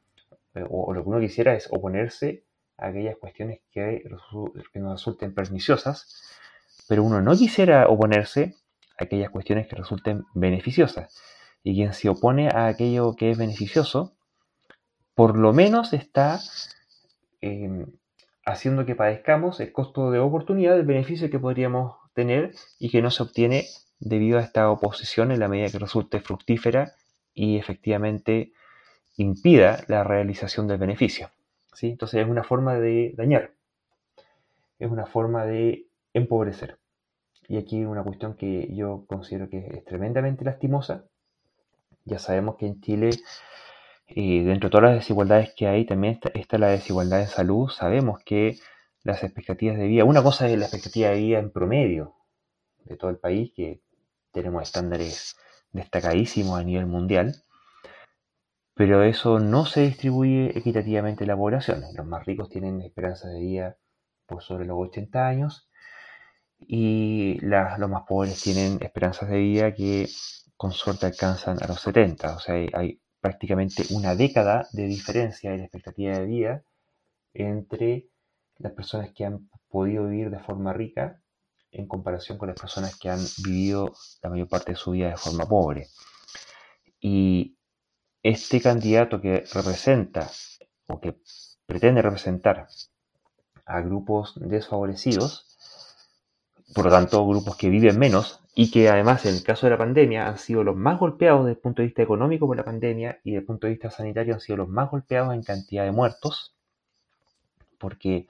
eh, 0.54 0.64
o, 0.68 0.92
lo 0.92 1.02
que 1.02 1.08
uno 1.08 1.20
quisiera 1.20 1.54
es 1.54 1.68
oponerse 1.70 2.44
a 2.78 2.88
aquellas 2.88 3.16
cuestiones 3.16 3.60
que, 3.70 4.04
que 4.72 4.78
nos 4.80 4.94
resulten 4.94 5.34
perniciosas, 5.34 6.36
pero 6.88 7.04
uno 7.04 7.20
no 7.20 7.36
quisiera 7.36 7.88
oponerse 7.88 8.56
a 8.98 9.04
aquellas 9.04 9.30
cuestiones 9.30 9.68
que 9.68 9.76
resulten 9.76 10.24
beneficiosas. 10.34 11.14
Y 11.62 11.74
quien 11.74 11.94
se 11.94 12.08
opone 12.08 12.48
a 12.48 12.66
aquello 12.66 13.14
que 13.16 13.30
es 13.30 13.38
beneficioso, 13.38 14.12
por 15.14 15.38
lo 15.38 15.52
menos 15.52 15.92
está 15.92 16.40
eh, 17.40 17.86
haciendo 18.44 18.84
que 18.84 18.94
padezcamos 18.94 19.60
el 19.60 19.72
costo 19.72 20.10
de 20.10 20.18
oportunidad 20.18 20.76
del 20.76 20.86
beneficio 20.86 21.30
que 21.30 21.38
podríamos 21.38 21.96
tener 22.12 22.54
y 22.78 22.90
que 22.90 23.02
no 23.02 23.10
se 23.10 23.22
obtiene 23.22 23.64
debido 23.98 24.38
a 24.38 24.42
esta 24.42 24.70
oposición 24.70 25.32
en 25.32 25.40
la 25.40 25.48
medida 25.48 25.70
que 25.70 25.78
resulte 25.78 26.20
fructífera 26.20 26.92
y 27.32 27.58
efectivamente 27.58 28.52
impida 29.16 29.84
la 29.88 30.04
realización 30.04 30.66
del 30.66 30.78
beneficio. 30.78 31.30
¿sí? 31.72 31.90
Entonces 31.90 32.22
es 32.22 32.28
una 32.28 32.44
forma 32.44 32.74
de 32.74 33.14
dañar, 33.16 33.52
es 34.78 34.90
una 34.90 35.06
forma 35.06 35.46
de 35.46 35.86
empobrecer. 36.12 36.78
Y 37.48 37.58
aquí 37.58 37.84
una 37.84 38.02
cuestión 38.02 38.34
que 38.34 38.74
yo 38.74 39.04
considero 39.06 39.48
que 39.48 39.58
es 39.58 39.84
tremendamente 39.84 40.44
lastimosa. 40.44 41.04
Ya 42.04 42.18
sabemos 42.18 42.56
que 42.56 42.66
en 42.66 42.80
Chile 42.80 43.10
y 44.06 44.42
dentro 44.42 44.68
de 44.68 44.72
todas 44.72 44.90
las 44.90 45.00
desigualdades 45.00 45.54
que 45.56 45.66
hay, 45.66 45.86
también 45.86 46.20
está, 46.34 46.58
la 46.58 46.68
desigualdad 46.68 47.22
en 47.22 47.28
salud. 47.28 47.68
Sabemos 47.68 48.22
que 48.24 48.58
las 49.02 49.22
expectativas 49.22 49.78
de 49.78 49.86
vida, 49.86 50.04
una 50.04 50.22
cosa 50.22 50.48
es 50.48 50.58
la 50.58 50.66
expectativa 50.66 51.10
de 51.10 51.16
vida 51.16 51.38
en 51.38 51.50
promedio 51.50 52.14
de 52.84 52.96
todo 52.96 53.10
el 53.10 53.18
país, 53.18 53.52
que 53.54 53.82
tenemos 54.32 54.62
estándares 54.62 55.36
destacadísimos 55.72 56.58
a 56.58 56.64
nivel 56.64 56.86
mundial, 56.86 57.34
pero 58.74 59.02
eso 59.04 59.38
no 59.38 59.66
se 59.66 59.82
distribuye 59.82 60.56
equitativamente 60.58 61.24
en 61.24 61.28
la 61.28 61.36
población. 61.36 61.82
Los 61.94 62.06
más 62.06 62.26
ricos 62.26 62.48
tienen 62.50 62.82
esperanzas 62.82 63.32
de 63.32 63.40
vida 63.40 63.78
por 64.26 64.42
sobre 64.42 64.66
los 64.66 64.76
80 64.78 65.26
años 65.26 65.68
y 66.58 67.38
los 67.40 67.90
más 67.90 68.02
pobres 68.08 68.42
tienen 68.42 68.78
esperanzas 68.82 69.28
de 69.28 69.38
vida 69.38 69.74
que 69.74 70.08
con 70.56 70.72
suerte 70.72 71.06
alcanzan 71.06 71.62
a 71.62 71.66
los 71.66 71.80
70. 71.80 72.36
O 72.36 72.38
sea, 72.40 72.54
hay 72.54 73.00
prácticamente 73.24 73.84
una 73.88 74.14
década 74.14 74.68
de 74.74 74.84
diferencia 74.84 75.50
en 75.50 75.60
la 75.60 75.64
expectativa 75.64 76.18
de 76.18 76.26
vida 76.26 76.62
entre 77.32 78.10
las 78.58 78.72
personas 78.72 79.14
que 79.14 79.24
han 79.24 79.48
podido 79.70 80.06
vivir 80.08 80.28
de 80.28 80.40
forma 80.40 80.74
rica 80.74 81.22
en 81.70 81.88
comparación 81.88 82.36
con 82.36 82.48
las 82.48 82.60
personas 82.60 82.98
que 82.98 83.08
han 83.08 83.24
vivido 83.42 83.94
la 84.22 84.28
mayor 84.28 84.46
parte 84.46 84.72
de 84.72 84.76
su 84.76 84.90
vida 84.90 85.08
de 85.08 85.16
forma 85.16 85.46
pobre. 85.46 85.88
Y 87.00 87.56
este 88.22 88.60
candidato 88.60 89.22
que 89.22 89.44
representa 89.54 90.30
o 90.88 91.00
que 91.00 91.16
pretende 91.64 92.02
representar 92.02 92.68
a 93.64 93.80
grupos 93.80 94.34
desfavorecidos, 94.36 95.56
por 96.74 96.84
lo 96.84 96.90
tanto 96.90 97.26
grupos 97.26 97.56
que 97.56 97.70
viven 97.70 97.98
menos, 97.98 98.43
y 98.54 98.70
que 98.70 98.88
además 98.88 99.26
en 99.26 99.34
el 99.34 99.42
caso 99.42 99.66
de 99.66 99.70
la 99.70 99.78
pandemia 99.78 100.28
han 100.28 100.38
sido 100.38 100.62
los 100.62 100.76
más 100.76 100.98
golpeados 100.98 101.44
desde 101.44 101.56
el 101.56 101.60
punto 101.60 101.82
de 101.82 101.86
vista 101.86 102.02
económico 102.02 102.46
por 102.46 102.56
la 102.56 102.64
pandemia 102.64 103.20
y 103.24 103.32
desde 103.32 103.40
el 103.40 103.46
punto 103.46 103.66
de 103.66 103.72
vista 103.72 103.90
sanitario 103.90 104.34
han 104.34 104.40
sido 104.40 104.58
los 104.58 104.68
más 104.68 104.90
golpeados 104.90 105.34
en 105.34 105.42
cantidad 105.42 105.84
de 105.84 105.90
muertos, 105.90 106.54
porque 107.78 108.28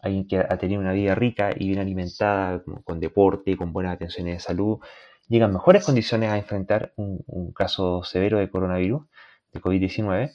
alguien 0.00 0.26
que 0.26 0.38
ha 0.38 0.56
tenido 0.58 0.80
una 0.80 0.92
vida 0.92 1.14
rica 1.14 1.50
y 1.54 1.68
bien 1.68 1.80
alimentada, 1.80 2.62
con 2.84 3.00
deporte, 3.00 3.56
con 3.56 3.72
buenas 3.72 3.94
atenciones 3.94 4.34
de 4.36 4.40
salud, 4.40 4.78
llega 5.28 5.46
en 5.46 5.52
mejores 5.52 5.84
condiciones 5.84 6.30
a 6.30 6.38
enfrentar 6.38 6.92
un, 6.96 7.52
caso 7.52 8.02
severo 8.04 8.38
de 8.38 8.48
coronavirus, 8.48 9.02
de 9.52 9.60
COVID-19, 9.60 10.32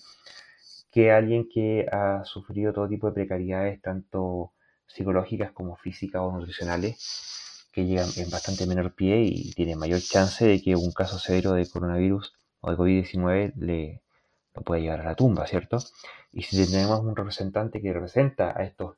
que 0.91 1.11
alguien 1.11 1.49
que 1.51 1.87
ha 1.91 2.23
sufrido 2.25 2.71
todo 2.73 2.87
tipo 2.87 3.07
de 3.07 3.13
precariedades, 3.13 3.81
tanto 3.81 4.53
psicológicas 4.85 5.51
como 5.51 5.75
físicas 5.75 6.21
o 6.21 6.31
nutricionales, 6.31 7.42
que 7.73 7.85
llegan 7.85 8.07
en 8.17 8.29
bastante 8.29 8.67
menor 8.67 8.93
pie 8.93 9.23
y 9.23 9.51
tiene 9.53 9.75
mayor 9.75 9.99
chance 9.99 10.45
de 10.45 10.61
que 10.61 10.75
un 10.75 10.91
caso 10.91 11.19
severo 11.19 11.53
de 11.53 11.67
coronavirus 11.67 12.33
o 12.61 12.71
de 12.71 12.77
COVID-19 12.77 13.53
le 13.55 14.03
lo 14.55 14.61
pueda 14.61 14.81
llevar 14.81 15.01
a 15.01 15.05
la 15.05 15.15
tumba, 15.15 15.47
¿cierto? 15.47 15.77
Y 16.31 16.43
si 16.43 16.63
tenemos 16.71 16.99
un 16.99 17.15
representante 17.15 17.81
que 17.81 17.91
representa 17.91 18.53
a 18.55 18.63
estos 18.63 18.95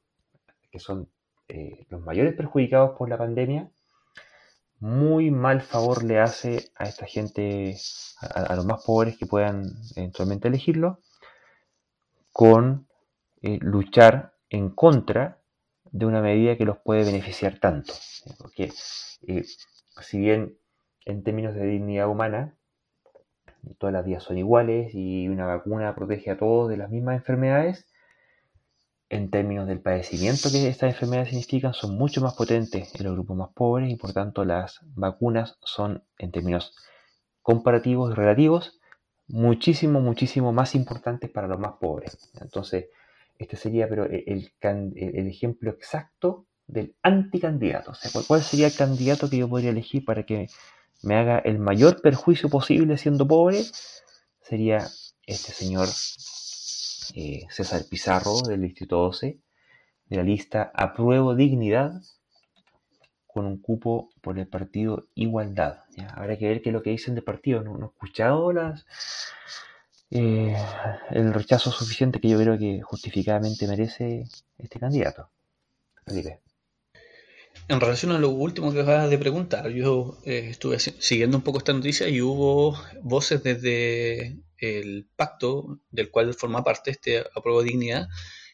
que 0.72 0.80
son 0.80 1.10
eh, 1.48 1.86
los 1.90 2.02
mayores 2.02 2.36
perjudicados 2.36 2.98
por 2.98 3.08
la 3.08 3.18
pandemia, 3.18 3.70
muy 4.80 5.32
mal 5.32 5.62
favor 5.62 6.04
le 6.04 6.20
hace 6.20 6.72
a 6.76 6.84
esta 6.84 7.06
gente, 7.06 7.78
a, 8.22 8.56
los 8.56 8.66
más 8.66 8.84
pobres 8.84 9.18
que 9.18 9.26
puedan 9.26 9.64
eventualmente 9.96 10.50
elegirlo, 10.50 11.00
con 12.34 12.88
eh, 13.42 13.58
luchar 13.62 14.34
en 14.50 14.70
contra 14.70 15.40
de 15.96 16.06
una 16.06 16.22
medida 16.22 16.58
que 16.58 16.66
los 16.66 16.78
puede 16.80 17.06
beneficiar 17.06 17.58
tanto. 17.60 17.94
Porque 18.38 18.70
eh, 19.28 19.46
si 20.02 20.18
bien 20.20 20.58
en 21.06 21.24
términos 21.24 21.56
de 21.56 21.66
dignidad 21.66 22.10
humana, 22.10 22.58
todas 23.78 23.94
las 23.94 24.04
vías 24.04 24.22
son 24.22 24.38
iguales 24.38 24.94
y 24.94 25.30
una 25.30 25.46
vacuna 25.46 25.96
protege 25.96 26.32
a 26.32 26.38
todos 26.38 26.70
de 26.70 26.76
las 26.76 26.90
mismas 26.90 27.16
enfermedades, 27.16 27.88
en 29.08 29.30
términos 29.30 29.68
del 29.68 29.80
padecimiento 29.80 30.50
que 30.52 30.68
estas 30.68 30.94
enfermedades 30.94 31.30
significan, 31.30 31.74
son 31.74 31.96
mucho 31.96 32.20
más 32.20 32.34
potentes 32.34 32.94
en 32.96 33.06
los 33.06 33.14
grupos 33.14 33.38
más 33.38 33.54
pobres 33.54 33.90
y 33.90 33.96
por 33.96 34.12
tanto 34.12 34.44
las 34.44 34.82
vacunas 34.96 35.58
son, 35.64 36.04
en 36.18 36.32
términos 36.32 36.76
comparativos 37.42 38.12
y 38.12 38.16
relativos, 38.16 38.82
muchísimo, 39.28 40.02
muchísimo 40.02 40.52
más 40.52 40.76
importantes 40.76 41.30
para 41.30 41.48
los 41.48 41.60
más 41.60 41.74
pobres. 41.80 42.18
Entonces, 42.42 42.88
este 43.38 43.58
sería 43.58 43.88
pero 43.88 44.06
el, 44.06 44.52
el, 44.62 45.28
ejemplo 45.28 45.72
exacto 45.72 46.48
del 46.68 46.96
anticandidato. 47.04 47.92
O 47.92 47.96
sea, 47.96 48.10
¿cuál 48.26 48.42
sería 48.42 48.68
el 48.68 48.76
candidato 48.76 49.30
que 49.30 49.38
yo 49.38 49.50
podría 49.50 49.72
elegir 49.72 50.06
para 50.06 50.26
que 50.26 50.48
me 51.04 51.16
haga 51.16 51.40
el 51.40 51.60
mayor 51.60 52.02
perjuicio 52.02 52.50
posible 52.50 52.98
siendo 52.98 53.28
pobre? 53.28 53.64
Sería 54.42 54.88
este 55.26 55.52
señor 55.52 55.88
eh, 57.16 57.46
César 57.50 57.84
Pizarro 57.90 58.42
del 58.42 58.62
Distrito 58.62 58.98
12, 58.98 59.40
de 60.08 60.18
la 60.18 60.24
lista 60.24 60.72
Apruebo 60.74 61.36
Dignidad, 61.36 62.02
con 63.36 63.46
un 63.46 63.62
cupo 63.62 64.10
por 64.22 64.40
el 64.40 64.48
partido 64.48 65.08
Igualdad. 65.14 65.80
Habrá 66.16 66.38
que 66.38 66.48
ver 66.48 66.62
qué 66.62 66.70
es 66.70 66.74
lo 66.74 66.82
que 66.82 66.92
dicen 66.92 67.16
de 67.16 67.22
partido. 67.22 67.62
No, 67.62 67.78
he 67.82 67.86
escuchado 67.86 68.54
las, 68.54 68.86
eh, 70.12 70.56
el 71.12 71.34
rechazo 71.34 71.72
suficiente 71.72 72.20
que 72.20 72.30
yo 72.30 72.40
creo 72.40 72.58
que 72.58 72.82
justificadamente 72.82 73.68
merece 73.68 74.26
este 74.58 74.80
candidato. 74.80 75.30
En 77.68 77.80
relación 77.80 78.12
a 78.12 78.20
lo 78.20 78.30
último 78.30 78.72
que 78.72 78.82
acabas 78.82 79.10
de 79.10 79.18
preguntar, 79.18 79.70
yo 79.70 80.20
eh, 80.26 80.50
estuve 80.52 80.78
siguiendo 80.80 81.38
un 81.38 81.44
poco 81.44 81.58
esta 81.58 81.74
noticia 81.74 82.08
y 82.08 82.22
hubo 82.22 82.78
voces 83.02 83.42
desde 83.42 84.38
el 84.58 85.08
pacto 85.16 85.80
del 85.90 86.12
cual 86.12 86.34
forma 86.34 86.64
parte 86.64 86.92
este 86.92 87.24
apruebo 87.36 87.64
dignidad 87.64 88.08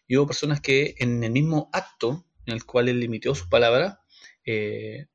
y 0.07 0.17
hubo 0.17 0.27
personas 0.27 0.61
que 0.61 0.95
en 0.97 1.23
el 1.23 1.31
mismo 1.31 1.69
acto 1.73 2.25
en 2.45 2.53
el 2.53 2.65
cual 2.65 2.89
él 2.89 2.99
limitó 2.99 3.35
su 3.35 3.49
palabra 3.49 4.01
eh, 4.45 5.07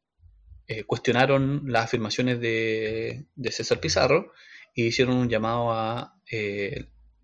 eh, 0.69 0.85
cuestionaron 0.85 1.63
las 1.67 1.85
afirmaciones 1.85 2.41
de, 2.41 3.27
César 3.51 3.81
Pizarro 3.81 4.33
y 4.75 4.87
hicieron 4.87 5.17
un 5.17 5.29
llamado 5.29 5.73
a 5.73 6.16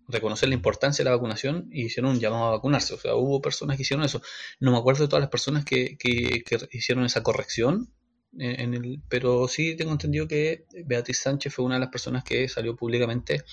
reconocer 0.07 0.49
la 0.49 0.55
importancia 0.55 1.03
de 1.03 1.09
la 1.09 1.15
vacunación 1.15 1.69
y 1.71 1.85
hicieron 1.85 2.11
un 2.11 2.19
llamado 2.19 2.45
a 2.45 2.51
vacunarse. 2.51 2.93
O 2.93 2.97
sea, 2.97 3.15
hubo 3.15 3.41
personas 3.41 3.77
que 3.77 3.83
hicieron 3.83 4.05
eso. 4.05 4.21
No 4.59 4.71
me 4.71 4.77
acuerdo 4.77 5.03
de 5.03 5.07
todas 5.09 5.21
las 5.21 5.29
personas 5.29 5.65
que, 5.65 5.97
hicieron 6.71 7.05
esa 7.05 7.23
corrección, 7.23 7.93
pero 9.09 9.47
sí 9.47 9.75
tengo 9.75 9.91
entendido 9.91 10.27
que 10.27 10.65
Beatriz 10.85 11.19
Sánchez 11.19 11.53
fue 11.53 11.65
una 11.65 11.75
de 11.75 11.81
las 11.81 11.89
personas 11.89 12.23
que 12.23 12.47
salió 12.47 12.75
públicamente 12.75 13.43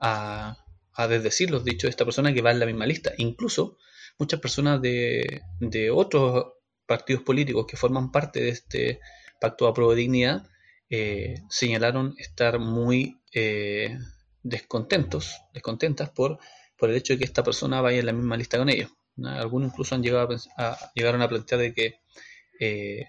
a, 0.00 0.56
a 0.94 1.08
desdecir 1.08 1.50
los 1.50 1.64
dichos 1.64 1.84
de 1.84 1.90
esta 1.90 2.04
persona 2.04 2.32
que 2.32 2.42
va 2.42 2.50
en 2.50 2.60
la 2.60 2.66
misma 2.66 2.86
lista. 2.86 3.12
Incluso 3.18 3.78
muchas 4.18 4.40
personas 4.40 4.80
de, 4.80 5.42
de 5.60 5.90
otros 5.90 6.54
partidos 6.86 7.22
políticos 7.22 7.66
que 7.68 7.76
forman 7.76 8.10
parte 8.10 8.40
de 8.40 8.48
este 8.50 9.00
pacto 9.40 9.64
de 9.64 9.70
apruebo 9.70 9.94
dignidad 9.94 10.46
eh, 10.90 11.42
señalaron 11.48 12.14
estar 12.18 12.58
muy... 12.58 13.20
Eh, 13.32 13.96
descontentos, 14.42 15.42
descontentas 15.52 16.10
por, 16.10 16.38
por 16.76 16.90
el 16.90 16.96
hecho 16.96 17.12
de 17.14 17.18
que 17.18 17.24
esta 17.24 17.42
persona 17.42 17.80
vaya 17.80 18.00
en 18.00 18.06
la 18.06 18.12
misma 18.12 18.36
lista 18.36 18.58
con 18.58 18.68
ellos. 18.68 18.90
Algunos 19.24 19.72
incluso 19.72 19.94
han 19.94 20.02
llegado 20.02 20.36
a, 20.56 20.92
llegaron 20.94 21.22
a 21.22 21.28
plantear 21.28 21.60
de 21.60 21.74
que 21.74 22.00
eh, 22.58 23.06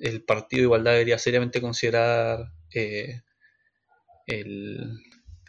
el 0.00 0.22
Partido 0.22 0.60
de 0.60 0.64
Igualdad 0.64 0.92
debería 0.92 1.18
seriamente 1.18 1.60
considerar 1.60 2.52
eh, 2.72 3.20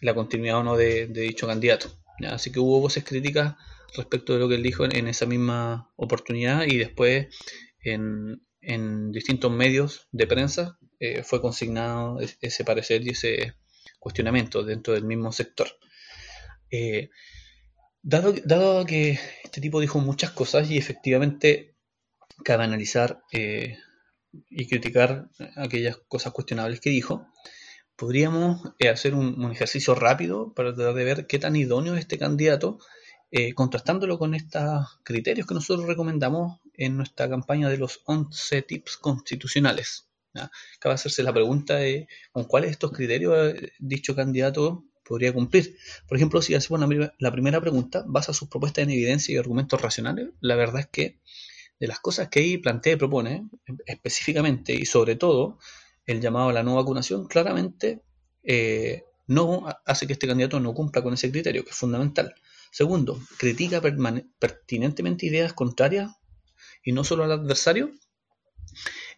la 0.02 0.14
continuidad 0.14 0.58
o 0.58 0.64
no 0.64 0.76
de, 0.76 1.08
dicho 1.08 1.48
candidato. 1.48 1.90
Así 2.28 2.52
que 2.52 2.60
hubo 2.60 2.82
voces 2.82 3.04
críticas 3.04 3.56
respecto 3.96 4.34
de 4.34 4.40
lo 4.40 4.50
que 4.50 4.56
él 4.56 4.64
dijo 4.64 4.86
en, 4.86 5.08
esa 5.08 5.26
misma 5.26 5.92
oportunidad 5.96 6.66
y 6.66 6.78
después 6.78 7.28
en, 7.84 8.42
distintos 9.12 9.52
medios 9.52 10.08
de 10.12 10.28
prensa 10.28 10.78
eh, 11.00 11.24
fue 11.24 11.42
consignado 11.42 12.20
ese 12.20 12.64
parecer 12.64 13.02
y 13.04 13.10
ese, 13.10 13.56
cuestionamientos 14.02 14.66
dentro 14.66 14.96
del 14.96 15.06
mismo 15.06 15.32
sector. 15.32 15.68
Eh, 16.72 17.12
dado, 18.02 18.86
que 18.86 19.20
este 19.44 19.62
tipo 19.62 19.80
dijo 19.80 20.00
muchas 20.00 20.32
cosas 20.32 20.72
y 20.72 20.78
efectivamente 20.78 21.76
cabe 22.44 22.64
analizar 22.64 23.22
eh, 23.32 23.78
y 24.50 24.68
criticar 24.68 25.30
aquellas 25.56 25.98
cosas 26.08 26.34
cuestionables 26.34 26.82
que 26.82 26.90
dijo, 26.90 27.28
podríamos 27.96 28.74
eh, 28.80 28.90
hacer 28.90 29.14
un, 29.14 29.52
ejercicio 29.52 29.94
rápido 29.94 30.52
para 30.56 30.74
tratar 30.74 30.96
de 30.96 31.04
ver 31.04 31.28
qué 31.28 31.38
tan 31.38 31.56
idóneo 31.56 31.94
es 31.94 32.00
este 32.02 32.18
candidato, 32.18 32.80
contrastándolo 33.56 34.20
con 34.20 34.34
estos 34.34 35.00
criterios 35.04 35.48
que 35.48 35.54
nosotros 35.54 35.88
recomendamos 35.88 36.60
en 36.74 36.98
nuestra 36.98 37.30
campaña 37.30 37.70
de 37.70 37.78
los 37.78 38.02
11 38.06 38.62
tips 38.64 38.98
constitucionales. 38.98 40.11
Acaba 40.34 40.94
de 40.94 40.96
hacerse 40.96 41.24
la 41.24 41.34
pregunta 41.34 41.76
de 41.76 42.08
con 42.32 42.46
cuáles 42.46 42.70
de 42.70 42.72
estos 42.74 42.92
criterios 42.92 43.56
eh, 43.56 43.72
dicho 43.80 44.16
candidato 44.16 44.86
podría 45.04 45.34
cumplir. 45.34 45.78
Por 46.08 46.18
ejemplo, 46.18 46.42
si 46.42 46.56
hacemos 46.56 46.82
la 47.18 47.32
primera 47.32 47.60
pregunta, 47.60 48.04
basa 48.08 48.34
sus 48.34 48.48
propuestas 48.48 48.84
en 48.84 48.92
evidencia 48.92 49.34
y 49.34 49.38
argumentos 49.38 49.82
racionales, 49.82 50.30
la 50.40 50.56
verdad 50.56 50.82
es 50.82 50.88
que 50.88 51.20
de 51.80 51.88
las 51.88 52.00
cosas 52.00 52.30
que 52.30 52.40
ahí 52.40 52.58
plantea 52.58 52.94
y 52.94 52.96
propone, 52.96 53.50
específicamente 53.86 54.74
y 54.74 54.86
sobre 54.86 55.16
todo 55.16 55.58
el 56.06 56.22
llamado 56.22 56.50
a 56.50 56.54
la 56.54 56.64
no 56.64 56.76
vacunación, 56.76 57.26
claramente 57.26 58.04
eh, 58.44 59.04
no 59.28 59.66
hace 59.86 60.08
que 60.08 60.14
este 60.14 60.28
candidato 60.28 60.60
no 60.60 60.74
cumpla 60.74 61.02
con 61.02 61.14
ese 61.14 61.32
criterio, 61.32 61.64
que 61.64 61.72
es 61.72 61.76
fundamental. 61.76 62.36
Segundo, 62.72 63.20
critica 63.38 63.82
pertinentemente 63.82 65.26
ideas 65.26 65.54
contrarias 65.54 66.12
y 66.84 66.92
no 66.92 67.04
solo 67.04 67.24
al 67.24 67.32
adversario. 67.32 67.92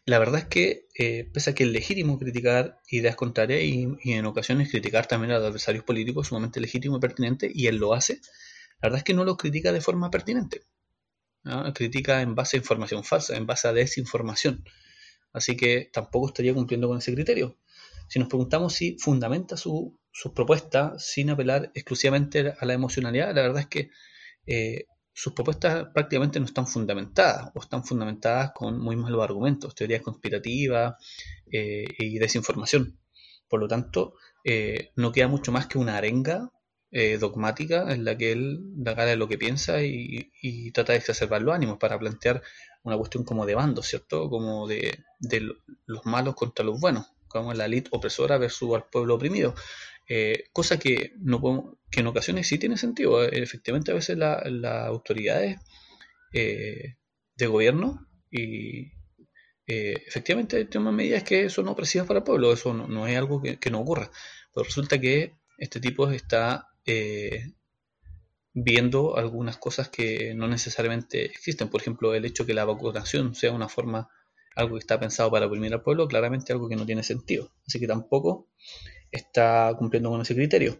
La 0.06 0.20
verdad 0.20 0.42
es 0.42 0.46
que, 0.46 0.88
eh, 0.98 1.30
pese 1.34 1.52
a 1.52 1.56
que 1.56 1.64
es 1.64 1.70
legítimo 1.70 2.20
criticar 2.20 2.80
ideas 2.90 3.16
contrarias 3.16 3.62
y, 3.62 3.88
en 4.12 4.26
ocasiones 4.26 4.70
criticar 4.70 5.08
también 5.08 5.32
a 5.32 5.40
los 5.40 5.48
adversarios 5.48 5.84
políticos, 5.84 6.28
sumamente 6.28 6.60
legítimo 6.60 6.98
y 6.98 7.00
pertinente, 7.00 7.50
y 7.54 7.68
él 7.68 7.78
lo 7.78 7.94
hace, 7.94 8.16
la 8.82 8.90
verdad 8.90 8.98
es 9.00 9.04
que 9.04 9.14
no 9.14 9.24
lo 9.24 9.38
critica 9.38 9.72
de 9.72 9.82
forma 9.82 10.12
pertinente. 10.12 10.64
Critica 11.74 12.22
en 12.22 12.36
base 12.36 12.58
a 12.58 12.60
información 12.60 13.04
falsa, 13.04 13.36
en 13.36 13.46
base 13.46 13.68
a 13.68 13.74
desinformación. 13.74 14.64
Así 15.34 15.58
que 15.58 15.90
tampoco 15.92 16.28
estaría 16.28 16.54
cumpliendo 16.54 16.88
con 16.88 16.98
ese 17.00 17.14
criterio. 17.14 17.58
Si 18.08 18.20
nos 18.20 18.28
preguntamos 18.30 18.74
si 18.74 18.98
fundamenta 19.00 19.58
su, 19.58 20.00
sus 20.12 20.32
propuestas 20.32 21.06
sin 21.06 21.30
apelar 21.32 21.72
exclusivamente 21.74 22.54
a 22.58 22.66
la 22.66 22.74
emocionalidad, 22.74 23.34
la 23.36 23.42
verdad 23.42 23.62
es 23.62 23.68
que 23.68 23.90
eh, 24.46 24.86
sus 25.14 25.34
propuestas 25.34 25.88
prácticamente 25.94 26.40
no 26.40 26.46
están 26.46 26.68
fundamentadas 26.68 27.52
o 27.54 27.60
están 27.62 27.84
fundamentadas 27.84 28.52
con 28.54 28.80
muy 28.80 28.96
malos 28.96 29.24
argumentos, 29.24 29.76
teorías 29.76 30.02
conspirativas 30.02 30.96
eh, 31.52 31.86
y 32.00 32.18
desinformación. 32.18 33.00
Por 33.48 33.60
lo 33.60 33.68
tanto, 33.68 34.16
eh, 34.44 34.92
no 34.96 35.12
queda 35.12 35.28
mucho 35.28 35.52
más 35.52 35.68
que 35.68 35.78
una 35.78 35.98
arenga 35.98 36.50
eh, 36.92 37.18
dogmática 37.18 37.92
en 37.92 38.06
la 38.06 38.18
que 38.18 38.32
él 38.32 38.60
da 38.76 38.96
cara 38.96 39.12
de 39.12 39.16
lo 39.16 39.28
que 39.28 39.38
piensa 39.38 39.82
y, 39.82 40.72
trata 40.74 40.94
de 40.94 41.00
exacerbar 41.00 41.42
los 41.42 41.56
ánimos 41.56 41.78
para 41.78 41.98
plantear 42.00 42.42
una 42.84 42.98
cuestión 42.98 43.24
como 43.24 43.46
de 43.46 43.56
bando, 43.56 43.84
¿cierto? 43.84 44.30
Como 44.30 44.68
de, 44.68 45.00
de 45.20 45.56
los 45.86 46.06
malos 46.06 46.36
contra 46.36 46.66
los 46.66 46.80
buenos, 46.80 47.08
como 47.28 47.54
la 47.54 47.66
elite 47.66 47.90
opresora 47.94 48.38
versus 48.38 48.76
al 48.76 48.86
pueblo 48.92 49.16
oprimido. 49.16 49.56
Eh, 50.08 50.46
cosa 50.52 50.78
que, 50.78 51.14
no 51.20 51.78
que 51.90 52.02
en 52.02 52.08
ocasiones 52.08 52.48
sí 52.48 52.58
tiene 52.58 52.78
sentido. 52.78 53.24
Eh, 53.24 53.30
efectivamente, 53.42 53.92
a 53.92 53.96
veces 53.96 54.18
las 54.18 54.88
autoridades 54.88 55.60
eh, 56.34 56.96
de 57.36 57.48
gobierno 57.48 58.08
y 58.32 58.92
efectivamente 59.66 60.66
toman 60.66 60.96
medidas 60.96 61.24
que 61.24 61.50
son 61.50 61.68
opresivas 61.68 62.08
para 62.08 62.20
el 62.20 62.26
pueblo. 62.26 62.54
Eso 62.54 62.74
no, 62.74 63.08
es 63.08 63.18
algo 63.18 63.42
que, 63.42 63.72
no 63.72 63.80
ocurra. 63.82 64.12
Pero 64.54 64.66
resulta 64.66 65.00
que 65.00 65.36
este 65.58 65.80
tipo 65.80 66.10
está 66.10 66.70
viendo 68.54 69.18
algunas 69.18 69.58
cosas 69.58 69.90
que 69.90 70.34
no 70.36 70.48
necesariamente 70.48 71.26
existen. 71.26 71.70
Por 71.70 71.82
ejemplo, 71.82 72.14
el 72.14 72.26
hecho 72.26 72.46
que 72.46 72.54
la 72.54 72.66
vacunación 72.66 73.36
sea 73.36 73.52
una 73.52 73.70
forma 73.70 74.10
algo 74.56 74.76
que 74.76 74.82
está 74.82 75.00
pensado 75.00 75.32
para 75.32 75.48
oprimir 75.48 75.74
al 75.74 75.82
pueblo, 75.82 76.08
claramente 76.08 76.54
algo 76.54 76.70
que 76.70 76.76
no 76.76 76.86
tiene 76.86 77.04
sentido. 77.04 77.52
Así 77.66 77.80
que 77.80 77.88
tampoco 77.88 78.50
está 79.14 79.74
cumpliendo 79.78 80.10
con 80.10 80.22
ese 80.22 80.36
criterio. 80.36 80.80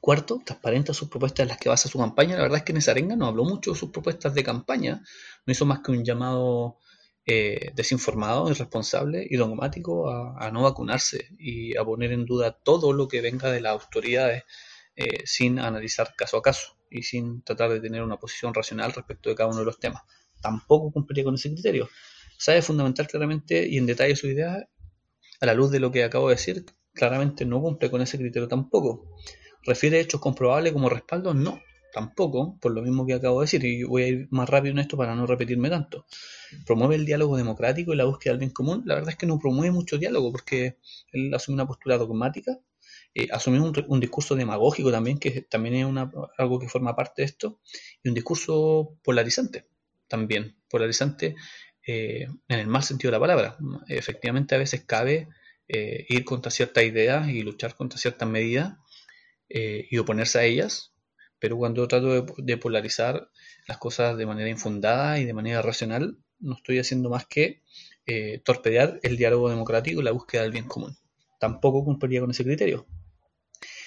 Cuarto, 0.00 0.40
transparenta 0.44 0.94
sus 0.94 1.08
propuestas 1.08 1.44
en 1.44 1.48
las 1.48 1.58
que 1.58 1.68
basa 1.68 1.88
su 1.88 1.98
campaña. 1.98 2.36
La 2.36 2.42
verdad 2.42 2.58
es 2.58 2.64
que 2.64 2.72
en 2.72 2.78
esa 2.78 2.90
arenga 2.92 3.14
no 3.14 3.26
habló 3.26 3.44
mucho 3.44 3.72
de 3.72 3.78
sus 3.78 3.90
propuestas 3.90 4.34
de 4.34 4.42
campaña, 4.42 5.02
no 5.46 5.52
hizo 5.52 5.66
más 5.66 5.80
que 5.80 5.92
un 5.92 6.02
llamado 6.02 6.78
eh, 7.26 7.70
desinformado, 7.74 8.50
irresponsable 8.50 9.24
y 9.28 9.36
dogmático 9.36 10.10
a, 10.10 10.50
no 10.50 10.62
vacunarse 10.62 11.28
y 11.38 11.76
a 11.76 11.84
poner 11.84 12.10
en 12.10 12.24
duda 12.24 12.58
todo 12.64 12.92
lo 12.92 13.06
que 13.06 13.20
venga 13.20 13.52
de 13.52 13.60
las 13.60 13.72
autoridades 13.72 14.44
eh, 14.96 15.22
sin 15.24 15.60
analizar 15.60 16.14
caso 16.16 16.38
a 16.38 16.42
caso 16.42 16.76
y 16.90 17.02
sin 17.02 17.42
tratar 17.42 17.70
de 17.70 17.80
tener 17.80 18.02
una 18.02 18.18
posición 18.18 18.52
racional 18.54 18.92
respecto 18.92 19.28
de 19.28 19.36
cada 19.36 19.50
uno 19.50 19.60
de 19.60 19.66
los 19.66 19.78
temas. 19.78 20.02
Tampoco 20.40 20.90
cumpliría 20.90 21.24
con 21.24 21.34
ese 21.34 21.52
criterio. 21.52 21.88
Sabe 22.38 22.60
fundamental 22.62 23.06
claramente 23.06 23.68
y 23.68 23.78
en 23.78 23.86
detalle 23.86 24.16
su 24.16 24.26
idea, 24.26 24.56
a 25.40 25.46
la 25.46 25.54
luz 25.54 25.70
de 25.70 25.80
lo 25.80 25.92
que 25.92 26.02
acabo 26.02 26.28
de 26.28 26.34
decir, 26.34 26.64
claramente 26.94 27.44
no 27.44 27.60
cumple 27.60 27.90
con 27.90 28.02
ese 28.02 28.18
criterio 28.18 28.48
tampoco. 28.48 29.06
¿Refiere 29.64 30.00
hechos 30.00 30.20
comprobables 30.20 30.72
como 30.72 30.88
respaldo? 30.88 31.34
No, 31.34 31.60
tampoco, 31.92 32.58
por 32.60 32.72
lo 32.72 32.82
mismo 32.82 33.06
que 33.06 33.14
acabo 33.14 33.40
de 33.40 33.44
decir, 33.44 33.64
y 33.64 33.84
voy 33.84 34.02
a 34.02 34.08
ir 34.08 34.28
más 34.30 34.48
rápido 34.48 34.72
en 34.72 34.80
esto 34.80 34.96
para 34.96 35.14
no 35.14 35.26
repetirme 35.26 35.70
tanto. 35.70 36.06
¿Promueve 36.66 36.96
el 36.96 37.06
diálogo 37.06 37.36
democrático 37.36 37.92
y 37.92 37.96
la 37.96 38.04
búsqueda 38.04 38.32
del 38.32 38.40
bien 38.40 38.50
común? 38.50 38.82
La 38.86 38.94
verdad 38.94 39.10
es 39.10 39.16
que 39.16 39.26
no 39.26 39.38
promueve 39.38 39.72
mucho 39.72 39.98
diálogo 39.98 40.32
porque 40.32 40.78
él 41.12 41.32
asume 41.32 41.54
una 41.54 41.66
postura 41.66 41.98
dogmática, 41.98 42.58
eh, 43.14 43.28
asume 43.30 43.60
un, 43.60 44.00
discurso 44.00 44.34
demagógico 44.34 44.90
también, 44.90 45.18
que 45.18 45.42
también 45.42 45.74
es 45.76 45.84
una, 45.84 46.10
algo 46.38 46.58
que 46.58 46.68
forma 46.68 46.96
parte 46.96 47.22
de 47.22 47.26
esto, 47.26 47.60
y 48.02 48.08
un 48.08 48.14
discurso 48.14 48.96
polarizante 49.04 49.66
también, 50.08 50.56
polarizante 50.68 51.36
eh, 51.86 52.26
en 52.48 52.58
el 52.58 52.66
mal 52.66 52.82
sentido 52.82 53.10
de 53.10 53.16
la 53.16 53.20
palabra. 53.20 53.56
Efectivamente, 53.88 54.54
a 54.54 54.58
veces 54.58 54.84
cabe 54.84 55.28
eh, 55.74 56.04
ir 56.10 56.26
contra 56.26 56.50
ciertas 56.50 56.84
ideas 56.84 57.30
y 57.30 57.40
luchar 57.40 57.74
contra 57.74 57.98
ciertas 57.98 58.28
medidas 58.28 58.74
eh, 59.48 59.86
y 59.90 59.96
oponerse 59.96 60.38
a 60.38 60.44
ellas, 60.44 60.92
pero 61.38 61.56
cuando 61.56 61.88
trato 61.88 62.26
de, 62.36 62.56
polarizar 62.58 63.30
las 63.66 63.78
cosas 63.78 64.18
de 64.18 64.26
manera 64.26 64.50
infundada 64.50 65.18
y 65.18 65.24
de 65.24 65.32
manera 65.32 65.62
racional, 65.62 66.18
no 66.40 66.56
estoy 66.56 66.78
haciendo 66.78 67.08
más 67.08 67.24
que 67.26 67.62
eh, 68.04 68.42
torpedear 68.44 69.00
el 69.02 69.16
diálogo 69.16 69.48
democrático 69.48 70.02
y 70.02 70.04
la 70.04 70.10
búsqueda 70.10 70.42
del 70.42 70.52
bien 70.52 70.66
común. 70.66 70.94
Tampoco 71.40 71.82
cumpliría 71.86 72.20
con 72.20 72.32
ese 72.32 72.44
criterio. 72.44 72.86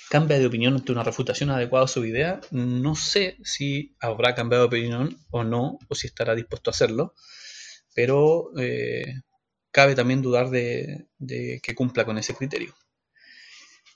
Cambia 0.10 0.40
de 0.40 0.48
opinión 0.48 0.74
ante 0.74 0.92
una 0.92 1.04
refutación 1.04 1.52
adecuada 1.52 1.86
a 1.86 1.88
su 1.88 2.04
idea. 2.04 2.42
No 2.50 2.96
sé 2.96 3.38
si 3.44 3.96
habrá 4.00 4.34
cambiado 4.34 4.64
de 4.64 4.68
opinión 4.70 5.20
o 5.30 5.44
no, 5.44 5.78
o 5.88 5.94
si 5.94 6.08
estará 6.08 6.34
dispuesto 6.34 6.72
a 6.72 6.74
hacerlo, 6.74 7.14
pero 7.94 8.50
cabe 9.76 9.94
también 9.94 10.22
dudar 10.22 10.50
de 10.50 11.08
que 11.62 11.76
cumpla 11.76 12.06
con 12.06 12.18
ese 12.18 12.34
criterio. 12.34 12.74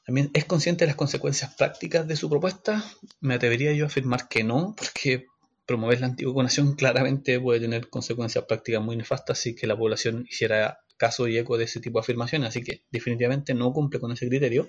También 0.06 0.30
es 0.34 0.44
consciente 0.44 0.84
de 0.84 0.88
las 0.88 0.98
consecuencias 0.98 1.56
prácticas 1.56 2.06
de 2.06 2.18
su 2.18 2.30
propuesta. 2.30 2.84
Me 3.22 3.36
atrevería 3.36 3.72
yo 3.72 3.86
a 3.86 3.88
afirmar 3.88 4.28
que 4.28 4.44
no, 4.44 4.76
porque 4.76 5.28
promover 5.66 6.02
la 6.02 6.08
antivacunación 6.08 6.76
claramente 6.76 7.40
puede 7.40 7.62
tener 7.62 7.90
consecuencias 7.90 8.44
prácticas 8.46 8.82
muy 8.82 8.98
nefastas 8.98 9.38
si 9.38 9.56
que 9.56 9.68
la 9.68 9.78
población 9.78 10.26
hiciera 10.28 10.80
caso 10.98 11.30
y 11.30 11.38
eco 11.38 11.58
de 11.58 11.64
ese 11.66 11.80
tipo 11.80 12.00
de 12.00 12.02
afirmaciones. 12.02 12.50
Así 12.50 12.62
que 12.62 12.82
definitivamente 12.92 13.54
no 13.54 13.72
cumple 13.72 14.02
con 14.02 14.12
ese 14.12 14.28
criterio. 14.28 14.68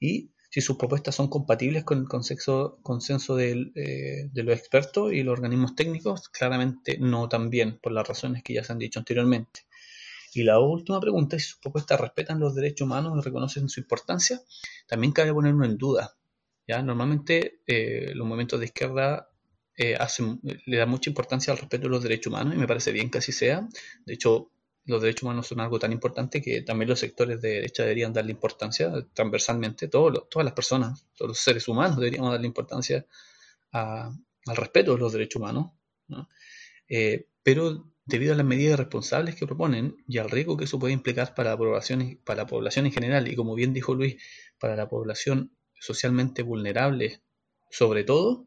Y 0.00 0.30
si 0.50 0.62
sus 0.62 0.78
propuestas 0.78 1.14
son 1.14 1.28
compatibles 1.28 1.84
con 1.84 1.98
el 1.98 2.08
consenso, 2.08 2.78
consenso 2.82 3.38
eh, 3.38 4.30
de, 4.32 4.42
los 4.44 4.56
expertos 4.56 5.12
y 5.12 5.22
los 5.22 5.32
organismos 5.32 5.74
técnicos, 5.74 6.28
claramente 6.28 6.96
no 6.98 7.28
también, 7.28 7.78
por 7.82 7.92
las 7.92 8.06
razones 8.08 8.42
que 8.42 8.54
ya 8.54 8.64
se 8.64 8.72
han 8.72 8.78
dicho 8.78 9.00
anteriormente. 9.00 9.62
Y 10.34 10.42
la 10.44 10.58
última 10.58 11.00
pregunta 11.00 11.36
es 11.36 11.44
si 11.44 11.50
sus 11.50 11.60
propuestas 11.60 12.00
respetan 12.00 12.40
los 12.40 12.54
derechos 12.54 12.86
humanos 12.86 13.18
y 13.18 13.20
reconocen 13.22 13.68
su 13.68 13.80
importancia. 13.80 14.40
También 14.86 15.12
cabe 15.12 15.32
ponerlo 15.32 15.64
en 15.64 15.76
duda. 15.76 16.16
¿ya? 16.66 16.82
Normalmente 16.82 17.60
eh, 17.66 18.12
los 18.14 18.26
movimientos 18.26 18.60
de 18.60 18.66
izquierda 18.66 19.30
eh, 19.76 19.94
hacen, 19.94 20.40
le 20.42 20.76
dan 20.76 20.90
mucha 20.90 21.10
importancia 21.10 21.52
al 21.52 21.58
respeto 21.58 21.84
de 21.84 21.90
los 21.90 22.02
derechos 22.02 22.32
humanos 22.32 22.54
y 22.54 22.58
me 22.58 22.66
parece 22.66 22.92
bien 22.92 23.10
que 23.10 23.18
así 23.18 23.32
sea. 23.32 23.68
De 24.04 24.14
hecho, 24.14 24.50
los 24.84 25.02
derechos 25.02 25.22
humanos 25.22 25.46
son 25.46 25.60
algo 25.60 25.78
tan 25.78 25.92
importante 25.92 26.40
que 26.42 26.62
también 26.62 26.88
los 26.88 26.98
sectores 26.98 27.40
de 27.42 27.48
derecha 27.50 27.82
deberían 27.82 28.12
darle 28.12 28.32
importancia 28.32 28.90
transversalmente. 29.12 29.86
Todos 29.88 30.28
todas 30.28 30.44
las 30.44 30.54
personas, 30.54 31.04
todos 31.14 31.28
los 31.28 31.38
seres 31.38 31.68
humanos 31.68 31.98
deberíamos 31.98 32.32
darle 32.32 32.46
importancia 32.46 33.06
al 33.70 34.56
respeto 34.56 34.94
de 34.94 34.98
los 34.98 35.12
derechos 35.12 35.40
humanos. 35.40 35.72
Eh, 36.88 37.28
pero 37.42 37.92
debido 38.08 38.32
a 38.32 38.36
las 38.36 38.46
medidas 38.46 38.78
responsables 38.78 39.34
que 39.34 39.46
proponen 39.46 40.02
y 40.08 40.18
al 40.18 40.30
riesgo 40.30 40.56
que 40.56 40.64
eso 40.64 40.78
puede 40.78 40.94
implicar 40.94 41.34
para 41.34 41.50
la 41.50 41.56
población, 41.58 42.18
para 42.24 42.38
la 42.42 42.46
población 42.46 42.86
en 42.86 42.92
general 42.92 43.28
y 43.28 43.36
como 43.36 43.54
bien 43.54 43.74
dijo 43.74 43.94
Luis, 43.94 44.16
para 44.58 44.76
la 44.76 44.88
población 44.88 45.52
socialmente 45.78 46.42
vulnerable 46.42 47.20
sobre 47.70 48.02
todo, 48.02 48.46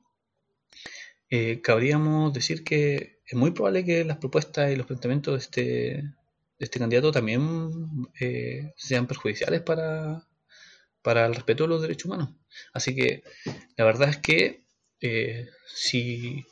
eh, 1.29 1.61
cabríamos 1.61 2.33
decir 2.33 2.63
que 2.63 3.19
es 3.25 3.37
muy 3.37 3.51
probable 3.51 3.85
que 3.85 4.03
las 4.03 4.17
propuestas 4.17 4.71
y 4.71 4.75
los 4.75 4.87
planteamientos 4.87 5.33
de 5.33 5.39
este, 5.39 5.61
de 5.61 6.65
este 6.65 6.79
candidato 6.79 7.11
también 7.11 8.09
eh, 8.19 8.73
sean 8.75 9.05
perjudiciales 9.05 9.61
para, 9.61 10.27
para 11.03 11.27
el 11.27 11.35
respeto 11.35 11.63
de 11.63 11.69
los 11.69 11.81
derechos 11.83 12.05
humanos. 12.05 12.29
Así 12.73 12.95
que 12.95 13.23
la 13.77 13.85
verdad 13.85 14.09
es 14.09 14.17
que 14.17 14.65
eh, 15.01 15.49
si 15.67 16.45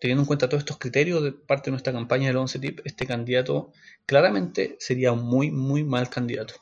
teniendo 0.00 0.22
en 0.22 0.26
cuenta 0.26 0.48
todos 0.48 0.62
estos 0.62 0.78
criterios 0.78 1.22
de 1.22 1.32
parte 1.32 1.66
de 1.66 1.72
nuestra 1.72 1.92
campaña 1.92 2.28
del 2.28 2.36
11 2.36 2.58
TIP, 2.58 2.80
este 2.84 3.06
candidato 3.06 3.72
claramente 4.06 4.76
sería 4.78 5.12
un 5.12 5.24
muy, 5.24 5.50
muy 5.50 5.84
mal 5.84 6.08
candidato. 6.08 6.54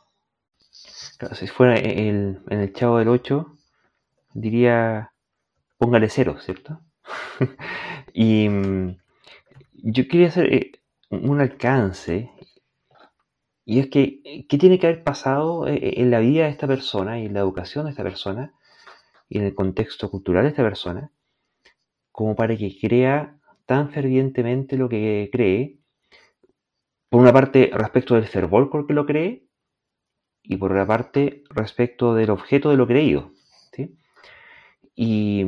si 1.32 1.46
fuera 1.46 1.76
el, 1.76 2.40
en 2.48 2.60
el 2.60 2.72
Chavo 2.72 2.98
del 2.98 3.08
8, 3.08 3.58
diría 4.34 5.12
póngale 5.78 6.08
cero, 6.08 6.36
¿cierto? 6.40 6.80
y 8.12 8.48
mm, 8.48 8.96
yo 9.72 10.08
quería 10.08 10.28
hacer 10.28 10.52
eh, 10.52 10.72
un 11.10 11.40
alcance, 11.40 12.30
y 13.64 13.80
es 13.80 13.88
que, 13.88 14.46
¿qué 14.48 14.58
tiene 14.58 14.78
que 14.78 14.86
haber 14.86 15.02
pasado 15.02 15.66
eh, 15.66 16.00
en 16.00 16.10
la 16.10 16.20
vida 16.20 16.44
de 16.44 16.50
esta 16.50 16.66
persona 16.66 17.18
y 17.20 17.26
en 17.26 17.34
la 17.34 17.40
educación 17.40 17.84
de 17.84 17.90
esta 17.90 18.02
persona 18.02 18.52
y 19.28 19.38
en 19.38 19.44
el 19.44 19.54
contexto 19.54 20.10
cultural 20.10 20.44
de 20.44 20.50
esta 20.50 20.62
persona? 20.62 21.10
Como 22.16 22.34
para 22.34 22.56
que 22.56 22.74
crea 22.80 23.36
tan 23.66 23.90
fervientemente 23.90 24.78
lo 24.78 24.88
que 24.88 25.28
cree, 25.30 25.76
por 27.10 27.20
una 27.20 27.30
parte 27.30 27.70
respecto 27.74 28.14
del 28.14 28.26
fervor 28.26 28.70
con 28.70 28.86
que 28.86 28.94
lo 28.94 29.04
cree, 29.04 29.46
y 30.42 30.56
por 30.56 30.72
otra 30.72 30.86
parte 30.86 31.44
respecto 31.50 32.14
del 32.14 32.30
objeto 32.30 32.70
de 32.70 32.78
lo 32.78 32.86
creído. 32.86 33.32
Y 34.94 35.44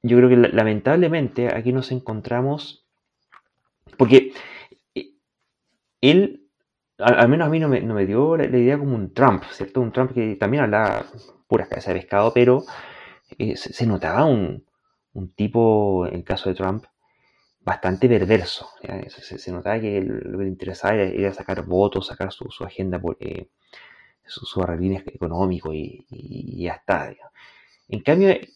yo 0.00 0.16
creo 0.16 0.30
que 0.30 0.36
lamentablemente 0.36 1.54
aquí 1.54 1.74
nos 1.74 1.92
encontramos, 1.92 2.86
porque 3.98 4.32
él, 6.00 6.48
al 6.96 7.28
menos 7.28 7.48
a 7.48 7.50
mí 7.50 7.60
no 7.60 7.68
me, 7.68 8.06
dio 8.06 8.38
la, 8.38 8.46
idea 8.46 8.78
como 8.78 8.94
un 8.94 9.12
Trump, 9.12 9.42
¿cierto? 9.50 9.82
Un 9.82 9.92
Trump 9.92 10.14
que 10.14 10.36
también 10.36 10.62
hablaba 10.62 11.04
pura 11.46 11.68
cabeza 11.68 11.92
de 11.92 12.00
pescado, 12.00 12.32
pero 12.32 12.64
eh, 13.36 13.56
se, 13.56 13.86
notaba 13.86 14.24
un, 14.24 14.64
un 15.14 15.32
tipo, 15.32 16.06
en 16.06 16.14
el 16.14 16.24
caso 16.24 16.48
de 16.48 16.54
Trump, 16.54 16.84
bastante 17.64 18.08
perverso. 18.08 18.68
Se, 19.08 19.52
notaba 19.52 19.80
que 19.80 20.00
lo 20.00 20.38
que 20.38 20.44
le 20.44 20.50
interesaba 20.50 20.94
era, 20.96 21.32
sacar 21.32 21.64
votos, 21.64 22.06
sacar 22.06 22.32
su, 22.32 22.48
agenda, 22.64 23.00
eh, 23.20 23.48
su, 24.26 24.44
su 24.46 24.62
económico 24.62 25.72
y, 25.72 26.04
ya 26.62 26.74
está. 26.74 27.12
En 27.88 28.00
cambio, 28.00 28.30
eh, 28.30 28.48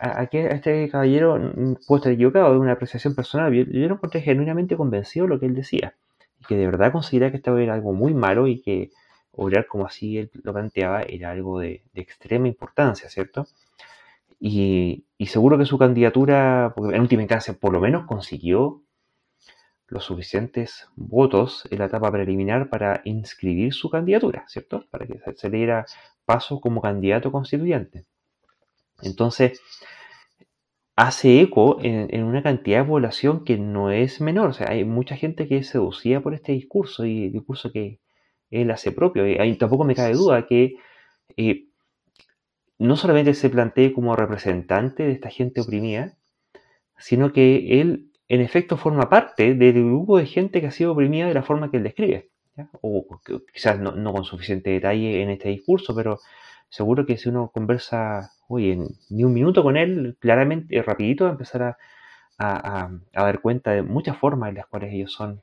aquí 0.00 0.38
a 0.38 0.48
este 0.48 0.88
caballero 0.88 1.38
puedo 1.86 1.98
estar 1.98 2.12
equivocado, 2.12 2.52
de 2.52 2.58
una 2.58 2.72
apreciación 2.72 3.14
personal. 3.14 3.52
Yo, 3.52 3.64
yo 3.64 3.88
lo 3.88 3.94
encontré 3.94 4.20
genuinamente 4.20 4.76
convencido 4.76 5.26
de 5.26 5.30
lo 5.34 5.40
que 5.40 5.46
él 5.46 5.54
decía. 5.54 5.94
Y 6.40 6.44
que 6.44 6.56
de 6.56 6.66
verdad 6.66 6.92
consideraba 6.92 7.32
que 7.32 7.38
estaba 7.38 7.62
era 7.62 7.74
algo 7.74 7.92
muy 7.92 8.14
malo 8.14 8.46
y 8.46 8.60
que 8.60 8.90
obrar 9.32 9.66
como 9.66 9.86
así 9.86 10.18
él 10.18 10.30
lo 10.42 10.52
planteaba 10.52 11.02
era 11.02 11.30
algo 11.30 11.60
de, 11.60 11.82
de 11.92 12.00
extrema 12.00 12.48
importancia, 12.48 13.10
¿cierto? 13.10 13.46
Y, 14.38 15.04
seguro 15.26 15.58
que 15.58 15.64
su 15.64 15.78
candidatura, 15.78 16.74
en 16.76 17.00
última 17.00 17.22
instancia 17.22 17.54
por 17.54 17.72
lo 17.72 17.80
menos 17.80 18.06
consiguió 18.06 18.82
los 19.88 20.04
suficientes 20.04 20.88
votos 20.96 21.66
en 21.70 21.78
la 21.78 21.86
etapa 21.86 22.10
preliminar 22.10 22.68
para 22.68 23.02
inscribir 23.04 23.72
su 23.72 23.88
candidatura, 23.88 24.44
¿cierto? 24.48 24.84
Para 24.90 25.06
que 25.06 25.20
se 25.36 25.48
le 25.48 25.58
diera 25.58 25.86
paso 26.24 26.60
como 26.60 26.80
candidato 26.80 27.30
constituyente. 27.32 28.04
Entonces, 29.02 29.60
hace 30.96 31.42
eco 31.42 31.78
en, 31.82 32.24
una 32.24 32.42
cantidad 32.42 32.80
de 32.80 32.88
población 32.88 33.44
que 33.44 33.58
no 33.58 33.90
es 33.90 34.20
menor. 34.20 34.50
O 34.50 34.52
sea, 34.54 34.70
hay 34.70 34.84
mucha 34.84 35.16
gente 35.16 35.46
que 35.46 35.58
es 35.58 35.68
seducida 35.68 36.20
por 36.20 36.34
este 36.34 36.52
discurso 36.52 37.04
y 37.04 37.26
el 37.26 37.32
discurso 37.32 37.70
que 37.70 38.00
él 38.50 38.70
hace 38.70 38.92
propio. 38.92 39.28
Y 39.28 39.38
ahí 39.38 39.56
tampoco 39.56 39.84
me 39.84 39.94
cabe 39.94 40.14
duda 40.14 40.46
que 40.46 40.76
eh, 41.36 41.65
no 42.78 42.96
solamente 42.96 43.34
se 43.34 43.50
plantee 43.50 43.92
como 43.92 44.16
representante 44.16 45.04
de 45.04 45.12
esta 45.12 45.30
gente 45.30 45.60
oprimida, 45.60 46.16
sino 46.98 47.32
que 47.32 47.80
él 47.80 48.10
en 48.28 48.40
efecto 48.40 48.76
forma 48.76 49.08
parte 49.08 49.54
del 49.54 49.84
grupo 49.84 50.18
de 50.18 50.26
gente 50.26 50.60
que 50.60 50.66
ha 50.66 50.70
sido 50.70 50.92
oprimida 50.92 51.26
de 51.26 51.34
la 51.34 51.42
forma 51.42 51.70
que 51.70 51.76
él 51.78 51.84
describe. 51.84 52.30
O 52.80 53.06
quizás 53.52 53.78
no, 53.78 54.12
con 54.12 54.24
suficiente 54.24 54.70
detalle 54.70 55.22
en 55.22 55.30
este 55.30 55.50
discurso, 55.50 55.94
pero 55.94 56.18
seguro 56.68 57.06
que 57.06 57.18
si 57.18 57.28
uno 57.28 57.50
conversa, 57.52 58.32
ni 58.48 59.24
un 59.24 59.32
minuto 59.32 59.62
con 59.62 59.76
él, 59.76 60.16
claramente, 60.20 60.82
rapidito 60.82 61.24
va 61.24 61.30
a 61.30 61.32
empezar 61.32 61.76
a, 62.38 62.90
dar 63.12 63.40
cuenta 63.40 63.72
de 63.72 63.82
muchas 63.82 64.16
formas 64.18 64.50
en 64.50 64.56
las 64.56 64.66
cuales 64.66 64.92
ellos 64.92 65.12
son 65.12 65.42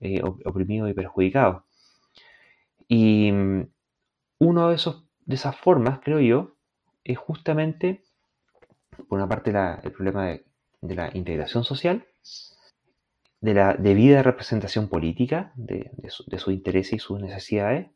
eh, 0.00 0.22
oprimidos 0.22 0.90
y 0.90 0.94
perjudicados. 0.94 1.62
Y 2.88 3.32
mm, 3.32 3.68
uno 4.38 4.68
de, 4.68 4.74
esos, 4.74 5.04
de 5.26 5.34
esas 5.34 5.56
formas, 5.56 6.00
creo 6.02 6.20
yo, 6.20 6.56
es 7.04 7.18
justamente, 7.18 8.02
por 9.08 9.18
una 9.18 9.28
parte, 9.28 9.50
el 9.50 9.92
problema 9.92 10.26
de, 10.26 10.44
la 10.82 11.10
integración 11.14 11.64
social, 11.64 12.06
de 13.40 13.54
la 13.54 13.74
debida 13.74 14.22
representación 14.22 14.88
política 14.88 15.52
de, 15.56 15.90
sus 16.08 16.52
intereses 16.52 16.94
y 16.94 16.98
sus 16.98 17.20
necesidades, 17.20 17.88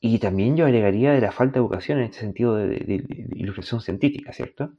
y 0.00 0.18
también 0.18 0.56
yo 0.56 0.64
agregaría 0.64 1.12
de 1.12 1.20
la 1.20 1.32
falta 1.32 1.54
de 1.54 1.60
educación 1.60 1.98
en 1.98 2.04
este 2.04 2.20
sentido 2.20 2.54
de, 2.54 3.04
ilustración 3.34 3.80
científica, 3.80 4.32
¿cierto? 4.32 4.72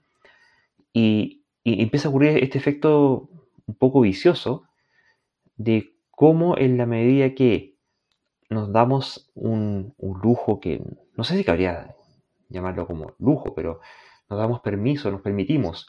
Y, 0.93 1.37
empieza 1.65 2.07
a 2.07 2.09
ocurrir 2.09 2.43
este 2.43 2.57
efecto 2.57 3.29
un 3.67 3.75
poco 3.75 4.01
vicioso 4.01 4.63
de 5.55 5.93
cómo 6.09 6.57
en 6.57 6.77
la 6.77 6.87
medida 6.87 7.35
que 7.35 7.75
nos 8.49 8.71
damos 8.71 9.29
un, 9.35 9.93
lujo 9.99 10.59
que 10.59 10.81
no 11.15 11.23
sé 11.23 11.37
si 11.37 11.43
cabría 11.43 11.95
llamarlo 12.49 12.87
como 12.87 13.13
lujo, 13.19 13.53
pero 13.55 13.79
nos 14.29 14.39
damos 14.39 14.61
permiso, 14.61 15.11
nos 15.11 15.21
permitimos 15.21 15.87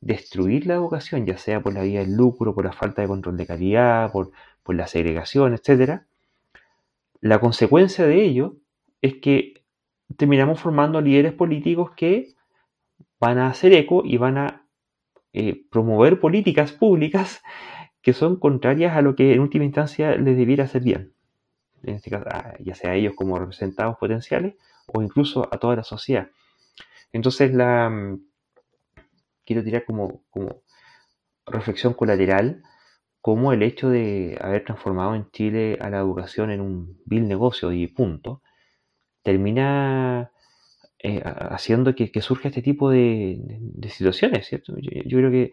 destruir 0.00 0.66
la 0.66 0.74
educación, 0.74 1.26
ya 1.26 1.36
sea 1.36 1.60
por 1.60 1.74
la 1.74 1.82
vía 1.82 2.00
del 2.00 2.14
lucro, 2.14 2.54
por 2.54 2.64
la 2.64 2.72
falta 2.72 3.02
de 3.02 3.08
control 3.08 3.36
de 3.36 3.46
calidad, 3.46 4.12
por, 4.12 4.30
la 4.66 4.86
segregación, 4.86 5.54
etc. 5.54 6.02
La 7.20 7.40
consecuencia 7.40 8.06
de 8.06 8.22
ello 8.22 8.56
es 9.00 9.14
que 9.14 9.64
terminamos 10.16 10.60
formando 10.60 11.00
líderes 11.00 11.32
políticos 11.32 11.92
que 11.96 12.34
van 13.18 13.38
a 13.38 13.48
hacer 13.48 13.72
eco 13.72 14.02
y 14.04 14.18
van 14.18 14.36
a 14.38 14.66
eh, 15.32 15.64
promover 15.70 16.20
políticas 16.20 16.72
públicas 16.72 17.42
que 18.02 18.12
son 18.12 18.36
contrarias 18.38 18.96
a 18.96 19.02
lo 19.02 19.16
que 19.16 19.32
en 19.32 19.40
última 19.40 19.64
instancia 19.64 20.16
les 20.16 20.36
debiera 20.36 20.64
hacer 20.64 20.82
bien 20.82 21.14
en 21.82 21.94
este 21.94 22.10
caso, 22.10 22.26
ya 22.60 22.74
sea 22.74 22.94
ellos 22.94 23.14
como 23.14 23.38
representados 23.38 23.96
potenciales 23.98 24.54
o 24.88 25.02
incluso 25.02 25.48
a 25.52 25.58
toda 25.58 25.76
la 25.76 25.84
sociedad. 25.84 26.28
Entonces, 27.12 27.54
la, 27.54 27.88
mm, 27.90 28.22
quiero 29.44 29.64
tirar 29.64 29.84
como, 29.84 30.24
como 30.30 30.62
reflexión 31.46 31.94
colateral 31.94 32.62
como 33.20 33.52
el 33.52 33.62
hecho 33.62 33.90
de 33.90 34.38
haber 34.40 34.64
transformado 34.64 35.14
en 35.14 35.30
Chile 35.30 35.76
a 35.80 35.90
la 35.90 35.98
educación 35.98 36.50
en 36.50 36.60
un 36.60 36.98
vil 37.04 37.28
negocio 37.28 37.72
y 37.72 37.86
punto, 37.86 38.42
termina 39.22 40.30
eh, 41.00 41.22
haciendo 41.24 41.94
que, 41.94 42.10
surja 42.22 42.48
este 42.48 42.62
tipo 42.62 42.90
de, 42.90 43.60
situaciones, 43.90 44.46
¿cierto? 44.46 44.74
Yo, 44.78 45.18
creo 45.18 45.30
que, 45.30 45.52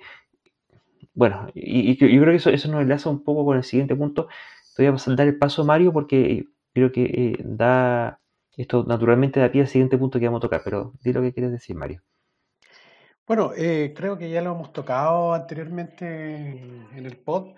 bueno, 1.13 1.47
y, 1.53 1.97
yo 1.97 2.21
creo 2.21 2.31
que 2.31 2.37
eso, 2.37 2.49
eso 2.49 2.71
nos 2.71 2.81
enlaza 2.81 3.09
un 3.09 3.23
poco 3.23 3.45
con 3.45 3.57
el 3.57 3.63
siguiente 3.63 3.95
punto, 3.95 4.27
voy 4.77 4.87
a 4.87 4.95
dar 5.15 5.27
el 5.27 5.37
paso 5.37 5.63
a 5.63 5.65
Mario 5.65 5.91
porque 5.91 6.45
creo 6.73 6.91
que 6.91 7.03
eh, 7.03 7.37
da 7.43 8.19
esto 8.57 8.83
naturalmente 8.83 9.39
da 9.39 9.49
pie 9.49 9.61
al 9.61 9.67
siguiente 9.67 9.97
punto 9.97 10.19
que 10.19 10.25
vamos 10.25 10.39
a 10.39 10.47
tocar, 10.47 10.61
pero 10.63 10.93
di 11.01 11.11
lo 11.11 11.21
que 11.21 11.33
quieres 11.33 11.51
decir, 11.51 11.75
Mario. 11.75 12.01
Bueno, 13.27 13.53
eh, 13.57 13.93
creo 13.95 14.17
que 14.17 14.29
ya 14.29 14.41
lo 14.41 14.51
hemos 14.51 14.71
tocado 14.71 15.33
anteriormente 15.33 15.95
en 16.95 17.05
el 17.05 17.17
pod, 17.17 17.55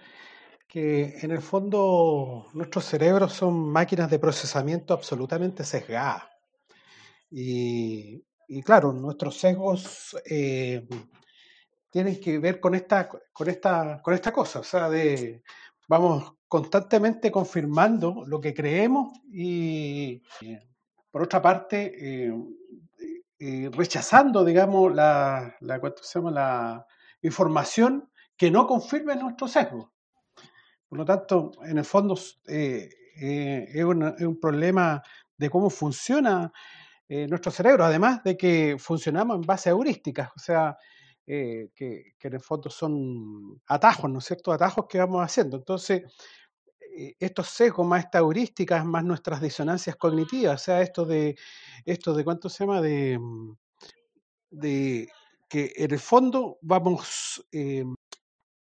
que 0.67 1.17
en 1.21 1.31
el 1.31 1.41
fondo 1.41 2.47
nuestros 2.53 2.85
cerebros 2.85 3.33
son 3.33 3.69
máquinas 3.69 4.09
de 4.09 4.19
procesamiento 4.19 4.93
absolutamente 4.93 5.63
sesgadas. 5.63 6.23
Y, 7.29 8.23
claro, 8.63 8.93
nuestros 8.93 9.37
sesgos 9.37 10.15
eh, 10.29 10.87
tienen 11.89 12.19
que 12.19 12.39
ver 12.39 12.59
con 12.61 12.73
esta, 12.75 13.09
con, 13.09 13.49
esta, 13.49 14.01
con 14.01 14.13
esta 14.13 14.31
cosa, 14.31 14.59
o 14.59 14.63
sea, 14.63 14.89
de, 14.89 15.43
vamos 15.87 16.33
constantemente 16.47 17.31
confirmando 17.31 18.23
lo 18.25 18.39
que 18.39 18.53
creemos 18.53 19.19
y, 19.31 20.21
por 21.18 21.24
otra 21.24 21.41
parte, 21.41 21.95
eh, 21.97 22.32
eh, 23.39 23.72
rechazando, 23.74 24.45
digamos, 24.45 24.93
la, 24.93 25.55
la, 25.61 25.82
la 26.32 26.86
información 27.24 28.11
que 28.38 28.51
no 28.51 28.68
confirme 28.68 29.15
nuestro 29.15 29.47
sesgo. 29.47 29.91
Por 30.88 30.99
lo 30.99 31.05
tanto, 31.05 31.53
en 31.63 31.80
el 31.80 31.86
fondo 31.86 32.15
eh, 32.47 32.88
es, 33.15 33.84
un 33.84 34.39
problema 34.39 35.01
de 35.36 35.49
cómo 35.49 35.72
funciona 35.72 36.53
nuestro 37.09 37.51
cerebro, 37.51 37.84
además 37.84 38.24
de 38.24 38.38
que 38.38 38.76
funcionamos 38.78 39.38
en 39.38 39.41
base 39.41 39.70
a 39.70 39.72
heurísticas, 39.72 40.30
o 40.36 40.39
sea, 40.39 40.78
que, 41.26 41.72
que, 41.76 42.28
en 42.28 42.34
el 42.36 42.41
fondo 42.41 42.70
son 42.70 43.59
atajos, 43.65 44.07
¿no 44.07 44.20
es 44.20 44.26
cierto? 44.26 44.51
Atajos 44.51 44.86
que 44.88 44.99
vamos 44.99 45.24
haciendo. 45.24 45.57
Entonces, 45.57 46.03
estos 47.19 47.49
sesgos 47.49 47.85
más 47.85 48.05
estas 48.05 48.21
heurísticas, 48.21 48.85
más 48.85 49.03
nuestras 49.03 49.41
disonancias 49.41 49.95
cognitivas, 49.95 50.61
o 50.61 50.63
sea, 50.63 50.81
esto 50.81 51.05
de, 51.05 51.35
esto 51.85 52.13
de 52.13 52.23
¿cuánto 52.23 52.49
se 52.49 52.63
llama? 52.65 52.81
De, 52.81 53.17
mm, 53.19 53.53
que 55.49 55.73
en 55.75 55.91
el 55.91 55.99
fondo 55.99 56.57
vamos 56.61 57.45
eh, 57.51 57.85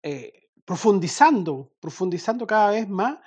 eh, 0.03 0.33
profundizando, 0.65 1.71
profundizando 1.79 2.45
cada 2.47 2.71
vez 2.71 2.89
más 2.89 3.19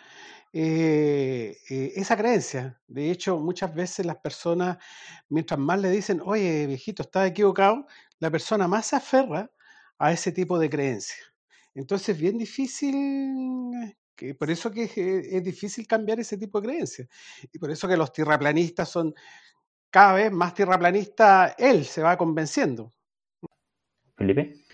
esa 0.52 2.16
creencia. 2.16 2.80
De 2.86 3.11
hecho, 3.11 3.38
muchas 3.38 3.74
veces 3.74 4.07
las 4.07 4.16
personas, 4.16 4.78
mientras 5.28 5.61
más 5.61 5.78
le 5.80 5.90
dicen, 5.90 6.22
oye, 6.24 6.66
viejito, 6.66 7.02
estás 7.02 7.28
equivocado, 7.28 7.86
la 8.20 8.30
persona 8.30 8.66
más 8.66 8.86
se 8.86 8.96
aferra 8.96 9.50
a 9.98 10.12
ese 10.12 10.32
tipo 10.32 10.59
de 10.59 10.70
creencia. 10.70 11.22
Entonces, 11.74 12.11
es 12.11 12.18
bien 12.18 12.38
difícil 12.38 12.94
por 14.38 14.50
eso 14.50 14.70
que 14.70 14.84
es, 14.84 15.44
difícil 15.44 15.86
cambiar 15.86 16.20
ese 16.20 16.38
tipo 16.38 16.60
de 16.60 16.68
creencias. 16.68 17.08
Y 17.52 17.58
por 17.58 17.70
eso 17.70 17.86
que 17.86 17.96
los 17.96 18.12
tierraplanistas 18.12 18.88
son 18.88 19.14
cada 19.90 20.14
vez 20.14 20.32
más 20.32 20.54
tierraplanistas, 20.54 21.54
él 21.58 21.84
se 21.84 22.02
va 22.02 22.16
convenciendo. 22.16 22.92
Felipe. 24.16 24.64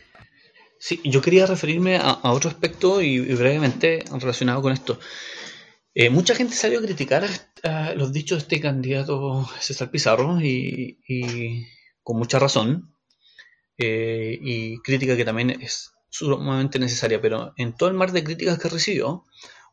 Sí, 0.79 1.01
yo 1.05 1.21
quería 1.21 1.47
referirme 1.47 1.97
a, 1.97 2.33
otro 2.33 2.51
aspecto 2.51 3.01
y, 3.01 3.21
brevemente 3.21 4.05
relacionado 4.19 4.63
con 4.63 4.73
esto. 4.73 4.99
Eh, 5.95 6.11
mucha 6.11 6.35
gente 6.35 6.55
salió 6.55 6.79
a 6.79 6.83
criticar 6.83 7.25
los 7.95 8.13
dichos 8.13 8.39
de 8.39 8.43
este 8.43 8.61
candidato 8.61 9.49
César 9.61 9.91
Pizarro 9.91 10.41
y, 10.41 11.69
con 12.03 12.19
mucha 12.19 12.39
razón. 12.39 12.97
Eh, 13.79 14.39
y 14.41 14.79
crítica 14.83 15.17
que 15.17 15.25
también 15.25 15.51
es 15.51 15.93
sumamente 16.13 16.79
necesaria, 16.79 17.21
pero 17.21 17.55
en 17.57 17.75
todo 17.75 17.89
el 17.89 17.97
mar 17.97 18.13
de 18.13 18.23
críticas 18.23 18.59
que 18.59 18.69
recibió, 18.69 19.25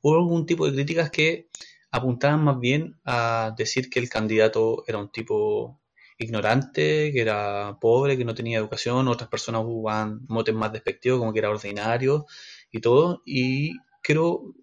hubo 0.01 0.15
algún 0.15 0.45
tipo 0.45 0.65
de 0.65 0.73
críticas 0.73 1.11
que 1.11 1.49
apuntaban 1.91 2.43
más 2.43 2.59
bien 2.59 2.97
a 3.03 3.53
decir 3.57 3.89
que 3.89 3.99
el 3.99 4.09
candidato 4.09 4.85
era 4.87 4.99
un 4.99 5.11
tipo 5.11 5.81
ignorante, 6.17 7.11
que 7.11 7.21
era 7.21 7.77
pobre, 7.81 8.17
que 8.17 8.23
no 8.23 8.33
tenía 8.35 8.57
educación, 8.57 9.09
otras 9.09 9.29
personas 9.29 9.63
usaban 9.65 10.21
motes 10.29 10.55
más 10.55 10.71
despectivos 10.71 11.19
como 11.19 11.33
que 11.33 11.39
era 11.39 11.49
ordinario 11.49 12.25
y 12.71 12.79
todo, 12.79 13.21
y 13.25 13.77
creo, 14.01 14.55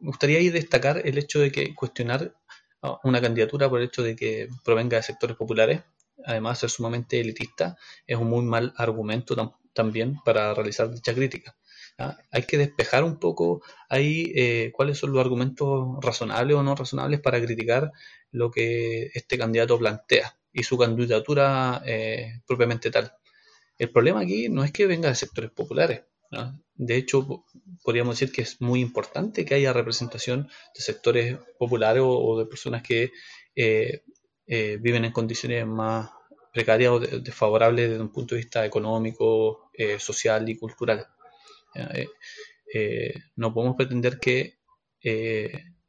me 0.00 0.08
gustaría 0.08 0.38
ahí 0.38 0.50
destacar 0.50 1.02
el 1.04 1.18
hecho 1.18 1.40
de 1.40 1.50
que 1.50 1.74
cuestionar 1.74 2.36
una 3.02 3.20
candidatura 3.20 3.68
por 3.68 3.80
el 3.80 3.86
hecho 3.86 4.02
de 4.04 4.14
que 4.14 4.48
provenga 4.62 4.98
de 4.98 5.02
sectores 5.02 5.36
populares, 5.36 5.82
además 6.24 6.58
de 6.58 6.60
ser 6.60 6.70
sumamente 6.70 7.20
elitista, 7.20 7.76
es 8.06 8.18
un 8.18 8.28
muy 8.28 8.44
mal 8.44 8.72
argumento 8.76 9.34
también 9.74 10.16
para 10.24 10.54
realizar 10.54 10.90
dicha 10.90 11.14
crítica. 11.14 11.56
Hay 12.32 12.42
que 12.42 12.58
despejar 12.58 13.04
un 13.04 13.18
poco 13.18 13.62
ahí 13.88 14.32
eh, 14.34 14.72
cuáles 14.74 14.98
son 14.98 15.12
los 15.12 15.20
argumentos 15.20 15.96
razonables 16.00 16.56
o 16.56 16.62
no 16.62 16.74
razonables 16.74 17.20
para 17.20 17.40
criticar 17.40 17.92
lo 18.32 18.50
que 18.50 19.10
este 19.14 19.38
candidato 19.38 19.78
plantea 19.78 20.36
y 20.52 20.64
su 20.64 20.76
candidatura 20.76 21.82
eh, 21.86 22.40
propiamente 22.46 22.90
tal. 22.90 23.12
El 23.78 23.90
problema 23.90 24.20
aquí 24.20 24.48
no 24.48 24.64
es 24.64 24.72
que 24.72 24.86
venga 24.86 25.08
de 25.08 25.14
sectores 25.14 25.50
populares. 25.50 26.02
De 26.74 26.96
hecho, 26.96 27.44
podríamos 27.84 28.18
decir 28.18 28.34
que 28.34 28.42
es 28.42 28.60
muy 28.60 28.80
importante 28.80 29.44
que 29.44 29.54
haya 29.54 29.72
representación 29.72 30.48
de 30.74 30.80
sectores 30.80 31.38
populares 31.58 32.02
o, 32.04 32.36
de 32.38 32.46
personas 32.46 32.82
que 32.82 33.12
eh, 33.54 34.02
viven 34.80 35.04
en 35.04 35.12
condiciones 35.12 35.64
más 35.64 36.10
precarias 36.54 36.92
o 36.92 37.00
desfavorables 37.00 37.90
desde 37.90 38.02
un 38.02 38.12
punto 38.12 38.36
de 38.36 38.42
vista 38.42 38.64
económico, 38.64 39.70
eh, 39.74 39.98
social 39.98 40.48
y 40.48 40.56
cultural. 40.56 41.04
Eh, 41.74 42.06
eh, 42.72 43.14
no 43.34 43.52
podemos 43.52 43.76
pretender 43.76 44.20
que 44.20 44.58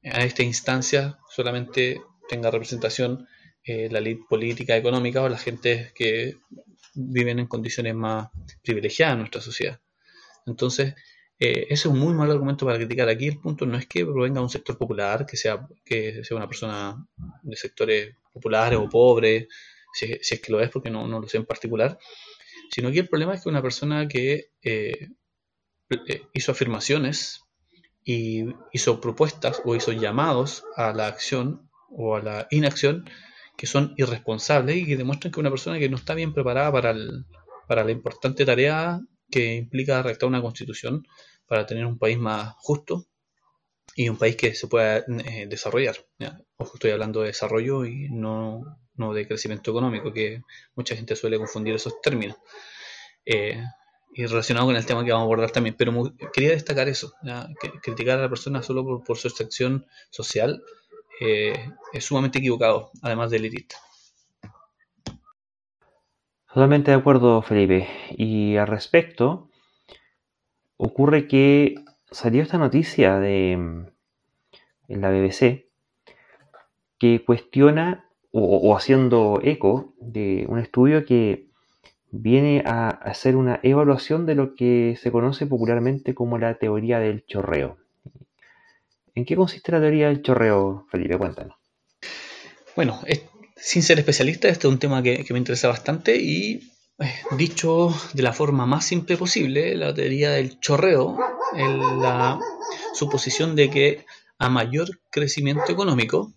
a 0.04 0.24
esta 0.24 0.44
instancia 0.44 1.20
solamente 1.30 2.02
tenga 2.28 2.52
representación 2.52 3.28
la 3.66 4.00
ley 4.00 4.16
política, 4.16 4.76
económica 4.76 5.24
o 5.24 5.30
la 5.30 5.38
gente 5.38 5.92
que 5.96 6.36
viven 6.94 7.40
en 7.40 7.48
condiciones 7.48 7.96
más 7.96 8.30
privilegiadas 8.62 9.14
en 9.14 9.20
nuestra 9.20 9.42
sociedad. 9.42 9.80
Entonces, 10.46 10.94
ese 11.40 11.74
es 11.74 11.86
un 11.86 11.98
muy 11.98 12.14
mal 12.14 12.30
argumento 12.30 12.66
para 12.66 12.78
criticar. 12.78 13.08
Aquí 13.10 13.28
el 13.28 13.40
punto 13.40 13.66
no 13.66 13.78
es 13.78 13.88
que 13.88 14.06
provenga 14.06 14.42
un 14.42 14.50
sector 14.50 14.78
popular, 14.78 15.26
que 15.26 15.38
sea, 15.38 15.68
que 15.84 16.24
sea 16.24 16.38
una 16.38 16.48
persona 16.48 17.08
de 17.44 17.56
sectores 17.56 18.16
populares 18.34 18.78
o 18.78 18.90
pobres, 18.90 19.48
si, 19.96 20.12
es 20.14 20.42
que 20.42 20.52
lo 20.52 20.62
es, 20.62 20.70
porque 20.70 20.90
no, 20.90 21.08
no, 21.08 21.20
lo 21.20 21.28
sé 21.28 21.38
en 21.38 21.46
particular, 21.46 21.98
sino 22.72 22.92
que 22.92 23.00
el 23.00 23.10
problema 23.10 23.34
es 23.34 23.44
que 23.44 23.50
una 23.50 23.62
persona 23.62 24.08
que 24.08 24.52
hizo 26.34 26.52
afirmaciones 26.52 27.42
y 28.04 28.46
hizo 28.72 29.02
propuestas 29.02 29.62
o 29.66 29.76
hizo 29.76 29.92
llamados 29.92 30.64
a 30.76 30.94
la 30.94 31.08
acción 31.08 31.70
o 31.90 32.16
a 32.16 32.22
la 32.22 32.48
inacción 32.52 33.10
que 33.58 33.68
son 33.68 33.94
irresponsables 33.98 34.78
y 34.78 34.86
que 34.86 34.98
demuestran 34.98 35.32
que 35.32 35.40
una 35.40 35.50
persona 35.50 35.80
que 35.80 35.90
no 35.90 35.98
está 35.98 36.14
bien 36.14 36.34
preparada 36.34 36.72
para, 36.72 36.94
para 37.68 37.84
la 37.84 37.92
importante 37.92 38.46
tarea 38.46 39.00
que 39.32 39.56
implica 39.56 40.04
redactar 40.04 40.30
una 40.30 40.42
constitución 40.42 41.08
para 41.48 41.66
tener 41.66 41.86
un 41.86 41.98
país 41.98 42.18
más 42.18 42.54
justo 42.58 43.08
y 43.96 44.10
un 44.10 44.18
país 44.18 44.36
que 44.36 44.54
se 44.54 44.68
pueda 44.68 44.98
eh, 44.98 45.48
desarrollar. 45.48 45.96
Ojo, 46.58 46.72
estoy 46.76 46.92
hablando 46.92 47.22
de 47.22 47.28
desarrollo 47.28 47.86
y 47.86 48.10
no, 48.10 48.64
no, 48.98 49.14
de 49.14 49.28
crecimiento 49.28 49.72
económico, 49.72 50.12
que 50.14 50.44
mucha 50.76 50.96
gente 50.96 51.16
suele 51.16 51.38
confundir 51.38 51.76
esos 51.76 52.02
términos. 52.02 52.38
Eh, 53.26 53.64
y 54.14 54.26
relacionado 54.26 54.68
con 54.68 54.76
el 54.78 54.86
tema 54.86 55.04
que 55.04 55.12
vamos 55.12 55.24
a 55.24 55.26
abordar 55.26 55.52
también. 55.52 55.76
Pero 55.78 56.14
quería 56.34 56.52
destacar 56.52 56.88
eso, 56.88 57.14
criticar 57.82 58.18
a 58.18 58.24
la 58.24 58.30
persona 58.30 58.64
solo 58.64 59.04
por, 59.04 59.18
su 59.18 59.28
extracción 59.28 59.86
social 60.10 60.64
eh, 61.20 61.70
es 61.92 62.06
sumamente 62.06 62.40
equivocado, 62.40 62.92
además 63.02 63.30
de 63.32 63.38
elitista. 63.38 63.76
Totalmente 66.48 66.92
de 66.92 66.98
acuerdo, 66.98 67.42
Felipe. 67.42 67.90
Y 68.12 68.56
al 68.56 68.68
respecto, 68.68 69.50
ocurre 70.78 71.28
que 71.28 71.76
salió 72.10 72.42
esta 72.42 72.58
noticia 72.58 73.20
de 73.20 73.52
en 74.88 75.02
la 75.02 75.10
BBC 75.10 75.66
que 76.98 77.24
cuestiona 77.26 78.10
o 78.38 78.76
haciendo 78.76 79.40
eco 79.42 79.94
de 80.02 80.46
un 80.50 80.60
estudio 80.60 81.06
que 81.06 81.48
viene 82.12 82.64
a 82.66 82.90
hacer 82.90 83.38
una 83.38 83.62
evaluación 83.64 84.26
de 84.26 84.36
lo 84.36 84.56
que 84.56 84.98
se 85.02 85.10
conoce 85.10 85.46
popularmente 85.46 86.14
como 86.14 86.38
la 86.38 86.56
teoría 86.56 87.00
del 87.00 87.26
chorreo. 87.26 87.78
¿En 89.14 89.24
qué 89.24 89.38
consiste 89.38 89.72
la 89.72 89.80
teoría 89.80 90.08
del 90.08 90.22
chorreo, 90.22 90.86
Felipe? 90.92 91.18
Cuéntanos. 91.18 91.56
Bueno, 92.76 93.00
sin 93.56 93.84
ser 93.84 94.00
especialista, 94.00 94.50
este 94.50 94.68
es 94.68 94.74
un 94.74 94.80
tema 94.80 95.02
que, 95.02 95.26
me 95.30 95.38
interesa 95.38 95.70
bastante 95.70 96.18
y 96.18 96.74
eh, 97.00 97.14
dicho 97.38 97.94
de 98.14 98.24
la 98.24 98.34
forma 98.34 98.66
más 98.66 98.84
simple 98.84 99.16
posible, 99.16 99.76
la 99.76 99.94
teoría 99.94 100.32
del 100.32 100.60
chorreo 100.60 101.18
es 101.56 101.70
la 101.70 102.38
suposición 102.94 103.56
de 103.56 103.70
que 103.70 104.06
a 104.40 104.50
mayor 104.50 104.90
crecimiento 105.10 105.72
económico, 105.72 106.34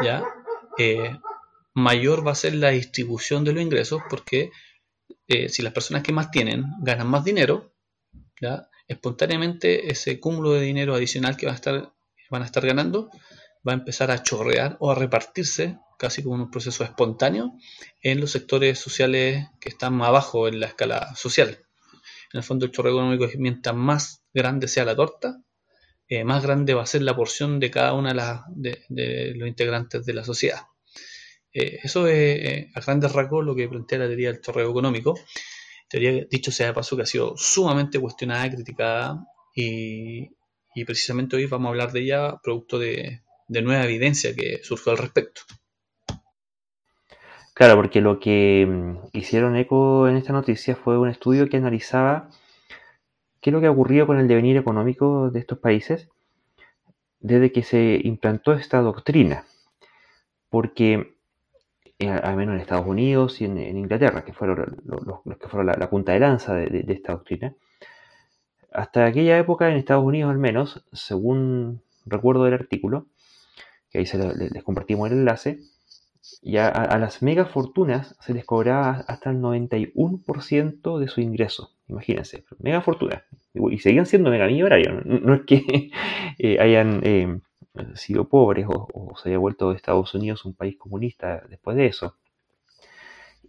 ya, 0.00 0.22
eh, 0.78 1.18
mayor 1.74 2.26
va 2.26 2.32
a 2.32 2.36
ser 2.36 2.54
la 2.54 2.70
distribución 2.70 3.44
de 3.44 3.52
los 3.52 3.62
ingresos 3.62 4.00
porque 4.08 4.50
eh, 5.26 5.48
si 5.48 5.62
las 5.62 5.72
personas 5.72 6.02
que 6.02 6.12
más 6.12 6.30
tienen 6.30 6.64
ganan 6.80 7.08
más 7.08 7.24
dinero, 7.24 7.74
espontáneamente 8.86 9.90
ese 9.90 10.20
cúmulo 10.20 10.52
de 10.52 10.62
dinero 10.62 10.94
adicional 10.94 11.36
que 11.36 11.46
van 11.46 11.54
a, 12.42 12.44
estar, 12.44 12.66
ganando 12.66 13.10
va 13.66 13.72
a 13.72 13.74
empezar 13.74 14.10
a 14.10 14.22
chorrear 14.22 14.76
o 14.80 14.90
a 14.90 14.94
repartirse 14.94 15.78
casi 15.98 16.22
como 16.22 16.36
un 16.36 16.50
proceso 16.50 16.84
espontáneo 16.84 17.52
en 18.02 18.20
los 18.20 18.30
sectores 18.30 18.78
sociales 18.78 19.46
que 19.60 19.68
están 19.68 19.94
más 19.94 20.08
abajo 20.08 20.48
en 20.48 20.60
la 20.60 20.66
escala 20.66 21.14
social. 21.16 21.58
En 22.32 22.38
el 22.38 22.44
fondo 22.44 22.66
el 22.66 22.72
chorreo 22.72 22.92
económico 22.92 23.24
es 23.24 23.36
mientras 23.36 23.74
más 23.74 24.22
grande 24.32 24.68
sea 24.68 24.84
la 24.84 24.94
torta, 24.94 25.42
eh, 26.08 26.24
más 26.24 26.42
grande 26.42 26.74
va 26.74 26.82
a 26.82 26.86
ser 26.86 27.02
la 27.02 27.14
porción 27.14 27.60
de 27.60 27.70
cada 27.70 27.92
una 27.94 28.44
de, 28.48 28.84
de 28.88 29.34
los 29.34 29.48
integrantes 29.48 30.04
de 30.06 30.14
la 30.14 30.24
sociedad. 30.24 30.62
Eh, 31.52 31.80
eso 31.82 32.06
es 32.06 32.14
eh, 32.16 32.70
a 32.74 32.80
grandes 32.80 33.12
rasgos 33.12 33.44
lo 33.44 33.54
que 33.54 33.68
plantea 33.68 33.98
la 33.98 34.06
teoría 34.06 34.32
del 34.32 34.40
chorreo 34.40 34.70
económico. 34.70 35.18
Teoría, 35.88 36.24
dicho 36.30 36.52
sea 36.52 36.68
de 36.68 36.74
paso, 36.74 36.96
que 36.96 37.02
ha 37.02 37.06
sido 37.06 37.34
sumamente 37.36 37.98
cuestionada, 37.98 38.50
criticada 38.50 39.24
y, 39.54 40.28
precisamente 40.86 41.34
hoy 41.34 41.46
vamos 41.46 41.66
a 41.66 41.70
hablar 41.70 41.90
de 41.90 42.00
ella 42.02 42.38
producto 42.40 42.78
de, 42.78 43.22
nueva 43.48 43.84
evidencia 43.84 44.32
que 44.34 44.60
surgió 44.62 44.92
al 44.92 44.98
respecto. 44.98 45.40
Claro, 47.52 47.74
porque 47.74 48.00
lo 48.00 48.20
que 48.20 48.64
mm, 48.64 49.08
hicieron 49.12 49.56
eco 49.56 50.06
en 50.06 50.16
esta 50.16 50.32
noticia 50.32 50.76
fue 50.76 50.96
un 50.96 51.08
estudio 51.08 51.48
que 51.48 51.56
analizaba 51.56 52.30
es 53.48 53.52
lo 53.52 53.60
que 53.60 53.66
ha 53.66 53.70
ocurrido 53.70 54.06
con 54.06 54.18
el 54.18 54.28
devenir 54.28 54.56
económico 54.56 55.30
de 55.30 55.40
estos 55.40 55.58
países 55.58 56.08
desde 57.20 57.52
que 57.52 57.62
se 57.62 58.00
implantó 58.04 58.52
esta 58.52 58.80
doctrina. 58.80 59.44
Porque 60.50 61.18
al 62.06 62.36
menos 62.36 62.54
en 62.54 62.60
Estados 62.60 62.86
Unidos 62.86 63.40
y 63.40 63.44
en, 63.44 63.58
Inglaterra, 63.58 64.24
que 64.24 64.32
fueron 64.32 64.80
los, 64.84 65.38
que 65.38 65.48
fueron 65.48 65.66
la, 65.66 65.90
punta 65.90 66.12
de 66.12 66.20
lanza 66.20 66.54
de, 66.54 66.84
esta 66.88 67.12
doctrina. 67.12 67.54
Hasta 68.72 69.06
aquella 69.06 69.38
época, 69.38 69.68
en 69.68 69.76
Estados 69.76 70.04
Unidos 70.04 70.30
al 70.30 70.38
menos, 70.38 70.84
según 70.92 71.82
recuerdo 72.06 72.44
del 72.44 72.54
artículo, 72.54 73.06
que 73.90 73.98
ahí 73.98 74.06
se 74.06 74.18
les 74.18 74.62
compartimos 74.62 75.10
el 75.10 75.18
enlace, 75.18 75.60
ya 76.42 76.68
a, 76.68 76.98
las 76.98 77.22
megafortunas 77.22 78.14
se 78.20 78.34
les 78.34 78.44
cobraba 78.44 79.04
hasta 79.08 79.30
el 79.30 79.38
91% 79.38 80.98
de 80.98 81.08
su 81.08 81.20
ingreso. 81.20 81.72
Imagínense, 81.88 82.44
megafortunas. 82.58 83.22
Y 83.54 83.78
seguían 83.78 84.06
siendo 84.06 84.30
mega 84.30 84.46
millonarios. 84.46 85.04
No, 85.04 85.34
es 85.34 85.42
que 85.42 85.90
eh, 86.38 86.58
hayan 86.60 87.00
eh, 87.02 87.40
sido 87.94 88.28
pobres 88.28 88.66
o, 88.68 89.14
se 89.16 89.30
haya 89.30 89.38
vuelto 89.38 89.72
Estados 89.72 90.14
Unidos 90.14 90.44
un 90.44 90.54
país 90.54 90.76
comunista 90.76 91.42
después 91.48 91.76
de 91.76 91.86
eso. 91.86 92.16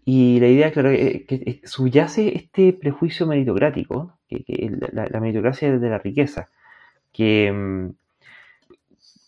Y 0.05 0.39
la 0.39 0.47
idea, 0.47 0.71
claro, 0.71 0.89
es 0.89 1.25
que 1.25 1.61
subyace 1.65 2.35
este 2.35 2.73
prejuicio 2.73 3.27
meritocrático, 3.27 4.17
que, 4.27 4.71
la, 4.91 5.19
meritocracia 5.19 5.77
de 5.77 5.89
la 5.89 5.99
riqueza, 5.99 6.49
que 7.11 7.51
mm, 7.51 7.89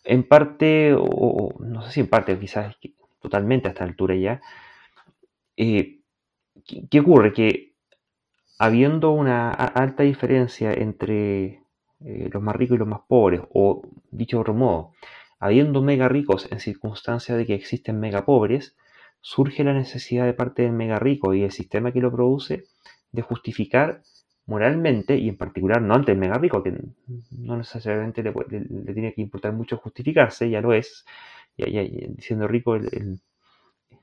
en 0.05 0.23
parte, 0.23 0.93
o, 0.97 1.53
no 1.59 1.83
sé 1.83 1.91
si 1.91 1.99
en 1.99 2.07
parte, 2.07 2.33
o 2.33 2.39
quizás 2.39 2.75
totalmente 3.21 3.67
a 3.67 3.71
esta 3.71 3.83
altura 3.83 4.15
ya, 4.15 4.41
eh, 5.57 5.99
¿qué, 6.89 6.99
ocurre? 6.99 7.33
Que 7.33 7.70
habiendo 8.61 9.09
una 9.09 9.49
alta 9.49 10.03
diferencia 10.03 10.71
entre 10.71 11.63
eh, 12.05 12.29
los 12.31 12.43
más 12.43 12.55
ricos 12.55 12.75
y 12.75 12.77
los 12.77 12.87
más 12.87 12.99
pobres, 13.07 13.41
o 13.51 13.81
dicho 14.11 14.37
de 14.37 14.41
otro 14.41 14.53
modo, 14.53 14.91
habiendo 15.39 15.81
mega 15.81 16.07
ricos 16.07 16.47
en 16.51 16.59
circunstancia 16.59 17.35
de 17.35 17.47
que 17.47 17.55
existen 17.55 17.99
mega 17.99 18.23
pobres, 18.23 18.75
surge 19.19 19.63
la 19.63 19.73
necesidad 19.73 20.27
de 20.27 20.35
parte 20.35 20.61
del 20.61 20.73
mega 20.73 20.99
rico 20.99 21.33
y 21.33 21.41
el 21.41 21.51
sistema 21.51 21.91
que 21.91 22.01
lo 22.01 22.11
produce 22.11 22.65
de 23.11 23.23
justificar 23.23 24.03
moralmente, 24.45 25.17
y 25.17 25.27
en 25.27 25.37
particular 25.37 25.81
no 25.81 25.95
ante 25.95 26.11
el 26.11 26.19
mega 26.19 26.37
rico, 26.37 26.61
que 26.61 26.77
no 27.31 27.57
necesariamente 27.57 28.21
le, 28.21 28.31
tiene 28.93 29.13
que 29.15 29.21
importar 29.21 29.53
mucho 29.53 29.77
justificarse, 29.77 30.51
ya 30.51 30.61
lo 30.61 30.73
es, 30.73 31.03
ya, 31.57 31.67
siendo 32.19 32.47
rico 32.47 32.77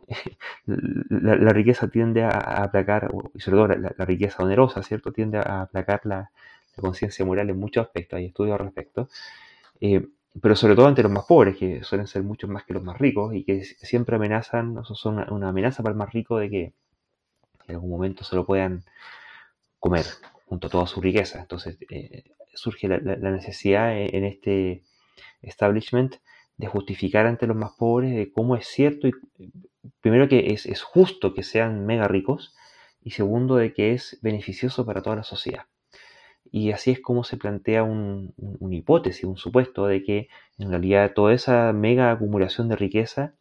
la, 0.66 1.52
riqueza 1.52 1.88
tiende 1.88 2.22
a, 2.22 2.30
aplacar, 2.62 3.10
y 3.34 3.40
sobre 3.40 3.56
todo 3.56 3.68
la, 3.68 4.04
riqueza 4.04 4.42
onerosa, 4.42 4.82
¿cierto? 4.82 5.12
Tiende 5.12 5.38
a 5.38 5.62
aplacar 5.62 6.00
la, 6.04 6.30
conciencia 6.76 7.24
moral 7.24 7.50
en 7.50 7.58
muchos 7.58 7.84
aspectos, 7.84 8.18
hay 8.18 8.26
estudios 8.26 8.58
al 8.58 8.66
respecto, 8.66 9.08
eh, 9.80 10.06
pero 10.40 10.54
sobre 10.54 10.76
todo 10.76 10.86
ante 10.86 11.02
los 11.02 11.10
más 11.10 11.24
pobres, 11.24 11.56
que 11.56 11.82
suelen 11.82 12.06
ser 12.06 12.22
muchos 12.22 12.48
más 12.48 12.64
que 12.64 12.74
los 12.74 12.84
más 12.84 12.98
ricos 12.98 13.34
y 13.34 13.42
que 13.42 13.64
siempre 13.64 14.14
amenazan, 14.14 14.84
son 14.84 15.18
una, 15.32 15.48
amenaza 15.48 15.82
para 15.82 15.92
el 15.92 15.98
más 15.98 16.12
rico 16.12 16.38
de 16.38 16.50
que 16.50 16.72
en 17.66 17.74
algún 17.74 17.90
momento 17.90 18.22
se 18.22 18.36
lo 18.36 18.46
puedan 18.46 18.84
comer 19.80 20.04
junto 20.46 20.68
a 20.68 20.70
toda 20.70 20.86
su 20.86 21.00
riqueza. 21.00 21.40
Entonces 21.40 21.78
eh, 21.90 22.22
surge 22.54 22.86
la, 22.86 22.98
necesidad 23.30 23.98
en 23.98 24.24
este 24.24 24.84
establishment 25.42 26.16
de 26.58 26.66
justificar 26.66 27.26
ante 27.26 27.46
los 27.46 27.56
más 27.56 27.72
pobres 27.72 28.14
de 28.14 28.32
cómo 28.32 28.56
es 28.56 28.66
cierto, 28.66 29.08
y, 29.08 29.12
primero 30.00 30.28
que 30.28 30.52
es, 30.52 30.66
es 30.66 30.82
justo 30.82 31.32
que 31.32 31.42
sean 31.42 31.86
mega 31.86 32.08
ricos, 32.08 32.54
y 33.02 33.12
segundo 33.12 33.56
de 33.56 33.72
que 33.72 33.92
es 33.94 34.18
beneficioso 34.22 34.84
para 34.84 35.02
toda 35.02 35.16
la 35.16 35.22
sociedad. 35.22 35.64
Y 36.50 36.72
así 36.72 36.90
es 36.90 37.00
como 37.00 37.24
se 37.24 37.36
plantea 37.36 37.82
un, 37.84 38.34
una 38.36 38.74
hipótesis, 38.74 39.24
un 39.24 39.36
supuesto 39.36 39.86
de 39.86 40.02
que 40.02 40.28
en 40.58 40.70
realidad 40.70 41.12
toda 41.14 41.34
esa 41.34 41.72
mega 41.72 42.10
acumulación 42.10 42.68
de 42.68 42.76
riqueza 42.76 43.34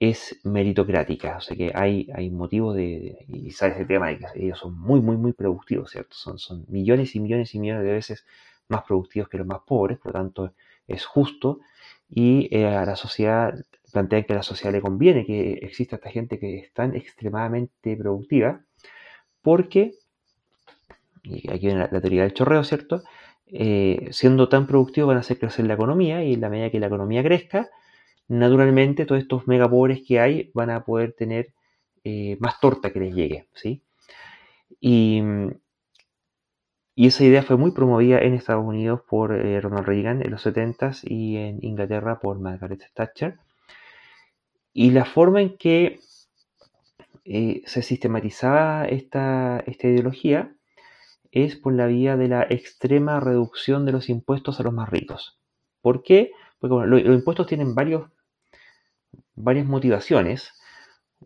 es 0.00 0.40
meritocrática, 0.42 1.36
o 1.36 1.40
sea 1.40 1.56
que 1.56 1.70
hay, 1.74 2.08
hay 2.12 2.28
motivos 2.28 2.74
de, 2.74 3.24
y 3.28 3.52
sabes 3.52 3.78
el 3.78 3.86
tema 3.86 4.08
de 4.08 4.18
que 4.18 4.26
ellos 4.34 4.58
son 4.58 4.76
muy, 4.76 5.00
muy, 5.00 5.16
muy 5.16 5.32
productivos, 5.32 5.92
¿cierto? 5.92 6.14
Son, 6.16 6.38
son 6.38 6.64
millones 6.68 7.14
y 7.14 7.20
millones 7.20 7.54
y 7.54 7.60
millones 7.60 7.84
de 7.84 7.92
veces 7.92 8.26
más 8.68 8.82
productivos 8.82 9.28
que 9.28 9.38
los 9.38 9.46
más 9.46 9.60
pobres, 9.64 9.98
por 9.98 10.12
lo 10.12 10.20
tanto 10.20 10.54
es 10.88 11.06
justo 11.06 11.60
y 12.14 12.54
eh, 12.54 12.66
a 12.66 12.84
la 12.84 12.96
sociedad 12.96 13.54
plantean 13.92 14.24
que 14.24 14.34
a 14.34 14.36
la 14.36 14.42
sociedad 14.42 14.72
le 14.72 14.82
conviene 14.82 15.24
que 15.24 15.52
exista 15.62 15.96
esta 15.96 16.10
gente 16.10 16.38
que 16.38 16.58
es 16.58 16.72
tan 16.72 16.94
extremadamente 16.94 17.96
productiva 17.96 18.60
porque 19.40 19.94
y 21.22 21.50
aquí 21.50 21.66
viene 21.66 21.88
la, 21.90 22.00
teoría 22.00 22.22
del 22.22 22.34
chorreo, 22.34 22.64
¿cierto? 22.64 23.02
Eh, 23.46 24.08
siendo 24.10 24.48
tan 24.48 24.66
productivos 24.66 25.08
van 25.08 25.18
a 25.18 25.20
hacer 25.20 25.38
crecer 25.38 25.66
la 25.66 25.74
economía 25.74 26.24
y 26.24 26.34
en 26.34 26.40
la 26.40 26.48
medida 26.48 26.70
que 26.70 26.80
la 26.80 26.86
economía 26.86 27.22
crezca, 27.22 27.70
naturalmente 28.28 29.06
todos 29.06 29.22
estos 29.22 29.46
mega 29.46 29.68
pobres 29.68 30.02
que 30.06 30.20
hay 30.20 30.50
van 30.54 30.70
a 30.70 30.84
poder 30.84 31.12
tener 31.12 31.52
eh, 32.04 32.36
más 32.40 32.58
torta 32.60 32.92
que 32.92 33.00
les 33.00 33.14
llegue, 33.14 33.46
¿sí? 33.54 33.82
Y, 34.80 35.22
y, 37.02 37.06
esa 37.06 37.24
idea 37.24 37.42
fue 37.42 37.56
muy 37.56 37.72
promovida 37.72 38.18
en 38.18 38.34
Estados 38.34 38.64
Unidos 38.64 39.00
por 39.08 39.34
eh, 39.34 39.60
Ronald 39.60 39.86
Reagan 39.86 40.22
en 40.22 40.30
los 40.30 40.46
70s 40.46 41.02
y 41.04 41.36
en 41.36 41.58
Inglaterra 41.62 42.20
por 42.20 42.38
Margaret 42.38 42.82
Thatcher. 42.94 43.38
Y 44.72 44.90
la 44.90 45.04
forma 45.04 45.40
en 45.40 45.56
que 45.56 46.00
eh, 47.24 47.62
se 47.66 47.82
sistematizaba 47.82 48.84
esta, 48.86 49.62
esta 49.66 49.88
ideología 49.88 50.54
es 51.32 51.56
por 51.56 51.72
la 51.72 51.86
vía 51.86 52.16
de 52.16 52.28
la 52.28 52.42
extrema 52.42 53.18
reducción 53.20 53.86
de 53.86 53.92
los 53.92 54.08
impuestos 54.08 54.60
a 54.60 54.62
los 54.62 54.72
más 54.72 54.90
ricos. 54.90 55.38
¿Por 55.80 56.02
qué? 56.02 56.30
Porque 56.58 56.86
los, 56.86 57.02
impuestos 57.02 57.46
tienen 57.46 57.74
varios, 57.74 58.10
varias 59.34 59.66
motivaciones. 59.66 60.52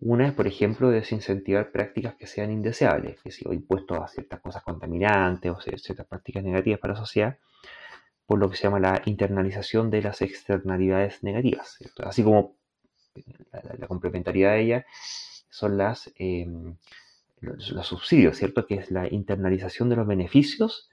Una 0.01 0.29
es, 0.29 0.33
por 0.33 0.47
ejemplo, 0.47 0.91
desincentivar 0.91 1.73
prácticas 1.73 2.15
que 2.15 2.27
sean 2.27 2.51
indeseables, 2.51 3.21
que 3.23 3.31
o 3.47 3.53
impuestos 3.53 3.99
a 3.99 4.09
ciertas 4.09 4.41
cosas 4.41 4.63
contaminantes 4.63 5.51
o 5.51 5.61
ciertas 5.61 6.07
prácticas 6.07 6.45
negativas 6.45 6.81
para 6.81 6.95
la 6.95 7.01
sociedad, 7.01 7.39
por 8.27 8.39
lo 8.39 8.51
que 8.51 8.57
se 8.57 8.65
llama 8.65 8.81
la 8.81 9.03
internalización 9.07 9.91
de 9.91 10.03
las 10.03 10.23
externalidades 10.23 11.23
negativas. 11.23 11.79
Así 12.05 12.23
como 12.23 12.57
la, 13.53 13.63
la, 13.79 13.87
complementariedad 13.87 14.53
de 14.53 14.61
ella 14.61 14.87
son 15.49 15.79
las, 15.79 16.13
em, 16.17 16.77
los, 17.41 17.87
subsidios, 17.87 18.37
¿cierto? 18.37 18.67
Que 18.67 18.75
es 18.77 18.91
la 18.91 19.13
internalización 19.13 19.89
de 19.89 19.97
los 19.97 20.07
beneficios 20.07 20.91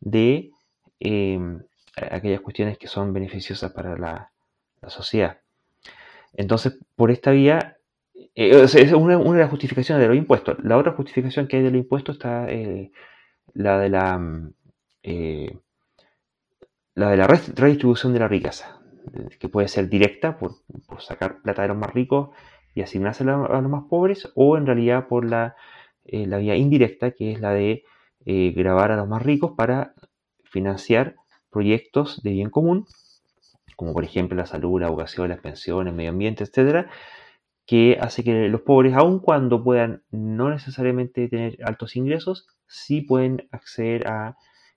de 0.00 0.50
em, 1.00 1.62
aquellas 1.96 2.40
cuestiones 2.40 2.78
que 2.78 2.88
son 2.88 3.12
beneficiosas 3.12 3.72
para 3.72 3.96
la, 3.96 4.30
sociedad. 4.88 5.40
Entonces, 6.32 6.78
por 6.94 7.10
esta 7.10 7.32
vía, 7.32 7.75
eh, 8.36 8.64
es 8.64 8.92
una, 8.92 9.16
de 9.16 9.40
las 9.40 9.50
justificaciones 9.50 10.02
de 10.02 10.08
los 10.08 10.16
impuestos. 10.16 10.58
La 10.62 10.76
otra 10.76 10.92
justificación 10.92 11.48
que 11.48 11.56
hay 11.56 11.62
de 11.62 11.70
los 11.70 11.80
impuestos 11.80 12.16
está 12.16 12.46
eh, 12.50 12.92
la 13.54 13.78
de 13.78 13.88
la, 13.88 14.18
mm, 14.18 14.54
eh, 15.02 15.58
la 16.94 17.10
de 17.10 17.16
la 17.16 17.26
redistribución 17.26 18.12
de 18.12 18.18
la 18.20 18.28
riqueza, 18.28 18.80
que 19.40 19.48
puede 19.48 19.68
ser 19.68 19.88
directa 19.88 20.38
por, 20.38 20.52
sacar 20.98 21.40
plata 21.42 21.62
de 21.62 21.68
los 21.68 21.76
más 21.78 21.92
ricos 21.94 22.30
y 22.74 22.82
asignarse 22.82 23.24
a, 23.24 23.26
los 23.26 23.70
más 23.70 23.84
pobres, 23.88 24.30
o 24.34 24.58
en 24.58 24.66
realidad 24.66 25.08
por 25.08 25.24
la, 25.24 25.56
la 26.04 26.38
vía 26.38 26.56
indirecta, 26.56 27.12
que 27.12 27.32
es 27.32 27.40
la 27.40 27.52
de 27.54 27.84
grabar 28.26 28.92
a 28.92 28.96
los 28.96 29.08
más 29.08 29.22
ricos 29.22 29.52
para 29.56 29.94
financiar 30.44 31.16
proyectos 31.50 32.22
de 32.22 32.32
bien 32.32 32.50
común, 32.50 32.86
como 33.76 33.94
por 33.94 34.04
ejemplo 34.04 34.36
la 34.36 34.46
salud, 34.46 34.80
la 34.80 34.88
educación, 34.88 35.28
las 35.28 35.40
pensiones, 35.40 35.92
el 35.92 35.96
medio 35.96 36.10
ambiente, 36.10 36.44
etcétera, 36.44 36.90
que 37.66 37.98
hace 38.00 38.22
que 38.22 38.48
los 38.48 38.62
pobres, 38.62 38.94
aun 38.94 39.18
cuando 39.18 39.62
puedan 39.62 40.02
no 40.10 40.50
necesariamente 40.50 41.28
tener 41.28 41.58
altos 41.64 41.96
ingresos, 41.96 42.46
sí 42.66 43.00
pueden 43.02 43.48
acceder 43.50 44.06
a 44.06 44.36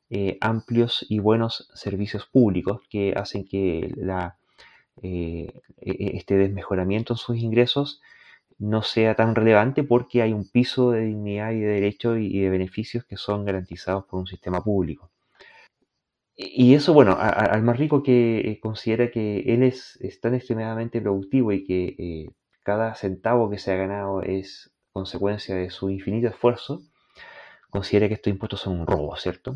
eh, 0.10 0.38
amplios 0.42 1.06
y 1.08 1.20
buenos 1.20 1.70
servicios 1.76 2.26
públicos 2.26 2.82
que 2.90 3.14
hacen 3.16 3.46
que 3.46 3.94
eh, 5.04 5.54
e, 5.82 6.18
este 6.18 6.36
desmejoramiento 6.36 7.14
en 7.14 7.18
sus 7.18 7.38
ingresos 7.38 8.02
no 8.58 8.82
sea 8.82 9.16
tan 9.16 9.36
relevante 9.36 9.84
porque 9.84 10.22
hay 10.24 10.34
un 10.34 10.50
piso 10.50 10.92
de 10.92 11.02
dignidad 11.06 11.52
y 11.52 11.60
de 11.60 11.68
derechos 11.68 12.18
y 12.20 12.40
de 12.40 12.50
beneficios 12.50 13.06
que 13.06 13.18
son 13.18 13.46
garantizados 13.46 14.06
por 14.06 14.20
un 14.20 14.28
sistema 14.28 14.64
público. 14.64 15.12
Y 16.36 16.74
eso, 16.74 16.94
bueno, 16.94 17.18
al 17.20 17.62
más 17.64 17.78
rico 17.78 18.02
que 18.02 18.40
eh, 18.40 18.60
considera 18.62 19.12
que 19.12 19.42
él 19.42 19.62
es, 19.62 20.00
tan 20.22 20.34
extremadamente 20.36 21.02
productivo 21.02 21.52
y 21.52 21.66
que 21.66 22.30
cada 22.64 22.96
centavo 22.96 23.50
que 23.50 23.58
se 23.58 23.72
ha 23.72 23.76
ganado 23.76 24.22
es 24.22 24.72
consecuencia 24.92 25.56
de 25.56 25.70
su 25.70 25.90
infinito 25.90 26.28
esfuerzo, 26.28 26.82
considera 27.70 28.08
que 28.08 28.16
estos 28.16 28.32
impuestos 28.32 28.62
son 28.62 28.80
un 28.80 28.88
robo, 28.88 29.16
¿cierto? 29.16 29.56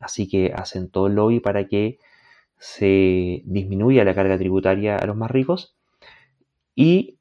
Así 0.00 0.28
que 0.28 0.52
hacen 0.54 0.90
todo 0.90 1.06
el 1.06 1.14
lobby 1.14 1.40
para 1.40 1.66
que 1.66 1.98
se 2.58 3.42
disminuye 3.44 4.04
la 4.04 4.14
carga 4.14 4.38
tributaria 4.38 4.96
a 4.96 5.06
los 5.06 5.16
más 5.16 5.30
ricos 5.30 5.76
y 6.74 7.18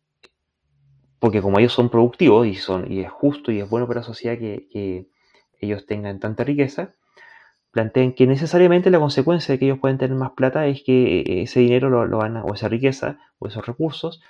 porque 1.20 1.42
como 1.42 1.60
ellos 1.60 1.74
son 1.74 1.90
productivos 1.90 2.46
y, 2.46 2.56
son, 2.56 2.92
y 2.92 3.00
es 3.02 3.12
justo 3.12 3.52
y 3.52 3.60
es 3.60 3.70
bueno 3.70 3.88
para 3.88 4.02
la 4.02 4.06
sociedad 4.06 4.38
que, 4.38 5.08
ellos 5.62 5.88
tengan 5.88 6.20
tanta 6.20 6.44
riqueza, 6.44 6.94
plantean 7.72 8.14
que 8.14 8.28
necesariamente 8.28 8.92
la 8.92 9.00
consecuencia 9.00 9.54
de 9.54 9.58
que 9.58 9.66
ellos 9.66 9.80
pueden 9.80 9.98
tener 9.98 10.16
más 10.16 10.32
plata 10.32 10.68
es 10.68 10.84
que 10.84 11.22
eh, 11.22 11.42
ese 11.42 11.62
dinero 11.62 11.90
lo, 11.90 12.18
van 12.18 12.38
a, 12.38 12.44
o 12.44 12.54
esa 12.54 12.68
riqueza 12.68 13.18
o 13.40 13.48
esos 13.48 13.66
recursos 13.66 14.22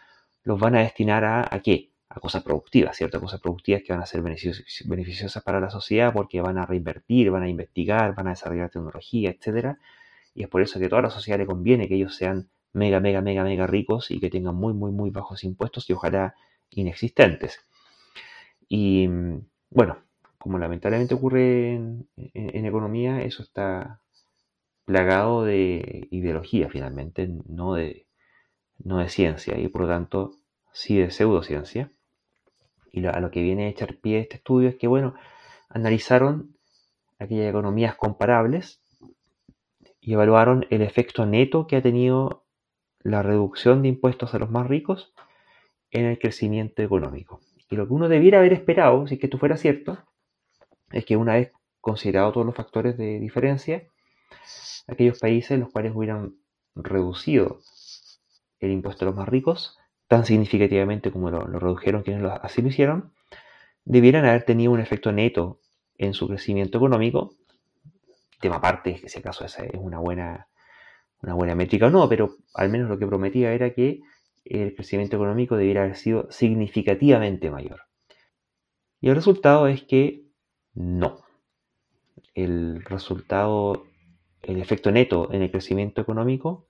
los 0.46 0.60
van 0.60 0.76
a 0.76 0.80
destinar 0.80 1.26
a, 1.26 1.42
a 1.42 1.60
qué? 1.62 1.92
A 2.10 2.20
cosas 2.20 2.44
productivas, 2.44 2.96
¿cierto? 2.96 3.20
cosas 3.20 3.42
productivas 3.42 3.84
que 3.84 3.92
van 3.92 4.02
a 4.02 4.06
ser 4.06 4.22
beneficiosas 4.22 5.44
para 5.44 5.60
la 5.60 5.70
sociedad 5.70 6.14
porque 6.14 6.40
van 6.42 6.58
a 6.58 6.66
reinvertir, 6.66 7.30
van 7.30 7.44
a 7.44 7.50
investigar, 7.50 8.16
van 8.16 8.28
a 8.28 8.30
desarrollar 8.32 8.70
tecnología, 8.70 9.32
etcétera 9.32 9.78
y 10.36 10.44
es 10.44 10.50
por 10.50 10.62
eso 10.62 10.78
que 10.80 10.86
a 10.86 10.90
toda 10.90 11.02
la 11.02 11.10
sociedad 11.10 11.40
le 11.40 11.46
conviene 11.48 11.88
que 11.88 11.96
ellos 11.96 12.16
sean 12.16 12.50
mega, 12.74 13.00
mega, 13.00 13.22
mega, 13.22 13.44
mega 13.44 13.66
ricos 13.66 14.12
y 14.12 14.20
que 14.20 14.30
tengan 14.30 14.56
muy, 14.56 14.74
muy, 14.74 14.92
muy 14.92 15.10
bajos 15.10 15.44
impuestos 15.46 15.90
y 15.90 15.94
ojalá 15.94 16.36
inexistentes. 16.72 17.66
Y 18.68 19.08
bueno, 19.70 19.98
como 20.38 20.60
lamentablemente 20.60 21.16
ocurre 21.16 21.76
en, 21.76 22.08
economía, 22.66 23.22
eso 23.22 23.44
está 23.44 24.02
plagado 24.84 25.46
de 25.46 26.08
ideología 26.12 26.70
finalmente, 26.70 27.30
no 27.48 27.76
de, 27.76 28.05
no 28.84 29.00
de 29.00 29.10
ciencia 29.10 29.58
y 29.58 29.68
por 29.68 29.82
lo 29.82 29.88
tanto 29.88 30.32
sí 30.72 30.98
de 30.98 31.12
pseudociencia. 31.12 31.92
Y 32.92 33.06
a 33.06 33.20
lo 33.20 33.32
que 33.32 33.42
viene 33.42 33.66
a 33.66 33.70
echar 33.70 33.98
pie 33.98 34.20
este 34.20 34.38
estudio 34.38 34.70
es 34.70 34.76
que, 34.76 34.88
bueno, 34.88 35.16
analizaron 35.70 36.56
aquellas 37.20 37.50
economías 37.50 37.96
comparables 37.96 38.82
y 40.00 40.14
evaluaron 40.14 40.66
el 40.70 40.82
efecto 40.82 41.26
neto 41.26 41.68
que 41.68 41.76
ha 41.76 41.82
tenido 41.82 42.46
la 43.00 43.22
reducción 43.22 43.82
de 43.82 43.90
impuestos 43.90 44.34
a 44.34 44.40
los 44.40 44.50
más 44.50 44.68
ricos 44.68 45.14
en 45.92 46.06
el 46.06 46.20
crecimiento 46.20 46.82
económico. 46.82 47.42
Y 47.70 47.76
lo 47.76 47.88
que 47.88 47.94
uno 47.94 48.08
debiera 48.08 48.40
haber 48.40 48.54
esperado, 48.54 49.08
si 49.08 49.16
es 49.16 49.20
que 49.20 49.28
esto 49.28 49.38
fuera 49.38 49.58
cierto, 49.58 49.98
es 50.92 51.06
que 51.06 51.18
una 51.18 51.34
vez 51.34 51.52
considerado 51.82 52.32
todos 52.32 52.46
los 52.46 52.56
factores 52.56 52.98
de 52.98 53.20
diferencia, 53.20 53.88
aquellos 54.88 55.20
países 55.20 55.60
los 55.60 55.72
cuales 55.72 55.94
hubieran 55.96 56.36
reducido 56.76 57.60
el 58.60 58.72
impuesto 58.72 59.06
a 59.06 59.08
los 59.08 59.16
más 59.16 59.28
ricos, 59.28 59.78
tan 60.08 60.26
significativamente 60.26 61.12
como 61.12 61.30
lo, 61.30 61.46
redujeron 61.46 62.04
quienes 62.04 62.24
así 62.42 62.62
lo 62.62 62.70
hicieron, 62.70 63.14
debieran 63.84 64.26
haber 64.26 64.44
tenido 64.44 64.72
un 64.72 64.80
efecto 64.80 65.12
neto 65.12 65.60
en 65.98 66.14
su 66.14 66.28
crecimiento 66.28 66.78
económico 66.78 67.36
tema 68.40 68.58
aparte, 68.58 69.00
que 69.02 69.10
si 69.10 69.20
acaso 69.20 69.46
esa 69.46 69.66
es 69.66 69.76
una 69.76 70.00
buena, 70.00 70.48
una 71.22 71.34
buena 71.34 71.56
métrica 71.56 71.88
o 71.88 71.90
no, 71.90 72.08
pero 72.08 72.36
al 72.54 72.70
menos 72.70 72.90
lo 72.90 73.00
que 73.00 73.08
prometía 73.08 73.54
era 73.54 73.74
que 73.74 74.02
el 74.44 74.76
crecimiento 74.76 75.16
económico 75.16 75.58
debiera 75.58 75.84
haber 75.84 75.96
sido 75.96 76.28
significativamente 76.32 77.50
mayor. 77.50 77.82
Y 79.02 79.10
el 79.10 79.16
resultado 79.16 79.68
es 79.68 79.84
que 79.84 80.26
no. 80.74 81.24
El 82.34 82.84
resultado, 82.84 83.86
el 84.42 84.62
efecto 84.62 84.92
neto 84.92 85.32
en 85.32 85.42
el 85.42 85.52
crecimiento 85.52 86.02
económico 86.02 86.68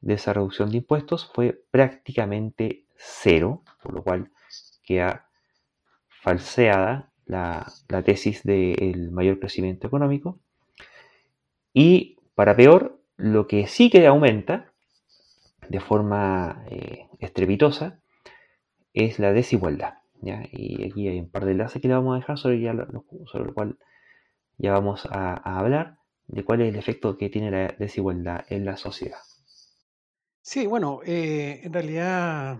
de 0.00 0.14
esa 0.14 0.32
reducción 0.32 0.70
de 0.70 0.78
impuestos 0.78 1.30
fue 1.34 1.64
prácticamente 1.70 2.84
cero, 2.96 3.62
por 3.82 3.94
lo 3.94 4.02
cual 4.02 4.30
queda 4.82 5.28
falseada 6.08 7.12
la, 7.26 7.66
tesis 8.04 8.42
del 8.42 9.10
mayor 9.10 9.38
crecimiento 9.38 9.86
económico 9.86 10.40
y 11.72 12.16
para 12.34 12.56
peor, 12.56 13.00
lo 13.16 13.46
que 13.46 13.66
sí 13.66 13.90
que 13.90 14.06
aumenta 14.06 14.72
de 15.68 15.80
forma 15.80 16.64
eh, 16.70 17.06
estrepitosa 17.18 18.00
es 18.92 19.18
la 19.18 19.32
desigualdad. 19.32 19.94
Y 20.20 20.30
aquí 20.84 21.08
hay 21.08 21.20
un 21.20 21.30
par 21.30 21.44
de 21.44 21.52
enlaces 21.52 21.80
que 21.80 21.88
le 21.88 21.94
vamos 21.94 22.14
a 22.14 22.20
dejar 22.20 22.38
sobre, 22.38 22.60
ya 22.60 22.72
lo, 22.72 23.04
cual 23.54 23.78
ya 24.56 24.72
vamos 24.72 25.06
a, 25.06 25.34
hablar 25.34 25.98
de 26.26 26.44
cuál 26.44 26.62
es 26.62 26.68
el 26.68 26.76
efecto 26.76 27.16
que 27.16 27.28
tiene 27.28 27.50
la 27.50 27.68
desigualdad 27.78 28.44
en 28.48 28.64
la 28.64 28.76
sociedad. 28.76 29.20
Sí, 30.50 30.66
bueno, 30.66 31.00
eh, 31.04 31.60
en 31.62 31.74
realidad 31.74 32.56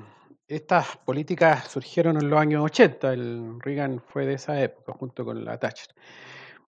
estas 0.47 0.99
políticas 0.99 1.69
surgieron 1.69 2.19
en 2.19 2.29
los 2.29 2.39
años 2.39 2.63
80, 2.63 3.15
el 3.15 3.59
Reagan 3.61 4.03
fue 4.07 4.27
de 4.27 4.35
esa 4.35 4.63
época 4.63 4.93
junto 4.93 5.25
con 5.25 5.43
la 5.43 5.59
Thatcher. 5.59 5.95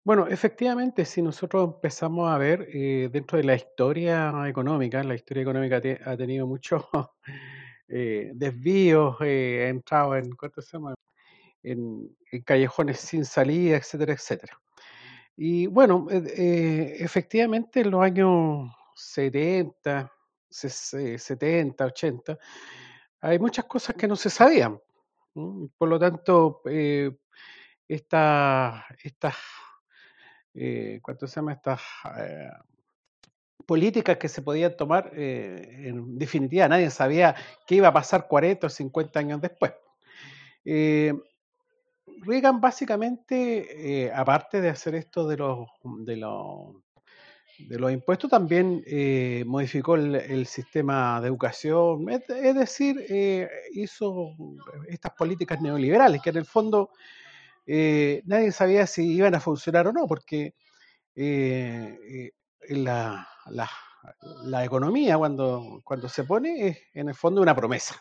Bueno, 0.03 0.27
efectivamente, 0.29 1.05
si 1.05 1.21
nosotros 1.21 1.75
empezamos 1.75 2.31
a 2.31 2.39
ver 2.39 2.67
eh, 2.73 3.11
dentro 3.13 3.37
de 3.37 3.45
la 3.45 3.55
historia 3.55 4.33
económica, 4.49 5.05
la 5.05 5.15
historia 5.15 5.43
económica 5.43 5.77
ha 6.07 6.17
tenido 6.17 6.47
muchos 6.47 6.85
eh, 7.89 8.31
desvíos, 8.35 9.17
eh, 9.21 9.65
ha 9.67 9.69
entrado 9.69 10.17
en, 10.17 10.35
¿cuánto 10.37 10.63
se 10.63 10.73
llama? 10.73 10.95
En, 11.63 12.17
callejones 12.47 12.99
sin 12.99 13.27
salida, 13.27 13.77
etcétera, 13.77 14.15
etcétera. 14.15 14.59
Y 15.37 15.67
bueno, 15.67 16.07
eh, 16.11 16.97
efectivamente 16.99 17.81
en 17.81 17.91
los 17.91 18.03
años 18.03 18.71
70, 18.97 20.11
70, 20.51 21.85
80, 21.85 22.39
hay 23.21 23.39
muchas 23.39 23.65
cosas 23.67 23.95
que 23.97 24.09
no 24.09 24.17
se 24.17 24.31
sabían. 24.31 24.81
Por 25.33 25.89
lo 25.89 25.99
tanto, 25.99 26.63
eh, 26.67 27.11
estas, 27.87 28.85
estas 29.03 29.37
¿cuánto 31.01 31.27
se 31.27 31.37
llama? 31.37 31.53
Estas 31.53 31.81
políticas 33.65 34.17
que 34.17 34.29
se 34.29 34.43
podían 34.43 34.77
tomar, 34.77 35.13
en 35.15 36.19
definitiva, 36.19 36.69
nadie 36.69 36.91
sabía 36.91 37.35
qué 37.67 37.77
iba 37.77 37.89
a 37.89 37.93
pasar 37.93 38.27
40 38.27 38.67
o 38.67 38.71
50 38.71 39.19
años 39.21 39.41
después. 39.41 39.73
Reagan 42.23 42.61
básicamente, 42.61 44.05
eh, 44.05 44.13
aparte 44.15 44.61
de 44.61 44.69
hacer 44.69 44.95
esto 44.95 45.27
de 45.27 45.37
los, 45.39 45.69
de 46.05 46.17
los, 46.17 46.77
de 47.69 47.79
los 47.79 47.93
impuestos, 47.93 48.31
también 48.31 48.83
eh, 48.87 49.45
modificó 49.47 49.95
el, 49.95 50.47
sistema 50.47 51.21
de 51.21 51.29
educación, 51.29 52.09
es, 52.11 52.55
decir, 52.55 53.05
eh, 53.09 53.49
hizo 53.73 54.35
estas 54.89 55.13
políticas 55.13 55.61
neoliberales, 55.61 56.21
que 56.23 56.31
en 56.31 56.37
el 56.39 56.47
fondo 56.47 56.91
nadie 57.67 58.51
sabía 58.51 58.87
si 58.87 59.13
iban 59.13 59.35
a 59.35 59.41
funcionar 59.41 59.87
o 59.87 59.93
no, 59.93 60.07
porque 60.09 60.55
la, 62.69 63.29
la, 64.45 64.65
economía 64.65 65.17
cuando, 65.17 65.81
cuando 65.85 66.09
se 66.09 66.25
pone 66.25 66.69
es 66.69 66.79
en 66.95 67.09
el 67.09 67.15
fondo 67.15 67.41
una 67.41 67.55
promesa. 67.55 67.95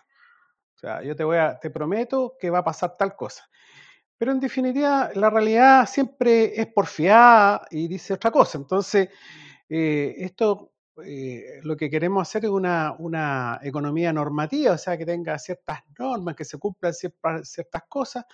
O 0.75 0.79
sea, 0.79 1.03
yo 1.03 1.15
te 1.15 1.23
voy 1.23 1.37
a, 1.37 1.59
te 1.59 1.69
prometo 1.69 2.35
que 2.39 2.49
va 2.49 2.59
a 2.59 2.63
pasar 2.63 2.95
tal 2.97 3.15
cosa. 3.15 3.43
Pero 4.17 4.31
en 4.31 4.39
definitiva, 4.39 5.11
la 5.13 5.29
realidad 5.29 5.87
siempre 5.87 6.59
es 6.59 6.67
porfiada 6.67 7.65
y 7.69 7.87
dice 7.87 8.13
otra 8.13 8.31
cosa. 8.31 8.57
Entonces, 8.57 9.09
eh, 9.69 10.15
esto 10.17 10.71
eh, 11.05 11.59
lo 11.63 11.77
que 11.77 11.89
queremos 11.89 12.27
hacer 12.27 12.45
es 12.45 12.51
una, 12.51 12.95
una, 12.97 13.59
economía 13.61 14.11
normativa, 14.11 14.73
o 14.73 14.77
sea, 14.77 14.97
que 14.97 15.05
tenga 15.05 15.37
ciertas 15.37 15.81
normas, 15.97 16.35
que 16.35 16.43
se 16.43 16.57
cumplan 16.57 16.93
ciertas, 16.93 17.83
cosas, 17.87 18.25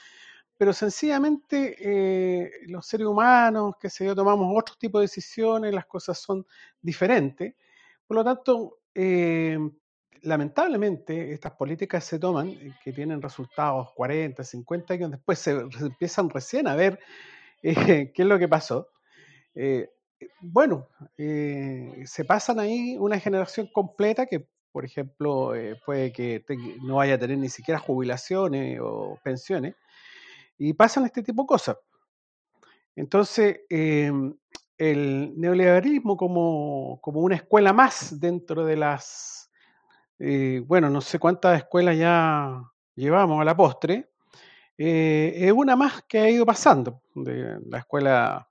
pero 0.57 0.73
sencillamente 0.73 1.75
eh, 1.79 2.51
los 2.67 2.87
seres 2.87 3.05
humanos, 3.05 3.75
que 3.79 3.89
se 3.89 4.05
yo, 4.05 4.15
tomamos 4.15 4.51
otro 4.57 4.75
tipo 4.79 4.99
de 4.99 5.03
decisiones, 5.03 5.73
las 5.73 5.85
cosas 5.85 6.17
son 6.17 6.45
diferentes. 6.81 7.53
Por 8.07 8.15
lo 8.15 8.23
tanto, 8.23 8.79
lamentablemente 10.21 11.33
estas 11.33 11.51
políticas 11.53 12.03
se 12.05 12.17
toman, 12.17 12.55
que 12.83 12.93
tienen 12.93 13.21
resultados 13.21 13.89
40, 13.95 14.43
50 14.43 14.93
años 14.93 15.11
después, 15.11 15.39
se, 15.39 15.51
empiezan 15.51 16.29
recién 16.29 16.67
a 16.67 16.75
ver 16.75 16.99
qué 17.61 18.13
es 18.15 18.25
lo 18.25 18.39
que 18.39 18.47
pasó. 18.47 18.89
Bueno, 20.41 20.87
se 21.17 22.25
pasan 22.27 22.59
ahí 22.59 22.97
una 22.97 23.19
generación 23.19 23.69
completa 23.73 24.25
que, 24.25 24.47
por 24.71 24.85
ejemplo, 24.85 25.53
puede 25.85 26.11
que 26.11 26.43
no 26.83 26.95
vaya 26.95 27.15
a 27.15 27.19
tener 27.19 27.37
ni 27.37 27.49
siquiera 27.49 27.79
jubilaciones 27.79 28.79
o 28.81 29.19
pensiones, 29.23 29.75
y 30.57 30.73
pasan 30.73 31.05
este 31.05 31.23
tipo 31.23 31.43
de 31.43 31.47
cosas. 31.47 31.77
Entonces, 32.95 33.61
el 33.69 35.33
neoliberalismo 35.37 36.17
como, 36.17 36.99
como 37.01 37.21
una 37.21 37.35
escuela 37.35 37.73
más 37.73 38.19
dentro 38.19 38.65
de 38.65 38.77
las 38.77 39.35
eh, 40.19 40.63
bueno, 40.65 40.89
no 40.89 41.01
sé 41.01 41.19
cuántas 41.19 41.57
escuelas 41.57 41.97
ya 41.97 42.61
llevamos 42.95 43.41
a 43.41 43.45
la 43.45 43.55
postre, 43.55 44.11
eh, 44.77 45.33
es 45.35 45.51
una 45.51 45.75
más 45.75 46.03
que 46.03 46.19
ha 46.19 46.29
ido 46.29 46.45
pasando, 46.45 47.01
de 47.13 47.59
la 47.67 47.79
escuela 47.79 48.49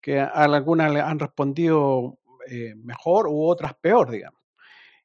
que 0.00 0.20
a 0.20 0.26
algunas 0.26 0.92
le 0.92 1.00
han 1.00 1.18
respondido 1.18 2.18
eh, 2.48 2.74
mejor 2.76 3.26
u 3.26 3.44
otras 3.44 3.74
peor, 3.74 4.10
digamos. 4.10 4.40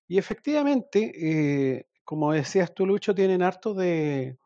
Y 0.07 0.17
efectivamente, 0.17 1.87
como 2.03 2.31
decías 2.31 2.73
tú, 2.73 2.85
Lucho, 2.85 3.15
tienen 3.15 3.41
harto 3.41 3.73
de, 3.73 4.37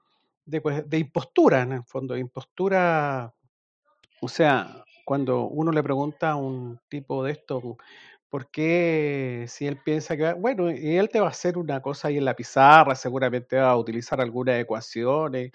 de, 0.49 0.97
impostura, 0.97 1.61
en 1.61 1.73
el 1.73 1.83
fondo, 1.83 2.17
impostura, 2.17 3.33
o 4.21 4.27
sea, 4.27 4.83
cuando 5.05 5.47
uno 5.47 5.71
le 5.71 5.83
pregunta 5.83 6.31
a 6.31 6.35
un 6.35 6.79
tipo 6.89 7.23
de 7.23 7.31
esto, 7.31 7.77
porque 8.29 9.45
si 9.47 9.67
él 9.67 9.77
piensa 9.83 10.17
que, 10.17 10.33
bueno, 10.33 10.71
y 10.71 10.97
él 10.97 11.09
te 11.09 11.19
va 11.19 11.27
a 11.27 11.31
hacer 11.31 11.57
una 11.57 11.81
cosa 11.81 12.07
ahí 12.07 12.17
en 12.17 12.25
la 12.25 12.35
pizarra, 12.35 12.95
seguramente 12.95 13.57
va 13.57 13.71
a 13.71 13.77
utilizar 13.77 14.21
algunas 14.21 14.59
ecuaciones, 14.59 15.51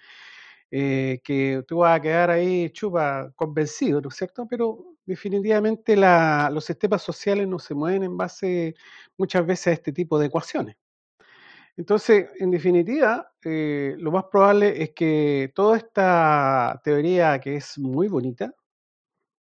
eh, 0.70 1.20
que 1.24 1.62
tú 1.68 1.78
vas 1.78 1.98
a 1.98 2.02
quedar 2.02 2.30
ahí 2.30 2.70
chupa 2.70 3.32
convencido, 3.36 4.00
¿no 4.00 4.08
es 4.08 4.16
cierto? 4.16 4.46
Pero 4.48 4.96
definitivamente 5.06 5.96
los 5.96 6.64
sistemas 6.64 7.02
sociales 7.02 7.48
no 7.48 7.58
se 7.58 7.74
mueven 7.74 8.04
en 8.04 8.16
base 8.16 8.74
muchas 9.18 9.46
veces 9.46 9.66
a 9.68 9.72
este 9.72 9.92
tipo 9.92 10.18
de 10.18 10.26
ecuaciones. 10.26 10.76
Entonces, 11.76 12.26
en 12.38 12.50
definitiva, 12.52 13.32
eh, 13.44 13.96
lo 13.98 14.12
más 14.12 14.24
probable 14.30 14.80
es 14.82 14.90
que 14.94 15.50
toda 15.54 15.76
esta 15.76 16.80
teoría 16.84 17.40
que 17.40 17.56
es 17.56 17.78
muy 17.78 18.06
bonita, 18.08 18.54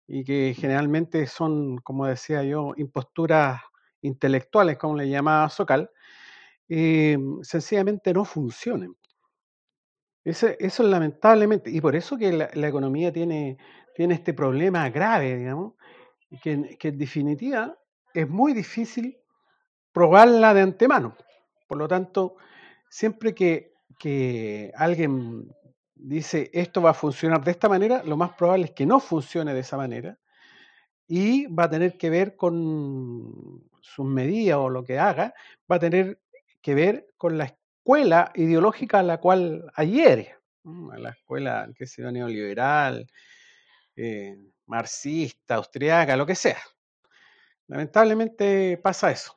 y 0.09 0.25
que 0.25 0.55
generalmente 0.59 1.27
son, 1.27 1.79
como 1.79 2.07
decía 2.07 2.43
yo, 2.45 2.73
imposturas 2.77 3.61
intelectuales, 4.03 4.79
como 4.79 4.97
le 4.97 5.09
llamaba 5.09 5.49
Socal, 5.51 5.91
eh, 6.69 7.19
sencillamente 7.43 8.13
no 8.15 8.25
funcionan. 8.25 8.95
Eso, 10.25 10.49
eso 10.59 10.83
es 10.83 10.89
lamentablemente, 10.89 11.71
y 11.71 11.81
por 11.81 11.97
eso 11.97 12.17
que 12.17 12.33
la, 12.33 12.69
economía 12.69 13.13
tiene, 13.13 13.57
tiene 13.95 14.15
este 14.15 14.35
problema 14.35 14.89
grave, 14.91 15.37
digamos, 15.37 15.75
que, 16.43 16.77
que 16.79 16.89
en 16.89 16.99
definitiva 16.99 17.79
es 18.13 18.29
muy 18.29 18.53
difícil 18.53 19.19
probarla 19.93 20.55
de 20.55 20.61
antemano. 20.61 21.17
Por 21.67 21.79
lo 21.79 21.89
tanto, 21.89 22.37
siempre 22.89 23.35
que, 23.35 23.73
que 23.99 24.73
alguien 24.77 25.55
dice 25.95 26.51
esto 26.53 26.81
va 26.81 26.91
a 26.91 26.95
funcionar 26.95 27.45
de 27.45 27.51
esta 27.51 27.69
manera, 27.69 28.03
lo 28.05 28.17
más 28.17 28.33
probable 28.33 28.67
es 28.67 28.71
que 28.73 28.87
no 28.87 29.01
funcione 29.01 29.55
de 29.55 29.61
esa 29.61 29.77
manera 29.77 30.19
y 31.07 31.47
va 31.47 31.65
a 31.65 31.71
tener 31.71 31.99
que 31.99 32.09
ver 32.09 32.37
con 32.37 33.69
sus 33.81 34.07
medidas 34.07 34.59
o 34.59 34.69
lo 34.69 34.85
que 34.85 34.99
haga, 34.99 35.35
va 35.71 35.77
a 35.77 35.81
tener 35.81 36.21
que 36.63 36.75
ver 36.75 37.09
con 37.17 37.37
la 37.37 37.45
escuela 37.91 38.31
ideológica 38.37 39.01
a 39.01 39.03
la 39.03 39.19
cual 39.19 39.69
adhiere, 39.75 40.37
la 40.97 41.11
escuela 41.11 41.69
que 41.77 41.89
sea 41.89 42.13
neoliberal, 42.13 43.05
eh, 43.97 44.37
marxista, 44.67 45.57
austriaca, 45.57 46.17
lo 46.17 46.25
que 46.25 46.37
sea. 46.37 46.63
Lamentablemente 47.67 48.79
pasa 48.79 49.11
eso. 49.11 49.35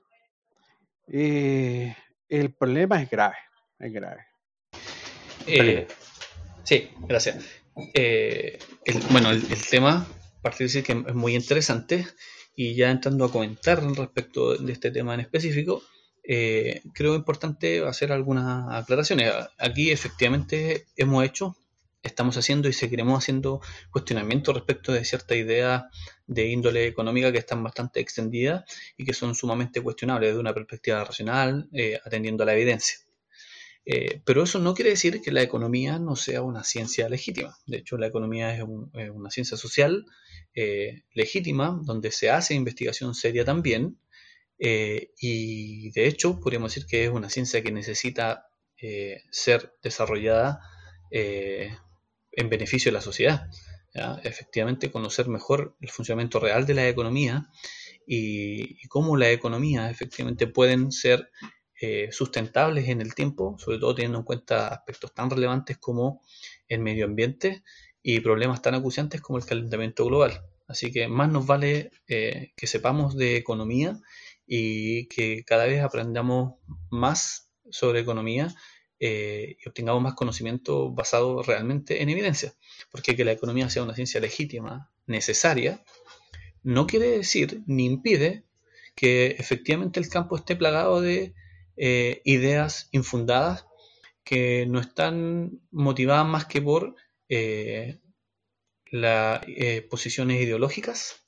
Eh, 1.08 1.96
el 2.30 2.54
problema 2.54 3.02
es 3.02 3.10
grave, 3.10 3.38
es 3.80 3.92
grave. 3.92 4.26
Eh, 5.48 5.88
Sí, 6.64 6.92
gracias. 7.08 7.44
Eh, 7.96 8.60
bueno, 9.10 9.32
el, 9.32 9.68
tema, 9.68 10.06
partir 10.44 10.70
de 10.70 10.84
que 10.84 10.92
es 10.92 11.16
muy 11.16 11.34
interesante 11.34 12.06
y 12.56 12.76
ya 12.76 12.92
entrando 12.92 13.26
a 13.26 13.32
comentar 13.32 13.82
respecto 13.82 14.56
de 14.56 14.72
este 14.72 14.92
tema 14.92 15.16
en 15.16 15.22
específico, 15.22 15.82
eh, 16.24 16.82
creo 16.94 17.16
importante 17.16 17.86
hacer 17.86 18.12
algunas 18.12 18.74
aclaraciones. 18.74 19.32
Aquí 19.58 19.92
efectivamente 19.92 20.86
hemos 20.96 21.24
hecho, 21.26 21.56
estamos 22.02 22.38
haciendo 22.38 22.68
y 22.68 22.74
seguiremos 22.74 23.18
haciendo 23.18 23.62
cuestionamientos 23.92 24.54
respecto 24.56 24.92
de 24.92 25.06
ciertas 25.06 25.38
ideas 25.38 25.84
de 26.28 26.48
índole 26.48 26.88
económica 26.88 27.32
que 27.32 27.40
están 27.40 27.64
bastante 27.64 28.00
extendidas 28.00 28.64
y 28.98 29.06
que 29.06 29.14
son 29.14 29.36
sumamente 29.36 29.82
cuestionables 29.82 30.30
desde 30.30 30.40
una 30.40 30.54
perspectiva 30.54 31.04
racional, 31.04 31.70
eh, 31.74 32.00
atendiendo 32.04 32.44
a 32.44 32.46
la 32.46 32.54
evidencia. 32.54 33.00
Eh, 33.86 34.22
pero 34.24 34.44
eso 34.44 34.60
no 34.60 34.74
quiere 34.74 34.92
decir 34.92 35.22
que 35.22 35.32
la 35.32 35.42
economía 35.42 36.00
no 36.00 36.16
sea 36.16 36.42
una 36.42 36.64
ciencia 36.64 37.10
legítima. 37.10 37.58
De 37.66 37.78
hecho, 37.78 37.98
la 37.98 38.08
economía 38.08 38.56
es, 38.56 38.64
una 38.64 39.30
ciencia 39.30 39.58
social 39.58 40.06
eh, 40.56 41.04
legítima, 41.14 41.80
donde 41.84 42.12
se 42.12 42.30
hace 42.30 42.54
investigación 42.54 43.14
seria 43.14 43.44
también. 43.44 43.98
Eh, 44.66 45.12
y 45.20 45.92
de 45.92 46.08
hecho, 46.08 46.40
podríamos 46.40 46.74
decir 46.74 46.88
que 46.88 47.04
es 47.04 47.12
una 47.12 47.30
ciencia 47.30 47.62
que 47.62 47.72
necesita 47.72 48.48
ser 49.32 49.78
desarrollada 49.82 50.60
en 51.10 52.50
beneficio 52.50 52.92
de 52.92 52.94
la 52.96 53.02
sociedad. 53.02 53.48
Efectivamente, 54.24 54.92
conocer 54.92 55.30
mejor 55.30 55.78
el 55.80 55.90
funcionamiento 55.90 56.42
real 56.42 56.66
de 56.66 56.74
la 56.74 56.90
economía 56.90 57.48
y, 58.06 58.84
y 58.84 58.88
cómo 58.90 59.16
la 59.16 59.32
economía 59.32 59.90
efectivamente 59.90 60.48
pueden 60.48 60.92
ser 60.92 61.30
eh, 61.86 62.14
sustentables 62.14 62.88
en 62.88 63.02
el 63.02 63.14
tiempo, 63.14 63.58
sobre 63.60 63.78
todo 63.78 63.94
teniendo 63.94 64.20
en 64.20 64.24
cuenta 64.24 64.70
aspectos 64.70 65.14
tan 65.14 65.30
relevantes 65.30 65.78
como 65.80 66.22
el 66.70 66.80
medio 66.80 67.04
ambiente 67.04 67.62
y 68.02 68.22
problemas 68.22 68.62
tan 68.62 68.76
acuciantes 68.76 69.20
como 69.20 69.38
el 69.38 69.46
calentamiento 69.46 70.06
global. 70.06 70.46
Así 70.66 70.94
que 70.94 71.10
más 71.10 71.30
nos 71.30 71.46
vale 71.46 71.92
eh, 72.08 72.54
que 72.56 72.68
sepamos 72.68 73.18
de 73.18 73.36
economía 73.36 74.00
y 74.46 75.08
que 75.08 75.44
cada 75.46 75.66
vez 75.66 75.82
aprendamos 75.82 76.56
más 76.90 77.52
sobre 77.70 78.00
economía 78.00 78.54
eh, 79.00 79.58
y 79.60 79.68
obtengamos 79.68 80.02
más 80.02 80.14
conocimiento 80.14 80.92
basado 80.92 81.42
realmente 81.44 82.02
en 82.02 82.10
evidencia. 82.10 82.54
Porque 82.92 83.16
que 83.16 83.26
la 83.26 83.32
economía 83.32 83.70
sea 83.70 83.84
una 83.84 83.96
ciencia 83.96 84.22
legítima, 84.22 84.92
necesaria, 85.08 85.84
no 86.64 86.88
quiere 86.88 87.08
decir 87.08 87.62
ni 87.66 87.86
impide 87.86 88.46
que 88.96 89.36
efectivamente 89.40 90.00
el 90.00 90.08
campo 90.08 90.38
esté 90.38 90.56
plagado 90.56 91.02
de 91.02 91.34
eh, 91.76 92.22
ideas 92.24 92.88
infundadas 92.92 93.66
que 94.24 94.66
no 94.68 94.80
están 94.80 95.60
motivadas 95.72 96.26
más 96.26 96.46
que 96.46 96.62
por 96.62 96.96
eh, 97.28 98.00
las 98.86 99.46
posiciones 99.90 100.42
ideológicas 100.42 101.26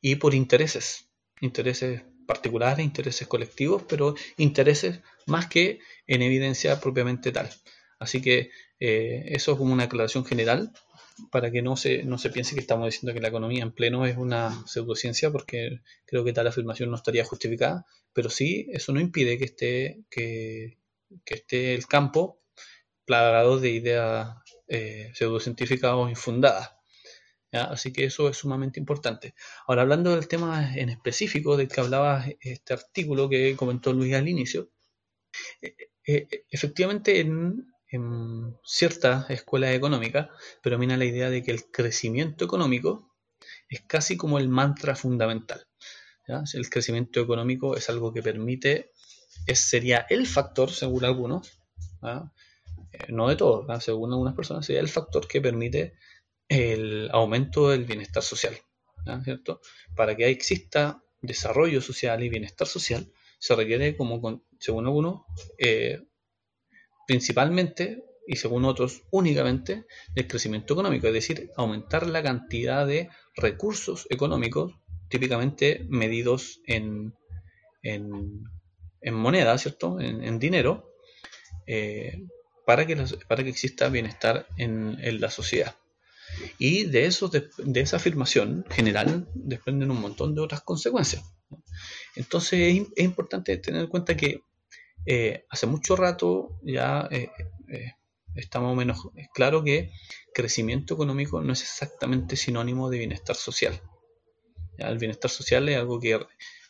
y 0.00 0.16
por 0.16 0.34
intereses, 0.34 1.09
intereses 1.40 2.02
particulares, 2.26 2.84
intereses 2.84 3.26
colectivos, 3.26 3.82
pero 3.88 4.14
intereses 4.36 5.00
más 5.26 5.46
que 5.46 5.80
en 6.06 6.22
evidencia 6.22 6.80
propiamente 6.80 7.32
tal. 7.32 7.50
Así 7.98 8.22
que 8.22 8.50
eh, 8.78 9.24
eso 9.26 9.52
es 9.52 9.58
como 9.58 9.72
una 9.72 9.84
aclaración 9.84 10.24
general 10.24 10.72
para 11.30 11.50
que 11.50 11.60
no 11.60 11.76
se, 11.76 12.02
no 12.04 12.18
se 12.18 12.30
piense 12.30 12.54
que 12.54 12.60
estamos 12.60 12.86
diciendo 12.86 13.12
que 13.12 13.20
la 13.20 13.28
economía 13.28 13.62
en 13.62 13.72
pleno 13.72 14.06
es 14.06 14.16
una 14.16 14.64
pseudociencia, 14.66 15.30
porque 15.30 15.80
creo 16.06 16.24
que 16.24 16.32
tal 16.32 16.46
afirmación 16.46 16.90
no 16.90 16.96
estaría 16.96 17.24
justificada, 17.24 17.84
pero 18.12 18.30
sí, 18.30 18.68
eso 18.72 18.92
no 18.92 19.00
impide 19.00 19.38
que 19.38 19.44
esté, 19.44 20.04
que, 20.10 20.78
esté 21.26 21.74
el 21.74 21.86
campo 21.86 22.40
plagado 23.04 23.58
de 23.58 23.70
ideas 23.70 24.36
eh, 24.68 25.10
pseudocientíficas 25.14 25.92
o 25.92 26.08
infundadas. 26.08 26.79
Así 27.52 27.92
que 27.92 28.04
eso 28.04 28.28
es 28.28 28.36
sumamente 28.36 28.78
importante. 28.78 29.34
Ahora, 29.66 29.82
hablando 29.82 30.14
del 30.14 30.28
tema 30.28 30.76
en 30.76 30.88
específico 30.88 31.56
del 31.56 31.68
que 31.68 31.80
hablaba 31.80 32.24
este 32.40 32.74
artículo 32.74 33.28
que 33.28 33.56
comentó 33.56 33.92
Luis 33.92 34.14
al 34.14 34.28
inicio, 34.28 34.70
eh, 35.60 35.74
eh, 36.06 36.44
efectivamente 36.50 37.20
en, 37.20 37.66
ciertas 38.64 39.28
escuelas 39.30 39.74
económicas 39.74 40.28
predomina 40.62 40.96
la 40.96 41.04
idea 41.04 41.28
de 41.28 41.42
que 41.42 41.50
el 41.50 41.72
crecimiento 41.72 42.44
económico 42.44 43.16
es 43.68 43.80
casi 43.80 44.16
como 44.16 44.38
el 44.38 44.48
mantra 44.48 44.94
fundamental. 44.94 45.66
El 46.54 46.70
crecimiento 46.70 47.20
económico 47.20 47.76
es 47.76 47.90
algo 47.90 48.12
que 48.12 48.22
permite, 48.22 48.92
sería 49.52 50.06
el 50.08 50.28
factor, 50.28 50.70
según 50.70 51.04
algunos, 51.04 51.60
eh, 52.04 52.20
no 53.08 53.28
de 53.28 53.34
todos, 53.34 53.82
según 53.82 54.12
algunas 54.12 54.34
personas, 54.36 54.64
sería 54.64 54.80
el 54.80 54.88
factor 54.88 55.26
que 55.26 55.40
permite 55.40 55.94
el 56.50 57.08
aumento 57.12 57.70
del 57.70 57.84
bienestar 57.84 58.22
social. 58.22 58.54
¿cierto? 59.24 59.60
Para 59.96 60.16
que 60.16 60.28
exista 60.28 61.02
desarrollo 61.22 61.80
social 61.80 62.22
y 62.22 62.28
bienestar 62.28 62.66
social, 62.66 63.10
se 63.38 63.54
requiere, 63.54 63.96
como 63.96 64.44
según 64.58 64.86
algunos, 64.86 65.22
eh, 65.58 66.02
principalmente 67.06 68.04
y 68.26 68.36
según 68.36 68.64
otros 68.64 69.04
únicamente, 69.10 69.86
el 70.14 70.26
crecimiento 70.26 70.74
económico, 70.74 71.06
es 71.06 71.14
decir, 71.14 71.50
aumentar 71.56 72.06
la 72.06 72.22
cantidad 72.22 72.86
de 72.86 73.08
recursos 73.34 74.06
económicos, 74.10 74.74
típicamente 75.08 75.86
medidos 75.88 76.60
en, 76.66 77.14
en, 77.82 78.44
moneda, 79.12 79.56
¿cierto? 79.58 79.98
En, 79.98 80.38
dinero, 80.38 80.92
eh, 81.66 82.22
para, 82.66 82.86
que 82.86 82.96
para 83.26 83.42
que 83.42 83.50
exista 83.50 83.88
bienestar 83.88 84.46
en, 84.58 84.98
en 85.00 85.20
la 85.20 85.30
sociedad. 85.30 85.79
Y 86.58 86.84
de, 86.84 87.06
eso, 87.06 87.28
de, 87.28 87.50
esa 87.80 87.96
afirmación 87.96 88.64
general 88.70 89.28
desprenden 89.34 89.90
un 89.90 90.00
montón 90.00 90.34
de 90.34 90.40
otras 90.40 90.62
consecuencias. 90.62 91.22
Entonces 92.16 92.80
es, 92.96 93.04
importante 93.04 93.56
tener 93.58 93.82
en 93.82 93.88
cuenta 93.88 94.16
que 94.16 94.42
eh, 95.06 95.44
hace 95.50 95.66
mucho 95.66 95.96
rato 95.96 96.60
ya 96.62 97.08
eh, 97.10 97.30
eh, 97.68 97.92
está 98.34 98.60
más 98.60 98.72
o 98.72 98.74
menos 98.74 99.08
claro 99.32 99.64
que 99.64 99.90
crecimiento 100.34 100.94
económico 100.94 101.40
no 101.40 101.52
es 101.52 101.62
exactamente 101.62 102.36
sinónimo 102.36 102.90
de 102.90 102.98
bienestar 102.98 103.36
social. 103.36 103.80
El 104.78 104.98
bienestar 104.98 105.30
social 105.30 105.68
es 105.68 105.76
algo 105.76 106.00
que 106.00 106.18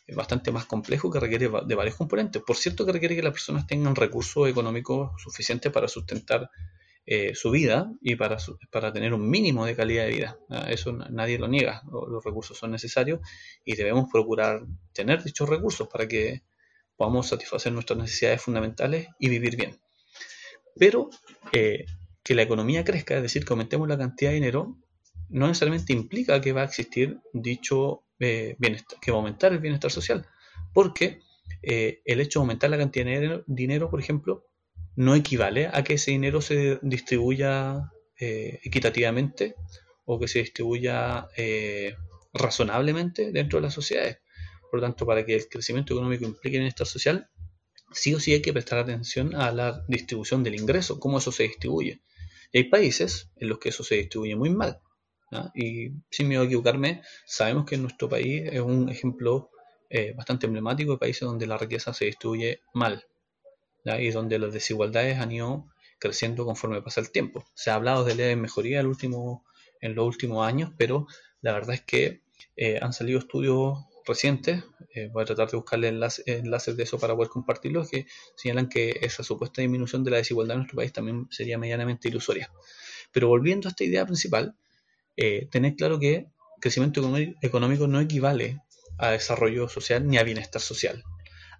es 0.07 0.15
bastante 0.15 0.51
más 0.51 0.65
complejo, 0.65 1.09
que 1.09 1.19
requiere 1.19 1.49
de 1.65 1.75
varios 1.75 1.95
componentes. 1.95 2.41
Por 2.45 2.57
cierto, 2.57 2.85
que 2.85 2.91
requiere 2.91 3.15
que 3.15 3.23
las 3.23 3.31
personas 3.31 3.67
tengan 3.67 3.95
recursos 3.95 4.49
económicos 4.49 5.11
suficientes 5.21 5.71
para 5.71 5.87
sustentar 5.87 6.49
eh, 7.07 7.33
su 7.33 7.49
vida 7.49 7.91
y 7.99 8.15
para, 8.15 8.37
para 8.69 8.93
tener 8.93 9.13
un 9.15 9.27
mínimo 9.27 9.65
de 9.65 9.75
calidad 9.75 10.05
de 10.05 10.11
vida. 10.11 10.37
Eso 10.67 10.93
nadie 10.93 11.39
lo 11.39 11.47
niega, 11.47 11.81
los 11.91 12.23
recursos 12.23 12.57
son 12.57 12.71
necesarios 12.71 13.21
y 13.65 13.75
debemos 13.75 14.07
procurar 14.11 14.61
tener 14.93 15.23
dichos 15.23 15.49
recursos 15.49 15.87
para 15.87 16.07
que 16.07 16.43
podamos 16.95 17.27
satisfacer 17.27 17.73
nuestras 17.73 17.97
necesidades 17.97 18.43
fundamentales 18.43 19.07
y 19.17 19.29
vivir 19.29 19.57
bien. 19.57 19.79
Pero 20.75 21.09
eh, 21.51 21.85
que 22.23 22.35
la 22.35 22.43
economía 22.43 22.83
crezca, 22.83 23.15
es 23.15 23.23
decir, 23.23 23.45
que 23.45 23.53
aumentemos 23.53 23.87
la 23.87 23.97
cantidad 23.97 24.29
de 24.29 24.35
dinero, 24.35 24.77
no 25.27 25.47
necesariamente 25.47 25.93
implica 25.93 26.39
que 26.39 26.53
va 26.53 26.61
a 26.61 26.65
existir 26.65 27.19
dicho 27.33 28.03
eh, 28.19 28.55
bienestar, 28.59 28.99
que 29.01 29.09
va 29.09 29.17
a 29.17 29.21
aumentar 29.21 29.51
el 29.53 29.59
bienestar 29.59 29.89
social, 29.89 30.27
porque 30.71 31.19
el 31.63 32.21
hecho 32.21 32.39
de 32.39 32.43
aumentar 32.43 32.69
la 32.69 32.77
cantidad 32.77 33.05
de 33.05 33.43
dinero, 33.47 33.89
por 33.89 33.99
ejemplo, 33.99 34.50
no 34.95 35.15
equivale 35.15 35.67
a 35.67 35.83
que 35.83 35.95
ese 35.95 36.11
dinero 36.11 36.41
se 36.41 36.79
distribuya 36.81 37.91
eh, 38.19 38.59
equitativamente 38.63 39.55
o 40.05 40.19
que 40.19 40.27
se 40.27 40.39
distribuya 40.39 41.27
eh, 41.37 41.95
razonablemente 42.33 43.31
dentro 43.31 43.59
de 43.59 43.63
las 43.63 43.73
sociedades. 43.73 44.19
Por 44.69 44.79
lo 44.79 44.87
tanto, 44.87 45.05
para 45.05 45.25
que 45.25 45.35
el 45.35 45.47
crecimiento 45.47 45.93
económico 45.93 46.25
implique 46.25 46.57
bienestar 46.57 46.87
social, 46.87 47.29
sí 47.91 48.13
o 48.13 48.19
sí 48.19 48.33
hay 48.33 48.41
que 48.41 48.53
prestar 48.53 48.79
atención 48.79 49.35
a 49.35 49.51
la 49.51 49.83
distribución 49.87 50.43
del 50.43 50.55
ingreso, 50.55 50.99
cómo 50.99 51.17
eso 51.17 51.31
se 51.31 51.43
distribuye. 51.43 52.01
Y 52.51 52.59
hay 52.59 52.63
países 52.65 53.31
en 53.37 53.49
los 53.49 53.59
que 53.59 53.69
eso 53.69 53.83
se 53.83 53.95
distribuye 53.95 54.35
muy 54.35 54.49
mal. 54.49 54.79
Y 55.55 55.91
sin 56.09 56.27
miedo 56.27 56.41
a 56.41 56.45
equivocarme, 56.45 57.03
sabemos 57.25 57.65
que 57.65 57.77
nuestro 57.77 58.09
país 58.09 58.43
es 58.51 58.59
un 58.59 58.89
ejemplo 58.89 59.49
eh, 59.89 60.13
bastante 60.15 60.45
emblemático 60.45 60.93
de 60.93 60.97
países 60.97 61.21
donde 61.21 61.47
la 61.47 61.57
riqueza 61.57 61.93
se 61.93 62.05
distribuye 62.05 62.61
mal 62.73 63.05
y 63.85 64.11
donde 64.11 64.39
las 64.39 64.53
desigualdades 64.53 65.19
han 65.19 65.31
ido 65.31 65.67
creciendo 65.99 66.45
conforme 66.45 66.81
pasa 66.81 67.01
el 67.01 67.11
tiempo. 67.11 67.45
Se 67.53 67.69
ha 67.69 67.75
hablado 67.75 68.03
de 68.03 68.15
leve 68.15 68.35
mejoría 68.35 68.79
en, 68.79 68.87
último, 68.87 69.45
en 69.81 69.95
los 69.95 70.05
últimos 70.05 70.45
años, 70.45 70.71
pero 70.77 71.07
la 71.41 71.53
verdad 71.53 71.75
es 71.75 71.81
que 71.81 72.21
eh, 72.55 72.79
han 72.81 72.93
salido 72.93 73.19
estudios 73.19 73.77
recientes, 74.05 74.63
eh, 74.95 75.09
voy 75.13 75.23
a 75.23 75.25
tratar 75.25 75.49
de 75.51 75.57
buscarle 75.57 75.87
enlaces 75.89 76.77
de 76.77 76.83
eso 76.83 76.99
para 76.99 77.15
poder 77.15 77.29
compartirlos, 77.29 77.89
que 77.89 78.07
señalan 78.35 78.67
que 78.67 78.97
esa 79.01 79.23
supuesta 79.23 79.61
disminución 79.61 80.03
de 80.03 80.11
la 80.11 80.17
desigualdad 80.17 80.55
en 80.55 80.59
nuestro 80.61 80.77
país 80.77 80.91
también 80.91 81.27
sería 81.29 81.57
medianamente 81.57 82.09
ilusoria. 82.09 82.51
Pero 83.11 83.27
volviendo 83.27 83.67
a 83.67 83.71
esta 83.71 83.83
idea 83.83 84.05
principal, 84.05 84.55
eh, 85.17 85.47
tener 85.51 85.75
claro 85.75 85.99
que 85.99 86.27
crecimiento 86.59 87.01
económico 87.41 87.87
no 87.87 87.99
equivale 87.99 88.61
a 88.97 89.11
desarrollo 89.11 89.69
social 89.69 90.07
ni 90.07 90.17
a 90.17 90.23
bienestar 90.23 90.61
social. 90.61 91.03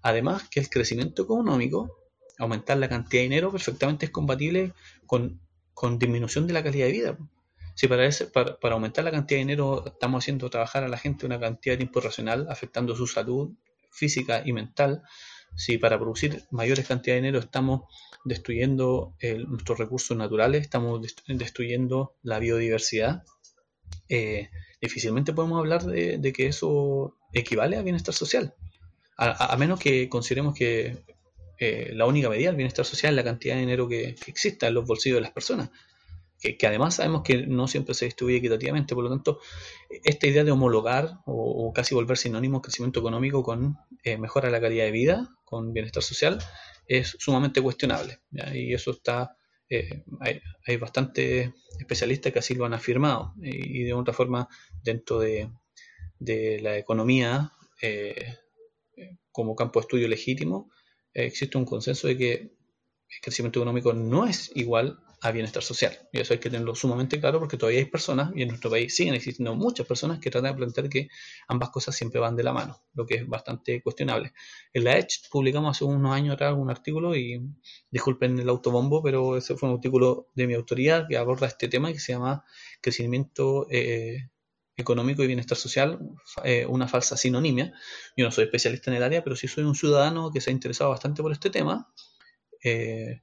Además, 0.02 0.48
que 0.48 0.60
el 0.60 0.68
crecimiento 0.68 1.22
económico 1.22 2.01
aumentar 2.38 2.76
la 2.78 2.88
cantidad 2.88 3.20
de 3.20 3.28
dinero 3.28 3.52
perfectamente 3.52 4.06
es 4.06 4.12
compatible 4.12 4.72
con, 5.06 5.40
disminución 5.98 6.46
de 6.46 6.52
la 6.52 6.62
calidad 6.62 6.86
de 6.86 6.92
vida. 6.92 7.18
Si 7.74 7.88
para, 7.88 8.08
para, 8.60 8.74
aumentar 8.74 9.04
la 9.04 9.10
cantidad 9.10 9.38
de 9.38 9.44
dinero 9.44 9.84
estamos 9.86 10.22
haciendo 10.22 10.50
trabajar 10.50 10.84
a 10.84 10.88
la 10.88 10.98
gente 10.98 11.26
una 11.26 11.40
cantidad 11.40 11.74
de 11.74 11.78
tiempo 11.78 11.98
irracional, 11.98 12.46
afectando 12.50 12.94
su 12.94 13.06
salud 13.06 13.52
física 13.90 14.42
y 14.44 14.52
mental, 14.52 15.02
si 15.56 15.78
para 15.78 15.98
producir 15.98 16.44
mayores 16.50 16.86
cantidades 16.86 17.22
de 17.22 17.26
dinero 17.26 17.38
estamos 17.44 17.82
destruyendo 18.24 19.14
nuestros 19.48 19.78
recursos 19.78 20.16
naturales, 20.16 20.62
estamos 20.62 21.00
destruyendo 21.26 22.14
la 22.22 22.38
biodiversidad, 22.38 23.24
eh, 24.08 24.50
difícilmente 24.80 25.32
podemos 25.32 25.58
hablar 25.58 25.84
de, 25.84 26.32
que 26.32 26.46
eso 26.46 27.16
equivale 27.32 27.76
a 27.76 27.82
bienestar 27.82 28.14
social. 28.14 28.54
a, 29.16 29.56
menos 29.56 29.78
que 29.78 30.08
consideremos 30.08 30.54
que 30.54 31.04
eh, 31.64 31.92
la 31.94 32.06
única 32.06 32.28
medida 32.28 32.48
del 32.48 32.56
bienestar 32.56 32.84
social 32.84 33.12
es 33.12 33.16
la 33.16 33.22
cantidad 33.22 33.54
de 33.54 33.60
dinero 33.60 33.86
que, 33.86 34.16
exista 34.26 34.66
en 34.66 34.74
los 34.74 34.84
bolsillos 34.84 35.18
de 35.18 35.20
las 35.20 35.30
personas. 35.30 35.70
Que, 36.40 36.58
además 36.66 36.96
sabemos 36.96 37.22
que 37.22 37.46
no 37.46 37.68
siempre 37.68 37.94
se 37.94 38.06
distribuye 38.06 38.38
equitativamente, 38.38 38.96
por 38.96 39.04
lo 39.04 39.10
tanto, 39.10 39.38
esta 40.02 40.26
idea 40.26 40.42
de 40.42 40.50
homologar 40.50 41.20
o, 41.24 41.72
casi 41.72 41.94
volver 41.94 42.18
sinónimo 42.18 42.60
crecimiento 42.60 42.98
económico 42.98 43.44
con 43.44 43.76
eh, 44.02 44.18
mejora 44.18 44.46
de 44.48 44.52
la 44.52 44.60
calidad 44.60 44.86
de 44.86 44.90
vida, 44.90 45.28
con 45.44 45.72
bienestar 45.72 46.02
social, 46.02 46.40
es 46.88 47.16
sumamente 47.20 47.62
cuestionable. 47.62 48.18
Y 48.52 48.74
eso 48.74 48.90
está, 48.90 49.36
eh, 49.68 50.02
hay, 50.66 50.76
bastantes 50.78 51.52
especialistas 51.78 52.32
que 52.32 52.40
así 52.40 52.56
lo 52.56 52.64
han 52.64 52.74
afirmado, 52.74 53.34
y, 53.40 53.84
de 53.84 53.94
otra 53.94 54.12
forma, 54.12 54.48
dentro 54.82 55.20
de, 55.20 55.48
de 56.18 56.58
la 56.60 56.76
economía 56.76 57.52
como 59.30 59.54
campo 59.54 59.78
de 59.78 59.84
estudio 59.84 60.08
legítimo, 60.08 60.68
existe 61.14 61.58
un 61.58 61.64
consenso 61.64 62.08
de 62.08 62.16
que 62.16 62.32
el 62.32 63.20
crecimiento 63.20 63.60
económico 63.60 63.92
no 63.92 64.26
es 64.26 64.50
igual 64.54 64.98
a 65.22 65.30
bienestar 65.30 65.62
social. 65.62 65.96
Y 66.12 66.20
eso 66.20 66.34
hay 66.34 66.40
que 66.40 66.50
tenerlo 66.50 66.74
sumamente 66.74 67.20
claro 67.20 67.38
porque 67.38 67.56
todavía 67.56 67.78
hay 67.78 67.86
personas, 67.86 68.32
y 68.34 68.42
en 68.42 68.48
nuestro 68.48 68.70
país 68.70 68.94
siguen 68.94 69.14
existiendo 69.14 69.54
muchas 69.54 69.86
personas 69.86 70.18
que 70.18 70.30
tratan 70.30 70.50
de 70.50 70.56
plantear 70.56 70.88
que 70.88 71.08
ambas 71.46 71.70
cosas 71.70 71.94
siempre 71.94 72.20
van 72.20 72.34
de 72.34 72.42
la 72.42 72.52
mano, 72.52 72.82
lo 72.94 73.06
que 73.06 73.14
es 73.16 73.28
bastante 73.28 73.80
cuestionable. 73.82 74.32
En 74.72 74.84
la 74.84 74.98
Edge 74.98 75.20
publicamos 75.30 75.76
hace 75.76 75.84
unos 75.84 76.12
años 76.12 76.34
atrás 76.34 76.54
un 76.56 76.70
artículo, 76.70 77.14
y 77.14 77.40
disculpen 77.90 78.38
el 78.40 78.48
autobombo, 78.48 79.00
pero 79.00 79.36
ese 79.36 79.54
fue 79.56 79.68
un 79.68 79.76
artículo 79.76 80.28
de 80.34 80.48
mi 80.48 80.54
autoría 80.54 81.06
que 81.08 81.16
aborda 81.16 81.46
este 81.46 81.68
tema 81.68 81.92
que 81.92 82.00
se 82.00 82.14
llama 82.14 82.44
Crecimiento 82.80 83.68
eh, 83.70 84.28
económico 84.82 85.22
y 85.22 85.26
bienestar 85.26 85.56
social, 85.56 85.98
eh, 86.44 86.66
una 86.66 86.88
falsa 86.88 87.16
sinonimia. 87.16 87.72
Yo 88.16 88.24
no 88.24 88.30
soy 88.30 88.44
especialista 88.44 88.90
en 88.90 88.98
el 88.98 89.02
área, 89.02 89.24
pero 89.24 89.36
sí 89.36 89.48
soy 89.48 89.64
un 89.64 89.74
ciudadano 89.74 90.30
que 90.30 90.40
se 90.40 90.50
ha 90.50 90.52
interesado 90.52 90.90
bastante 90.90 91.22
por 91.22 91.32
este 91.32 91.50
tema. 91.50 91.88
Eh, 92.64 93.22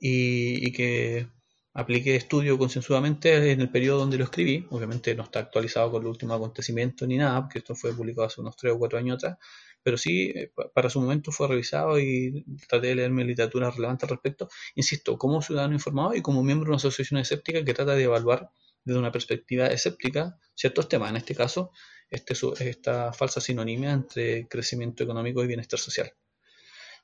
y, 0.00 0.72
que 0.72 1.28
apliqué 1.74 2.16
estudio 2.16 2.58
consensuadamente 2.58 3.52
en 3.52 3.60
el 3.60 3.70
periodo 3.70 4.00
donde 4.00 4.18
lo 4.18 4.24
escribí. 4.24 4.66
Obviamente 4.70 5.14
no 5.14 5.24
está 5.24 5.40
actualizado 5.40 5.90
con 5.90 6.02
el 6.02 6.08
último 6.08 6.34
acontecimiento 6.34 7.06
ni 7.06 7.16
nada, 7.16 7.42
porque 7.42 7.58
esto 7.60 7.74
fue 7.74 7.94
publicado 7.94 8.26
hace 8.26 8.40
unos 8.40 8.56
3 8.56 8.74
o 8.74 8.78
4 8.78 8.98
años 8.98 9.16
atrás, 9.16 9.38
pero 9.82 9.96
sí, 9.96 10.32
eh, 10.34 10.52
para 10.74 10.90
su 10.90 11.00
momento 11.00 11.32
fue 11.32 11.48
revisado 11.48 11.98
y 11.98 12.44
traté 12.68 12.88
de 12.88 12.94
leerme 12.96 13.24
literatura 13.24 13.70
relevante 13.70 14.06
al 14.06 14.10
respecto. 14.10 14.48
Insisto, 14.74 15.18
como 15.18 15.42
ciudadano 15.42 15.74
informado 15.74 16.14
y 16.14 16.22
como 16.22 16.42
miembro 16.42 16.66
de 16.66 16.70
una 16.70 16.76
asociación 16.76 17.20
escéptica 17.20 17.64
que 17.64 17.74
trata 17.74 17.94
de 17.94 18.04
evaluar 18.04 18.50
desde 18.88 19.00
una 19.00 19.12
perspectiva 19.12 19.66
escéptica 19.66 20.38
ciertos 20.54 20.88
temas, 20.88 21.10
en 21.10 21.18
este 21.18 21.34
caso, 21.34 21.72
este, 22.08 22.34
esta 22.60 23.12
falsa 23.12 23.38
sinonimia 23.38 23.92
entre 23.92 24.48
crecimiento 24.48 25.04
económico 25.04 25.44
y 25.44 25.46
bienestar 25.46 25.78
social. 25.78 26.10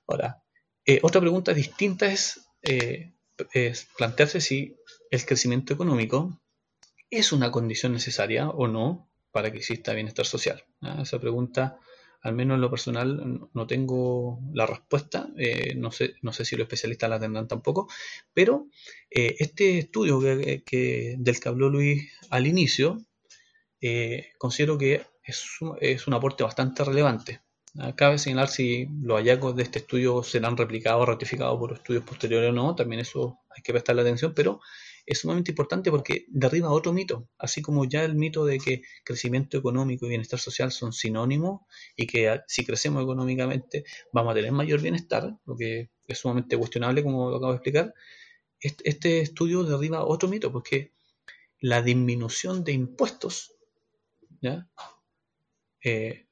Ahora, 0.06 0.43
eh, 0.86 0.98
otra 1.02 1.20
pregunta 1.20 1.52
distinta 1.52 2.06
eh, 2.62 3.12
es 3.52 3.89
plantearse 3.98 4.40
si 4.40 4.77
el 5.11 5.27
crecimiento 5.27 5.74
económico 5.74 6.40
es 7.11 7.32
una 7.32 7.51
condición 7.51 7.93
necesaria 7.93 8.48
o 8.48 8.66
no 8.66 9.11
para 9.31 9.52
que 9.52 9.59
exista 9.59 9.93
bienestar 9.93 10.24
social. 10.24 10.65
Esa 11.02 11.20
pregunta, 11.20 11.78
al 12.25 12.35
menos 12.35 12.57
en 12.57 12.63
lo 12.63 12.71
personal, 12.71 13.49
no 13.53 13.67
tengo 13.67 14.41
la 14.53 14.67
respuesta. 14.67 15.29
Eh, 15.37 15.75
no, 15.77 15.93
sé, 15.93 16.15
no 16.23 16.33
sé 16.33 16.45
si 16.45 16.57
los 16.57 16.65
especialistas 16.65 17.11
la 17.11 17.21
tendrán 17.21 17.47
tampoco. 17.47 17.87
Pero 18.33 18.67
eh, 19.11 19.37
este 19.39 19.79
estudio 19.79 20.19
que, 20.21 21.15
del 21.19 21.41
que 21.41 21.49
habló 21.49 21.69
Luis 21.69 22.11
al 22.31 22.47
inicio, 22.47 23.05
considero 24.39 24.79
que 24.79 25.03
es 25.23 25.45
es 25.81 26.07
un 26.07 26.15
aporte 26.15 26.43
bastante 26.43 26.83
relevante. 26.83 27.43
Cabe 27.97 28.19
señalar 28.19 28.49
si 28.49 28.87
los 29.03 29.19
hallazgos 29.19 29.57
de 29.57 29.65
este 29.65 29.81
estudio 29.81 30.23
serán 30.23 30.57
replicados 30.57 31.03
o 31.03 31.07
ratificados 31.07 31.59
por 31.59 31.73
estudios 31.73 32.05
posteriores 32.05 32.51
o 32.51 32.53
no, 32.53 32.75
también 32.77 33.01
eso 33.01 33.41
hay 33.51 33.63
que 33.63 33.73
prestarle 33.73 34.03
atención, 34.03 34.33
pero 34.33 34.61
es 35.07 35.19
sumamente 35.19 35.51
importante 35.51 35.91
porque 35.91 36.27
derriba 36.29 36.71
otro 36.71 36.93
mito, 36.93 37.29
así 37.39 37.63
como 37.63 37.85
ya 37.85 38.05
el 38.05 38.15
mito 38.15 38.45
de 38.45 38.59
que 38.59 38.83
crecimiento 39.05 39.59
económico 39.59 40.07
y 40.07 40.11
bienestar 40.11 40.39
social 40.39 40.73
son 40.73 40.93
sinónimos 40.93 41.63
y 41.97 42.07
que 42.07 42.41
si 42.47 42.65
crecemos 42.65 43.03
económicamente 43.03 43.85
vamos 44.13 44.33
a 44.33 44.35
tener 44.35 44.53
mayor 44.53 44.81
bienestar, 44.81 45.37
lo 45.45 45.57
que 45.57 45.91
es 46.07 46.19
sumamente 46.19 46.57
cuestionable 46.57 47.03
como 47.03 47.31
lo 47.31 47.37
acabo 47.37 47.53
de 47.53 47.57
explicar, 47.57 47.95
este, 48.61 49.21
estudio 49.21 49.63
derriba 49.65 50.05
otro 50.05 50.29
mito 50.29 50.51
porque 50.51 50.93
la 51.61 51.83
disminución 51.83 52.65
de 52.65 52.73
impuestos. 52.73 53.53
Eh, 55.83 56.27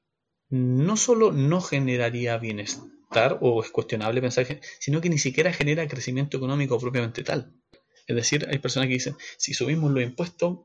no 0.49 0.97
solo 0.97 1.31
no 1.31 1.61
generaría 1.61 2.37
bienestar, 2.37 3.37
o 3.41 3.63
es 3.63 3.71
cuestionable 3.71 4.21
pensar, 4.21 4.59
sino 4.79 5.01
que 5.01 5.09
ni 5.09 5.17
siquiera 5.17 5.53
genera 5.53 5.87
crecimiento 5.87 6.37
económico 6.37 6.79
propiamente 6.79 7.23
tal. 7.23 7.53
Es 8.07 8.15
decir, 8.15 8.47
hay 8.49 8.59
personas 8.59 8.87
que 8.87 8.95
dicen, 8.95 9.15
si 9.37 9.53
subimos 9.53 9.91
los 9.91 10.03
impuestos, 10.03 10.59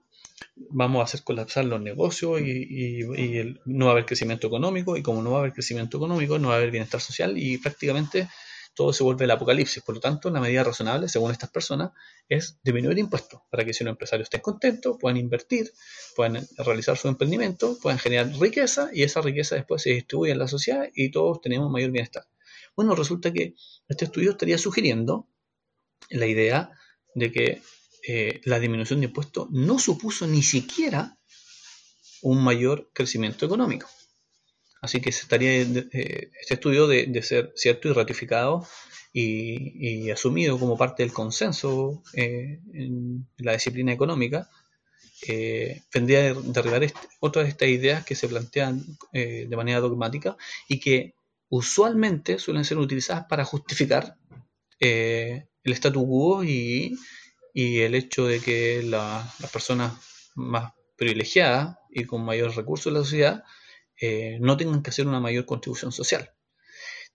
vamos 0.70 1.01
a 1.01 1.05
hacer 1.05 1.23
colapsar 1.23 1.65
los 1.65 1.81
negocios 1.81 2.40
y, 2.40 3.01
no 3.65 3.86
va 3.86 3.93
a 3.93 3.94
haber 3.94 4.06
crecimiento 4.06 4.47
económico, 4.47 4.97
y 4.97 5.02
como 5.02 5.23
no 5.23 5.32
va 5.32 5.39
a 5.39 5.40
haber 5.40 5.52
crecimiento 5.52 5.97
económico, 5.97 6.39
no 6.39 6.48
va 6.48 6.55
a 6.55 6.56
haber 6.59 6.70
bienestar 6.70 7.01
social, 7.01 7.36
y 7.39 7.59
prácticamente 7.59 8.28
todo 8.74 8.93
se 8.93 9.02
vuelve 9.02 9.24
el 9.24 9.31
apocalipsis. 9.32 9.82
Por 9.82 9.97
lo 9.97 10.01
tanto, 10.01 10.31
la 10.31 10.40
medida 10.40 10.62
razonable, 10.62 11.09
según 11.09 11.32
estas 11.32 11.51
personas, 11.51 11.90
es 12.28 12.60
disminuir 12.62 12.97
impuestos 12.98 13.40
para 13.51 13.65
que 13.65 13.74
si 13.74 13.82
los 13.82 13.90
empresarios 13.90 14.27
estén 14.27 14.40
contentos, 14.40 14.97
puedan 15.01 15.16
invertir, 15.16 15.73
puedan 16.15 16.47
realizar 16.59 16.97
su 16.97 17.09
emprendimiento, 17.09 17.77
puedan 17.82 17.98
generar 17.98 18.28
riqueza 18.39 18.90
y 18.93 19.02
esa 19.02 19.20
riqueza 19.20 19.56
después 19.56 19.82
se 19.82 19.90
distribuye 19.90 20.31
en 20.31 20.39
la 20.39 20.47
sociedad 20.47 20.89
y 20.94 21.10
todos 21.10 21.40
tenemos 21.40 21.69
mayor 21.73 21.90
bienestar. 21.90 22.28
Bueno, 22.77 22.94
resulta 22.94 23.32
que 23.32 23.56
este 23.89 24.05
estudio 24.05 24.31
estaría 24.31 24.59
sugiriendo 24.59 25.27
la 26.10 26.27
idea 26.27 26.70
de 27.19 27.32
que 27.32 27.62
eh, 28.07 28.40
la 28.45 28.59
disminución 28.59 29.01
de 29.01 29.07
impuestos 29.07 29.51
no 29.51 29.78
supuso 29.78 30.27
ni 30.27 30.43
siquiera 30.43 31.19
un 32.23 32.43
mayor 32.43 32.90
crecimiento 32.93 33.47
económico. 33.47 33.89
Así 34.81 35.01
que 35.01 35.11
estaría 35.11 35.61
eh, 35.61 36.31
este 36.40 36.55
estudio 36.55 36.86
de, 36.86 37.23
ser 37.23 37.53
cierto 37.57 37.89
y 37.89 37.93
ratificado 37.93 38.66
y, 39.12 40.11
asumido 40.11 40.59
como 40.59 40.77
parte 40.77 41.03
del 41.03 41.12
consenso 41.12 42.03
eh, 42.15 42.61
en 42.73 43.27
la 43.39 43.53
disciplina 43.53 43.93
económica, 43.93 44.49
eh, 45.27 45.82
vendría 45.93 46.31
a 46.31 46.35
derribar 46.35 46.93
otras 47.20 47.45
de 47.47 47.51
estas 47.51 47.69
ideas 47.69 48.05
que 48.05 48.15
se 48.15 48.28
plantean 48.28 48.85
eh, 49.12 49.47
de 49.49 49.57
manera 49.57 49.81
dogmática 49.81 50.36
y 50.69 50.78
que 50.78 51.15
usualmente 51.49 52.39
suelen 52.39 52.65
ser 52.65 52.78
utilizadas 52.78 53.24
para 53.24 53.45
justificar 53.45 54.16
el 55.69 55.74
statu 55.74 56.07
quo 56.07 56.45
y, 56.45 56.97
el 57.55 57.95
hecho 57.95 58.27
de 58.27 58.40
que 58.40 58.82
las 58.85 59.35
personas 59.53 59.93
más 60.36 60.73
privilegiadas 60.97 61.77
y 61.90 62.05
con 62.05 62.24
mayores 62.24 62.55
recursos 62.55 62.86
en 62.86 62.95
la 62.95 63.01
sociedad 63.01 63.45
eh, 64.01 64.39
no 64.40 64.57
tengan 64.57 64.82
que 64.82 64.90
hacer 64.90 65.09
una 65.09 65.19
mayor 65.19 65.45
contribución 65.45 65.90
social. 65.90 66.31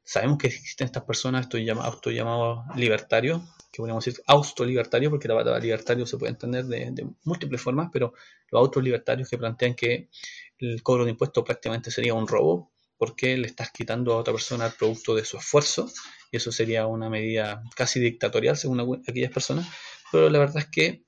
Sabemos 0.03 0.37
que 0.37 0.47
existen 0.47 0.85
estas 0.85 1.03
personas, 1.03 1.43
estoy 1.43 1.63
llamado, 1.63 2.01
llamado 2.11 2.65
libertarios, 2.75 3.41
que 3.71 3.81
podemos 3.81 4.03
decir 4.03 4.21
autolibertarios, 4.27 5.09
porque 5.09 5.29
la 5.29 5.35
palabra 5.35 5.61
libertario 5.61 6.05
se 6.05 6.17
puede 6.17 6.33
entender 6.33 6.65
de, 6.65 7.07
múltiples 7.23 7.61
formas, 7.61 7.89
pero 7.91 8.13
los 8.51 8.59
autolibertarios 8.59 9.29
que 9.29 9.37
plantean 9.37 9.75
que 9.75 10.09
el 10.57 10.83
cobro 10.83 11.05
de 11.05 11.11
impuestos 11.11 11.45
prácticamente 11.45 11.89
sería 11.89 12.13
un 12.15 12.27
robo, 12.27 12.72
porque 12.97 13.37
le 13.37 13.47
estás 13.47 13.71
quitando 13.71 14.13
a 14.13 14.17
otra 14.17 14.33
persona 14.33 14.67
el 14.67 14.73
producto 14.73 15.15
de 15.15 15.25
su 15.25 15.37
esfuerzo, 15.37 15.91
y 16.31 16.37
eso 16.37 16.51
sería 16.51 16.87
una 16.87 17.09
medida 17.09 17.63
casi 17.75 17.99
dictatorial 17.99 18.57
según 18.57 19.01
aquellas 19.07 19.31
personas, 19.31 19.67
pero 20.11 20.29
la 20.29 20.39
verdad 20.39 20.57
es 20.59 20.67
que 20.67 21.03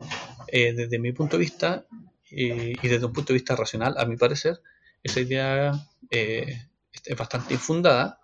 eh, 0.47 0.73
desde 0.73 0.99
mi 0.99 1.11
punto 1.11 1.37
de 1.37 1.41
vista 1.41 1.85
y 2.29 2.75
desde 2.87 3.05
un 3.05 3.13
punto 3.13 3.31
de 3.31 3.39
vista 3.39 3.55
racional, 3.55 3.95
a 3.97 4.05
mi 4.05 4.17
parecer, 4.17 4.59
esa 5.05 5.19
idea 5.21 5.71
eh, 6.09 6.67
es 7.05 7.15
bastante 7.15 7.53
infundada, 7.53 8.19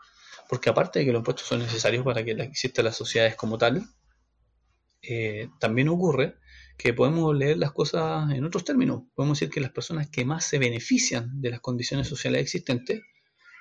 porque 0.50 0.70
aparte 0.70 1.00
de 1.00 1.06
que 1.06 1.12
los 1.12 1.20
impuestos 1.20 1.48
son 1.48 1.60
necesarios 1.60 2.04
para 2.04 2.26
que 2.26 2.32
existan 2.32 2.86
las 2.86 2.98
sociedades 2.98 3.36
como 3.36 3.58
tal, 3.58 3.86
eh, 5.04 5.50
también 5.60 5.90
ocurre 5.90 6.38
que 6.78 6.94
podemos 6.94 7.36
leer 7.36 7.58
las 7.58 7.72
cosas 7.72 8.32
en 8.32 8.44
otros 8.44 8.66
términos. 8.66 9.04
Podemos 9.14 9.40
decir 9.40 9.54
que 9.54 9.62
las 9.62 9.72
personas 9.72 10.10
que 10.10 10.26
más 10.26 10.44
se 10.44 10.58
benefician 10.58 11.40
de 11.40 11.52
las 11.52 11.60
condiciones 11.60 12.08
sociales 12.08 12.42
existentes 12.42 13.02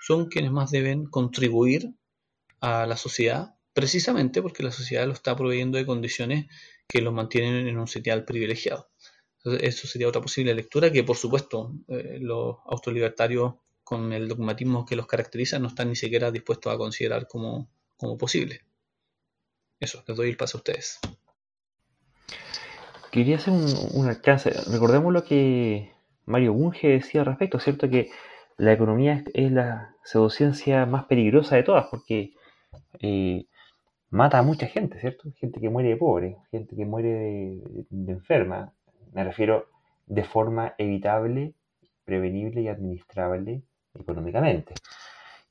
son 0.00 0.28
quienes 0.28 0.50
más 0.50 0.70
deben 0.70 1.06
contribuir 1.06 1.94
a 2.60 2.86
la 2.86 2.96
sociedad, 2.96 3.54
precisamente 3.72 4.42
porque 4.42 4.62
la 4.62 4.72
sociedad 4.72 5.06
lo 5.06 5.12
está 5.12 5.36
proveyendo 5.36 5.78
de 5.78 5.86
condiciones 5.86 6.46
que 6.88 7.00
los 7.00 7.12
mantienen 7.12 7.68
en 7.68 7.78
un 7.78 7.86
sitial 7.86 8.24
privilegiado. 8.24 8.90
Eso 9.44 9.86
sería 9.86 10.08
otra 10.08 10.20
posible 10.20 10.54
lectura 10.54 10.92
que, 10.92 11.02
por 11.02 11.16
supuesto, 11.16 11.72
eh, 11.88 12.18
los 12.20 12.56
autolibertarios 12.66 13.54
con 13.82 14.12
el 14.12 14.28
dogmatismo 14.28 14.84
que 14.84 14.96
los 14.96 15.06
caracteriza 15.06 15.58
no 15.58 15.68
están 15.68 15.88
ni 15.88 15.96
siquiera 15.96 16.30
dispuestos 16.30 16.72
a 16.72 16.76
considerar 16.76 17.26
como, 17.26 17.70
posible. 18.18 18.60
Eso, 19.78 20.04
les 20.06 20.16
doy 20.16 20.28
el 20.28 20.36
paso 20.36 20.58
a 20.58 20.60
ustedes. 20.60 21.00
Quería 23.10 23.36
hacer 23.36 23.52
un, 23.52 24.08
alcance. 24.08 24.50
Recordemos 24.70 25.12
lo 25.12 25.24
que 25.24 25.92
Mario 26.26 26.52
Bunge 26.52 26.88
decía 26.88 27.22
al 27.22 27.26
respecto, 27.26 27.58
¿cierto? 27.58 27.88
Que 27.88 28.10
la 28.60 28.72
economía 28.72 29.24
es, 29.32 29.50
la 29.50 29.94
pseudociencia 30.04 30.84
más 30.86 31.06
peligrosa 31.06 31.56
de 31.56 31.62
todas 31.62 31.86
porque 31.90 32.34
eh, 33.00 33.46
mata 34.10 34.38
a 34.38 34.42
mucha 34.42 34.66
gente, 34.66 35.00
¿cierto? 35.00 35.32
Gente 35.36 35.60
que 35.60 35.70
muere 35.70 35.90
de 35.90 35.96
pobre, 35.96 36.36
gente 36.50 36.76
que 36.76 36.84
muere 36.84 37.08
de 37.88 38.12
enferma, 38.12 38.72
me 39.12 39.24
refiero 39.24 39.66
de 40.06 40.24
forma 40.24 40.74
evitable, 40.76 41.54
prevenible 42.04 42.60
y 42.62 42.68
administrable 42.68 43.62
económicamente. 43.94 44.74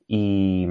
Y 0.06 0.68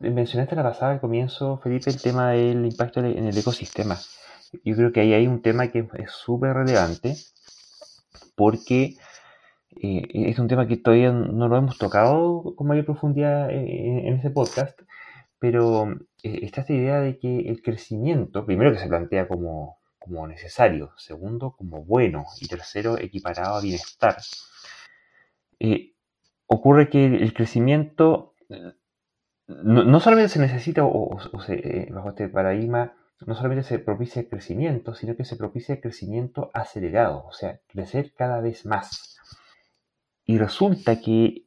mencionaste 0.00 0.56
la 0.56 0.62
pasada 0.62 0.92
al 0.92 1.00
comienzo, 1.00 1.58
Felipe, 1.58 1.90
el 1.90 2.00
tema 2.00 2.32
del 2.32 2.64
impacto 2.64 3.00
en 3.00 3.26
el 3.26 3.38
ecosistema. 3.38 3.98
Yo 4.64 4.74
creo 4.74 4.92
que 4.92 5.00
ahí 5.00 5.12
hay 5.12 5.26
un 5.28 5.42
tema 5.42 5.68
que 5.68 5.86
es 5.94 6.10
súper 6.10 6.54
relevante 6.54 7.14
porque 8.34 8.96
es 9.82 10.38
un 10.38 10.48
tema 10.48 10.66
que 10.66 10.76
todavía 10.76 11.12
no 11.12 11.48
lo 11.48 11.56
hemos 11.56 11.78
tocado 11.78 12.54
con 12.56 12.66
mayor 12.66 12.84
profundidad 12.84 13.50
en, 13.50 14.14
ese 14.14 14.30
podcast, 14.30 14.78
pero 15.38 15.90
eh, 16.22 16.40
está 16.42 16.62
esta 16.62 16.72
idea 16.72 17.00
de 17.00 17.18
que 17.18 17.48
el 17.48 17.62
crecimiento, 17.62 18.44
primero 18.44 18.72
que 18.72 18.78
se 18.78 18.88
plantea 18.88 19.26
como, 19.26 19.78
necesario, 20.28 20.92
segundo 20.96 21.54
como 21.56 21.84
bueno 21.84 22.24
y 22.40 22.48
tercero 22.48 22.98
equiparado 22.98 23.56
a 23.56 23.60
bienestar, 23.60 24.16
eh, 25.60 25.92
ocurre 26.46 26.90
que 26.90 27.06
el 27.06 27.32
crecimiento 27.32 28.34
no, 29.50 30.00
solamente 30.00 30.28
se 30.28 30.38
necesita, 30.38 30.84
o, 30.84 31.16
bajo 31.90 32.08
este 32.10 32.28
paradigma, 32.28 32.94
no 33.26 33.34
solamente 33.34 33.64
se 33.64 33.78
propicia 33.78 34.22
el 34.22 34.28
crecimiento, 34.28 34.94
sino 34.94 35.16
que 35.16 35.24
se 35.24 35.36
propicia 35.36 35.74
el 35.74 35.80
crecimiento 35.80 36.50
acelerado, 36.54 37.24
o 37.26 37.32
sea, 37.32 37.60
crecer 37.66 38.12
cada 38.14 38.40
vez 38.40 38.64
más. 38.64 39.19
Y 40.24 40.38
resulta 40.38 41.00
que 41.00 41.46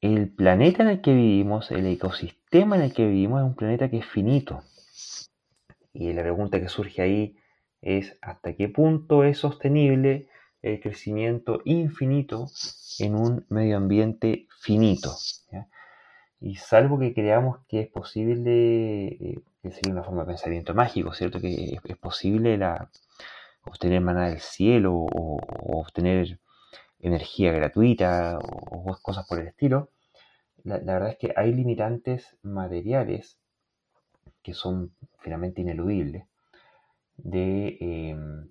el 0.00 0.30
planeta 0.30 0.82
en 0.82 0.88
el 0.88 1.00
que 1.00 1.14
vivimos, 1.14 1.70
el 1.70 1.86
ecosistema 1.86 2.76
en 2.76 2.82
el 2.82 2.92
que 2.92 3.06
vivimos 3.06 3.40
es 3.40 3.46
un 3.46 3.54
planeta 3.54 3.88
que 3.90 3.98
es 3.98 4.06
finito. 4.06 4.62
Y 5.92 6.12
la 6.12 6.22
pregunta 6.22 6.60
que 6.60 6.68
surge 6.68 7.02
ahí 7.02 7.36
es 7.80 8.18
hasta 8.22 8.54
qué 8.54 8.68
punto 8.68 9.24
es 9.24 9.38
sostenible 9.38 10.28
el 10.62 10.80
crecimiento 10.80 11.60
infinito 11.64 12.48
en 12.98 13.16
un 13.16 13.46
medio 13.48 13.76
ambiente 13.76 14.46
finito. 14.60 15.12
Y 16.40 16.56
salvo 16.56 16.98
que 16.98 17.14
creamos 17.14 17.58
que 17.68 17.82
es 17.82 17.88
posible, 17.88 19.06
eh, 19.06 19.40
que 19.62 19.70
sería 19.70 19.92
una 19.92 20.02
forma 20.02 20.22
de 20.22 20.28
pensamiento 20.28 20.74
mágico, 20.74 21.12
¿cierto? 21.12 21.40
Que 21.40 21.78
es, 21.84 21.96
posible 21.98 22.58
la, 22.58 22.90
obtener 23.64 24.00
maná 24.00 24.28
del 24.28 24.40
cielo 24.40 24.92
o, 24.94 25.38
obtener 25.78 26.40
energía 27.02 27.52
gratuita 27.52 28.38
o, 28.38 28.96
cosas 29.02 29.26
por 29.28 29.38
el 29.40 29.48
estilo. 29.48 29.90
La, 30.64 30.78
verdad 30.78 31.10
es 31.10 31.18
que 31.18 31.32
hay 31.36 31.52
limitantes 31.52 32.36
materiales 32.42 33.38
que 34.42 34.54
son 34.54 34.92
finalmente 35.18 35.60
ineludibles 35.60 36.24
de, 37.16 37.76
em, 37.80 38.50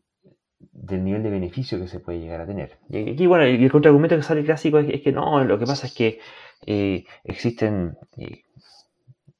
del 0.59 1.03
nivel 1.03 1.23
de 1.23 1.29
beneficio 1.29 1.79
que 1.79 1.87
se 1.87 1.99
puede 1.99 2.19
llegar 2.19 2.41
a 2.41 2.45
tener. 2.45 2.77
Y 2.89 3.11
aquí, 3.11 3.27
bueno, 3.27 3.45
el, 3.45 3.71
contraargumento 3.71 4.15
que 4.15 4.23
sale 4.23 4.43
clásico 4.43 4.79
es 4.79 5.01
que 5.01 5.11
no, 5.11 5.43
lo 5.43 5.57
que 5.57 5.65
pasa 5.65 5.87
es 5.87 5.93
que 5.93 6.19
eh, 6.65 7.05
existen 7.23 7.97
eh, 8.17 8.43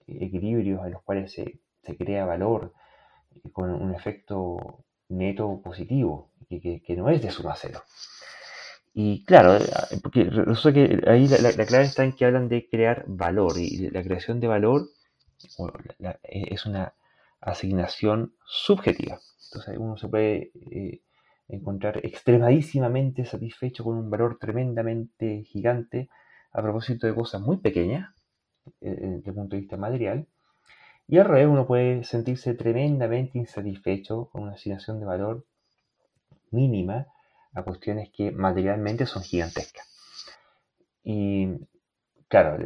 equilibrios 0.08 0.86
en 0.86 0.94
los 0.94 1.04
cuales 1.04 1.34
se, 1.34 1.60
crea 1.98 2.26
valor 2.26 2.74
eh, 3.36 3.50
con 3.52 3.70
un 3.70 3.94
efecto 3.94 4.84
neto 5.10 5.62
positivo, 5.62 6.30
que, 6.50 6.96
no 6.96 7.10
es 7.10 7.22
de 7.22 7.32
suma 7.32 7.54
cero. 7.56 7.82
Y 8.94 9.24
claro, 9.24 9.58
porque 10.02 10.26
resulta 10.26 10.74
que 10.74 11.02
ahí 11.08 11.28
la, 11.28 11.66
clave 11.66 11.86
está 11.86 12.04
en 12.04 12.14
que 12.14 12.26
hablan 12.26 12.50
de 12.50 12.68
crear 12.70 13.06
valor 13.08 13.58
y 13.58 13.90
la 13.90 14.04
creación 14.04 14.40
de 14.40 14.48
valor 14.48 14.90
es 16.24 16.66
una 16.66 16.94
asignación 17.40 18.34
subjetiva. 18.46 19.20
Entonces 19.46 19.78
uno 19.78 19.98
se 19.98 20.10
puede 20.10 20.52
encontrar 21.48 22.00
extremadísimamente 22.04 23.26
satisfecho 23.26 23.84
con 23.84 23.98
un 23.98 24.10
valor 24.10 24.38
tremendamente 24.40 25.44
gigante 25.44 26.10
a 26.54 26.62
propósito 26.62 27.08
de 27.08 27.16
cosas 27.16 27.42
muy 27.42 27.58
pequeñas 27.58 28.14
eh, 28.82 28.90
eh, 28.90 29.08
desde 29.18 29.30
el 29.30 29.36
punto 29.36 29.56
de 29.56 29.62
vista 29.62 29.78
material. 29.78 30.28
Y 31.08 31.18
al 31.18 31.26
revés, 31.26 31.48
uno 31.48 31.68
puede 31.68 32.04
sentirse 32.04 32.54
tremendamente 32.54 33.38
insatisfecho 33.38 34.30
con 34.32 34.44
una 34.44 34.54
asignación 34.54 35.00
de 35.00 35.06
valor 35.06 35.46
mínima 36.52 37.08
a 37.53 37.64
cuestiones 37.64 38.10
que 38.15 38.32
materialmente 38.32 39.06
son 39.06 39.23
gigantescas. 39.23 39.88
Y 41.03 41.48
claro, 42.28 42.57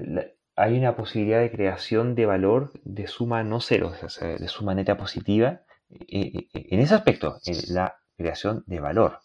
hay 0.55 0.77
una 0.77 0.95
posibilidad 0.95 1.39
de 1.39 1.51
creación 1.51 2.15
de 2.15 2.25
valor 2.25 2.71
de 2.83 3.07
suma 3.07 3.43
no 3.43 3.59
cero, 3.61 3.93
o 4.03 4.09
sea, 4.09 4.27
de 4.37 4.47
suma 4.47 4.75
neta 4.75 4.97
positiva 4.97 5.61
eh, 6.07 6.47
en 6.53 6.79
ese 6.79 6.95
aspecto, 6.95 7.37
en 7.45 7.73
la 7.73 7.95
creación 8.17 8.63
de 8.65 8.79
valor, 8.79 9.19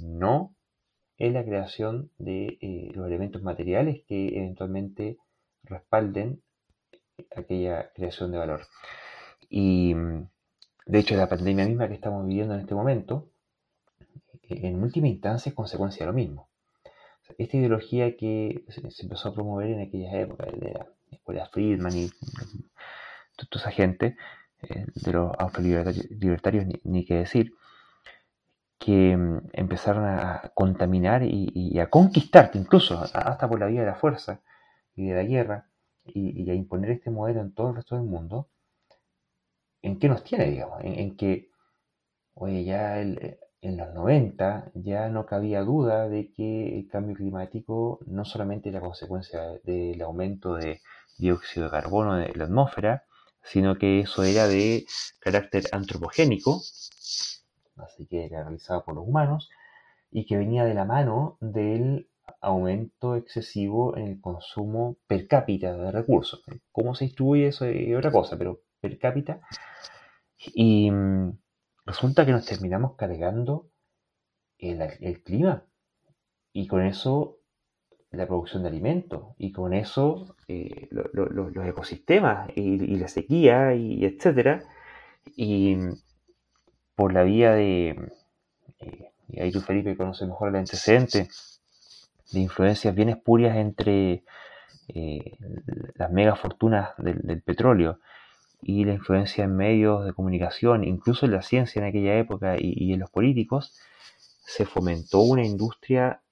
no 0.00 0.54
es 1.16 1.32
la 1.32 1.44
creación 1.44 2.10
de 2.18 2.58
eh, 2.60 2.90
los 2.94 3.06
elementos 3.06 3.42
materiales 3.42 4.02
que 4.06 4.28
eventualmente 4.36 5.18
respalden 5.64 6.42
aquella 7.36 7.92
creación 7.94 8.32
de 8.32 8.38
valor. 8.38 8.62
Y 9.48 9.94
de 9.94 10.98
hecho 10.98 11.16
la 11.16 11.28
pandemia 11.28 11.66
misma 11.66 11.88
que 11.88 11.94
estamos 11.94 12.26
viviendo 12.26 12.54
en 12.54 12.60
este 12.60 12.74
momento, 12.74 13.28
eh, 13.28 13.31
en 14.48 14.82
última 14.82 15.08
instancia 15.08 15.50
es 15.50 15.56
consecuencia 15.56 16.04
de 16.04 16.12
lo 16.12 16.16
mismo. 16.16 16.48
esta 17.38 17.56
ideología 17.56 18.16
que 18.16 18.64
se 18.68 19.02
empezó 19.02 19.30
a 19.30 19.34
promover 19.34 19.70
en 19.70 19.80
aquellas 19.80 20.14
épocas, 20.14 20.52
de 20.52 20.72
la 20.72 20.86
escuela 21.10 21.46
Friedman 21.46 21.96
y 21.96 22.10
toda 23.36 23.62
esa 23.62 23.70
gente, 23.70 24.16
eh, 24.62 24.86
de 24.94 25.12
los 25.12 25.32
autolibertarios 25.38 26.66
ni, 26.66 26.80
ni 26.84 27.04
que 27.04 27.14
decir, 27.16 27.54
que 28.82 29.16
mm, 29.16 29.50
empezaron 29.52 30.04
a 30.04 30.50
contaminar 30.54 31.22
y, 31.22 31.78
a 31.78 31.88
conquistarte, 31.88 32.58
incluso 32.58 32.98
hasta 33.00 33.48
por 33.48 33.60
la 33.60 33.66
vía 33.66 33.80
de 33.80 33.86
la 33.86 33.94
fuerza 33.94 34.40
y 34.96 35.06
de 35.06 35.14
la 35.14 35.22
guerra, 35.22 35.68
y, 36.04 36.50
a 36.50 36.54
imponer 36.54 36.90
este 36.90 37.10
modelo 37.10 37.40
en 37.40 37.54
todo 37.54 37.70
el 37.70 37.76
resto 37.76 37.94
del 37.94 38.04
mundo, 38.04 38.48
¿en 39.82 39.98
qué 39.98 40.08
nos 40.08 40.24
tiene, 40.24 40.46
digamos? 40.46 40.80
En, 40.82 41.16
que, 41.16 41.50
oye, 42.34 42.64
ya 42.64 43.00
en 43.62 43.76
los 43.76 43.94
90 43.94 44.72
ya 44.74 45.08
no 45.08 45.24
cabía 45.24 45.62
duda 45.62 46.08
de 46.08 46.32
que 46.32 46.78
el 46.78 46.88
cambio 46.88 47.16
climático 47.16 48.00
no 48.06 48.24
solamente 48.24 48.68
era 48.68 48.80
consecuencia 48.80 49.40
del 49.62 50.02
aumento 50.02 50.54
de 50.56 50.80
dióxido 51.16 51.66
de 51.66 51.70
carbono 51.70 52.16
de 52.16 52.34
la 52.34 52.44
atmósfera, 52.44 53.04
sino 53.42 53.76
que 53.76 54.00
eso 54.00 54.24
era 54.24 54.48
de 54.48 54.84
carácter 55.20 55.64
antropogénico, 55.70 56.60
así 57.76 58.06
que 58.06 58.26
era 58.26 58.42
realizado 58.42 58.84
por 58.84 58.96
los 58.96 59.06
humanos, 59.06 59.48
y 60.10 60.26
que 60.26 60.36
venía 60.36 60.64
de 60.64 60.74
la 60.74 60.84
mano 60.84 61.38
del 61.40 62.08
aumento 62.40 63.14
excesivo 63.14 63.96
en 63.96 64.08
el 64.08 64.20
consumo 64.20 64.96
per 65.06 65.28
cápita 65.28 65.72
de 65.72 65.92
recursos. 65.92 66.42
¿Cómo 66.72 66.96
se 66.96 67.04
distribuye 67.04 67.46
eso 67.46 67.64
es 67.66 67.96
otra 67.96 68.10
cosa, 68.10 68.36
pero 68.36 68.60
per 68.80 68.98
cápita? 68.98 69.40
Y 70.36 70.90
mm, 70.90 71.38
resulta 71.84 72.24
que 72.24 72.32
nos 72.32 72.46
terminamos 72.46 72.96
cargando 72.96 73.70
el, 74.58 75.22
clima. 75.22 75.64
Y 76.52 76.66
con 76.66 76.84
eso 76.84 77.38
la 78.10 78.26
producción 78.26 78.62
de 78.62 78.68
alimentos. 78.68 79.34
Y 79.38 79.52
con 79.52 79.74
eso 79.74 80.36
eh, 80.48 80.88
los 80.90 81.66
ecosistemas 81.66 82.50
y, 82.54 82.96
la 82.96 83.08
sequía 83.08 83.74
y 83.74 84.04
etcétera. 84.04 84.62
Y 85.36 85.76
por 86.94 87.12
la 87.12 87.22
vía 87.22 87.52
de, 87.52 87.96
eh, 88.80 89.12
y 89.28 89.40
ahí 89.40 89.50
tú 89.50 89.60
Felipe 89.60 89.96
conoces 89.96 90.28
mejor 90.28 90.50
el 90.50 90.56
antecedente, 90.56 91.28
de 92.32 92.40
influencias 92.40 92.94
bien 92.94 93.08
espurias 93.08 93.56
entre 93.56 94.24
eh, 94.88 95.38
las 95.94 96.10
megafortunas 96.10 96.90
del, 96.98 97.20
del 97.22 97.42
petróleo 97.42 97.98
y 98.62 98.84
la 98.84 98.94
influencia 98.94 99.44
en 99.44 99.56
medios 99.56 100.04
de 100.04 100.12
comunicación, 100.12 100.84
incluso 100.84 101.26
en 101.26 101.32
la 101.32 101.42
ciencia 101.42 101.80
en 101.80 101.88
aquella 101.88 102.16
época 102.16 102.56
y, 102.58 102.92
en 102.92 103.00
los 103.00 103.10
políticos, 103.10 103.76
se 104.18 104.64
fomentó 104.64 105.20
una 105.20 105.44
industria, 105.44 106.22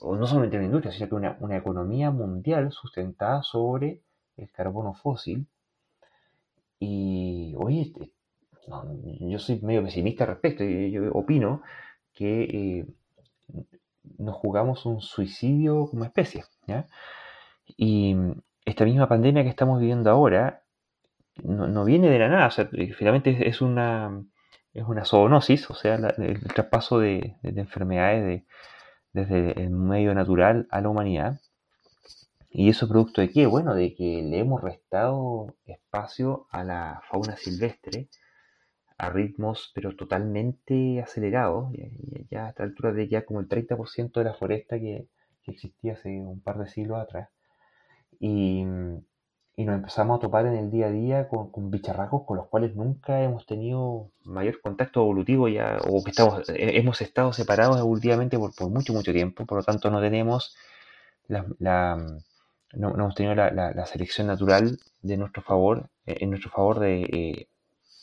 o 0.00 0.16
no 0.16 0.26
solamente 0.26 0.56
una 0.56 0.66
industria, 0.66 0.92
sino 0.92 1.08
que 1.08 1.14
una, 1.14 1.36
una 1.40 1.56
economía 1.56 2.10
mundial 2.10 2.72
sustentada 2.72 3.42
sobre 3.42 4.02
el 4.36 4.50
carbono 4.50 4.94
fósil. 4.94 5.46
Y 6.80 7.54
oye, 7.56 7.92
yo 9.20 9.38
soy 9.38 9.60
medio 9.60 9.84
pesimista 9.84 10.24
al 10.24 10.30
respecto. 10.30 10.64
y 10.64 10.90
yo 10.90 11.12
opino 11.12 11.62
que 12.12 12.42
eh, 12.42 12.86
nos 14.18 14.34
jugamos 14.36 14.84
un 14.84 15.00
suicidio 15.00 15.86
como 15.88 16.04
especie. 16.04 16.44
Y 17.76 18.16
esta 18.64 18.84
misma 18.84 19.08
pandemia 19.08 19.44
que 19.44 19.48
estamos 19.48 19.78
viviendo 19.80 20.10
ahora 20.10 20.61
no, 21.36 21.84
viene 21.84 22.10
de 22.10 22.18
la 22.18 22.28
nada. 22.28 22.50
finalmente 22.96 23.48
es 23.48 23.60
una, 23.60 24.24
es 24.74 24.84
una 24.84 25.04
zoonosis, 25.04 25.70
o 25.70 25.74
sea, 25.74 25.96
el 25.96 26.42
traspaso 26.54 26.98
de, 26.98 27.36
enfermedades 27.42 28.44
desde 29.12 29.60
el 29.62 29.70
medio 29.70 30.14
natural 30.14 30.66
a 30.70 30.80
la 30.80 30.88
humanidad. 30.88 31.40
¿Y 32.50 32.68
eso 32.68 32.88
producto 32.88 33.22
de 33.22 33.30
qué? 33.30 33.46
Bueno, 33.46 33.74
de 33.74 33.94
que 33.94 34.22
le 34.22 34.38
hemos 34.40 34.60
restado 34.60 35.56
espacio 35.64 36.46
a 36.50 36.64
la 36.64 37.00
fauna 37.08 37.36
silvestre 37.36 38.08
a 38.98 39.10
ritmos 39.10 39.72
pero 39.74 39.96
totalmente 39.96 41.00
acelerados, 41.00 41.72
ya, 42.30 42.46
a 42.46 42.50
esta 42.50 42.62
altura 42.62 42.92
de 42.92 43.08
ya 43.08 43.24
como 43.24 43.40
el 43.40 43.48
30% 43.48 44.12
de 44.12 44.24
la 44.24 44.34
foresta 44.34 44.78
que, 44.78 45.08
existía 45.44 45.94
hace 45.94 46.08
un 46.20 46.40
par 46.40 46.58
de 46.58 46.68
siglos 46.68 47.00
atrás. 47.00 47.28
Y, 48.20 48.64
nos 49.58 49.76
empezamos 49.76 50.18
a 50.18 50.20
topar 50.20 50.46
en 50.46 50.54
el 50.54 50.70
día 50.70 50.86
a 50.86 50.90
día 50.90 51.28
con, 51.28 51.70
bicharracos 51.70 52.24
con 52.24 52.38
los 52.38 52.46
cuales 52.48 52.74
nunca 52.74 53.22
hemos 53.22 53.46
tenido 53.46 54.10
mayor 54.24 54.60
contacto 54.60 55.00
evolutivo 55.00 55.48
ya, 55.48 55.78
o 55.88 56.02
que 56.02 56.10
estamos, 56.10 56.48
eh, 56.48 56.78
hemos 56.78 57.00
estado 57.02 57.32
separados 57.32 57.78
evolutivamente 57.78 58.38
por, 58.38 58.52
mucho, 58.70 58.92
mucho 58.92 59.12
tiempo, 59.12 59.44
por 59.46 59.58
lo 59.58 59.64
tanto 59.64 59.90
no 59.90 60.00
tenemos 60.00 60.56
la, 61.28 61.96
no, 62.72 62.94
hemos 62.94 63.14
tenido 63.14 63.34
la, 63.34 63.86
selección 63.86 64.26
natural 64.26 64.78
de 65.02 65.16
nuestro 65.16 65.42
favor 65.42 65.88
en 66.06 66.30
nuestro 66.30 66.50
favor 66.50 66.80
de 66.80 67.02
eh, 67.02 67.48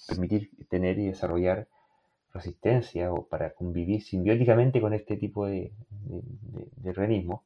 permitir 0.08 0.52
tener 0.70 0.98
y 1.00 1.08
desarrollar 1.08 1.68
resistencia 2.34 3.12
o 3.12 3.26
para 3.26 3.52
convivir 3.52 4.04
simbióticamente 4.04 4.82
con 4.82 4.94
este 4.94 5.18
tipo 5.18 5.46
de, 5.48 5.72
de, 5.90 6.90
organismos. 6.90 7.42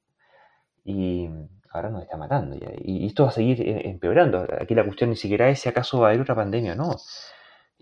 Y 0.86 1.30
ahora 1.74 1.90
nos 1.90 2.04
está 2.04 2.18
matando 2.18 2.56
ya. 2.56 2.72
Y 2.78 3.08
esto 3.08 3.24
va 3.24 3.30
a 3.30 3.34
seguir 3.34 3.62
eh, 3.62 3.90
empeorando. 3.90 4.48
Aquí 4.62 4.76
la 4.76 4.86
cuestión 4.86 5.10
ni 5.10 5.16
siquiera 5.16 5.50
es 5.50 5.60
si 5.60 5.70
acaso 5.70 6.00
va 6.00 6.08
a 6.08 6.10
haber 6.12 6.22
otra 6.22 6.36
pandemia 6.36 6.74
o 6.74 6.76
no. 6.76 6.96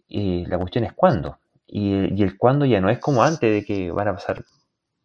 Y 0.08 0.46
la 0.46 0.58
cuestión 0.58 0.86
es 0.86 0.94
cuándo. 0.94 1.38
Y, 1.68 2.22
el 2.24 2.38
cuándo 2.38 2.66
ya 2.66 2.82
no 2.82 2.90
es 2.90 3.00
como 3.00 3.24
antes 3.24 3.52
de 3.54 3.66
que 3.66 3.92
van 3.92 4.08
a 4.08 4.14
pasar 4.14 4.44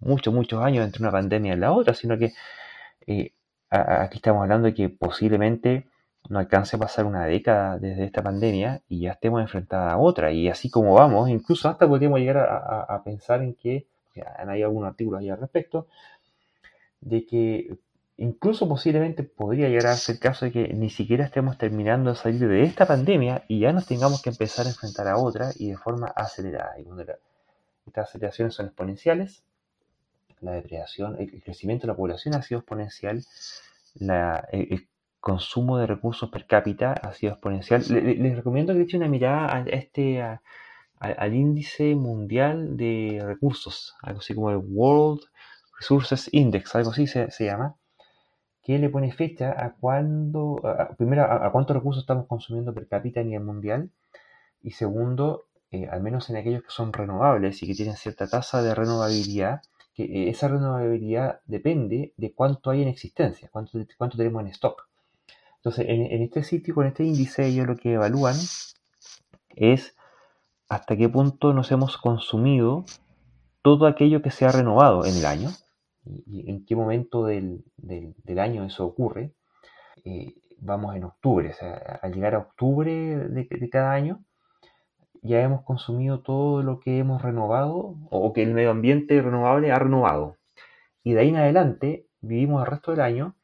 muchos, 0.01 0.33
muchos 0.33 0.63
años 0.63 0.85
entre 0.85 1.03
una 1.03 1.13
pandemia 1.13 1.55
y 1.55 1.57
la 1.57 1.73
otra, 1.73 1.95
sino 1.95 2.17
que 2.19 2.33
eh, 3.07 3.33
aquí 3.71 4.17
estamos 4.19 4.43
hablando 4.43 4.67
de 4.67 4.75
que 4.75 4.89
posiblemente 4.89 5.89
no 6.29 6.39
alcance 6.39 6.77
a 6.77 6.79
pasar 6.79 7.05
una 7.07 7.25
década 7.27 7.79
desde 7.79 8.05
esta 8.05 8.23
pandemia 8.23 8.83
y 8.89 9.01
ya 9.03 9.13
estemos 9.13 9.41
enfrentados 9.41 9.93
a 9.93 9.99
otra. 9.99 10.33
Y 10.33 10.49
así 10.49 10.71
como 10.71 10.95
vamos, 10.95 11.29
incluso 11.29 11.69
hasta 11.69 11.89
podríamos 11.89 12.21
llegar 12.21 12.39
a, 12.39 13.03
pensar 13.05 13.43
en 13.43 13.55
que, 13.55 13.87
hay 14.15 14.63
algunos 14.63 14.89
artículos 14.89 15.21
ahí 15.21 15.29
al 15.29 15.39
respecto, 15.39 15.89
de 17.01 17.27
que 17.27 17.77
incluso 18.19 18.69
posiblemente 18.69 19.23
podría 19.23 19.69
llegar 19.69 19.89
a 19.89 19.97
ser 19.97 20.17
el 20.17 20.21
caso 20.21 20.47
de 20.47 20.53
que 20.53 20.69
ni 20.75 20.91
siquiera 20.91 21.25
estemos 21.25 21.59
terminando 21.59 22.11
de 22.11 22.17
salir 22.17 22.49
de 22.49 22.63
esta 22.63 22.87
pandemia 22.87 23.45
y 23.49 23.61
ya 23.61 23.73
nos 23.73 23.87
tengamos 23.87 24.23
que 24.23 24.31
empezar 24.31 24.67
a 24.67 24.71
enfrentar 24.71 25.09
a 25.09 25.19
otra 25.19 25.51
y 25.57 25.71
de 25.71 25.77
forma 25.77 26.07
acelerada. 26.09 26.75
Estas 27.87 28.09
aceleraciones 28.09 28.55
son 28.55 28.67
exponenciales, 28.67 29.43
la 30.41 30.53
depredación, 30.53 31.17
el 31.19 31.43
crecimiento 31.43 31.87
de 31.87 31.93
la 31.93 31.97
población 31.97 32.35
ha 32.35 32.43
sido 32.43 32.61
exponencial, 32.61 33.25
el, 34.53 34.89
consumo 35.19 35.77
de 35.79 35.89
recursos 35.89 36.31
per 36.31 36.47
cápita 36.47 36.93
ha 36.93 37.13
sido 37.13 37.33
exponencial. 37.33 37.83
Les, 37.89 38.37
recomiendo 38.37 38.73
que 38.75 38.83
echen 38.83 39.01
una 39.01 39.11
mirada 39.11 39.57
a 39.57 39.61
este, 39.63 40.23
al 41.01 41.35
índice 41.35 41.97
mundial 41.97 42.77
de 42.77 43.21
recursos, 43.25 43.97
algo 44.03 44.21
así 44.21 44.35
como 44.35 44.51
el 44.51 44.59
World 44.59 45.23
Resources 45.81 46.29
Index, 46.33 46.77
algo 46.77 46.91
así 46.91 47.09
se, 47.09 47.29
llama, 47.41 47.75
que 48.67 48.81
le 48.81 48.91
pone 48.91 49.13
fecha 49.13 49.55
a 49.57 49.75
cuándo, 49.75 50.61
primero, 50.99 51.23
a, 51.23 51.53
cuántos 51.53 51.77
recursos 51.77 52.03
estamos 52.03 52.27
consumiendo 52.27 52.75
per 52.75 52.89
cápita 52.89 53.21
a 53.21 53.23
nivel 53.23 53.45
mundial, 53.45 53.91
y 54.61 54.73
segundo, 54.73 55.45
eh, 55.71 55.87
al 55.89 56.03
menos 56.03 56.29
en 56.31 56.37
aquellos 56.37 56.65
que 56.65 56.71
son 56.71 56.93
renovables 56.93 57.63
y 57.63 57.69
que 57.69 57.77
tienen 57.77 57.95
cierta 57.95 58.27
tasa 58.27 58.63
de 58.63 58.75
renovabilidad, 58.75 59.63
que 59.95 60.03
eh, 60.03 60.31
esa 60.31 60.49
renovabilidad 60.49 61.43
depende 61.47 62.13
de 62.17 62.33
cuánto 62.33 62.71
hay 62.71 62.83
en 62.83 62.89
existencia, 62.89 63.49
cuánto, 63.53 63.79
tenemos 64.17 64.43
en 64.43 64.49
stock. 64.49 64.89
Entonces, 65.59 65.87
en, 65.89 66.23
este 66.23 66.43
sitio, 66.43 66.75
con 66.75 66.89
este 66.89 67.05
índice, 67.05 67.47
ellos 67.47 67.69
lo 67.69 67.77
que 67.77 67.93
evalúan 67.93 68.35
es 69.55 69.95
hasta 70.69 70.97
qué 70.97 71.09
punto 71.09 71.53
nos 71.53 71.71
hemos 71.71 71.99
consumido 71.99 72.85
todo 73.63 73.87
aquello 73.87 74.23
que 74.23 74.33
se 74.33 74.45
ha 74.45 74.51
renovado 74.51 75.05
en 75.05 75.15
el 75.15 75.25
año 75.25 75.51
en 76.27 76.65
qué 76.65 76.77
momento 76.77 77.25
del, 77.25 77.65
año 78.39 78.65
eso 78.65 78.87
ocurre. 78.87 79.33
Eh, 80.05 80.35
vamos 80.59 80.97
en 80.97 81.05
octubre, 81.05 81.53
o 81.61 81.65
al 82.03 82.13
llegar 82.15 82.35
a 82.35 82.39
octubre 82.39 82.93
de 83.29 83.71
cada 83.71 83.93
año, 83.93 84.25
ya 85.23 85.43
hemos 85.43 85.63
consumido 85.63 86.21
todo 86.21 86.63
lo 86.63 86.81
que 86.81 86.99
hemos 86.99 87.23
renovado 87.23 87.97
o 88.11 88.33
que 88.33 88.43
el 88.43 88.55
medio 88.55 88.71
ambiente 88.71 89.21
renovable 89.21 89.73
ha 89.73 89.79
renovado. 89.79 90.37
Y 91.03 91.13
de 91.13 91.21
ahí 91.21 91.29
en 91.29 91.37
adelante 91.37 92.07
vivimos 92.21 92.63
el 92.63 92.71
resto 92.71 92.93
del 92.93 93.01
año 93.01 93.35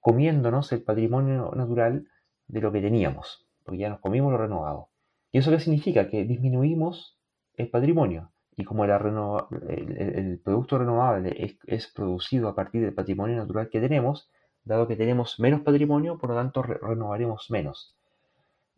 comiéndonos 0.00 0.72
el 0.72 0.82
patrimonio 0.82 1.52
natural 1.54 2.08
de 2.46 2.60
lo 2.60 2.72
que 2.72 2.80
teníamos, 2.80 3.46
porque 3.64 3.80
ya 3.80 3.90
nos 3.90 4.00
comimos 4.00 4.32
lo 4.32 4.38
renovado. 4.38 4.88
¿Y 5.32 5.38
eso 5.38 5.50
qué 5.50 5.60
significa? 5.60 6.08
Que 6.08 6.24
disminuimos 6.24 7.18
el 7.54 7.68
patrimonio. 7.68 8.30
Y 8.58 8.64
como 8.64 8.84
el, 8.84 10.40
producto 10.42 10.78
renovable 10.78 11.56
es, 11.64 11.86
producido 11.86 12.48
a 12.48 12.56
partir 12.56 12.82
del 12.82 12.92
patrimonio 12.92 13.36
natural 13.36 13.68
que 13.70 13.80
tenemos, 13.80 14.28
dado 14.64 14.88
que 14.88 14.96
tenemos 14.96 15.38
menos 15.38 15.60
patrimonio, 15.60 16.18
por 16.18 16.30
lo 16.30 16.36
tanto 16.36 16.62
renovaremos 16.62 17.52
menos. 17.52 17.94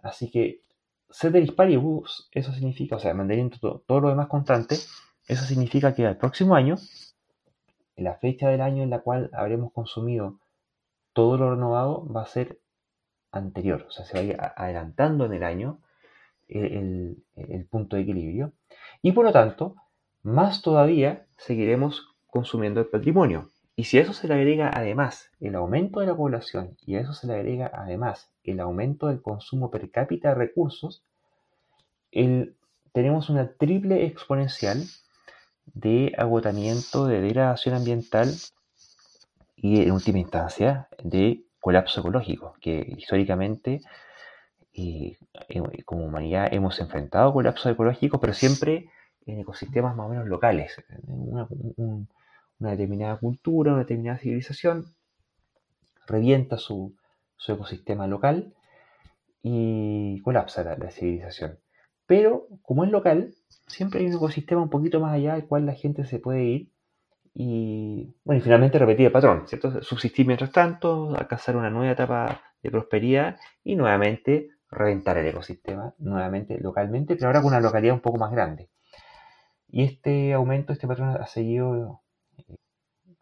Así 0.03 0.31
que 0.31 0.61
ceteris 1.11 1.53
paribus, 1.53 2.29
eso 2.31 2.53
significa, 2.53 2.97
o 2.97 2.99
sea, 2.99 3.15
manteniendo 3.15 3.57
todo, 3.59 3.83
todo, 3.87 4.01
lo 4.01 4.09
demás 4.11 4.27
constante, 4.27 4.75
eso 5.27 5.45
significa 5.47 5.95
que 5.95 6.07
al 6.07 6.19
próximo 6.19 6.55
año, 6.55 6.77
la 7.97 8.17
fecha 8.17 8.51
del 8.51 8.61
año 8.61 8.83
en 8.83 8.91
la 8.91 9.01
cual 9.01 9.31
habremos 9.33 9.73
consumido 9.73 10.41
todo 11.15 11.39
lo 11.39 11.55
renovado, 11.55 12.07
va 12.07 12.21
a 12.21 12.27
ser 12.27 12.61
anterior, 13.33 13.87
o 13.89 13.91
sea, 13.91 14.05
se 14.05 14.13
va 14.13 14.21
a 14.21 14.25
ir 14.25 14.37
adelantando 14.57 15.25
en 15.25 15.33
el 15.33 15.43
año 15.43 15.81
el, 16.49 17.25
el 17.35 17.65
punto 17.65 17.97
de 17.97 18.03
equilibrio, 18.03 18.53
y 19.03 19.13
por 19.13 19.25
lo 19.25 19.33
tanto, 19.33 19.77
más 20.23 20.63
todavía 20.63 21.27
seguiremos 21.37 22.15
consumiendo 22.27 22.81
el 22.81 22.87
patrimonio. 22.87 23.51
Y 23.77 23.85
si 23.85 23.99
a 23.99 24.03
eso 24.03 24.13
se 24.13 24.29
le 24.29 24.35
agrega 24.35 24.71
además 24.73 25.31
el 25.41 25.55
aumento 25.55 26.01
de 26.01 26.07
la 26.07 26.17
población 26.17 26.77
y 26.85 26.97
a 26.97 27.01
eso 27.01 27.15
se 27.15 27.27
le 27.27 27.35
agrega 27.35 27.71
además 27.73 28.31
el 28.45 28.61
aumento 28.61 29.07
del 29.07 29.23
consumo 29.23 29.71
per 29.71 29.91
cápita 29.91 30.31
de 30.31 30.35
recursos, 30.35 31.03
tenemos 32.93 33.31
una 33.31 33.53
triple 33.53 34.05
exponencial 34.05 34.83
de 35.73 36.13
agotamiento, 36.19 37.07
de 37.07 37.21
degradación 37.21 37.75
ambiental 37.75 38.29
y 39.57 39.83
en 39.83 39.93
última 39.93 40.19
instancia 40.19 40.89
de 41.03 41.45
colapso 41.61 42.01
ecológico, 42.01 42.55
que 42.61 42.95
históricamente 42.99 43.81
eh, 44.73 45.17
como 45.85 46.05
humanidad 46.05 46.49
hemos 46.53 46.81
enfrentado 46.81 47.33
colapso 47.33 47.71
ecológico, 47.71 48.21
pero 48.21 48.33
siempre 48.33 48.91
en 49.27 49.41
ecosistemas 49.41 49.97
más 49.97 50.07
o 50.07 50.11
menos 50.11 50.27
locales, 50.27 50.77
una 51.07 52.71
determinada 52.71 53.17
cultura, 53.17 53.73
una 53.73 53.83
determinada 53.83 54.19
civilización, 54.19 54.87
revienta 56.07 56.59
su, 56.59 56.95
ecosistema 57.47 58.07
local 58.07 58.55
y 59.43 60.21
colapsa 60.23 60.63
la, 60.63 60.91
civilización. 60.91 61.59
Pero 62.07 62.49
como 62.63 62.85
es 62.85 62.91
local, 62.91 63.35
siempre 63.67 64.01
hay 64.01 64.07
un 64.07 64.15
ecosistema 64.15 64.63
un 64.63 64.71
poquito 64.71 65.01
más 65.01 65.15
allá 65.15 65.35
del 65.35 65.47
cual 65.47 65.67
la 65.67 65.75
gente 65.75 66.05
se 66.05 66.19
puede 66.19 66.45
ir 66.45 66.73
y, 67.33 68.15
bueno, 68.25 68.41
y 68.41 68.43
finalmente 68.43 68.79
repetir 68.79 69.07
el 69.07 69.13
patrón, 69.13 69.47
¿cierto? 69.47 69.83
Subsistir 69.83 70.27
mientras 70.27 70.53
tanto, 70.53 71.15
alcanzar 71.17 71.57
una 71.57 71.71
nueva 71.71 71.93
etapa 71.93 72.43
de 72.63 72.71
prosperidad 72.71 73.39
y 73.65 73.77
nuevamente 73.77 74.51
reventar 74.71 75.19
el 75.19 75.27
ecosistema, 75.27 75.95
nuevamente 75.99 76.59
localmente, 76.59 77.17
pero 77.17 77.29
ahora 77.29 77.43
con 77.43 77.49
una 77.49 77.61
localidad 77.61 77.95
un 77.95 78.01
poco 78.01 78.19
más 78.19 78.31
grande. 78.31 78.69
Y 79.69 79.85
este 79.85 80.33
aumento, 80.33 80.73
este 80.73 80.89
patrón 80.89 81.17
ha 81.21 81.27
seguido 81.27 82.01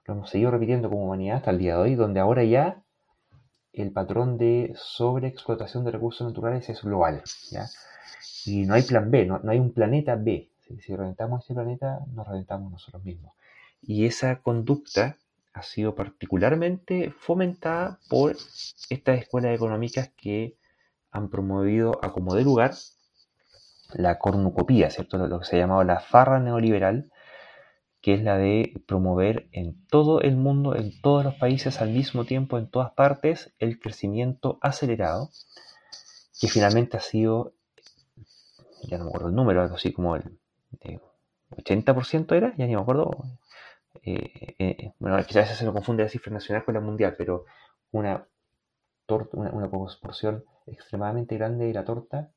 lo 0.08 0.14
hemos 0.14 0.30
seguido 0.30 0.50
repitiendo 0.50 0.88
como 0.88 1.04
humanidad 1.04 1.36
hasta 1.36 1.50
el 1.50 1.58
día 1.58 1.74
de 1.74 1.82
hoy, 1.82 1.94
donde 1.94 2.18
ahora 2.18 2.42
ya 2.42 2.82
el 3.74 3.92
patrón 3.92 4.38
de 4.38 4.72
sobreexplotación 4.74 5.84
de 5.84 5.90
recursos 5.90 6.26
naturales 6.26 6.68
es 6.70 6.82
global. 6.82 7.22
Y 8.46 8.64
no 8.64 8.74
hay 8.74 8.82
plan 8.82 9.10
B, 9.10 9.26
no, 9.26 9.40
hay 9.46 9.58
un 9.58 9.72
planeta 9.72 10.16
B. 10.16 10.48
Si, 10.80 10.96
reventamos 10.96 11.42
este 11.42 11.54
planeta, 11.54 12.00
nos 12.14 12.26
reventamos 12.26 12.72
nosotros 12.72 13.04
mismos. 13.04 13.34
Y 13.82 14.06
esa 14.06 14.36
conducta 14.40 15.18
ha 15.52 15.62
sido 15.62 15.94
particularmente 15.94 17.10
fomentada 17.10 17.98
por 18.08 18.34
estas 18.88 19.18
escuelas 19.18 19.54
económicas 19.54 20.10
que 20.16 20.56
han 21.18 21.30
promovido 21.30 21.98
a 22.02 22.12
como 22.12 22.34
de 22.34 22.44
lugar 22.44 22.72
la 23.94 24.18
cornucopía, 24.18 24.90
¿cierto? 24.90 25.18
Lo 25.18 25.40
que 25.40 25.46
se 25.46 25.56
ha 25.56 25.60
llamado 25.60 25.84
la 25.84 26.00
farra 26.00 26.40
neoliberal, 26.40 27.10
que 28.00 28.14
es 28.14 28.22
la 28.22 28.36
de 28.36 28.74
promover 28.86 29.48
en 29.52 29.86
todo 29.86 30.20
el 30.20 30.36
mundo, 30.36 30.76
en 30.76 31.00
todos 31.00 31.24
los 31.24 31.34
países 31.34 31.80
al 31.80 31.90
mismo 31.90 32.24
tiempo, 32.24 32.58
en 32.58 32.70
todas 32.70 32.92
partes, 32.92 33.54
el 33.58 33.78
crecimiento 33.78 34.58
acelerado, 34.62 35.30
que 36.40 36.48
finalmente 36.48 36.96
ha 36.96 37.00
sido, 37.00 37.54
ya 38.82 38.98
no 38.98 39.04
me 39.04 39.10
acuerdo 39.10 39.28
el 39.28 39.34
número, 39.34 39.62
algo 39.62 39.76
así 39.76 39.92
como 39.92 40.16
el 40.16 40.38
80% 41.50 42.36
era, 42.36 42.54
ya 42.56 42.66
ni 42.66 42.74
me 42.76 42.82
acuerdo. 42.82 43.10
Eh, 44.02 44.54
eh, 44.58 44.92
bueno, 44.98 45.18
quizás 45.26 45.56
se 45.56 45.64
lo 45.64 45.72
confunde 45.72 46.04
la 46.04 46.08
cifra 46.08 46.32
nacional 46.32 46.64
con 46.64 46.74
la 46.74 46.80
mundial, 46.80 47.14
pero 47.18 47.46
una, 47.90 48.26
una, 49.32 49.70
proporción 49.70 50.44
extremadamente 50.66 51.36
grande 51.36 51.66
de 51.66 51.74
la 51.74 51.84
torta 51.84 52.30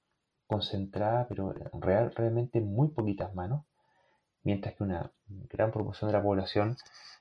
concentrada, 0.47 1.27
pero 1.27 1.53
real, 1.79 2.13
realmente 2.15 2.59
en 2.59 2.73
muy 2.73 2.89
poquitas 2.89 3.33
manos 3.33 3.65
mientras 4.43 4.75
que 4.75 4.83
una 4.83 5.11
gran 5.49 5.71
proporción 5.71 6.09
de 6.09 6.17
la 6.17 6.23
población 6.23 6.77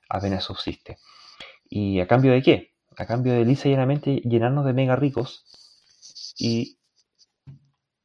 apenas 0.09 0.45
subsiste. 0.45 0.99
¿Y 1.69 2.01
a 2.01 2.07
cambio 2.07 2.33
de 2.33 2.43
qué? 2.43 2.73
A 2.97 3.07
cambio 3.07 3.33
de 3.33 3.45
lisa 3.45 3.69
y 3.69 3.73
llanamente 3.73 4.17
llenarnos 4.25 4.65
de 4.65 4.73
mega 4.73 4.97
ricos 4.97 5.45
y 6.39 6.79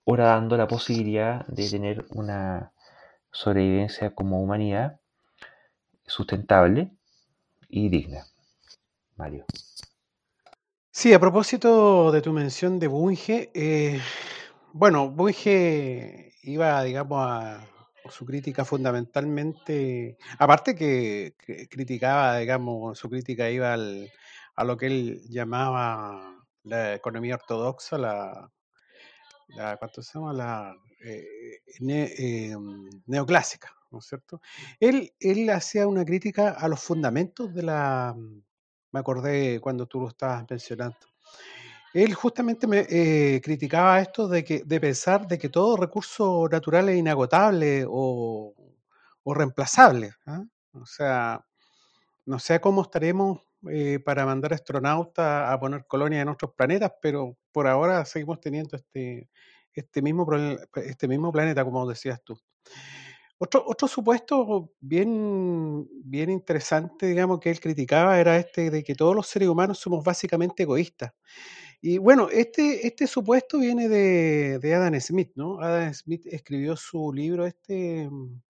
ahora 0.05 0.25
dando 0.25 0.57
la 0.57 0.67
posibilidad 0.67 1.45
de 1.47 1.69
tener 1.69 2.05
una 2.11 2.71
sobrevivencia 3.31 4.13
como 4.13 4.41
humanidad 4.41 4.99
sustentable 6.05 6.91
y 7.67 7.89
digna. 7.89 8.25
Mario. 9.15 9.45
Sí, 10.99 11.13
a 11.13 11.19
propósito 11.19 12.11
de 12.11 12.21
tu 12.21 12.31
mención 12.31 12.79
de 12.79 12.87
Bunge, 12.87 13.51
eh, 13.53 13.99
bueno, 14.73 15.09
Bunge 15.09 16.33
iba, 16.43 16.81
digamos, 16.83 17.19
a 17.27 17.59
su 18.09 18.25
crítica 18.25 18.63
fundamentalmente, 18.65 20.17
aparte 20.39 20.73
que, 20.75 21.35
criticaba, 21.69 22.37
digamos, 22.37 22.97
su 22.97 23.09
crítica 23.09 23.49
iba 23.49 23.73
al- 23.73 24.09
a 24.55 24.63
lo 24.63 24.77
que 24.77 24.85
él 24.87 25.21
llamaba 25.29 26.45
la 26.63 26.93
economía 26.95 27.35
ortodoxa, 27.35 27.97
la, 27.97 28.51
la 29.49 29.77
¿cuánto 29.77 30.01
se 30.01 30.13
llama? 30.17 30.33
La 30.33 30.75
eh, 31.03 31.59
ne- 31.79 32.11
eh, 32.17 32.55
neoclásica, 33.07 33.75
¿no 33.91 33.99
es 33.99 34.05
cierto? 34.05 34.41
Él, 34.79 35.13
él 35.19 35.49
hacía 35.49 35.87
una 35.87 36.05
crítica 36.05 36.51
a 36.51 36.67
los 36.67 36.79
fundamentos 36.81 37.53
de 37.53 37.63
la, 37.63 38.15
me 38.95 39.01
acordé 39.01 39.59
cuando 39.59 39.85
tú 39.87 39.99
lo 39.99 40.07
estabas 40.07 40.45
mencionando. 40.49 40.97
Él 41.93 42.13
justamente 42.13 42.65
me 42.65 42.85
eh, 42.89 43.41
criticaba 43.43 43.99
esto 43.99 44.27
de 44.29 44.43
que 44.45 44.63
de 44.65 44.79
pensar 44.79 45.27
de 45.27 45.37
que 45.37 45.49
todo 45.49 45.75
recurso 45.75 46.47
natural 46.49 46.87
es 46.87 46.97
inagotable 46.97 47.85
o, 47.87 48.53
o 49.23 49.33
reemplazable. 49.33 50.13
¿ah? 50.25 50.43
O 50.71 50.85
sea, 50.85 51.45
no 52.25 52.39
sé 52.39 52.61
cómo 52.61 52.83
estaremos 52.83 53.41
eh, 53.69 53.99
para 53.99 54.25
mandar 54.25 54.53
astronautas 54.53 55.51
a 55.51 55.59
poner 55.59 55.85
colonias 55.87 56.21
en 56.21 56.29
otros 56.29 56.53
planetas, 56.55 56.93
pero 57.01 57.37
por 57.51 57.67
ahora 57.67 58.05
seguimos 58.05 58.39
teniendo 58.39 58.77
este, 58.77 59.29
este, 59.73 60.01
mismo, 60.01 60.25
este 60.75 61.07
mismo 61.09 61.33
planeta, 61.33 61.65
como 61.65 61.85
decías 61.85 62.21
tú. 62.23 62.39
Otro, 63.37 63.63
otro 63.67 63.87
supuesto 63.89 64.71
bien, 64.79 65.87
bien 66.05 66.29
interesante, 66.29 67.07
digamos, 67.07 67.39
que 67.41 67.51
él 67.51 67.59
criticaba 67.59 68.17
era 68.19 68.37
este 68.37 68.71
de 68.71 68.81
que 68.83 68.95
todos 68.95 69.13
los 69.15 69.27
seres 69.27 69.49
humanos 69.49 69.77
somos 69.79 70.03
básicamente 70.05 70.63
egoístas. 70.63 71.11
Y 71.81 71.97
bueno, 71.99 72.29
este, 72.31 72.87
este 72.87 73.07
supuesto 73.07 73.59
viene 73.59 73.89
de, 73.89 74.59
de 74.59 74.75
Adam 74.75 74.99
Smith, 75.01 75.31
¿no? 75.35 75.59
Adam 75.61 75.93
Smith 75.93 76.25
escribió 76.27 76.75
su 76.77 77.13
libro 77.13 77.45
este, 77.47 78.09
mm, 78.09 78.41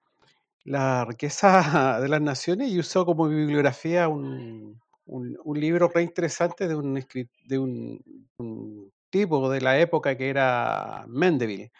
La 0.65 1.05
riqueza 1.05 1.99
de 2.01 2.09
las 2.09 2.21
naciones, 2.21 2.69
y 2.71 2.79
usó 2.79 3.05
como 3.05 3.27
bibliografía 3.29 4.07
un, 4.09 4.81
un- 5.05 5.37
libro 5.59 5.89
re 5.89 6.03
interesante 6.03 6.67
de 6.67 6.75
un, 6.75 6.95
de 7.47 7.59
un 7.59 8.91
tipo 9.09 9.49
de 9.49 9.61
la 9.61 9.79
época 9.79 10.17
que 10.17 10.29
era 10.29 11.05
Mendeville. 11.07 11.71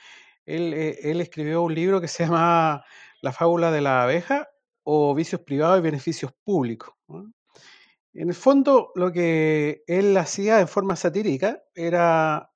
Él, 0.46 0.74
eh, 0.74 1.00
él 1.04 1.22
escribió 1.22 1.64
un 1.64 1.74
libro 1.76 2.02
que 2.02 2.08
se 2.08 2.26
llama 2.26 2.84
La 3.22 3.32
fábula 3.32 3.72
de 3.72 3.82
la 3.82 4.04
abeja 4.04 4.48
o 4.84 5.16
Vicios 5.16 5.42
privados 5.42 5.80
y 5.80 5.82
beneficios 5.82 6.32
públicos. 6.44 6.94
En 8.14 8.30
el 8.30 8.36
fondo, 8.36 8.92
lo 8.96 9.12
que 9.12 9.84
él 9.88 10.16
hacía 10.16 10.62
en 10.62 10.70
forma 10.70 10.96
satírica 10.96 11.62
era, 11.74 12.50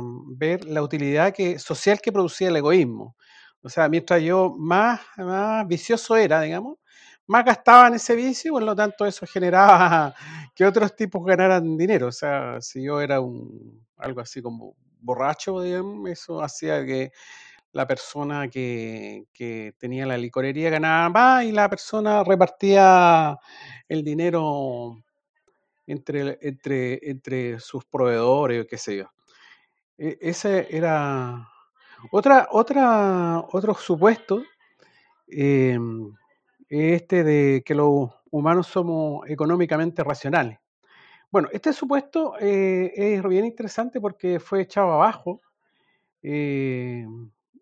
mm, 0.00 0.38
ver 0.38 0.64
la 0.64 0.82
utilidad 0.82 1.32
que, 1.34 1.58
social 1.58 2.00
que 2.00 2.10
producía 2.12 2.48
el 2.48 2.56
egoísmo. 2.56 3.16
O 3.62 3.68
sea, 3.68 3.88
mientras 3.88 4.22
yo 4.22 4.54
más, 4.58 5.00
más 5.18 5.66
vicioso 5.68 6.16
era, 6.16 6.40
digamos, 6.40 6.78
más 7.26 7.44
gastaba 7.44 7.88
en 7.88 7.94
ese 7.94 8.16
vicio 8.16 8.52
por 8.52 8.62
lo 8.62 8.74
tanto 8.74 9.06
eso 9.06 9.26
generaba 9.26 10.14
que 10.54 10.64
otros 10.64 10.96
tipos 10.96 11.24
ganaran 11.24 11.76
dinero. 11.76 12.08
O 12.08 12.12
sea, 12.12 12.60
si 12.60 12.82
yo 12.84 13.00
era 13.00 13.20
un, 13.20 13.86
algo 13.96 14.20
así 14.20 14.40
como 14.42 14.74
borracho, 15.02 15.60
digamos, 15.62 16.08
eso 16.10 16.42
hacía 16.42 16.84
que 16.86 17.12
la 17.72 17.86
persona 17.86 18.48
que, 18.48 19.24
tenía 19.78 20.06
la 20.06 20.18
licorería 20.18 20.70
ganaba 20.70 21.08
más 21.10 21.44
y 21.44 21.52
la 21.52 21.68
persona 21.70 22.24
repartía 22.24 23.38
el 23.88 24.04
dinero 24.04 25.02
entre, 25.86 26.38
entre, 26.42 27.00
entre 27.10 27.60
sus 27.60 27.84
proveedores 27.84 28.64
o 28.64 28.68
qué 28.68 28.78
sé 28.78 28.98
yo. 28.98 29.06
E- 29.98 30.18
ese 30.22 30.68
era 30.76 31.48
otra, 32.12 32.48
otra, 32.52 33.40
otro 33.52 33.74
supuesto, 33.74 34.42
eh, 35.28 35.78
este 36.68 37.24
de 37.24 37.62
que 37.64 37.74
los 37.74 38.10
humanos 38.30 38.66
somos 38.68 39.28
económicamente 39.28 40.02
racionales. 40.04 40.58
Bueno, 41.32 41.48
este 41.50 41.72
supuesto 41.72 42.34
eh, 42.38 42.92
es 42.94 43.22
bien 43.26 43.46
interesante 43.46 44.02
porque 44.02 44.38
fue 44.38 44.60
echado 44.60 44.92
abajo 44.92 45.40
eh, 46.22 47.06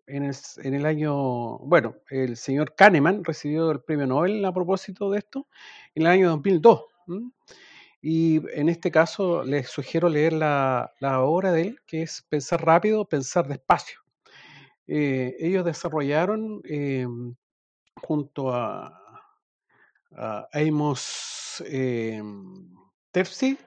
en, 0.08 0.24
el, 0.24 0.34
en 0.64 0.74
el 0.74 0.86
año, 0.86 1.58
bueno, 1.60 1.96
el 2.10 2.36
señor 2.36 2.74
Kahneman 2.74 3.24
recibió 3.24 3.70
el 3.70 3.80
premio 3.82 4.06
Nobel 4.08 4.44
a 4.44 4.52
propósito 4.52 5.10
de 5.10 5.18
esto 5.20 5.46
en 5.94 6.02
el 6.02 6.08
año 6.08 6.30
2002. 6.30 6.82
¿m? 7.08 7.30
Y 8.02 8.40
en 8.58 8.68
este 8.68 8.90
caso 8.90 9.44
les 9.44 9.68
sugiero 9.68 10.08
leer 10.08 10.32
la, 10.34 10.92
la 11.00 11.22
obra 11.22 11.52
de 11.52 11.62
él, 11.62 11.80
que 11.86 12.02
es 12.02 12.22
Pensar 12.28 12.64
rápido, 12.64 13.06
pensar 13.06 13.48
despacio. 13.48 14.00
Eh, 14.88 15.36
ellos 15.40 15.64
desarrollaron 15.64 16.62
junto 18.02 18.52
a, 18.52 19.00
a 20.16 20.48
Amos 20.52 21.62
Tversky, 23.12 23.58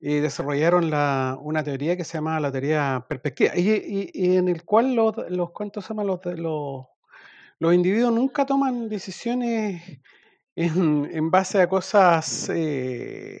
eh, 0.00 0.20
desarrollaron 0.20 0.90
la- 0.90 1.38
una 1.40 1.62
teoría 1.64 1.96
que 1.96 2.04
se 2.04 2.18
llama 2.18 2.38
la 2.40 2.52
teoría 2.52 3.04
perspectiva, 3.08 3.52
y, 3.56 3.70
y- 3.70 4.10
y 4.12 4.36
en 4.36 4.48
el 4.48 4.64
cual 4.64 4.94
los, 4.94 5.14
los 5.30 5.50
¿cuántos 5.52 5.84
se 5.84 5.90
llaman? 5.90 6.06
Los, 6.08 6.20
los, 6.38 6.86
los 7.58 7.74
individuos 7.74 8.12
nunca 8.12 8.44
toman 8.46 8.88
decisiones 8.88 10.00
en, 10.56 11.08
en 11.12 11.30
base 11.30 11.60
a 11.60 11.68
cosas 11.68 12.48
eh, 12.54 13.40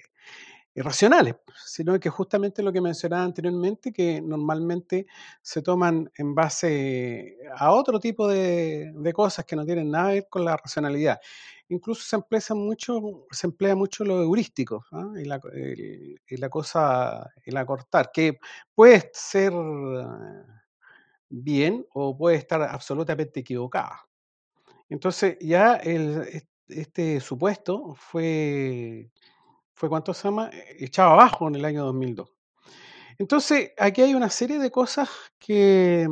irracionales, 0.74 1.36
sino 1.64 1.98
que 2.00 2.10
justamente 2.10 2.62
lo 2.62 2.72
que 2.72 2.80
mencionaba 2.80 3.24
anteriormente, 3.24 3.92
que 3.92 4.20
normalmente 4.22 5.06
se 5.42 5.62
toman 5.62 6.10
en 6.16 6.34
base 6.34 7.36
a 7.56 7.72
otro 7.72 8.00
tipo 8.00 8.26
de, 8.26 8.92
de 8.94 9.12
cosas 9.12 9.44
que 9.44 9.54
no 9.56 9.64
tienen 9.64 9.90
nada 9.90 10.08
que 10.08 10.14
ver 10.14 10.28
con 10.28 10.44
la 10.44 10.56
racionalidad. 10.56 11.20
Incluso 11.68 12.02
se 12.04 12.16
emplea 12.16 12.42
mucho, 12.54 13.26
se 13.30 13.46
emplea 13.46 13.74
mucho 13.76 14.04
lo 14.04 14.22
heurístico 14.22 14.84
¿ah? 14.92 15.12
y, 15.16 15.24
la, 15.24 15.40
el- 15.54 16.20
cosa, 16.50 17.30
el 17.44 17.56
acortar, 17.56 18.10
que 18.12 18.38
puede 18.74 19.10
ser 19.14 19.52
bien 21.28 21.86
o 21.92 22.16
puede 22.16 22.36
estar 22.36 22.62
absolutamente 22.62 23.40
equivocada. 23.40 24.00
Entonces 24.88 25.38
ya 25.40 25.76
el, 25.76 26.22
est- 26.32 26.48
este 26.68 27.20
supuesto 27.20 27.94
fue, 27.96 29.10
fue 29.74 29.88
¿cuánto 29.88 30.14
se 30.14 30.24
llama? 30.28 30.50
Echado 30.78 31.12
abajo 31.12 31.48
en 31.48 31.56
el 31.56 31.64
año 31.64 31.84
2002. 31.86 32.30
Entonces 33.18 33.72
aquí 33.78 34.02
hay 34.02 34.14
una 34.14 34.30
serie 34.30 34.58
de 34.58 34.70
cosas 34.70 35.10
que, 35.38 36.08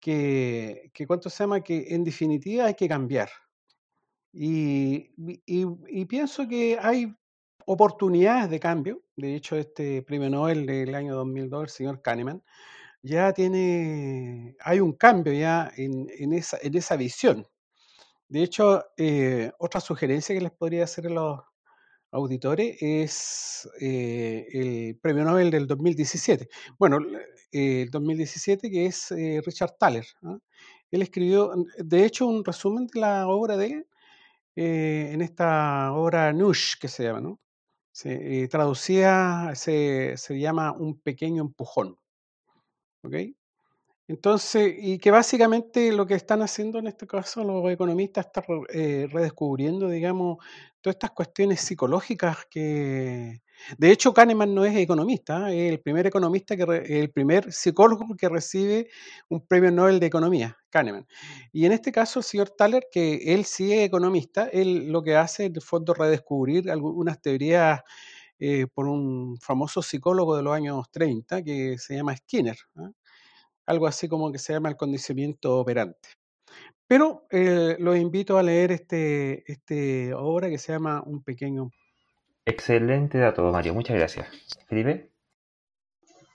que, 0.00 0.90
que 0.92 1.06
¿cuánto 1.06 1.30
se 1.30 1.42
llama? 1.44 1.62
Que 1.62 1.86
en 1.94 2.04
definitiva 2.04 2.66
hay 2.66 2.74
que 2.74 2.88
cambiar. 2.88 3.30
Y, 4.34 5.12
y- 5.16 5.66
y- 5.88 6.04
pienso 6.06 6.48
que 6.48 6.78
hay 6.80 7.14
oportunidades 7.66 8.50
de 8.50 8.60
cambio. 8.60 9.02
De 9.16 9.34
hecho, 9.36 9.56
este 9.56 10.02
premio 10.02 10.28
Nobel 10.30 10.66
del 10.66 10.94
año 10.94 11.14
2002, 11.14 11.62
el 11.64 11.68
señor 11.70 12.02
Kahneman, 12.02 12.42
ya 13.02 13.32
tiene, 13.34 14.56
hay 14.60 14.80
un 14.80 14.92
cambio 14.94 15.32
ya 15.34 15.72
en, 15.76 16.08
en 16.18 16.32
esa, 16.34 16.58
en 16.62 16.76
esa 16.76 16.96
visión. 16.96 17.46
De 18.28 18.42
hecho, 18.42 18.84
eh, 18.98 19.52
otra 19.58 19.80
sugerencia 19.80 20.34
que 20.34 20.42
les 20.42 20.52
podría 20.52 20.84
hacer 20.84 21.06
a 21.08 21.10
los 21.10 21.40
auditores 22.12 22.76
es 22.80 23.68
eh, 23.80 24.46
el 24.52 24.98
premio 25.00 25.24
Nobel 25.24 25.50
del 25.50 25.66
2017. 25.66 26.48
Bueno, 26.78 26.98
eh, 27.52 27.82
el 27.82 27.90
2017 27.90 28.70
que 28.70 28.86
es 28.86 29.10
eh, 29.12 29.42
Richard 29.44 29.76
Thaler. 29.78 30.06
¿ah? 30.22 30.38
Él 30.90 31.02
escribió, 31.02 31.52
de 31.78 32.04
hecho, 32.04 32.26
un 32.26 32.44
resumen 32.44 32.86
de 32.86 33.00
la 33.00 33.26
obra 33.28 33.56
de 33.56 33.66
él 33.66 33.86
eh, 34.56 35.10
en 35.12 35.20
esta 35.22 35.92
obra 35.92 36.32
Nush, 36.32 36.74
que 36.80 36.88
se 36.88 37.04
llama. 37.04 37.36
Se, 37.92 38.42
eh, 38.42 38.48
traducida 38.48 39.54
se, 39.54 40.16
se 40.16 40.38
llama 40.38 40.72
Un 40.72 41.00
pequeño 41.00 41.42
empujón. 41.42 41.96
¿ok? 43.04 43.14
Entonces, 44.06 44.74
y 44.78 44.98
que 44.98 45.10
básicamente 45.10 45.92
lo 45.92 46.06
que 46.06 46.14
están 46.14 46.42
haciendo 46.42 46.78
en 46.78 46.88
este 46.88 47.06
caso 47.06 47.42
los 47.42 47.70
economistas 47.72 48.26
están 48.26 48.44
eh, 48.70 49.08
redescubriendo, 49.10 49.88
digamos, 49.88 50.38
todas 50.80 50.96
estas 50.96 51.12
cuestiones 51.12 51.60
psicológicas 51.60 52.46
que... 52.50 53.40
De 53.78 53.90
hecho, 53.90 54.12
Kahneman 54.12 54.54
no 54.54 54.64
es 54.64 54.76
economista, 54.76 55.52
¿eh? 55.52 55.68
es 55.68 55.72
el 55.72 55.80
primer 55.80 56.06
economista, 56.06 56.56
que 56.56 56.62
el 57.00 57.10
primer 57.10 57.52
psicólogo 57.52 58.16
que 58.16 58.28
recibe 58.28 58.88
un 59.28 59.46
premio 59.46 59.70
Nobel 59.70 60.00
de 60.00 60.06
Economía, 60.06 60.56
Kahneman. 60.70 61.06
Y 61.52 61.66
en 61.66 61.72
este 61.72 61.92
caso, 61.92 62.20
el 62.20 62.24
señor 62.24 62.50
Thaler, 62.50 62.86
que 62.90 63.34
él 63.34 63.44
sí 63.44 63.72
es 63.72 63.86
economista, 63.86 64.48
él 64.52 64.90
lo 64.90 65.02
que 65.02 65.16
hace 65.16 65.46
es, 65.46 65.52
de 65.52 65.60
fondo, 65.60 65.94
redescubrir 65.94 66.70
algunas 66.70 67.20
teorías 67.20 67.80
eh, 68.38 68.66
por 68.72 68.88
un 68.88 69.38
famoso 69.40 69.82
psicólogo 69.82 70.36
de 70.36 70.42
los 70.42 70.54
años 70.54 70.86
30 70.90 71.42
que 71.42 71.78
se 71.78 71.96
llama 71.96 72.16
Skinner. 72.16 72.56
¿ah? 72.76 72.90
algo 73.66 73.86
así 73.86 74.08
como 74.08 74.32
que 74.32 74.38
se 74.38 74.52
llama 74.52 74.68
el 74.68 74.76
condicionamiento 74.76 75.58
operante. 75.58 76.10
Pero 76.86 77.26
eh, 77.30 77.76
los 77.78 77.96
invito 77.96 78.38
a 78.38 78.42
leer 78.42 78.72
este, 78.72 79.50
este 79.50 80.12
obra 80.14 80.50
que 80.50 80.58
se 80.58 80.72
llama 80.72 81.02
Un 81.04 81.22
pequeño 81.22 81.70
Excelente 82.46 83.18
dato, 83.18 83.50
Mario. 83.50 83.74
Muchas 83.74 83.96
gracias. 83.96 84.28
Felipe. 84.68 85.10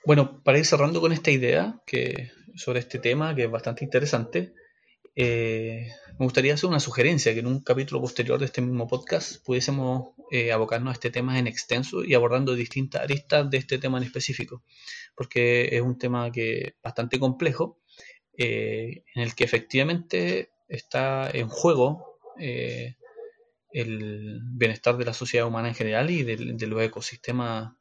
Bueno, 0.04 0.42
para 0.42 0.58
ir 0.58 0.64
cerrando 0.64 1.00
con 1.00 1.12
esta 1.12 1.30
idea 1.30 1.80
que, 1.86 2.30
sobre 2.56 2.80
este 2.80 2.98
tema, 2.98 3.34
que 3.34 3.44
es 3.44 3.50
bastante 3.50 3.84
interesante, 3.84 4.54
eh, 5.14 5.88
me 6.18 6.24
gustaría 6.24 6.54
hacer 6.54 6.68
una 6.68 6.80
sugerencia 6.80 7.34
que 7.34 7.40
en 7.40 7.46
un 7.46 7.62
capítulo 7.62 8.00
posterior 8.00 8.38
de 8.38 8.46
este 8.46 8.60
mismo 8.60 8.88
podcast 8.88 9.44
pudiésemos 9.44 10.14
eh, 10.30 10.52
abocarnos 10.52 10.90
a 10.90 10.94
este 10.94 11.10
tema 11.10 11.38
en 11.38 11.46
extenso 11.46 12.04
y 12.04 12.14
abordando 12.14 12.54
distintas 12.54 13.02
aristas 13.02 13.50
de 13.50 13.58
este 13.58 13.78
tema 13.78 13.98
en 13.98 14.04
específico, 14.04 14.62
porque 15.14 15.76
es 15.76 15.82
un 15.82 15.98
tema 15.98 16.30
que 16.32 16.76
bastante 16.82 17.18
complejo, 17.18 17.78
eh, 18.36 19.04
en 19.14 19.22
el 19.22 19.34
que 19.34 19.44
efectivamente 19.44 20.50
está 20.68 21.30
en 21.30 21.48
juego 21.48 22.18
el 23.72 24.40
bienestar 24.42 24.96
de 24.96 25.04
la 25.04 25.14
sociedad 25.14 25.46
humana 25.46 25.68
en 25.68 25.74
general 25.74 26.10
y 26.10 26.22
de, 26.22 26.66
los 26.66 26.82
ecosistemas 26.82 27.72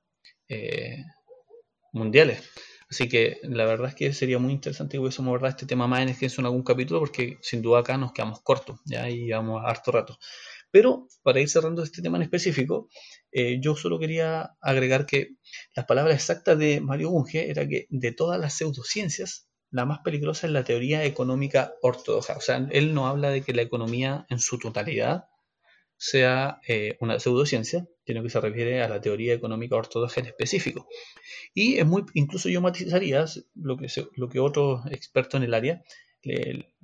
mundiales. 1.91 2.43
Así 2.89 3.07
que 3.07 3.39
la 3.43 3.65
verdad 3.65 3.89
es 3.89 3.95
que 3.95 4.13
sería 4.13 4.39
muy 4.39 4.51
interesante 4.51 4.93
que 4.93 4.99
pudiésemos 4.99 5.29
abordar 5.29 5.51
este 5.51 5.67
tema 5.67 5.87
más 5.87 6.01
en 6.01 6.09
extenso 6.09 6.41
en 6.41 6.45
algún 6.45 6.63
capítulo, 6.63 6.99
porque 6.99 7.37
sin 7.41 7.61
duda 7.61 7.79
acá 7.79 7.97
nos 7.97 8.13
quedamos 8.13 8.41
cortos, 8.41 8.79
ya 8.85 9.07
y 9.09 9.25
llevamos 9.25 9.61
harto 9.63 9.91
rato. 9.91 10.17
Pero 10.71 11.07
para 11.21 11.39
ir 11.39 11.49
cerrando 11.49 11.83
este 11.83 12.01
tema 12.01 12.17
en 12.17 12.23
específico, 12.23 12.89
eh, 13.31 13.59
yo 13.61 13.75
solo 13.75 13.99
quería 13.99 14.55
agregar 14.59 15.05
que 15.05 15.35
las 15.75 15.85
palabras 15.85 16.15
exactas 16.15 16.57
de 16.57 16.81
Mario 16.81 17.11
Bunge 17.11 17.49
era 17.49 17.67
que 17.67 17.85
de 17.89 18.11
todas 18.11 18.39
las 18.39 18.53
pseudociencias, 18.53 19.47
la 19.71 19.85
más 19.85 19.99
peligrosa 20.03 20.47
es 20.47 20.53
la 20.53 20.63
teoría 20.63 21.03
económica 21.05 21.73
ortodoxa. 21.83 22.37
O 22.37 22.41
sea, 22.41 22.67
él 22.71 22.95
no 22.95 23.07
habla 23.07 23.29
de 23.29 23.43
que 23.43 23.53
la 23.53 23.61
economía 23.61 24.25
en 24.29 24.39
su 24.39 24.57
totalidad 24.57 25.25
sea 25.99 26.59
eh, 26.67 26.97
una 27.01 27.19
pseudociencia, 27.19 27.87
sino 28.07 28.23
que 28.23 28.29
se 28.29 28.41
refiere 28.41 28.81
a 28.81 28.89
la 28.89 29.01
teoría 29.01 29.33
económica 29.33 29.75
ortodoxa 29.75 30.21
en 30.21 30.27
específico. 30.27 30.87
Y 31.53 31.77
es 31.77 31.85
muy, 31.85 32.05
incluso 32.13 32.49
yo 32.49 32.61
matizaría 32.61 33.25
lo 33.53 33.77
que, 33.77 33.87
lo 34.15 34.29
que 34.29 34.39
otros 34.39 34.85
expertos 34.91 35.37
en 35.39 35.43
el 35.43 35.53
área 35.53 35.83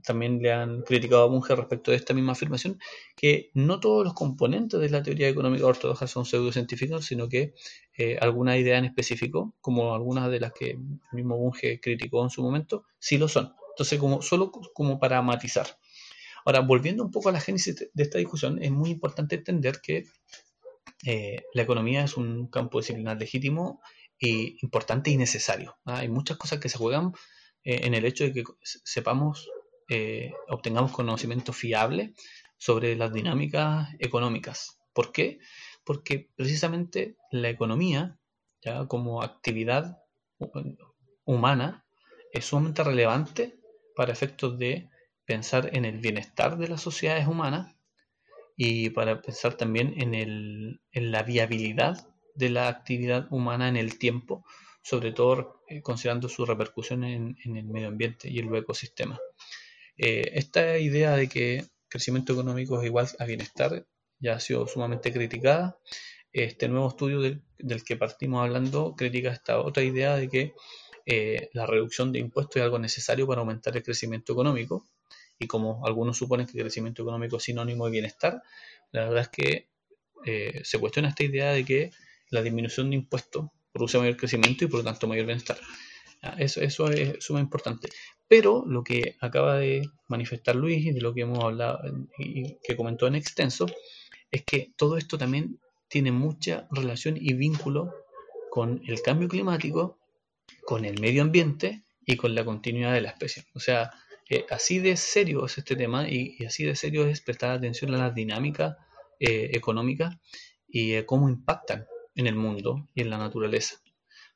también 0.05 0.39
le 0.41 0.51
han 0.53 0.81
criticado 0.83 1.23
a 1.23 1.27
Bunge 1.27 1.55
respecto 1.55 1.91
de 1.91 1.97
esta 1.97 2.13
misma 2.13 2.33
afirmación, 2.33 2.79
que 3.15 3.49
no 3.53 3.79
todos 3.79 4.05
los 4.05 4.13
componentes 4.13 4.79
de 4.79 4.89
la 4.89 5.03
teoría 5.03 5.27
económica 5.27 5.65
ortodoxa 5.65 6.07
son 6.07 6.25
pseudocientíficos, 6.25 7.05
sino 7.05 7.27
que 7.27 7.53
eh, 7.97 8.17
alguna 8.21 8.57
idea 8.57 8.77
en 8.77 8.85
específico, 8.85 9.55
como 9.61 9.93
algunas 9.93 10.29
de 10.29 10.39
las 10.39 10.53
que 10.53 10.71
el 10.71 10.99
mismo 11.11 11.37
Bunge 11.37 11.79
criticó 11.81 12.23
en 12.23 12.29
su 12.29 12.43
momento, 12.43 12.85
sí 12.99 13.17
lo 13.17 13.27
son. 13.27 13.53
Entonces, 13.71 13.99
como, 13.99 14.21
solo 14.21 14.51
como 14.51 14.99
para 14.99 15.21
matizar. 15.21 15.67
Ahora, 16.45 16.59
volviendo 16.59 17.03
un 17.03 17.11
poco 17.11 17.30
a 17.30 17.31
la 17.31 17.39
génesis 17.41 17.89
de 17.91 18.03
esta 18.03 18.19
discusión, 18.19 18.61
es 18.61 18.72
muy 18.72 18.91
importante 18.91 19.35
entender 19.35 19.81
que 19.81 20.05
eh, 21.03 21.43
la 21.53 21.63
economía 21.63 22.03
es 22.03 22.17
un 22.17 22.47
campo 22.47 22.80
disciplinar 22.80 23.17
legítimo 23.17 23.81
e 24.19 24.55
importante 24.61 25.09
y 25.09 25.17
necesario. 25.17 25.77
Hay 25.85 26.07
muchas 26.07 26.38
cosas 26.38 26.59
que 26.59 26.69
se 26.69 26.77
juegan 26.77 27.13
eh, 27.63 27.81
en 27.84 27.95
el 27.95 28.05
hecho 28.05 28.26
de 28.26 28.34
que 28.34 28.43
sepamos, 28.61 29.49
eh, 29.89 30.34
obtengamos 30.47 30.91
conocimiento 30.91 31.51
fiable 31.51 32.13
sobre 32.57 32.95
las 32.95 33.11
dinámicas 33.11 33.89
económicas. 33.97 34.80
¿Por 34.93 35.11
qué? 35.11 35.39
Porque 35.84 36.30
precisamente 36.35 37.17
la 37.31 37.49
economía, 37.49 38.19
ya 38.61 38.88
como 38.88 39.23
actividad 39.23 39.97
humana, 41.26 41.85
es 42.31 42.45
sumamente 42.45 42.84
relevante 42.84 43.59
para 43.95 44.13
efectos 44.13 44.59
de 44.59 44.89
pensar 45.26 45.69
en 45.73 45.85
el 45.85 45.99
bienestar 45.99 46.57
de 46.57 46.68
las 46.68 46.81
sociedades 46.81 47.27
humanas 47.27 47.76
y 48.56 48.89
para 48.91 49.22
pensar 49.22 49.56
también 49.56 49.93
en, 49.97 50.15
el, 50.15 50.81
en 50.91 51.11
la 51.11 51.23
viabilidad 51.23 52.07
de 52.35 52.49
la 52.49 52.68
actividad 52.68 53.27
humana 53.31 53.68
en 53.68 53.77
el 53.77 53.97
tiempo, 53.97 54.45
sobre 54.81 55.11
todo 55.11 55.64
eh, 55.68 55.81
considerando 55.81 56.30
su 56.30 56.45
repercusión 56.45 57.03
en, 57.03 57.38
el 57.43 57.65
medio 57.65 57.88
ambiente 57.88 58.30
y 58.30 58.39
el 58.39 58.53
ecosistema. 58.56 59.19
Eh, 59.97 60.31
esta 60.34 60.77
idea 60.77 61.15
de 61.15 61.27
que 61.27 61.65
crecimiento 61.88 62.34
económico 62.34 62.80
es 62.80 62.85
igual 62.85 63.07
a 63.19 63.26
bienestar 63.26 63.85
ya 64.19 64.35
ha 64.35 64.39
sido 64.39 64.68
sumamente 64.68 65.11
criticada. 65.11 65.77
Este 66.31 66.68
nuevo 66.68 66.89
estudio 66.89 67.22
del, 67.22 67.43
del 67.57 67.84
que 67.84 67.95
partimos 67.95 68.43
hablando 68.43 68.95
critica 68.95 69.31
esta 69.31 69.60
otra 69.60 69.84
idea 69.84 70.15
de 70.15 70.30
que 70.30 70.53
eh, 71.06 71.49
la 71.53 71.65
reducción 71.65 72.11
de 72.11 72.19
impuestos 72.19 72.57
es 72.57 72.64
algo 72.64 72.80
necesario 72.80 73.27
para 73.27 73.41
aumentar 73.41 73.76
el 73.77 73.84
crecimiento 73.84 74.34
económico 74.34 74.88
y 75.40 75.48
como 75.48 75.86
algunos 75.86 76.18
suponen 76.18 76.48
que 76.48 76.60
crecimiento 76.60 77.02
económico 77.03 77.38
es 77.38 77.44
sinónimo 77.44 77.86
de 77.86 77.91
bienestar, 77.91 78.41
la 78.91 79.06
verdad 79.06 79.22
es 79.22 79.30
que 79.30 79.70
eh, 80.26 80.62
se 80.64 80.80
cuestiona 80.80 81.10
esta 81.10 81.24
idea 81.24 81.52
de 81.52 81.66
que 81.66 81.91
la 82.30 82.41
disminución 82.41 82.90
de 82.90 82.95
impuestos 82.95 83.48
produce 83.72 83.98
mayor 83.98 84.18
crecimiento 84.18 84.66
y 84.66 84.68
por 84.68 84.80
lo 84.80 84.86
tanto 84.86 85.07
mayor 85.07 85.26
bienestar. 85.26 85.57
Eso, 86.38 86.62
eso 86.62 86.90
es 86.90 87.24
sumamente 87.24 87.48
importante. 87.48 87.90
Pero 88.28 88.64
lo 88.66 88.84
que 88.84 89.16
acaba 89.20 89.57
de 89.57 89.88
manifestar 90.07 90.56
Luis 90.56 90.86
y 90.86 90.91
de 90.91 91.02
lo 91.02 91.14
que 91.14 91.22
hemos 91.22 91.44
hablado 91.44 91.80
y 92.18 92.57
que 92.64 92.76
comentó 92.76 93.06
en 93.06 93.16
extenso, 93.16 93.68
es 94.32 94.44
que 94.44 94.74
todo 94.76 94.98
esto 94.98 95.18
también 95.18 95.60
tiene 95.88 96.12
mucha 96.12 96.68
relación 96.72 97.16
y 97.20 97.34
vínculo 97.34 97.94
con 98.49 98.82
el 98.88 99.02
cambio 99.02 99.28
climático, 99.28 99.99
con 100.66 100.86
el 100.86 100.99
medio 100.99 101.22
ambiente 101.22 101.84
y 102.06 102.16
con 102.18 102.34
la 102.34 102.44
continuidad 102.44 102.94
de 102.94 103.02
la 103.02 103.10
especie. 103.10 103.45
O 103.53 103.60
sea, 103.60 103.91
eh, 104.30 104.45
así 104.49 104.80
de 104.80 104.97
serio 104.97 105.45
es 105.45 105.57
este 105.57 105.76
tema 105.76 106.10
y, 106.10 106.43
así 106.45 106.64
de 106.64 106.76
serio 106.76 107.06
es 107.06 107.22
prestar 107.22 107.52
atención 107.52 107.93
a 107.93 107.97
las 107.97 108.15
dinámicas 108.15 108.76
eh, 109.19 109.52
económicas 109.53 110.15
y 110.68 110.93
eh, 110.93 111.06
cómo 111.06 111.30
impactan 111.30 111.85
en 112.15 112.27
el 112.27 112.35
mundo 112.35 112.89
y 112.95 113.02
en 113.02 113.10
la 113.10 113.18
naturaleza. 113.18 113.81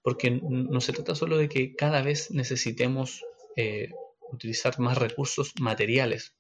Porque 0.02 0.32
no 0.32 0.80
se 0.80 0.94
trata 0.94 1.16
solo 1.16 1.38
de 1.38 1.50
que 1.50 1.76
cada 1.76 2.02
vez 2.02 2.32
necesitemos 2.32 3.24
utilizar 4.32 4.80
más 4.80 4.98
recursos 4.98 5.54
materiales. 5.60 6.34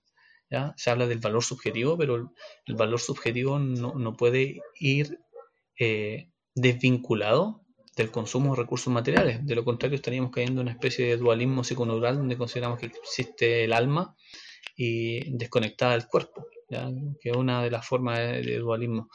Se 0.78 0.90
habla 0.90 1.08
del 1.08 1.20
valor 1.20 1.44
subjetivo, 1.44 1.98
pero 1.98 2.34
el, 2.66 2.76
valor 2.76 3.02
subjetivo 3.02 3.60
no, 3.60 3.96
no 3.96 4.16
puede 4.16 4.62
ir 4.80 5.20
desvinculado 6.56 7.66
del 7.96 8.12
consumo 8.12 8.56
de 8.56 8.62
recursos 8.62 8.94
materiales. 8.94 9.46
De 9.46 9.56
lo 9.56 9.66
contrario, 9.66 9.96
estaríamos 9.96 10.32
cayendo 10.32 10.62
en 10.62 10.68
una 10.68 10.74
especie 10.74 11.08
de 11.08 11.18
dualismo 11.18 11.64
psiconeural 11.64 12.18
donde 12.18 12.38
consideramos 12.38 12.80
que 12.80 12.88
existe 12.88 13.64
el 13.64 13.74
alma 13.74 14.16
y 14.76 15.38
desconectada 15.38 15.94
del 15.94 16.08
cuerpo, 16.08 16.48
que 16.70 17.30
es 17.30 17.36
una 17.36 17.64
de 17.64 17.72
las 17.72 17.86
formas 17.86 18.20
de, 18.20 18.58
dualismo. 18.58 19.10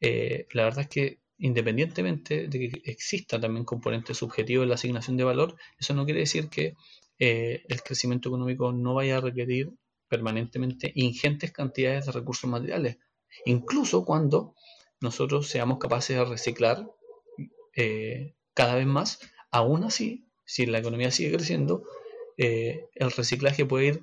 Eh, 0.00 0.46
la 0.52 0.64
verdad 0.64 0.80
es 0.80 0.88
que 0.88 1.20
independientemente 1.38 2.48
de 2.48 2.58
que 2.58 2.82
exista 2.84 3.40
también 3.40 3.64
componente 3.64 4.12
subjetivo 4.12 4.62
en 4.62 4.68
la 4.68 4.74
asignación 4.74 5.16
de 5.16 5.24
valor, 5.24 5.56
eso 5.78 5.94
no 5.94 6.04
quiere 6.04 6.20
decir 6.20 6.48
que 6.48 6.74
eh, 7.18 7.62
el 7.68 7.82
crecimiento 7.82 8.28
económico 8.28 8.72
no 8.72 8.94
vaya 8.94 9.18
a 9.18 9.20
requerir 9.20 9.72
permanentemente 10.08 10.92
ingentes 10.94 11.52
cantidades 11.52 12.06
de 12.06 12.12
recursos 12.12 12.50
materiales, 12.50 12.98
incluso 13.44 14.04
cuando 14.04 14.54
nosotros 15.00 15.48
seamos 15.48 15.78
capaces 15.78 16.16
de 16.16 16.24
reciclar 16.24 16.90
eh, 17.80 18.34
cada 18.54 18.74
vez 18.74 18.86
más. 18.86 19.20
Aún 19.52 19.84
así, 19.84 20.26
si 20.44 20.66
la 20.66 20.78
economía 20.78 21.12
sigue 21.12 21.36
creciendo, 21.36 21.84
eh, 22.36 22.86
el 22.96 23.12
reciclaje 23.12 23.64
puede 23.64 23.86
ir 23.86 24.02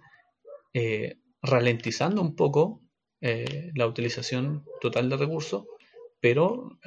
eh, 0.74 1.20
ralentizando 1.42 2.22
un 2.22 2.36
poco 2.36 2.82
la 3.74 3.88
utilización 3.88 4.66
total 4.82 5.10
de 5.10 5.18
recursos, 5.18 5.66
pero 6.20 6.78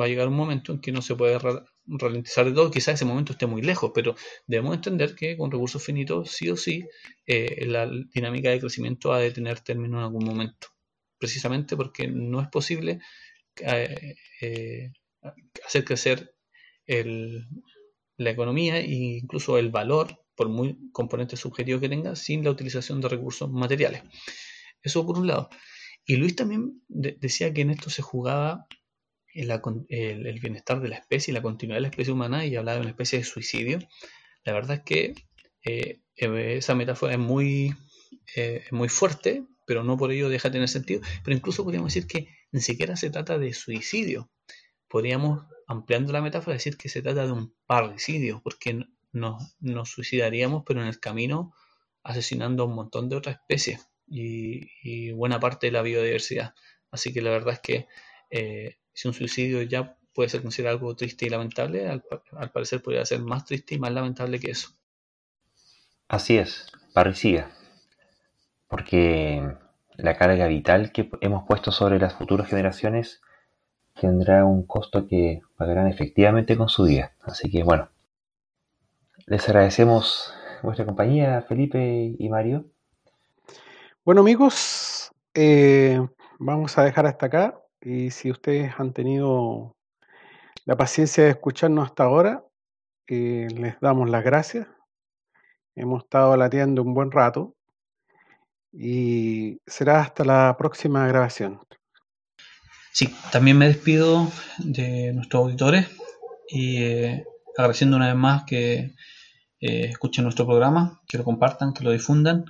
va 0.00 0.06
a 0.06 0.08
llegar 0.08 0.28
un 0.28 0.34
momento 0.34 0.72
en 0.72 0.80
que 0.80 0.90
no 0.90 1.02
se 1.02 1.14
puede 1.14 1.38
ralentizar 1.84 2.46
de 2.46 2.52
todo. 2.52 2.70
Quizás 2.70 2.94
ese 2.94 3.04
momento 3.04 3.32
esté 3.32 3.44
muy 3.44 3.60
lejos, 3.60 3.90
pero 3.94 4.14
debemos 4.46 4.74
entender 4.74 5.14
que 5.14 5.36
con 5.36 5.50
recursos 5.50 5.84
finitos, 5.84 6.30
sí 6.30 6.48
o 6.48 6.56
sí, 6.56 6.86
la 7.26 7.90
dinámica 8.14 8.48
de 8.48 8.60
crecimiento 8.60 9.12
ha 9.12 9.18
de 9.18 9.32
tener 9.32 9.60
término 9.60 9.98
en 9.98 10.04
algún 10.04 10.24
momento. 10.24 10.68
Precisamente 11.18 11.76
porque 11.76 12.08
no 12.08 12.40
es 12.40 12.48
posible 12.48 13.00
hacer 15.64 15.84
crecer 15.84 16.34
la 16.86 18.30
economía 18.30 18.78
e 18.78 19.18
incluso 19.20 19.58
el 19.58 19.70
valor, 19.70 20.22
por 20.34 20.48
muy 20.48 20.78
componente 20.92 21.36
subjetivo 21.36 21.80
que 21.80 21.88
tenga, 21.88 22.14
sin 22.14 22.44
la 22.44 22.50
utilización 22.50 23.00
de 23.00 23.08
recursos 23.08 23.50
materiales. 23.50 24.02
Eso 24.82 25.06
por 25.06 25.18
un 25.18 25.26
lado. 25.26 25.48
Y 26.04 26.16
Luis 26.16 26.36
también 26.36 26.82
decía 26.88 27.52
que 27.52 27.62
en 27.62 27.70
esto 27.70 27.90
se 27.90 28.02
jugaba 28.02 28.66
el, 29.34 30.40
bienestar 30.40 30.80
de 30.80 30.88
la 30.88 30.96
especie 30.96 31.32
y 31.32 31.34
la 31.34 31.42
continuidad 31.42 31.78
de 31.78 31.82
la 31.82 31.88
especie 31.88 32.12
humana 32.12 32.46
y 32.46 32.56
hablaba 32.56 32.76
de 32.76 32.82
una 32.82 32.90
especie 32.90 33.18
de 33.18 33.24
suicidio. 33.24 33.78
La 34.44 34.52
verdad 34.52 34.78
es 34.78 34.82
que 34.84 35.14
eh, 35.64 36.00
esa 36.14 36.74
metáfora 36.74 37.12
es 37.12 37.18
muy, 37.18 37.74
eh, 38.36 38.64
muy 38.70 38.88
fuerte, 38.88 39.44
pero 39.66 39.82
no 39.82 39.96
por 39.96 40.12
ello 40.12 40.28
deja 40.28 40.48
de 40.48 40.54
tener 40.54 40.68
sentido. 40.68 41.00
Pero 41.24 41.36
incluso 41.36 41.64
podríamos 41.64 41.92
decir 41.92 42.08
que 42.08 42.28
ni 42.52 42.60
siquiera 42.60 42.96
se 42.96 43.10
trata 43.10 43.38
de 43.38 43.52
suicidio, 43.52 44.30
podríamos, 44.88 45.44
ampliando 45.66 46.12
la 46.12 46.22
metáfora, 46.22 46.54
decir 46.54 46.76
que 46.76 46.88
se 46.88 47.02
trata 47.02 47.26
de 47.26 47.32
un 47.32 47.54
parricidio, 47.66 48.40
porque 48.42 48.86
nos, 49.12 49.56
nos 49.60 49.90
suicidaríamos, 49.90 50.64
pero 50.66 50.80
en 50.80 50.88
el 50.88 51.00
camino 51.00 51.54
asesinando 52.02 52.62
a 52.62 52.66
un 52.66 52.74
montón 52.74 53.08
de 53.08 53.16
otras 53.16 53.36
especies 53.36 53.88
y, 54.06 55.10
buena 55.12 55.40
parte 55.40 55.66
de 55.66 55.72
la 55.72 55.82
biodiversidad. 55.82 56.54
Así 56.90 57.12
que 57.12 57.20
la 57.20 57.30
verdad 57.30 57.54
es 57.54 57.60
que 57.60 57.88
eh, 58.30 58.76
Si 58.92 59.08
un 59.08 59.14
suicidio 59.14 59.62
ya 59.62 59.96
puede 60.14 60.28
ser 60.28 60.42
considerado 60.42 60.78
algo 60.78 60.96
triste 60.96 61.26
y 61.26 61.28
lamentable, 61.28 61.88
al, 61.88 62.04
al 62.32 62.50
parecer 62.52 62.80
podría 62.80 63.04
ser 63.04 63.20
más 63.20 63.44
triste 63.44 63.74
y 63.74 63.78
más 63.78 63.92
lamentable 63.92 64.38
que 64.38 64.52
eso. 64.52 64.70
Así 66.08 66.38
es, 66.38 66.70
parecía. 66.94 67.50
Porque 68.68 69.42
la 69.96 70.16
carga 70.16 70.46
vital 70.46 70.92
que 70.92 71.10
hemos 71.20 71.44
puesto 71.46 71.72
sobre 71.72 71.98
las 71.98 72.14
futuras 72.14 72.48
generaciones 72.48 73.20
tendrá 74.00 74.44
un 74.44 74.64
costo 74.64 75.06
que 75.06 75.42
pagarán 75.56 75.88
efectivamente 75.88 76.56
con 76.56 76.68
su 76.68 76.84
vida. 76.84 77.12
Así 77.22 77.50
que 77.50 77.62
bueno, 77.62 77.88
les 79.26 79.48
agradecemos 79.48 80.32
vuestra 80.62 80.84
compañía, 80.84 81.42
Felipe 81.42 82.14
y 82.18 82.28
Mario. 82.28 82.64
Bueno 84.04 84.20
amigos, 84.20 85.10
eh, 85.34 86.00
vamos 86.38 86.78
a 86.78 86.84
dejar 86.84 87.06
hasta 87.06 87.26
acá 87.26 87.60
y 87.80 88.10
si 88.10 88.30
ustedes 88.30 88.72
han 88.78 88.92
tenido 88.92 89.74
la 90.64 90.76
paciencia 90.76 91.24
de 91.24 91.30
escucharnos 91.30 91.86
hasta 91.86 92.04
ahora, 92.04 92.44
eh, 93.08 93.48
les 93.54 93.78
damos 93.80 94.10
las 94.10 94.24
gracias. 94.24 94.66
Hemos 95.74 96.04
estado 96.04 96.36
lateando 96.36 96.82
un 96.82 96.94
buen 96.94 97.10
rato 97.10 97.54
y 98.72 99.60
será 99.66 100.00
hasta 100.00 100.24
la 100.24 100.54
próxima 100.58 101.06
grabación. 101.06 101.60
Sí, 102.98 103.14
también 103.30 103.58
me 103.58 103.66
despido 103.66 104.32
de 104.56 105.12
nuestros 105.12 105.42
auditores 105.42 105.86
y 106.48 106.82
eh, 106.82 107.26
agradeciendo 107.54 107.94
una 107.94 108.06
vez 108.06 108.16
más 108.16 108.44
que 108.44 108.94
eh, 109.60 109.84
escuchen 109.90 110.24
nuestro 110.24 110.46
programa, 110.46 111.02
que 111.06 111.18
lo 111.18 111.24
compartan, 111.24 111.74
que 111.74 111.84
lo 111.84 111.90
difundan 111.90 112.46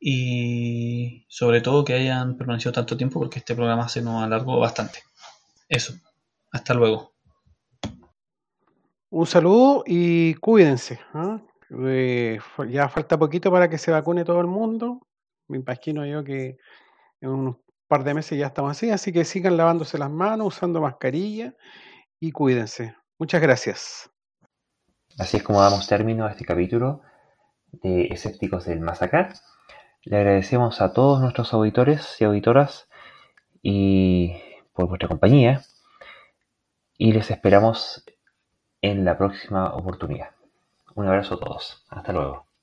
y 0.00 1.26
sobre 1.28 1.60
todo 1.60 1.84
que 1.84 1.92
hayan 1.92 2.38
permanecido 2.38 2.72
tanto 2.72 2.96
tiempo 2.96 3.20
porque 3.20 3.40
este 3.40 3.54
programa 3.54 3.86
se 3.90 4.00
nos 4.00 4.22
alargó 4.22 4.58
bastante. 4.58 5.00
Eso, 5.68 5.92
hasta 6.50 6.72
luego. 6.72 7.12
Un 9.10 9.26
saludo 9.26 9.84
y 9.86 10.32
cuídense. 10.36 10.98
¿ah? 11.12 11.42
Eh, 11.86 12.38
ya 12.70 12.88
falta 12.88 13.18
poquito 13.18 13.50
para 13.50 13.68
que 13.68 13.76
se 13.76 13.90
vacune 13.90 14.24
todo 14.24 14.40
el 14.40 14.46
mundo. 14.46 15.06
Me 15.46 15.58
imagino 15.58 16.06
yo 16.06 16.24
que 16.24 16.56
en 17.20 17.28
unos 17.28 17.56
par 17.94 18.02
de 18.02 18.12
meses 18.12 18.36
ya 18.36 18.46
estamos 18.46 18.72
así, 18.72 18.90
así 18.90 19.12
que 19.12 19.24
sigan 19.24 19.56
lavándose 19.56 19.98
las 19.98 20.10
manos, 20.10 20.48
usando 20.48 20.80
mascarilla 20.80 21.54
y 22.18 22.32
cuídense. 22.32 22.96
Muchas 23.20 23.40
gracias. 23.40 24.10
Así 25.16 25.36
es 25.36 25.44
como 25.44 25.60
damos 25.60 25.86
término 25.86 26.26
a 26.26 26.32
este 26.32 26.44
capítulo 26.44 27.02
de 27.70 28.06
Escépticos 28.06 28.64
del 28.64 28.80
Masacar. 28.80 29.34
Le 30.02 30.16
agradecemos 30.16 30.80
a 30.80 30.92
todos 30.92 31.20
nuestros 31.20 31.54
auditores 31.54 32.20
y 32.20 32.24
auditoras 32.24 32.88
y 33.62 34.42
por 34.72 34.88
vuestra 34.88 35.08
compañía 35.08 35.62
y 36.98 37.12
les 37.12 37.30
esperamos 37.30 38.04
en 38.82 39.04
la 39.04 39.16
próxima 39.16 39.72
oportunidad. 39.72 40.30
Un 40.96 41.06
abrazo 41.06 41.36
a 41.36 41.38
todos. 41.38 41.86
Hasta 41.90 42.12
luego. 42.12 42.53